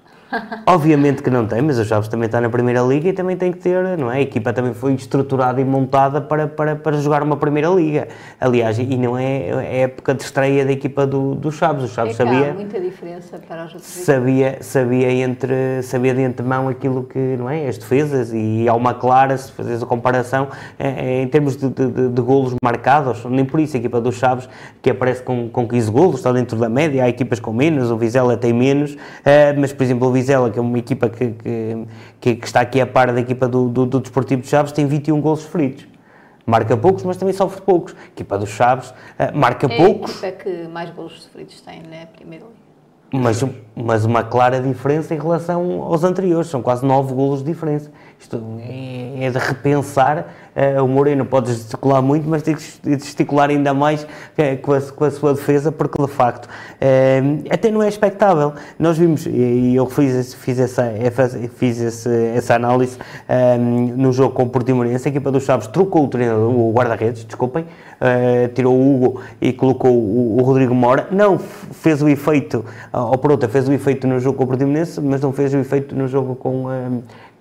Obviamente 0.67 1.23
que 1.23 1.31
não 1.31 1.47
tem, 1.47 1.63
mas 1.63 1.79
o 1.79 1.85
Chaves 1.85 2.09
também 2.09 2.27
está 2.27 2.41
na 2.41 2.49
Primeira 2.49 2.81
Liga 2.81 3.09
e 3.09 3.13
também 3.13 3.37
tem 3.37 3.53
que 3.53 3.59
ter, 3.59 3.97
não 3.99 4.11
é? 4.11 4.17
A 4.17 4.21
equipa 4.21 4.53
também 4.53 4.73
foi 4.75 4.95
estruturada 4.95 5.61
e 5.61 5.65
montada 5.65 6.21
para, 6.21 6.47
para, 6.47 6.77
para 6.77 6.97
jogar 6.99 7.23
uma 7.23 7.37
Primeira 7.37 7.69
Liga. 7.69 8.09
Aliás, 8.41 8.79
e 8.79 8.97
não 8.97 9.19
é 9.19 9.53
a 9.53 9.63
época 9.63 10.15
de 10.15 10.23
estreia 10.23 10.65
da 10.65 10.73
equipa 10.73 11.07
do, 11.07 11.35
do 11.35 11.53
Chaves. 11.53 11.85
O 11.85 11.89
Chaves 11.89 12.15
é 12.19 12.25
sabia. 12.25 12.51
Há 12.51 12.55
muita 12.55 12.81
diferença 12.81 13.39
para 13.39 13.67
os 13.67 13.75
outros. 13.75 13.91
Sabia, 13.91 14.59
sabia, 14.61 15.13
entre, 15.13 15.83
sabia 15.83 16.15
de 16.15 16.25
antemão 16.25 16.69
aquilo 16.69 17.05
que, 17.05 17.19
não 17.19 17.49
é? 17.49 17.69
As 17.69 17.77
defesas 17.77 18.33
e 18.33 18.67
há 18.69 18.75
uma 18.75 18.95
clara, 18.95 19.37
se 19.37 19.53
fazes 19.53 19.83
a 19.83 19.87
comparação, 19.87 20.49
é, 20.79 20.89
é, 20.89 21.23
em 21.23 21.29
termos 21.29 21.57
de, 21.57 21.69
de, 21.69 22.09
de, 22.09 22.23
golos 22.23 22.55
marcados, 22.63 23.25
nem 23.27 23.45
por 23.45 23.61
isso 23.61 23.77
a 23.77 23.79
equipa 23.79 24.01
do 24.01 24.13
Chaves, 24.13 24.49
que 24.81 24.91
aparece 24.91 25.23
com, 25.23 25.49
com 25.49 25.67
15 25.67 25.91
golos, 25.91 26.17
está 26.17 26.33
dentro 26.33 26.59
da 26.59 26.69
média, 26.69 27.05
há 27.05 27.09
equipas 27.09 27.41
com 27.41 27.53
menos, 27.53 27.91
o 27.91 27.97
Vizela 27.97 28.37
tem 28.37 28.53
menos, 28.53 28.97
eh, 29.25 29.55
mas 29.59 29.73
por 29.73 29.83
exemplo 29.83 30.09
o 30.09 30.13
Vizela, 30.13 30.22
que 30.25 30.59
é 30.59 30.63
uma 30.63 30.79
equipa 30.79 31.09
que, 31.09 31.35
que, 32.21 32.37
que 32.37 32.47
está 32.47 32.61
aqui 32.61 32.81
a 32.81 32.87
par 32.87 33.13
da 33.13 33.21
equipa 33.21 33.49
do, 33.49 33.69
do, 33.69 33.87
do 33.87 34.01
Desportivo 34.01 34.43
de 34.43 34.49
Chaves, 34.49 34.73
tem 34.73 34.87
21 34.87 35.21
gols 35.21 35.41
sofridos. 35.41 35.87
Marca 36.45 36.77
poucos, 36.77 37.05
mas 37.05 37.17
também 37.17 37.35
sofre 37.35 37.63
poucos. 37.63 37.95
A 37.95 38.07
equipa 38.07 38.37
dos 38.37 38.51
Chaves 38.51 38.91
uh, 38.91 38.95
marca 39.35 39.67
é 39.67 39.77
poucos. 39.77 40.23
É 40.23 40.27
a 40.27 40.29
equipa 40.31 40.45
que 40.45 40.69
mais 40.69 40.91
gols 40.91 41.23
sofridos 41.23 41.61
tem 41.61 41.83
na 41.83 42.07
Primeira 42.07 42.45
Liga. 42.45 42.63
Mas, 43.15 43.45
mas 43.77 44.05
uma 44.07 44.25
clara 44.25 44.59
diferença 44.61 45.15
em 45.15 45.19
relação 45.19 45.83
aos 45.83 46.03
anteriores, 46.03 46.49
são 46.49 46.63
quase 46.63 46.85
9 46.85 47.13
golos 47.15 47.41
de 47.41 47.53
diferença. 47.53 47.93
Isto 48.19 48.43
é, 48.61 49.25
é 49.27 49.31
de 49.31 49.39
repensar 49.39 50.27
o 50.83 50.87
Moreno 50.87 51.25
pode 51.25 51.53
gesticular 51.53 52.03
muito, 52.03 52.29
mas 52.29 52.43
tem 52.43 52.55
que 52.55 52.63
gesticular 52.99 53.49
ainda 53.49 53.73
mais 53.73 54.03
uh, 54.03 54.59
com, 54.61 54.73
a, 54.73 54.81
com, 54.81 55.05
a, 55.05 55.11
sua 55.11 55.35
defesa, 55.35 55.73
porque 55.73 56.01
de 56.01 56.09
facto 56.09 56.47
uh, 56.47 57.45
até 57.51 57.71
não 57.71 57.83
é 57.83 57.89
expectável. 57.89 58.53
Nós 58.79 58.99
vimos, 58.99 59.27
e 59.27 59.75
eu 59.75 59.87
fiz, 59.87 60.35
fiz, 60.35 60.59
essa, 60.59 60.93
fiz 61.57 61.81
esse, 61.81 62.09
essa 62.37 62.55
análise 62.55 62.99
no 63.97 64.13
jogo 64.13 64.35
com 64.35 64.43
o 64.45 64.49
Portimonense, 64.49 65.09
a 65.09 65.11
equipa 65.11 65.31
dos 65.31 65.45
Chaves 65.45 65.67
trocou 65.69 66.05
o 66.05 66.09
treinador, 66.09 66.51
o 66.51 66.73
guarda-redes, 66.73 67.25
desculpem, 67.25 67.67
tirou 68.55 68.75
o 68.75 68.95
Hugo 68.95 69.21
e 69.41 69.53
colocou 69.53 69.93
o, 69.93 70.41
Rodrigo 70.43 70.75
Mora. 70.75 71.09
Não 71.11 71.39
fez 71.39 72.03
o 72.03 72.09
efeito, 72.09 72.65
ou 72.93 73.17
por 73.19 73.31
outra, 73.31 73.49
fez 73.49 73.69
o 73.69 73.73
efeito 73.73 74.07
no 74.07 74.21
jogo 74.21 74.39
com 74.39 74.45
o 74.45 74.47
Portimonense, 74.47 75.01
mas 75.01 75.21
não 75.21 75.33
fez 75.33 75.55
o 75.55 75.59
efeito 75.59 75.95
no 75.95 76.09
jogo 76.09 76.35
com 76.35 76.67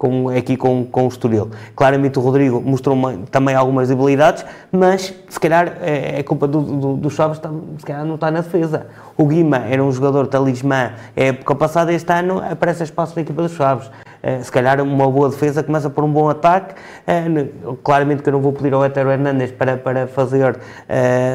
com, 0.01 0.29
aqui 0.29 0.57
com, 0.57 0.83
com 0.83 1.05
o 1.05 1.07
Estoril. 1.07 1.51
Claramente 1.75 2.17
o 2.17 2.23
Rodrigo 2.23 2.59
mostrou 2.59 2.95
uma, 2.95 3.13
também 3.29 3.53
algumas 3.53 3.87
debilidades, 3.89 4.43
mas 4.71 5.13
se 5.29 5.39
calhar 5.39 5.77
é, 5.79 6.17
é 6.17 6.23
culpa 6.23 6.47
do, 6.47 6.59
do, 6.59 6.97
do 6.97 7.09
Chaves, 7.11 7.37
tá, 7.37 7.51
se 7.77 7.85
calhar 7.85 8.03
não 8.03 8.15
está 8.15 8.31
na 8.31 8.41
defesa. 8.41 8.87
O 9.15 9.27
Guima 9.27 9.57
era 9.57 9.83
um 9.83 9.91
jogador 9.91 10.25
talismã, 10.25 10.93
é 11.15 11.27
época 11.27 11.53
passada, 11.53 11.93
este 11.93 12.11
ano 12.11 12.39
aparece 12.39 12.81
espaço 12.81 13.13
da 13.13 13.21
equipa 13.21 13.43
dos 13.43 13.51
Chaves. 13.51 13.91
Uh, 14.23 14.43
se 14.43 14.51
calhar 14.51 14.81
uma 14.81 15.09
boa 15.09 15.29
defesa 15.29 15.63
começa 15.63 15.89
por 15.89 16.03
um 16.03 16.11
bom 16.11 16.29
ataque. 16.29 16.75
Uh, 17.07 17.75
claramente 17.83 18.23
que 18.23 18.29
eu 18.29 18.33
não 18.33 18.41
vou 18.41 18.53
pedir 18.53 18.73
ao 18.73 18.83
Hétero 18.83 19.11
Hernandes 19.11 19.51
para, 19.51 19.77
para 19.77 20.07
fazer, 20.07 20.57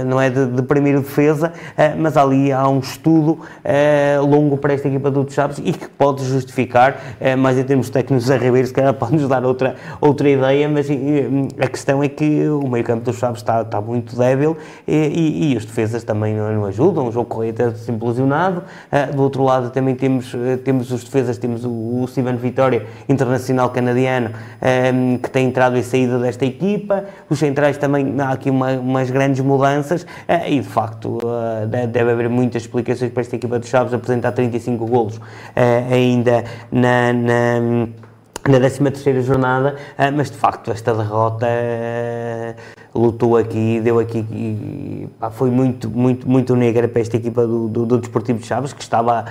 não 0.06 0.20
é 0.20 0.30
de, 0.30 0.46
de 0.46 0.62
primeiro 0.62 1.00
defesa, 1.00 1.52
mas 1.98 2.16
ali 2.16 2.52
há 2.52 2.68
um 2.68 2.78
estudo 2.78 3.40
longo 4.28 4.56
para 4.56 4.74
esta 4.74 4.88
equipa 4.88 5.10
do 5.10 5.30
Chaves 5.30 5.58
e 5.58 5.72
que 5.72 5.88
pode 5.88 6.24
justificar, 6.24 6.96
mas 7.38 7.58
em 7.58 7.64
termos 7.64 7.90
técnicos, 7.90 8.30
a 8.30 8.36
Ribeiro 8.36 8.66
se 8.66 8.74
calhar 8.74 8.92
pode 8.94 9.14
nos 9.14 9.28
dar 9.28 9.44
outra, 9.44 9.76
outra 10.00 10.28
ideia, 10.28 10.68
mas 10.68 10.86
a 11.58 11.68
questão 11.68 12.02
é 12.02 12.08
que 12.08 12.48
o 12.48 12.68
meio 12.68 12.84
campo 12.84 13.04
do 13.04 13.12
Chaves 13.12 13.40
está, 13.40 13.62
está 13.62 13.80
muito 13.80 14.16
débil 14.16 14.56
e, 14.86 15.52
e, 15.52 15.56
os 15.56 15.64
defesas 15.64 16.04
também 16.04 16.34
não, 16.34 16.64
ajudam, 16.66 17.08
o 17.08 17.12
jogo 17.12 17.26
correio 17.26 17.50
está 17.50 17.92
implosionado. 17.92 18.62
do 19.14 19.22
outro 19.22 19.42
lado 19.44 19.70
também 19.70 19.94
temos, 19.94 20.34
temos 20.64 20.90
os 20.92 21.04
defesas, 21.04 21.38
temos 21.38 21.64
o, 21.64 22.02
o 22.02 22.06
Steven 22.08 22.36
Vitória, 22.36 22.75
internacional 23.08 23.70
canadiano, 23.70 24.30
um, 24.94 25.18
que 25.18 25.30
tem 25.30 25.46
entrado 25.46 25.76
e 25.76 25.82
saído 25.82 26.18
desta 26.18 26.44
equipa. 26.44 27.04
Os 27.28 27.38
centrais 27.38 27.78
também, 27.78 28.14
há 28.20 28.30
aqui 28.30 28.50
uma, 28.50 28.72
umas 28.72 29.10
grandes 29.10 29.40
mudanças 29.40 30.02
uh, 30.02 30.46
e, 30.46 30.60
de 30.60 30.66
facto, 30.66 31.18
uh, 31.18 31.66
deve 31.66 32.10
haver 32.10 32.28
muitas 32.28 32.62
explicações 32.62 33.10
para 33.10 33.20
esta 33.20 33.36
equipa 33.36 33.58
de 33.58 33.66
Chaves 33.66 33.92
apresentar 33.92 34.32
35 34.32 34.86
golos 34.86 35.16
uh, 35.16 35.22
ainda 35.92 36.44
na, 36.70 37.12
na 37.12 37.88
na 38.48 38.58
13 38.58 38.84
terceira 38.84 39.20
jornada, 39.20 39.76
mas 40.14 40.30
de 40.30 40.36
facto 40.36 40.70
esta 40.70 40.94
derrota 40.94 41.46
lutou 42.94 43.36
aqui, 43.36 43.80
deu 43.80 43.98
aqui, 43.98 44.18
e, 44.30 45.08
pá, 45.18 45.30
foi 45.30 45.50
muito, 45.50 45.90
muito, 45.90 46.28
muito 46.28 46.56
negra 46.56 46.88
para 46.88 47.00
esta 47.00 47.16
equipa 47.16 47.46
do, 47.46 47.68
do, 47.68 47.86
do 47.86 47.98
Desportivo 47.98 48.38
de 48.38 48.46
Chaves, 48.46 48.72
que 48.72 48.82
estava 48.82 49.26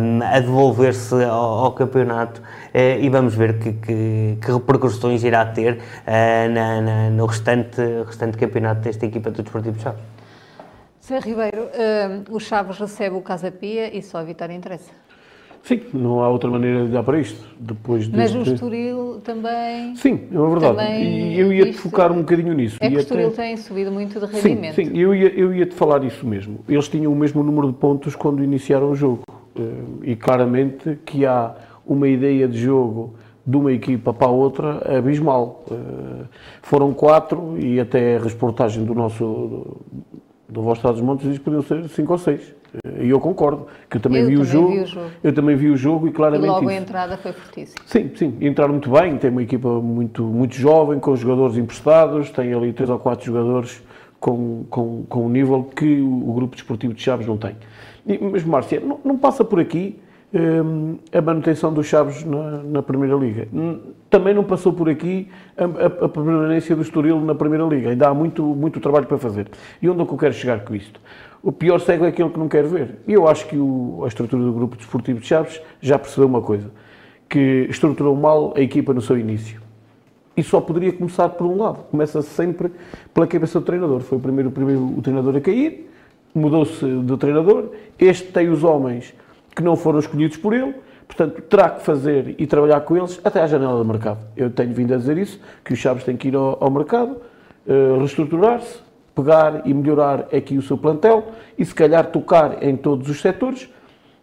um, 0.00 0.20
a 0.22 0.40
devolver-se 0.40 1.14
ao, 1.24 1.64
ao, 1.64 1.72
campeonato 1.72 2.42
e 2.74 3.08
vamos 3.08 3.34
ver 3.34 3.58
que, 3.58 3.72
que, 3.72 4.38
que 4.40 4.52
repercussões 4.52 5.22
irá 5.22 5.44
ter 5.46 5.74
uh, 5.74 6.52
na, 6.52 6.80
na, 6.80 7.10
no 7.10 7.26
restante, 7.26 7.80
restante 8.06 8.36
campeonato 8.36 8.80
desta 8.80 9.06
equipa 9.06 9.30
do 9.30 9.42
Desportivo 9.42 9.76
de 9.76 9.82
Chaves. 9.82 10.02
Zé 11.04 11.20
Ribeiro, 11.20 11.68
o 12.30 12.38
Chaves 12.38 12.76
recebe 12.78 13.16
o 13.16 13.22
Casa 13.22 13.50
Pia 13.50 13.96
e 13.96 14.02
só 14.02 14.18
a 14.18 14.22
vitória 14.22 14.52
interessa. 14.52 14.90
Sim, 15.68 15.82
não 15.92 16.22
há 16.22 16.30
outra 16.30 16.48
maneira 16.48 16.86
de 16.86 16.92
olhar 16.92 17.02
para 17.02 17.20
isto. 17.20 17.46
Depois 17.60 18.08
de 18.08 18.16
Mas 18.16 18.34
o 18.34 18.40
Estoril 18.40 19.20
também. 19.22 19.94
Sim, 19.96 20.26
é 20.32 20.48
verdade. 20.48 21.02
E 21.02 21.38
eu 21.38 21.52
ia-te 21.52 21.74
focar 21.74 22.10
um 22.10 22.20
bocadinho 22.20 22.54
nisso. 22.54 22.78
É 22.80 22.88
que 22.88 22.96
o 22.96 22.98
Estoril 22.98 23.30
tem 23.32 23.54
subido 23.58 23.92
muito 23.92 24.18
de 24.18 24.24
rendimento. 24.24 24.76
Sim, 24.76 24.86
sim. 24.86 24.98
eu 24.98 25.14
ia-te 25.14 25.38
eu 25.38 25.52
ia 25.52 25.70
falar 25.70 26.02
isso 26.04 26.26
mesmo. 26.26 26.60
Eles 26.66 26.88
tinham 26.88 27.12
o 27.12 27.14
mesmo 27.14 27.42
número 27.42 27.66
de 27.66 27.74
pontos 27.74 28.16
quando 28.16 28.42
iniciaram 28.42 28.92
o 28.92 28.94
jogo. 28.94 29.24
Eh, 29.54 30.12
e 30.12 30.16
claramente 30.16 30.98
que 31.04 31.26
há 31.26 31.54
uma 31.86 32.08
ideia 32.08 32.48
de 32.48 32.58
jogo 32.58 33.16
de 33.46 33.56
uma 33.58 33.70
equipa 33.70 34.14
para 34.14 34.28
a 34.28 34.30
outra 34.30 34.96
abismal. 34.96 35.64
Eh, 35.70 36.24
foram 36.62 36.94
quatro 36.94 37.58
e 37.58 37.78
até 37.78 38.16
a 38.16 38.20
reportagem 38.20 38.86
do 38.86 38.94
nosso 38.94 39.84
do 40.48 40.62
Voz 40.62 40.78
dos 40.80 41.00
Montes 41.02 41.28
diz 41.28 41.36
que 41.36 41.44
podiam 41.44 41.60
ser 41.60 41.86
cinco 41.90 42.12
ou 42.12 42.18
seis. 42.18 42.54
E 43.00 43.08
eu 43.08 43.18
concordo, 43.18 43.66
que 43.88 43.96
eu 43.96 44.00
também, 44.00 44.22
eu 44.22 44.28
vi, 44.28 44.34
também 44.34 44.42
o 44.42 44.52
jogo, 44.52 44.72
vi, 44.72 44.80
o 44.80 44.86
jogo, 44.86 45.10
Eu 45.22 45.32
também 45.32 45.56
vi 45.56 45.70
o 45.70 45.76
jogo 45.76 46.08
e 46.08 46.12
claramente. 46.12 46.44
E 46.44 46.50
logo 46.50 46.70
isso. 46.70 46.78
a 46.78 46.82
entrada 46.82 47.16
foi 47.16 47.32
fortíssima. 47.32 47.82
Sim, 47.86 48.10
sim. 48.14 48.36
Entraram 48.40 48.72
muito 48.72 48.90
bem, 48.90 49.16
tem 49.16 49.30
uma 49.30 49.42
equipa 49.42 49.68
muito, 49.80 50.22
muito 50.22 50.54
jovem, 50.54 51.00
com 51.00 51.16
jogadores 51.16 51.56
emprestados, 51.56 52.30
tem 52.30 52.52
ali 52.52 52.72
três 52.72 52.90
ou 52.90 52.98
quatro 52.98 53.24
jogadores 53.24 53.82
com, 54.20 54.64
com, 54.68 55.04
com 55.08 55.26
um 55.26 55.28
nível 55.28 55.64
que 55.64 56.00
o, 56.00 56.30
o 56.30 56.32
grupo 56.34 56.54
desportivo 56.54 56.92
de 56.92 57.02
Chaves 57.02 57.26
não 57.26 57.36
tem. 57.36 57.56
E, 58.06 58.18
mas, 58.18 58.44
Márcia, 58.44 58.80
não, 58.80 59.00
não, 59.04 59.16
passa 59.16 59.44
por 59.44 59.60
aqui 59.60 59.98
hum, 60.32 60.98
a 61.12 61.20
manutenção 61.20 61.72
dos 61.72 61.86
Chaves 61.86 62.24
na, 62.24 62.62
na, 62.62 62.82
Primeira 62.82 63.14
Liga. 63.14 63.48
Também 64.10 64.34
não 64.34 64.44
passou 64.44 64.72
por 64.72 64.88
aqui 64.88 65.28
a, 65.56 65.64
a, 65.64 66.06
a, 66.06 66.08
permanência 66.08 66.74
do 66.74 66.82
Estoril 66.82 67.20
na 67.20 67.34
Primeira 67.34 67.64
Liga. 67.64 67.90
Ainda 67.90 68.08
há 68.08 68.14
muito, 68.14 68.42
muito 68.42 68.80
trabalho 68.80 69.06
para 69.06 69.18
fazer. 69.18 69.48
E 69.80 69.88
onde 69.88 70.02
é 70.02 70.06
que 70.06 70.12
eu 70.12 70.18
quero 70.18 70.34
chegar 70.34 70.64
com 70.64 70.74
isto? 70.74 71.00
O 71.42 71.52
pior 71.52 71.80
cego 71.80 72.04
é 72.04 72.08
aquele 72.08 72.30
que 72.30 72.38
não 72.38 72.48
quer 72.48 72.64
ver. 72.64 72.96
E 73.06 73.12
eu 73.12 73.28
acho 73.28 73.46
que 73.46 73.56
o, 73.56 74.00
a 74.04 74.08
estrutura 74.08 74.42
do 74.42 74.52
grupo 74.52 74.76
desportivo 74.76 75.20
de 75.20 75.26
Chaves 75.26 75.60
já 75.80 75.98
percebeu 75.98 76.26
uma 76.26 76.42
coisa, 76.42 76.70
que 77.28 77.66
estruturou 77.70 78.16
mal 78.16 78.52
a 78.56 78.60
equipa 78.60 78.92
no 78.92 79.00
seu 79.00 79.18
início. 79.18 79.60
E 80.36 80.42
só 80.42 80.60
poderia 80.60 80.92
começar 80.92 81.28
por 81.30 81.46
um 81.46 81.56
lado. 81.56 81.78
Começa 81.90 82.22
sempre 82.22 82.70
pela 83.12 83.26
cabeça 83.26 83.58
do 83.58 83.66
treinador. 83.66 84.00
Foi 84.00 84.18
o 84.18 84.20
primeiro, 84.20 84.50
o 84.50 84.52
primeiro 84.52 84.80
o 84.96 85.02
treinador 85.02 85.36
a 85.36 85.40
cair, 85.40 85.90
mudou-se 86.34 86.84
de 86.84 87.16
treinador. 87.16 87.70
Este 87.98 88.30
tem 88.30 88.48
os 88.48 88.62
homens 88.62 89.14
que 89.54 89.62
não 89.62 89.74
foram 89.74 89.98
escolhidos 89.98 90.36
por 90.36 90.54
ele, 90.54 90.74
portanto, 91.06 91.42
terá 91.42 91.70
que 91.70 91.82
fazer 91.82 92.36
e 92.38 92.46
trabalhar 92.46 92.80
com 92.82 92.96
eles 92.96 93.20
até 93.24 93.42
à 93.42 93.46
janela 93.46 93.82
de 93.82 93.88
mercado. 93.88 94.18
Eu 94.36 94.50
tenho 94.50 94.72
vindo 94.72 94.94
a 94.94 94.96
dizer 94.96 95.18
isso, 95.18 95.40
que 95.64 95.72
os 95.72 95.78
Chaves 95.80 96.04
têm 96.04 96.16
que 96.16 96.28
ir 96.28 96.36
ao, 96.36 96.62
ao 96.62 96.70
mercado, 96.70 97.16
uh, 97.66 97.98
reestruturar-se, 97.98 98.78
pegar 99.18 99.62
e 99.66 99.74
melhorar 99.74 100.28
aqui 100.32 100.56
o 100.56 100.62
seu 100.62 100.78
plantel 100.78 101.32
e 101.58 101.64
se 101.64 101.74
calhar 101.74 102.06
tocar 102.06 102.62
em 102.62 102.76
todos 102.76 103.08
os 103.08 103.20
setores. 103.20 103.68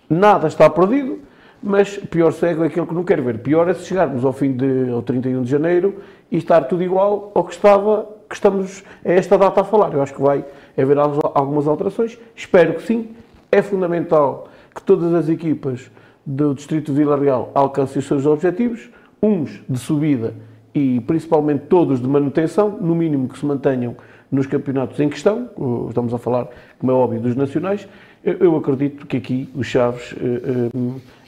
Nada 0.09 0.47
está 0.47 0.69
perdido, 0.69 1.19
mas 1.61 1.97
pior 1.97 2.31
cego 2.31 2.63
é 2.63 2.67
aquele 2.67 2.85
que 2.85 2.93
não 2.93 3.03
quer 3.03 3.19
ver. 3.21 3.39
Pior 3.39 3.67
é 3.67 3.73
se 3.73 3.85
chegarmos 3.85 4.23
ao 4.23 4.31
fim 4.31 4.53
de, 4.53 4.89
ao 4.89 5.01
31 5.01 5.43
de 5.43 5.51
janeiro 5.51 5.95
e 6.31 6.37
estar 6.37 6.61
tudo 6.61 6.81
igual 6.81 7.31
ao 7.35 7.43
que 7.43 7.53
estava, 7.53 8.07
que 8.29 8.35
estamos 8.35 8.85
a 9.03 9.11
esta 9.11 9.37
data 9.37 9.61
a 9.61 9.63
falar. 9.65 9.93
Eu 9.93 10.01
acho 10.01 10.13
que 10.13 10.21
vai 10.21 10.45
haver 10.77 10.97
algumas 10.97 11.67
alterações. 11.67 12.17
Espero 12.33 12.75
que 12.75 12.83
sim. 12.83 13.09
É 13.51 13.61
fundamental 13.61 14.47
que 14.73 14.81
todas 14.81 15.13
as 15.13 15.27
equipas 15.27 15.91
do 16.25 16.53
Distrito 16.53 16.93
de 16.93 16.97
Vila 16.99 17.17
Real 17.17 17.51
alcancem 17.53 17.99
os 17.99 18.07
seus 18.07 18.25
objetivos, 18.25 18.89
uns 19.21 19.61
de 19.67 19.77
subida 19.77 20.33
e 20.73 20.99
principalmente 21.01 21.65
todos 21.67 22.01
de 22.01 22.07
manutenção, 22.07 22.77
no 22.81 22.95
mínimo 22.95 23.29
que 23.29 23.39
se 23.39 23.45
mantenham 23.45 23.95
nos 24.35 24.45
campeonatos 24.45 24.99
em 24.99 25.09
questão, 25.09 25.49
estamos 25.87 26.13
a 26.13 26.17
falar, 26.17 26.47
como 26.77 26.91
é 26.91 26.95
óbvio, 26.95 27.19
dos 27.19 27.35
nacionais, 27.35 27.87
eu 28.23 28.55
acredito 28.55 29.05
que 29.05 29.17
aqui 29.17 29.49
o 29.55 29.63
Chaves 29.63 30.15
eh, 30.19 30.69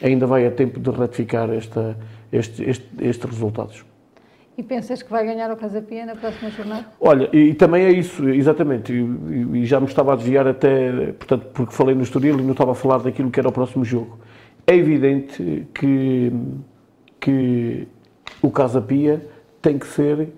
eh, 0.02 0.08
ainda 0.08 0.26
vai 0.26 0.48
a 0.48 0.52
tempo 0.52 0.80
de 0.80 0.90
ratificar 0.90 1.48
esta, 1.52 1.96
este, 2.32 2.64
este, 2.64 2.88
estes 3.00 3.30
resultados. 3.30 3.86
E 4.58 4.64
pensas 4.64 5.04
que 5.04 5.12
vai 5.12 5.24
ganhar 5.24 5.52
o 5.52 5.56
Casa 5.56 5.80
Pia 5.80 6.08
na 6.08 6.16
próxima 6.16 6.50
jornada? 6.50 6.88
Olha, 7.00 7.30
e, 7.32 7.50
e 7.50 7.54
também 7.54 7.84
é 7.84 7.92
isso, 7.92 8.28
exatamente, 8.28 8.92
e, 8.92 9.64
já 9.68 9.80
me 9.80 9.86
estava 9.86 10.14
a 10.14 10.16
desviar 10.16 10.48
até, 10.48 11.12
portanto, 11.14 11.46
porque 11.54 11.72
falei 11.72 11.94
no 11.94 12.02
Estoril 12.02 12.40
e 12.40 12.42
não 12.42 12.54
estava 12.54 12.72
a 12.72 12.76
falar 12.76 12.98
daquilo 12.98 13.30
que 13.30 13.40
era 13.40 13.50
o 13.50 13.52
próximo 13.52 13.86
jogo. 13.86 14.18
É 14.66 14.76
evidente 14.76 15.68
que, 15.76 16.34
que 17.20 17.88
o 18.42 18.50
Casa 18.50 18.82
Pia 18.82 19.24
tem 19.62 19.78
que 19.78 19.86
ser 19.86 20.30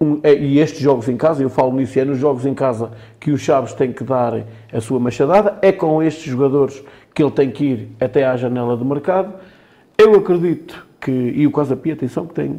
um, 0.00 0.20
é, 0.22 0.34
e 0.34 0.58
estes 0.58 0.80
jogos 0.80 1.08
em 1.08 1.16
casa, 1.16 1.42
eu 1.42 1.48
falo 1.48 1.72
nisso, 1.72 1.98
é 1.98 2.04
nos 2.04 2.18
jogos 2.18 2.44
em 2.44 2.54
casa 2.54 2.90
que 3.20 3.30
o 3.30 3.38
Chaves 3.38 3.72
tem 3.72 3.92
que 3.92 4.04
dar 4.04 4.44
a 4.72 4.80
sua 4.80 4.98
machadada, 4.98 5.58
é 5.62 5.72
com 5.72 6.02
estes 6.02 6.24
jogadores 6.24 6.82
que 7.14 7.22
ele 7.22 7.30
tem 7.30 7.50
que 7.50 7.64
ir 7.64 7.88
até 8.00 8.24
à 8.24 8.36
janela 8.36 8.76
de 8.76 8.84
mercado. 8.84 9.32
Eu 9.96 10.14
acredito 10.16 10.86
que, 11.00 11.10
e 11.10 11.46
o 11.46 11.52
Casa 11.52 11.76
Pia, 11.76 11.94
atenção, 11.94 12.26
que 12.26 12.34
tem 12.34 12.58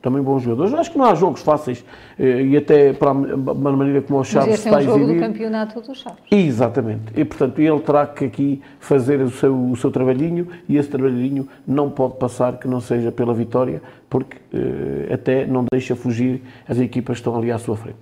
também 0.00 0.22
bons 0.22 0.42
jogadores. 0.42 0.72
Acho 0.74 0.90
que 0.90 0.98
não 0.98 1.04
há 1.04 1.14
jogos 1.14 1.42
fáceis 1.42 1.84
eh, 2.18 2.42
e 2.42 2.56
até 2.56 2.92
para 2.92 3.10
a 3.10 3.14
maneira 3.14 4.02
como 4.02 4.20
o 4.20 4.24
Chaves 4.24 4.54
está 4.54 4.70
a. 4.70 4.72
Mas 4.72 4.84
este 4.84 4.90
é 4.90 4.94
um 4.94 4.98
jogo 4.98 5.14
do 5.14 5.20
campeonato 5.20 5.80
do 5.80 5.94
Chaves. 5.94 6.22
Exatamente. 6.30 7.12
E, 7.14 7.24
portanto, 7.24 7.58
ele 7.58 7.80
terá 7.80 8.06
que 8.06 8.24
aqui 8.24 8.62
fazer 8.78 9.20
o 9.20 9.30
seu, 9.30 9.70
o 9.70 9.76
seu 9.76 9.90
trabalhinho 9.90 10.48
e 10.68 10.76
esse 10.76 10.88
trabalhinho 10.88 11.48
não 11.66 11.90
pode 11.90 12.14
passar 12.14 12.58
que 12.58 12.66
não 12.66 12.80
seja 12.80 13.12
pela 13.12 13.34
vitória, 13.34 13.82
porque 14.08 14.38
eh, 14.52 15.12
até 15.12 15.46
não 15.46 15.64
deixa 15.70 15.94
fugir 15.94 16.42
as 16.68 16.78
equipas 16.78 17.16
que 17.16 17.20
estão 17.20 17.36
ali 17.36 17.50
à 17.50 17.58
sua 17.58 17.76
frente. 17.76 17.98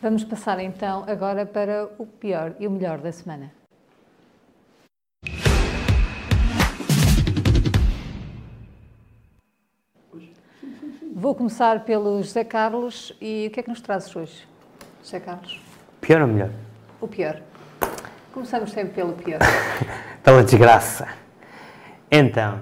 Vamos 0.00 0.22
passar 0.22 0.60
então 0.60 1.04
agora 1.08 1.44
para 1.44 1.88
o 1.98 2.06
pior 2.06 2.54
e 2.60 2.66
o 2.66 2.70
melhor 2.70 2.98
da 2.98 3.10
semana. 3.10 3.57
Vou 11.20 11.34
começar 11.34 11.84
pelo 11.84 12.22
José 12.22 12.44
Carlos 12.44 13.12
e 13.20 13.48
o 13.48 13.50
que 13.50 13.58
é 13.58 13.62
que 13.64 13.68
nos 13.68 13.80
trazes 13.80 14.14
hoje, 14.14 14.46
José 15.02 15.18
Carlos? 15.18 15.60
Pior 16.00 16.20
ou 16.20 16.28
melhor? 16.28 16.50
O 17.00 17.08
pior. 17.08 17.40
Começamos 18.32 18.70
sempre 18.70 18.94
pelo 18.94 19.14
pior. 19.14 19.40
Pela 20.22 20.44
desgraça. 20.44 21.08
Então, 22.08 22.60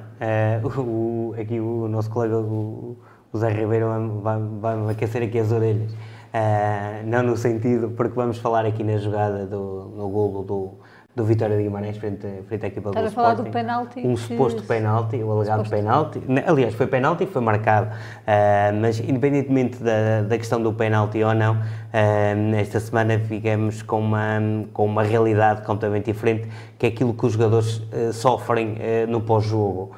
uh, 0.65 0.81
o, 0.81 1.35
aqui 1.39 1.61
o 1.61 1.87
nosso 1.87 2.09
colega, 2.09 2.39
o, 2.39 2.97
o 3.31 3.39
Zé 3.39 3.51
Ribeiro, 3.51 3.89
vai-me 4.23 4.59
vai 4.59 4.91
aquecer 4.91 5.23
aqui 5.23 5.39
as 5.39 5.53
orelhas. 5.53 5.93
Uh, 5.93 7.05
não 7.05 7.23
no 7.23 7.37
sentido, 7.37 7.91
porque 7.91 8.15
vamos 8.15 8.39
falar 8.39 8.65
aqui 8.65 8.83
na 8.83 8.97
jogada 8.97 9.45
do, 9.45 9.93
no 9.95 10.09
golo 10.09 10.43
do, 10.43 10.75
do 11.17 11.25
Vitória 11.25 11.57
de 11.57 11.63
Guimarães 11.63 11.97
frente, 11.97 12.27
frente 12.47 12.65
à 12.67 12.69
equipa 12.69 12.91
Estás 12.91 13.07
do 13.07 13.09
a 13.09 13.11
falar 13.11 13.35
do 13.35 13.45
penalti? 13.45 14.07
Um 14.07 14.19
suposto 14.19 14.63
penalti, 14.65 15.17
o 15.17 15.33
alegado 15.33 15.65
suposto. 15.65 15.75
penalti. 15.75 16.23
Aliás, 16.47 16.75
foi 16.75 16.87
penalti 16.87 17.25
e 17.25 17.27
foi 17.27 17.41
marcado. 17.41 17.87
Uh, 17.87 18.79
mas, 18.79 19.01
independentemente 19.01 19.83
da, 19.83 20.21
da 20.29 20.37
questão 20.37 20.63
do 20.63 20.75
penalti 20.75 21.23
ou 21.25 21.33
não, 21.33 21.55
uh, 21.55 22.55
esta 22.61 22.79
semana 22.81 23.19
ficamos 23.19 23.81
com 23.81 23.99
uma, 23.99 24.39
com 24.75 24.85
uma 24.85 25.03
realidade 25.03 25.63
completamente 25.63 26.13
diferente, 26.13 26.49
que 26.79 26.85
é 26.85 26.91
aquilo 26.91 27.15
que 27.15 27.25
os 27.25 27.33
jogadores 27.33 27.79
uh, 27.79 28.13
sofrem 28.13 28.77
no 29.09 29.23
pós-jogo. 29.23 29.93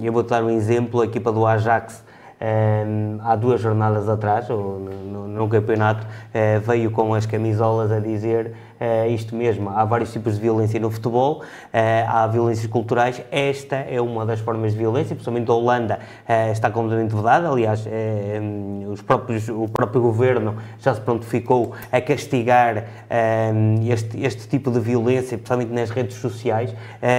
Eu 0.00 0.12
vou-te 0.12 0.28
dar 0.28 0.44
um 0.44 0.50
exemplo, 0.50 1.00
a 1.00 1.06
equipa 1.06 1.32
do 1.32 1.44
Ajax, 1.44 2.04
um, 2.42 3.18
há 3.22 3.36
duas 3.36 3.60
jornadas 3.60 4.08
atrás, 4.08 4.48
no, 4.48 4.80
no, 4.80 5.28
no 5.28 5.48
campeonato, 5.48 6.04
uh, 6.04 6.60
veio 6.60 6.90
com 6.90 7.14
as 7.14 7.24
camisolas 7.24 7.92
a 7.92 8.00
dizer 8.00 8.52
uh, 8.82 9.08
isto 9.08 9.34
mesmo. 9.36 9.70
Há 9.70 9.84
vários 9.84 10.12
tipos 10.12 10.34
de 10.34 10.40
violência 10.40 10.80
no 10.80 10.90
futebol, 10.90 11.42
uh, 11.42 11.76
há 12.08 12.26
violências 12.26 12.66
culturais. 12.66 13.22
Esta 13.30 13.76
é 13.76 14.00
uma 14.00 14.26
das 14.26 14.40
formas 14.40 14.72
de 14.72 14.78
violência, 14.78 15.14
principalmente 15.14 15.50
a 15.50 15.54
Holanda 15.54 16.00
uh, 16.28 16.52
está 16.52 16.70
completamente 16.70 17.14
vedada. 17.14 17.48
Aliás, 17.48 17.86
os 18.90 19.02
próprios, 19.02 19.48
o 19.48 19.68
próprio 19.68 20.00
governo 20.00 20.56
já 20.78 20.94
se 20.94 21.00
prontificou 21.00 21.72
a 21.90 22.00
castigar 22.00 22.84
este, 23.88 24.22
este 24.22 24.48
tipo 24.48 24.70
de 24.70 24.80
violência, 24.80 25.36
principalmente 25.36 25.72
nas 25.72 25.90
redes 25.90 26.16
sociais. 26.16 26.74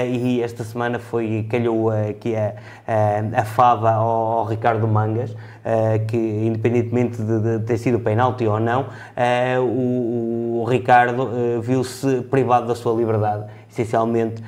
e 0.08 0.42
esta 0.42 0.64
semana 0.64 1.00
foi 1.00 1.46
calhou 1.50 1.90
aqui 1.90 2.36
a, 2.36 2.54
a, 2.88 3.42
a 3.42 3.46
fava 3.46 3.92
ao, 3.92 4.40
ao 4.40 4.46
Ricardo 4.46 4.88
Mangas. 4.88 5.36
Uh, 5.64 6.06
que 6.08 6.18
independentemente 6.18 7.22
de, 7.22 7.40
de, 7.40 7.60
ter 7.60 7.78
sido 7.78 7.98
penalti 7.98 8.46
ou 8.46 8.60
não, 8.60 8.82
uh, 8.82 9.62
o, 9.62 10.60
o, 10.62 10.66
Ricardo 10.66 11.24
uh, 11.24 11.62
viu-se 11.62 12.20
privado 12.24 12.68
da 12.68 12.76
sua 12.76 12.94
liberdade, 12.94 13.46
essencialmente 13.72 14.44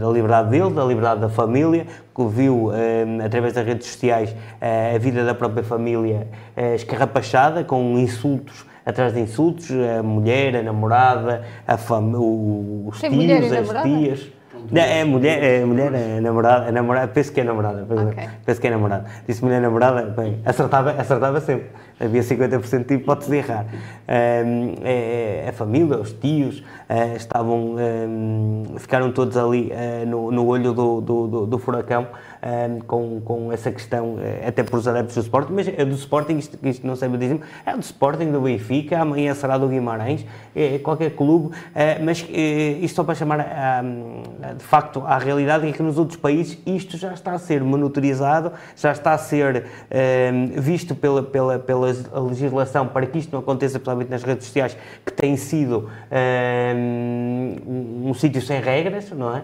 da 0.00 0.08
liberdade 0.08 0.48
dele, 0.48 0.70
da 0.70 0.84
liberdade 0.86 1.20
da 1.20 1.28
família, 1.28 1.86
que 2.14 2.24
viu 2.24 2.70
através 3.22 3.52
das 3.52 3.64
redes 3.64 3.86
sociais 3.86 4.34
a 4.60 4.98
vida 4.98 5.24
da 5.24 5.34
própria 5.34 5.62
família 5.62 6.26
escarrapachada, 6.74 7.62
com 7.62 7.98
insultos 7.98 8.64
atrás 8.84 9.14
de 9.14 9.20
insultos, 9.20 9.68
a 9.70 10.02
mulher, 10.02 10.56
a 10.56 10.62
namorada, 10.62 11.44
a 11.66 11.76
fam 11.76 12.12
os 12.86 12.98
tios, 12.98 13.52
as 13.52 13.82
tias. 13.82 14.41
É 14.74 15.04
mulher, 15.04 15.42
é 15.42 15.64
mulher, 15.64 15.92
é 15.94 16.20
namorada, 16.20 16.68
é 16.68 16.72
namorada, 16.72 17.08
penso 17.08 17.32
que 17.32 17.40
é 17.40 17.44
namorada, 17.44 17.82
okay. 17.82 18.28
penso 18.44 18.60
que 18.60 18.66
é 18.66 18.70
namorada. 18.70 19.04
Disse 19.26 19.44
mulher 19.44 19.60
namorada, 19.60 20.02
bem, 20.02 20.40
acertava, 20.44 20.92
acertava 20.92 21.40
sempre. 21.40 21.68
Havia 22.00 22.22
50% 22.22 22.86
de 22.86 22.94
hipótese 22.94 23.30
de 23.30 23.36
errar. 23.36 23.66
Um, 24.08 24.74
é, 24.82 25.46
a 25.48 25.52
família, 25.52 25.98
os 25.98 26.12
tios, 26.12 26.60
uh, 26.60 27.16
estavam, 27.16 27.76
um, 27.76 28.74
ficaram 28.78 29.12
todos 29.12 29.36
ali 29.36 29.70
uh, 29.72 30.06
no, 30.06 30.32
no 30.32 30.46
olho 30.46 30.72
do, 30.72 31.00
do, 31.00 31.26
do, 31.28 31.46
do 31.46 31.58
furacão 31.58 32.08
um, 32.42 32.80
com, 32.80 33.20
com 33.20 33.52
essa 33.52 33.70
questão, 33.70 34.14
uh, 34.14 34.48
até 34.48 34.62
por 34.62 34.78
os 34.78 34.88
adeptos 34.88 35.14
do 35.14 35.20
Sporting, 35.22 35.52
mas 35.52 35.68
é 35.68 35.84
do 35.84 35.94
Sporting, 35.94 36.38
isto, 36.38 36.58
isto 36.62 36.86
não 36.86 36.96
sei 36.96 37.08
dizer, 37.10 37.40
é 37.64 37.72
do 37.72 37.80
Sporting, 37.80 38.32
do 38.32 38.40
Benfica, 38.40 38.98
amanhã 38.98 39.34
será 39.34 39.56
do 39.56 39.68
Guimarães, 39.68 40.26
é, 40.54 40.74
é 40.74 40.78
qualquer 40.78 41.10
clube, 41.10 41.48
uh, 41.48 42.04
mas 42.04 42.22
uh, 42.22 42.26
isto 42.80 42.96
só 42.96 43.04
para 43.04 43.14
chamar 43.14 43.32
de 44.56 44.64
facto 44.64 45.02
à 45.06 45.18
realidade 45.18 45.66
é 45.66 45.72
que 45.72 45.82
nos 45.82 45.98
outros 45.98 46.18
países 46.18 46.58
isto 46.66 46.96
já 46.96 47.12
está 47.12 47.32
a 47.32 47.38
ser 47.38 47.62
monitorizado, 47.62 48.52
já 48.76 48.92
está 48.92 49.12
a 49.12 49.18
ser 49.18 49.64
visto 50.56 50.94
pela, 50.94 51.22
pela, 51.22 51.58
pela 51.58 51.88
legislação 52.28 52.86
para 52.86 53.06
que 53.06 53.18
isto 53.18 53.32
não 53.32 53.40
aconteça, 53.40 53.78
principalmente 53.78 54.10
nas 54.10 54.22
redes 54.22 54.46
sociais, 54.46 54.76
que 55.04 55.12
tem 55.12 55.36
sido 55.36 55.88
um, 56.76 58.08
um 58.08 58.14
sítio 58.14 58.40
sem 58.42 58.60
regras, 58.60 59.10
não 59.10 59.36
é? 59.36 59.42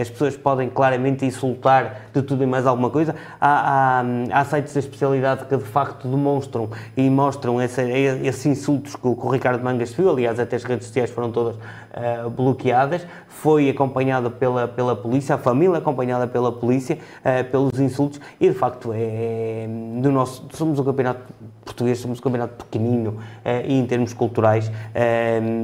as 0.00 0.10
pessoas 0.10 0.36
podem 0.36 0.68
claramente 0.68 1.24
insultar 1.24 2.08
de 2.20 2.26
tudo 2.26 2.42
e 2.42 2.46
mais 2.46 2.66
alguma 2.66 2.90
coisa. 2.90 3.14
Há, 3.40 4.00
há, 4.00 4.40
há 4.40 4.44
sites 4.44 4.74
da 4.74 4.80
especialidade 4.80 5.44
que 5.46 5.56
de 5.56 5.64
facto 5.64 6.08
demonstram 6.08 6.70
e 6.96 7.08
mostram 7.10 7.60
esse, 7.60 7.82
esses 7.82 8.46
insultos 8.46 8.96
que 8.96 9.06
o, 9.06 9.28
Ricardo 9.28 9.62
Mangas 9.62 9.92
viu, 9.92 10.10
aliás, 10.10 10.38
até 10.38 10.56
as 10.56 10.64
redes 10.64 10.86
sociais 10.86 11.10
foram 11.10 11.30
todas 11.30 11.56
uh, 11.56 12.30
bloqueadas. 12.30 13.06
Foi 13.28 13.68
acompanhado 13.68 14.30
pela, 14.30 14.68
pela 14.68 14.94
polícia, 14.94 15.34
a 15.34 15.38
família 15.38 15.78
acompanhada 15.78 16.26
pela 16.26 16.52
polícia, 16.52 16.98
uh, 17.20 17.50
pelos 17.50 17.78
insultos, 17.80 18.20
e 18.40 18.48
de 18.48 18.54
facto 18.54 18.92
é, 18.94 19.66
do 20.00 20.10
nosso, 20.10 20.46
somos 20.52 20.78
um 20.78 20.84
campeonato 20.84 21.20
português, 21.64 21.98
somos 21.98 22.18
um 22.18 22.22
campeonato 22.22 22.64
pequenino 22.64 23.10
uh, 23.10 23.66
e 23.66 23.78
em 23.78 23.86
termos 23.86 24.12
culturais. 24.12 24.70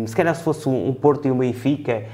se 0.07 0.17
calhar 0.17 0.35
se 0.35 0.43
fosse 0.43 0.69
um, 0.69 0.89
um 0.89 0.95
Porto 0.95 1.29
e 1.29 1.31
um 1.31 1.39
Benfica, 1.39 2.05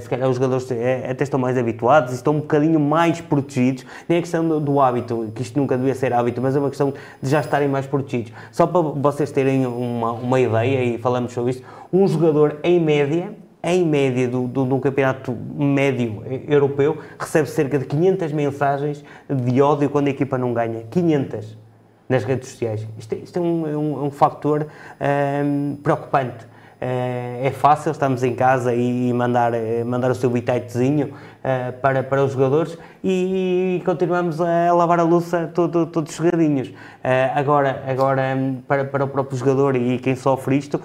se 0.00 0.08
calhar 0.08 0.28
os 0.28 0.36
jogadores 0.36 0.68
até 1.08 1.22
estão 1.22 1.38
mais 1.38 1.56
habituados 1.56 2.12
e 2.12 2.14
estão 2.16 2.34
um 2.34 2.40
bocadinho 2.40 2.80
mais 2.80 3.20
protegidos 3.20 3.71
protegidos, 3.72 3.86
nem 4.08 4.18
a 4.18 4.20
questão 4.20 4.60
do, 4.60 4.80
hábito, 4.80 5.32
que 5.34 5.42
isto 5.42 5.58
nunca 5.58 5.76
devia 5.76 5.94
ser 5.94 6.12
hábito, 6.12 6.40
mas 6.40 6.54
é 6.54 6.58
uma 6.58 6.68
questão 6.68 6.92
de 7.20 7.28
já 7.28 7.40
estarem 7.40 7.68
mais 7.68 7.86
protegidos. 7.86 8.32
Só 8.50 8.66
para 8.66 8.80
vocês 8.80 9.30
terem 9.30 9.66
uma, 9.66 10.12
uma 10.12 10.40
ideia, 10.40 10.84
e 10.84 10.98
falamos 10.98 11.32
sobre 11.32 11.52
isto, 11.52 11.64
um 11.92 12.06
jogador 12.06 12.58
em 12.62 12.80
média, 12.80 13.32
em 13.62 13.86
média 13.86 14.28
do, 14.28 14.46
do, 14.46 14.66
de 14.66 14.74
um 14.74 14.80
campeonato 14.80 15.32
médio 15.32 16.22
europeu, 16.48 16.98
recebe 17.18 17.48
cerca 17.48 17.78
de 17.78 17.86
500 17.86 18.32
mensagens 18.32 19.04
de 19.28 19.62
ódio 19.62 19.88
quando 19.88 20.08
a 20.08 20.10
equipa 20.10 20.36
não 20.36 20.52
ganha. 20.52 20.82
500 20.90 21.62
nas 22.08 22.24
redes 22.24 22.48
sociais. 22.48 22.86
Isto, 22.98 23.14
é, 23.14 23.18
isto 23.18 23.38
é, 23.38 23.40
um, 23.40 23.66
é 23.66 23.76
um, 23.76 24.04
é 24.04 24.06
um 24.06 24.10
fator 24.10 24.66
um, 25.44 25.76
preocupante. 25.76 26.51
Eh, 26.84 27.46
é 27.46 27.50
fácil, 27.52 27.92
estamos 27.92 28.24
em 28.24 28.34
casa 28.34 28.74
e 28.74 29.12
mandar, 29.12 29.54
eh, 29.54 29.84
mandar 29.84 30.10
o 30.10 30.16
seu 30.16 30.28
bititezinho 30.28 31.12
eh, 31.44 31.70
para, 31.70 32.02
para 32.02 32.24
os 32.24 32.32
jogadores 32.32 32.76
e, 33.04 33.80
continuamos 33.84 34.40
a 34.40 34.72
lavar 34.74 34.98
a 34.98 35.04
louça 35.04 35.48
todo, 35.54 35.86
todos 35.86 36.12
jogadinhos. 36.12 36.72
agora, 37.36 37.84
agora 37.86 38.36
para, 38.66 38.84
para 38.84 39.04
o 39.04 39.08
próprio 39.08 39.38
jogador 39.38 39.76
e 39.76 40.00
quem 40.00 40.16
sofre 40.16 40.56
isto, 40.56 40.80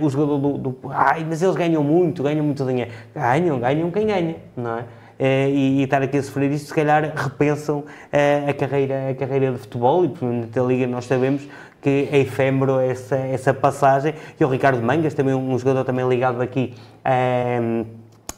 o 0.00 0.10
jogador 0.10 0.38
do, 0.38 0.58
do. 0.58 0.76
Ai, 0.90 1.24
mas 1.28 1.40
eles 1.40 1.54
ganham 1.54 1.84
muito, 1.84 2.24
ganham 2.24 2.44
muito 2.44 2.64
dinheiro. 2.64 2.90
Ganham, 3.14 3.60
ganham 3.60 3.88
quem 3.92 4.06
ganha, 4.08 4.36
não 4.56 4.78
é? 4.78 4.84
Uh, 5.20 5.52
e, 5.52 5.80
e, 5.80 5.82
estar 5.82 6.00
aqui 6.00 6.16
a 6.16 6.22
sofrer 6.22 6.50
isto, 6.50 6.68
se 6.68 6.74
calhar 6.74 7.12
repensam 7.14 7.80
uh, 7.80 8.48
a, 8.48 8.54
carreira, 8.54 9.10
a 9.10 9.14
carreira 9.14 9.52
de 9.52 9.58
futebol 9.58 10.02
e, 10.02 10.08
provavelmente, 10.08 10.58
a 10.58 10.62
Liga 10.62 10.86
nós 10.86 11.04
sabemos 11.04 11.46
que 11.80 12.08
é 12.10 12.18
efêmero 12.18 12.78
essa, 12.78 13.16
essa 13.16 13.54
passagem. 13.54 14.14
E 14.38 14.44
o 14.44 14.48
Ricardo 14.48 14.82
Mangas, 14.82 15.14
também 15.14 15.34
um 15.34 15.58
jogador 15.58 15.84
também 15.84 16.06
ligado 16.08 16.40
aqui 16.40 16.74
um, 17.62 17.84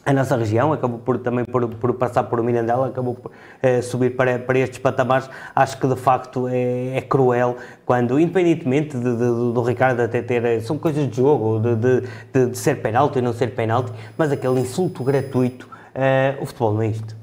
a 0.05 0.11
nossa 0.11 0.35
região, 0.35 0.73
acabou 0.73 0.99
por, 0.99 1.17
também 1.19 1.45
por, 1.45 1.67
por 1.67 1.93
passar 1.93 2.23
por 2.23 2.43
Mirandela, 2.43 2.87
acabou 2.87 3.15
por 3.15 3.31
uh, 3.31 3.81
subir 3.81 4.15
para, 4.15 4.37
para 4.37 4.59
estes 4.59 4.79
patamares. 4.79 5.29
Acho 5.55 5.77
que 5.77 5.87
de 5.87 5.95
facto 5.95 6.47
é, 6.47 6.97
é 6.97 7.01
cruel 7.01 7.55
quando, 7.85 8.19
independentemente 8.19 8.97
de, 8.97 9.11
de, 9.11 9.53
do 9.53 9.61
Ricardo 9.61 10.01
até 10.01 10.21
ter. 10.21 10.61
São 10.61 10.77
coisas 10.77 11.09
de 11.09 11.15
jogo, 11.15 11.59
de, 11.59 12.01
de, 12.33 12.47
de 12.47 12.57
ser 12.57 12.81
penalti 12.81 13.19
e 13.19 13.21
não 13.21 13.33
ser 13.33 13.55
penalti, 13.55 13.93
mas 14.17 14.31
aquele 14.31 14.59
insulto 14.59 15.03
gratuito, 15.03 15.69
uh, 15.95 16.41
o 16.41 16.45
futebol 16.45 16.73
não 16.73 16.81
é 16.81 16.87
isto. 16.87 17.15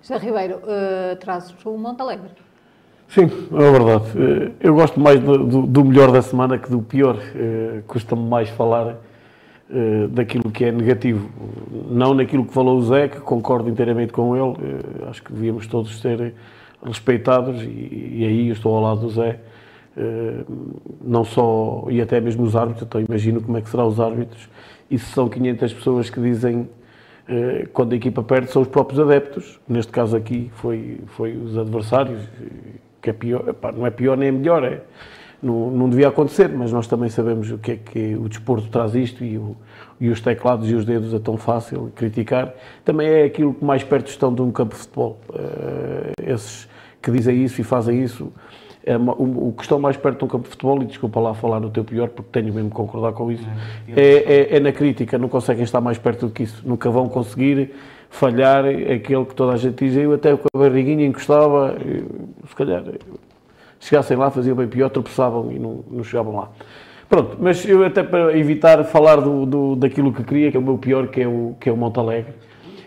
José 0.00 0.16
Ribeiro, 0.18 0.60
uh, 0.62 1.70
o 1.70 1.76
Montalegre. 1.76 2.45
Sim, 3.08 3.30
é 3.52 3.70
verdade. 3.70 4.04
Eh, 4.16 4.52
eu 4.60 4.74
gosto 4.74 4.98
mais 4.98 5.20
do, 5.20 5.66
do, 5.66 5.84
melhor 5.84 6.10
da 6.10 6.20
semana 6.22 6.58
que 6.58 6.68
do 6.68 6.82
pior. 6.82 7.16
Eh, 7.34 7.82
custa-me 7.86 8.28
mais 8.28 8.48
falar 8.50 8.96
eh, 9.70 10.06
daquilo 10.08 10.50
que 10.50 10.64
é 10.64 10.72
negativo. 10.72 11.28
Não 11.88 12.14
naquilo 12.14 12.44
que 12.44 12.52
falou 12.52 12.78
o 12.78 12.82
Zé, 12.82 13.08
que 13.08 13.20
concordo 13.20 13.68
inteiramente 13.68 14.12
com 14.12 14.36
ele. 14.36 14.56
Acho 15.08 15.22
que 15.22 15.32
devíamos 15.32 15.66
todos 15.66 16.00
ser 16.00 16.34
respeitados 16.84 17.62
e, 17.62 18.12
e 18.18 18.24
aí 18.26 18.48
eu 18.48 18.52
estou 18.52 18.74
ao 18.74 18.82
lado 18.82 19.00
do 19.00 19.10
Zé. 19.10 19.38
Não 21.00 21.24
só, 21.24 21.86
e 21.88 22.02
até 22.02 22.20
mesmo 22.20 22.42
os 22.42 22.54
árbitros, 22.54 22.86
então 22.86 23.00
imagino 23.00 23.40
como 23.40 23.56
é 23.56 23.62
que 23.62 23.70
serão 23.70 23.86
os 23.86 23.98
árbitros. 23.98 24.46
E 24.90 24.98
se 24.98 25.06
são 25.12 25.28
500 25.28 25.72
pessoas 25.72 26.10
que 26.10 26.20
dizem 26.20 26.68
quando 27.72 27.92
a 27.92 27.96
equipa 27.96 28.22
perde 28.22 28.52
são 28.52 28.62
os 28.62 28.68
próprios 28.68 29.00
adeptos, 29.00 29.58
neste 29.66 29.90
caso 29.90 30.16
aqui 30.16 30.50
foi, 30.54 31.00
foi 31.06 31.36
os 31.36 31.56
adversários, 31.58 32.20
que 33.06 33.10
é 33.10 33.12
pior, 33.12 33.54
não 33.76 33.86
é 33.86 33.90
pior 33.90 34.16
nem 34.16 34.28
é 34.28 34.32
melhor, 34.32 34.64
é, 34.64 34.80
não, 35.40 35.70
não 35.70 35.88
devia 35.88 36.08
acontecer, 36.08 36.48
mas 36.48 36.72
nós 36.72 36.88
também 36.88 37.08
sabemos 37.08 37.52
o 37.52 37.58
que 37.58 37.72
é 37.72 37.76
que 37.76 38.16
o 38.16 38.28
desporto 38.28 38.68
traz 38.68 38.96
isto 38.96 39.24
e, 39.24 39.38
o, 39.38 39.56
e 40.00 40.08
os 40.08 40.20
teclados 40.20 40.68
e 40.68 40.74
os 40.74 40.84
dedos 40.84 41.14
é 41.14 41.18
tão 41.20 41.36
fácil 41.36 41.92
criticar. 41.94 42.52
Também 42.84 43.06
é 43.06 43.24
aquilo 43.24 43.54
que 43.54 43.64
mais 43.64 43.84
perto 43.84 44.08
estão 44.08 44.34
de 44.34 44.42
um 44.42 44.50
campo 44.50 44.74
de 44.74 44.80
futebol. 44.80 45.20
Uh, 45.30 46.20
esses 46.26 46.68
que 47.00 47.12
dizem 47.12 47.44
isso 47.44 47.60
e 47.60 47.64
fazem 47.64 48.02
isso, 48.02 48.32
é, 48.84 48.96
o, 48.96 49.48
o, 49.48 49.54
que 49.56 49.62
estão 49.62 49.78
mais 49.78 49.96
perto 49.96 50.18
de 50.18 50.24
um 50.24 50.28
campo 50.28 50.44
de 50.44 50.50
futebol, 50.50 50.82
e 50.82 50.86
desculpa 50.86 51.20
lá 51.20 51.32
falar 51.34 51.60
no 51.60 51.70
teu 51.70 51.84
pior, 51.84 52.08
porque 52.08 52.30
tenho 52.32 52.52
mesmo 52.52 52.70
que 52.70 52.74
concordar 52.74 53.12
com 53.12 53.30
isso, 53.30 53.46
é, 53.94 54.00
é, 54.02 54.56
é 54.56 54.60
na 54.60 54.72
crítica, 54.72 55.16
não 55.16 55.28
conseguem 55.28 55.62
estar 55.62 55.80
mais 55.80 55.98
perto 55.98 56.26
do 56.26 56.32
que 56.32 56.42
isso, 56.42 56.62
nunca 56.66 56.90
vão 56.90 57.08
conseguir 57.08 57.72
falhar 58.16 58.64
aquele 58.64 59.24
que 59.24 59.34
toda 59.34 59.52
a 59.52 59.56
gente 59.56 59.84
diz, 59.84 59.96
eu 59.96 60.14
até 60.14 60.34
com 60.34 60.48
a 60.54 60.58
barriguinha 60.58 61.06
encostava, 61.06 61.76
se 62.48 62.56
calhar 62.56 62.82
chegassem 63.78 64.16
lá, 64.16 64.30
faziam 64.30 64.56
bem 64.56 64.66
pior, 64.66 64.88
tropeçavam 64.88 65.52
e 65.52 65.58
não, 65.58 65.84
não 65.90 66.02
chegavam 66.02 66.34
lá. 66.34 66.48
Pronto, 67.08 67.36
mas 67.38 67.64
eu 67.68 67.84
até 67.84 68.02
para 68.02 68.36
evitar 68.36 68.82
falar 68.84 69.16
do, 69.16 69.46
do, 69.46 69.76
daquilo 69.76 70.12
que 70.12 70.24
queria, 70.24 70.50
que 70.50 70.56
é 70.56 70.60
o 70.60 70.62
meu 70.62 70.78
pior, 70.78 71.08
que 71.08 71.20
é 71.20 71.28
o, 71.28 71.54
que 71.60 71.68
é 71.68 71.72
o 71.72 71.76
Montalegre, 71.76 72.32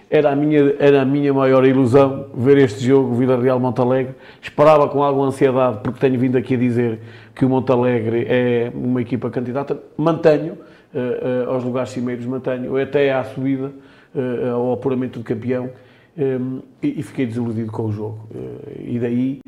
era 0.09 0.31
a, 0.31 0.35
minha, 0.35 0.75
era 0.79 1.03
a 1.03 1.05
minha 1.05 1.31
maior 1.31 1.63
ilusão 1.63 2.25
ver 2.33 2.57
este 2.57 2.83
jogo, 2.83 3.13
Vila 3.13 3.39
Real 3.39 3.59
Montalegre. 3.59 4.15
Esperava 4.41 4.87
com 4.89 5.03
alguma 5.03 5.27
ansiedade, 5.27 5.79
porque 5.83 5.99
tenho 5.99 6.19
vindo 6.19 6.35
aqui 6.35 6.55
a 6.55 6.57
dizer 6.57 6.99
que 7.35 7.45
o 7.45 7.49
Montalegre 7.49 8.25
é 8.27 8.71
uma 8.73 9.01
equipa 9.01 9.29
candidata. 9.29 9.77
Mantenho, 9.95 10.53
uh, 10.93 11.47
uh, 11.47 11.51
aos 11.51 11.63
lugares 11.63 11.91
cimeiros 11.91 12.25
mantenho, 12.25 12.75
até 12.75 13.13
à 13.13 13.23
subida, 13.23 13.71
uh, 14.19 14.55
ao 14.55 14.73
apuramento 14.73 15.19
do 15.19 15.25
campeão. 15.25 15.69
um, 16.17 16.59
e, 16.81 16.99
e, 16.99 17.03
fiquei 17.03 17.25
desiludido 17.25 17.71
com 17.71 17.85
o 17.85 17.91
jogo. 17.91 18.19
Uh, 18.31 18.81
e 18.81 18.99
daí, 18.99 19.41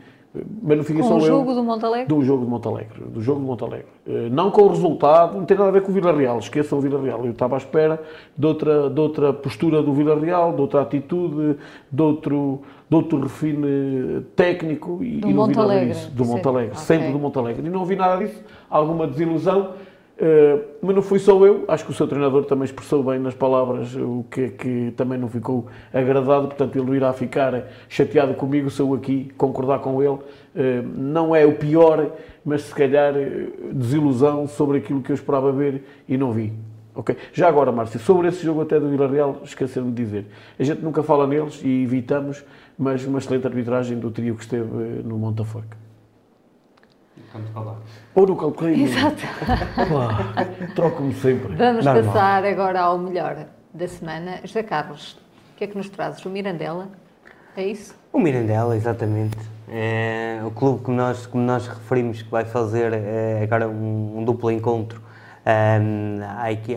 mas 0.63 0.77
não 0.77 0.83
fiquei 0.85 1.01
com 1.01 1.07
só 1.09 1.15
o 1.15 1.19
eu. 1.19 1.25
jogo 1.25 1.53
do 1.53 1.61
Montalegre? 1.61 2.07
Do 2.07 2.23
jogo 2.23 2.45
do 2.45 2.49
Montalegre. 2.49 3.03
Do 3.03 3.21
jogo 3.21 3.41
do 3.41 3.45
Montalegre. 3.45 3.87
Uh, 4.07 4.29
não 4.31 4.49
com 4.49 4.61
o 4.61 4.69
resultado, 4.69 5.37
não 5.37 5.45
tem 5.45 5.57
nada 5.57 5.69
a 5.69 5.73
ver 5.73 5.81
com 5.81 5.91
o 5.91 5.93
Vila 5.93 6.13
Real, 6.13 6.39
esqueçam 6.39 6.77
o 6.77 6.81
Vila 6.81 7.01
Real. 7.01 7.25
Eu 7.25 7.31
estava 7.31 7.55
à 7.55 7.57
espera 7.57 8.01
de 8.37 8.45
outra, 8.45 8.89
de 8.89 8.99
outra 8.99 9.33
postura 9.33 9.83
do 9.83 9.93
Vila 9.93 10.17
Real, 10.17 10.53
de 10.53 10.61
outra 10.61 10.81
atitude, 10.81 11.57
de 11.91 12.01
outro, 12.01 12.61
de 12.89 12.95
outro 12.95 13.19
refine 13.19 14.21
técnico 14.33 15.03
e, 15.03 15.17
do 15.17 15.29
e 15.29 15.33
não 15.33 15.47
vi 15.47 15.55
nada 15.55 15.61
Montalegre, 15.67 15.87
disso. 15.89 16.11
Do. 16.11 16.25
Montalegre, 16.25 16.77
sempre 16.77 17.11
do 17.11 17.19
Montalegre. 17.19 17.67
E 17.67 17.69
não 17.69 17.83
vi 17.83 17.97
nada 17.97 18.23
disso, 18.23 18.41
alguma 18.69 19.05
desilusão. 19.07 19.73
Uh, 20.21 20.61
mas 20.83 20.95
não 20.95 21.01
fui 21.01 21.17
só 21.17 21.43
eu, 21.43 21.65
acho 21.67 21.83
que 21.83 21.89
o 21.89 21.93
seu 21.95 22.07
treinador 22.07 22.45
também 22.45 22.65
expressou 22.65 23.01
bem 23.01 23.17
nas 23.17 23.33
palavras 23.33 23.95
o 23.95 24.23
que, 24.29 24.49
que 24.49 24.93
também 24.95 25.17
não 25.17 25.27
ficou 25.27 25.65
agradado, 25.91 26.45
portanto 26.45 26.77
ele 26.77 26.95
irá 26.95 27.11
ficar 27.11 27.63
chateado 27.89 28.35
comigo 28.35 28.69
se 28.69 28.79
eu 28.79 28.93
aqui 28.93 29.31
concordar 29.35 29.79
com 29.79 29.99
ele. 29.99 30.13
Uh, 30.13 30.87
não 30.95 31.35
é 31.35 31.43
o 31.43 31.55
pior, 31.55 32.11
mas 32.45 32.61
se 32.61 32.75
calhar 32.75 33.15
uh, 33.15 33.73
desilusão 33.73 34.47
sobre 34.47 34.77
aquilo 34.77 35.01
que 35.01 35.11
eu 35.11 35.15
esperava 35.15 35.51
ver 35.51 35.83
e 36.07 36.15
não 36.17 36.31
vi. 36.31 36.53
Ok? 36.93 37.17
Já 37.33 37.47
agora, 37.47 37.71
Márcio, 37.71 37.99
sobre 37.99 38.27
esse 38.27 38.43
jogo 38.43 38.61
até 38.61 38.79
do 38.79 38.89
Vila 38.89 39.07
Real, 39.07 39.41
esqueci-me 39.43 39.91
de 39.91 40.03
dizer. 40.03 40.25
A 40.59 40.63
gente 40.63 40.83
nunca 40.83 41.01
fala 41.01 41.25
neles 41.25 41.59
e 41.63 41.83
evitamos, 41.83 42.43
mas 42.77 43.03
uma 43.07 43.17
excelente 43.17 43.47
arbitragem 43.47 43.97
do 43.97 44.11
trio 44.11 44.35
que 44.35 44.43
esteve 44.43 44.65
eh, 44.65 45.01
no 45.03 45.17
Montaforca. 45.17 45.80
Ou 48.15 48.27
no 48.27 48.35
Calcorreio. 48.35 48.83
Exato. 48.83 49.21
Troco-me 50.75 51.13
sempre. 51.13 51.55
Vamos 51.55 51.85
Normal. 51.85 52.03
passar 52.03 52.45
agora 52.45 52.81
ao 52.81 52.97
melhor 52.97 53.45
da 53.73 53.87
semana. 53.87 54.39
José 54.43 54.63
Carlos, 54.63 55.13
o 55.53 55.57
que 55.57 55.63
é 55.63 55.67
que 55.67 55.77
nos 55.77 55.89
trazes? 55.89 56.25
O 56.25 56.29
Mirandela? 56.29 56.89
É 57.55 57.65
isso? 57.65 57.95
O 58.11 58.19
Mirandela, 58.19 58.75
exatamente. 58.75 59.37
É 59.69 60.41
o 60.45 60.51
clube 60.51 60.83
que 60.83 60.91
nós, 60.91 61.25
que 61.25 61.37
nós 61.37 61.67
referimos 61.67 62.21
que 62.21 62.29
vai 62.29 62.43
fazer 62.43 62.91
é, 62.93 63.41
agora 63.41 63.69
um, 63.69 64.19
um 64.19 64.23
duplo 64.25 64.51
encontro 64.51 65.01
um, 65.45 66.19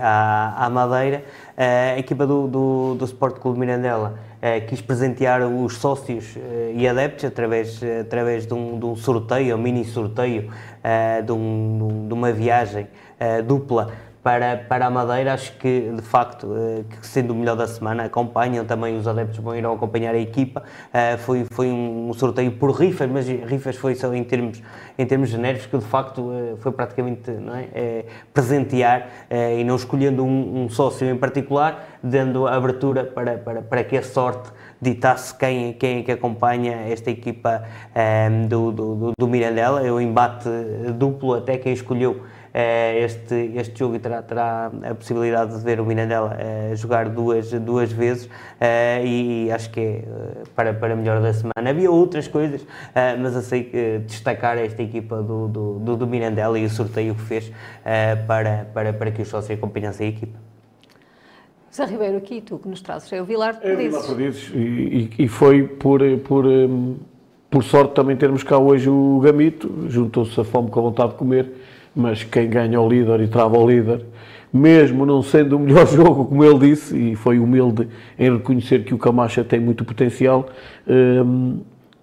à, 0.00 0.64
à, 0.64 0.70
Madeira. 0.70 1.24
a 1.56 1.98
equipa 1.98 2.26
do, 2.26 2.46
do, 2.46 2.94
do 2.94 3.04
Sport 3.04 3.38
Clube 3.38 3.58
Mirandela 3.58 4.18
eh, 4.33 4.33
quis 4.66 4.82
presentear 4.82 5.40
os 5.42 5.78
sócios 5.78 6.36
eh, 6.36 6.74
e 6.76 6.86
adeptos 6.86 7.24
através, 7.24 7.80
através 7.82 8.46
de, 8.46 8.52
um, 8.52 8.78
de 8.78 8.84
um 8.84 8.94
sorteio, 8.94 9.56
um 9.56 9.58
mini 9.58 9.84
sorteio, 9.86 10.52
eh, 10.82 11.22
de, 11.22 11.32
um, 11.32 12.06
de 12.06 12.12
uma 12.12 12.30
viagem 12.30 12.86
eh, 13.18 13.40
dupla 13.40 13.90
para, 14.24 14.56
para 14.56 14.86
a 14.86 14.90
Madeira. 14.90 15.34
Acho 15.34 15.52
que, 15.58 15.92
de 15.94 16.02
facto, 16.02 16.56
eh, 16.56 16.84
que 16.88 17.06
sendo 17.06 17.34
o 17.34 17.36
melhor 17.36 17.54
da 17.54 17.68
semana, 17.68 18.04
acompanham 18.04 18.64
também 18.64 18.96
os 18.96 19.06
adeptos 19.06 19.38
vão 19.38 19.54
ir 19.54 19.64
acompanhar 19.66 20.14
a 20.14 20.18
equipa. 20.18 20.62
Eh, 20.92 21.18
foi, 21.18 21.44
foi 21.52 21.70
um 21.70 22.10
sorteio 22.14 22.52
por 22.52 22.70
rifas, 22.70 23.08
mas 23.10 23.28
rifas 23.28 23.76
foi 23.76 23.94
só 23.94 24.12
em 24.14 24.24
termos, 24.24 24.62
em 24.98 25.04
termos 25.04 25.28
genéricos, 25.28 25.66
que 25.66 25.76
de 25.76 25.84
facto 25.84 26.32
eh, 26.32 26.56
foi 26.56 26.72
praticamente 26.72 27.30
não 27.30 27.54
é, 27.54 27.68
eh, 27.74 28.04
presentear 28.32 29.08
e 29.58 29.62
não 29.64 29.76
escolhendo 29.76 30.24
um, 30.24 30.64
um 30.64 30.68
sócio 30.70 31.08
em 31.08 31.16
particular, 31.16 31.98
dando 32.02 32.46
abertura 32.46 33.04
para, 33.04 33.36
para, 33.36 33.60
para 33.60 33.84
que 33.84 33.98
a 33.98 34.02
sorte 34.02 34.50
ditasse 34.80 35.34
quem, 35.34 35.74
quem 35.74 35.98
é 35.98 36.02
que 36.02 36.12
acompanha 36.12 36.72
esta 36.88 37.10
equipa 37.10 37.62
do, 38.48 38.72
do, 38.72 39.12
do 39.18 39.28
Mirandela. 39.28 39.86
É 39.86 39.90
o 39.90 40.00
embate 40.00 40.48
duplo, 40.96 41.34
até 41.34 41.58
quem 41.58 41.72
escolheu 41.72 42.22
este, 42.54 43.50
este 43.56 43.76
jogo 43.78 43.96
e 43.96 43.98
terá, 43.98 44.22
terá 44.22 44.70
a 44.88 44.94
possibilidade 44.94 45.56
de 45.56 45.64
ver 45.64 45.80
o 45.80 45.84
Mirandela 45.84 46.36
eh, 46.38 46.72
jogar 46.76 47.08
duas, 47.08 47.50
duas 47.50 47.90
vezes 47.90 48.28
eh, 48.60 49.02
e 49.04 49.50
acho 49.50 49.70
que 49.70 49.80
é 49.80 49.84
eh, 49.84 50.04
para, 50.54 50.72
para 50.72 50.94
melhor 50.94 51.20
da 51.20 51.32
semana. 51.32 51.68
Havia 51.70 51.90
outras 51.90 52.28
coisas, 52.28 52.64
eh, 52.94 53.16
mas 53.16 53.34
eu 53.34 53.42
sei 53.42 53.64
que 53.64 53.98
destacar 54.06 54.56
esta 54.56 54.82
equipa 54.82 55.16
do, 55.20 55.48
do, 55.48 55.78
do, 55.80 55.96
do 55.96 56.06
Mirandela 56.06 56.56
e 56.56 56.64
o 56.64 56.70
sorteio 56.70 57.14
que 57.16 57.22
fez 57.22 57.50
eh, 57.84 58.14
para, 58.26 58.68
para, 58.72 58.92
para 58.92 59.10
que 59.10 59.22
os 59.22 59.28
sócios 59.28 59.58
acompanhassem 59.58 60.06
a 60.06 60.10
equipa. 60.10 60.38
Zé 61.74 61.86
Ribeiro, 61.86 62.18
aqui 62.18 62.40
tu 62.40 62.56
que 62.56 62.68
nos 62.68 62.80
trazes 62.80 63.12
é 63.12 63.20
o 63.20 63.24
Vilar 63.24 63.54
de 63.54 63.66
É 63.66 63.72
o 63.72 63.76
Perdizes. 63.76 64.06
Vilar 64.06 64.16
Perdizes 64.16 64.52
e, 64.54 65.10
e, 65.18 65.24
e 65.24 65.28
foi 65.28 65.64
por, 65.64 66.00
por, 66.18 66.44
por 67.50 67.64
sorte 67.64 67.94
também 67.94 68.14
termos 68.16 68.44
cá 68.44 68.56
hoje 68.58 68.88
o 68.88 69.18
Gamito, 69.18 69.86
juntou-se 69.88 70.40
a 70.40 70.44
fome 70.44 70.70
com 70.70 70.78
a 70.78 70.82
vontade 70.84 71.10
de 71.10 71.18
comer, 71.18 71.52
mas 71.94 72.24
quem 72.24 72.48
ganha 72.48 72.80
o 72.80 72.88
líder 72.88 73.20
e 73.20 73.28
trava 73.28 73.58
o 73.58 73.68
líder, 73.68 74.04
mesmo 74.52 75.04
não 75.04 75.22
sendo 75.22 75.56
o 75.56 75.58
melhor 75.58 75.86
jogo, 75.90 76.26
como 76.26 76.44
ele 76.44 76.70
disse, 76.70 76.96
e 76.96 77.16
foi 77.16 77.38
humilde 77.38 77.88
em 78.18 78.32
reconhecer 78.32 78.84
que 78.84 78.94
o 78.94 78.98
Camacha 78.98 79.44
tem 79.44 79.60
muito 79.60 79.84
potencial, 79.84 80.46
hum, 80.86 81.60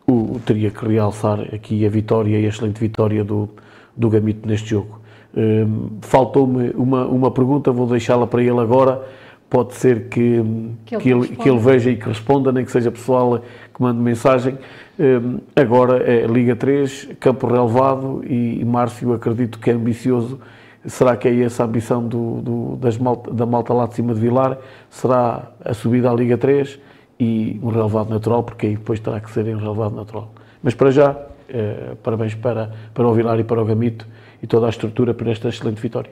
o, 0.08 0.40
teria 0.46 0.70
que 0.70 0.86
realçar 0.86 1.40
aqui 1.54 1.86
a 1.86 1.90
vitória 1.90 2.38
e 2.38 2.46
a 2.46 2.50
excelente 2.50 2.80
vitória 2.80 3.24
do, 3.24 3.50
do 3.96 4.10
Gamito 4.10 4.48
neste 4.48 4.70
jogo. 4.70 5.00
Hum, 5.36 5.98
Faltou-me 6.02 6.72
uma, 6.72 7.06
uma 7.06 7.32
pergunta, 7.32 7.72
vou 7.72 7.88
deixá-la 7.88 8.28
para 8.28 8.42
ele 8.42 8.60
agora. 8.60 9.02
Pode 9.50 9.74
ser 9.74 10.08
que, 10.08 10.42
Que 10.86 10.96
ele 10.96 11.04
que, 11.04 11.10
ele, 11.10 11.28
que 11.28 11.50
ele 11.50 11.60
veja 11.60 11.92
e 11.92 11.98
que 11.98 12.08
responda, 12.08 12.54
nem 12.54 12.64
que 12.64 12.72
seja 12.72 12.90
pessoal 12.90 13.42
que 13.82 13.84
mande 13.84 14.00
mensagem. 14.00 14.58
Hum, 15.00 15.40
agora 15.56 16.04
é 16.04 16.28
Liga 16.28 16.56
3, 16.56 17.10
campo 17.20 17.48
relevado 17.48 18.24
e, 18.26 18.62
e 18.62 18.66
Márcio 18.66 19.12
acredito 19.14 19.58
que 19.60 19.72
é 19.72 19.74
ambicioso. 19.74 20.40
Será 20.86 21.16
que 21.18 21.28
é 21.28 21.42
essa 21.42 21.64
a 21.64 21.66
ambição 21.66 22.08
do, 22.08 22.42
do- 22.42 22.76
das 22.78 22.98
malta, 22.98 23.32
da 23.32 23.46
malta 23.46 23.74
lá 23.74 23.88
de 23.88 23.96
cima 23.96 24.14
de 24.14 24.20
Vilar? 24.20 24.58
Será 24.90 25.52
a 25.66 25.74
subida 25.74 26.10
à 26.10 26.14
Liga 26.14 26.38
3 26.38 26.80
e 27.20 27.60
um 27.62 27.70
relevado 27.70 28.10
natural, 28.10 28.44
porque 28.44 28.68
aí 28.68 28.76
depois 28.76 29.00
terá 29.00 29.20
que 29.20 29.30
ser 29.32 29.48
em 29.48 29.58
relevado 29.58 29.96
natural. 29.96 30.32
Mas 30.64 30.74
para 30.74 30.90
já, 30.92 31.16
eh, 31.50 31.96
parabéns 32.04 32.34
para, 32.36 32.72
para 32.94 33.08
o 33.08 33.14
Vilar 33.14 33.40
e 33.40 33.44
para 33.44 33.62
o 33.62 33.66
Gamito 33.66 34.08
e 34.42 34.48
toda 34.48 34.66
a 34.66 34.70
estrutura 34.70 35.14
por 35.14 35.28
esta 35.28 35.50
excelente 35.50 35.80
vitória. 35.82 36.12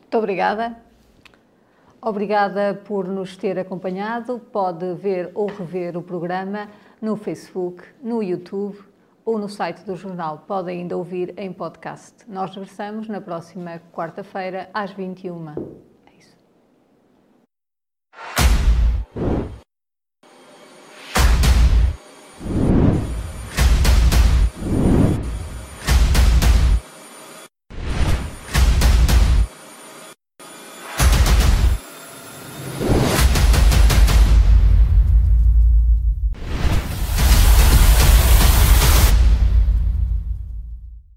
Muito 0.00 0.18
obrigada. 0.18 0.76
Obrigada 2.04 2.74
por 2.84 3.06
nos 3.06 3.36
ter 3.36 3.56
acompanhado. 3.60 4.40
Pode 4.50 4.92
ver 4.94 5.30
ou 5.34 5.46
rever 5.46 5.96
o 5.96 6.02
programa 6.02 6.68
no 7.00 7.14
Facebook, 7.14 7.84
no 8.02 8.20
YouTube 8.20 8.76
ou 9.24 9.38
no 9.38 9.48
site 9.48 9.84
do 9.84 9.94
jornal. 9.94 10.44
Pode 10.48 10.68
ainda 10.70 10.96
ouvir 10.96 11.32
em 11.38 11.52
podcast. 11.52 12.28
Nós 12.28 12.52
regressamos 12.56 13.06
na 13.06 13.20
próxima 13.20 13.80
quarta-feira 13.92 14.68
às 14.74 14.92
21h. 14.92 15.91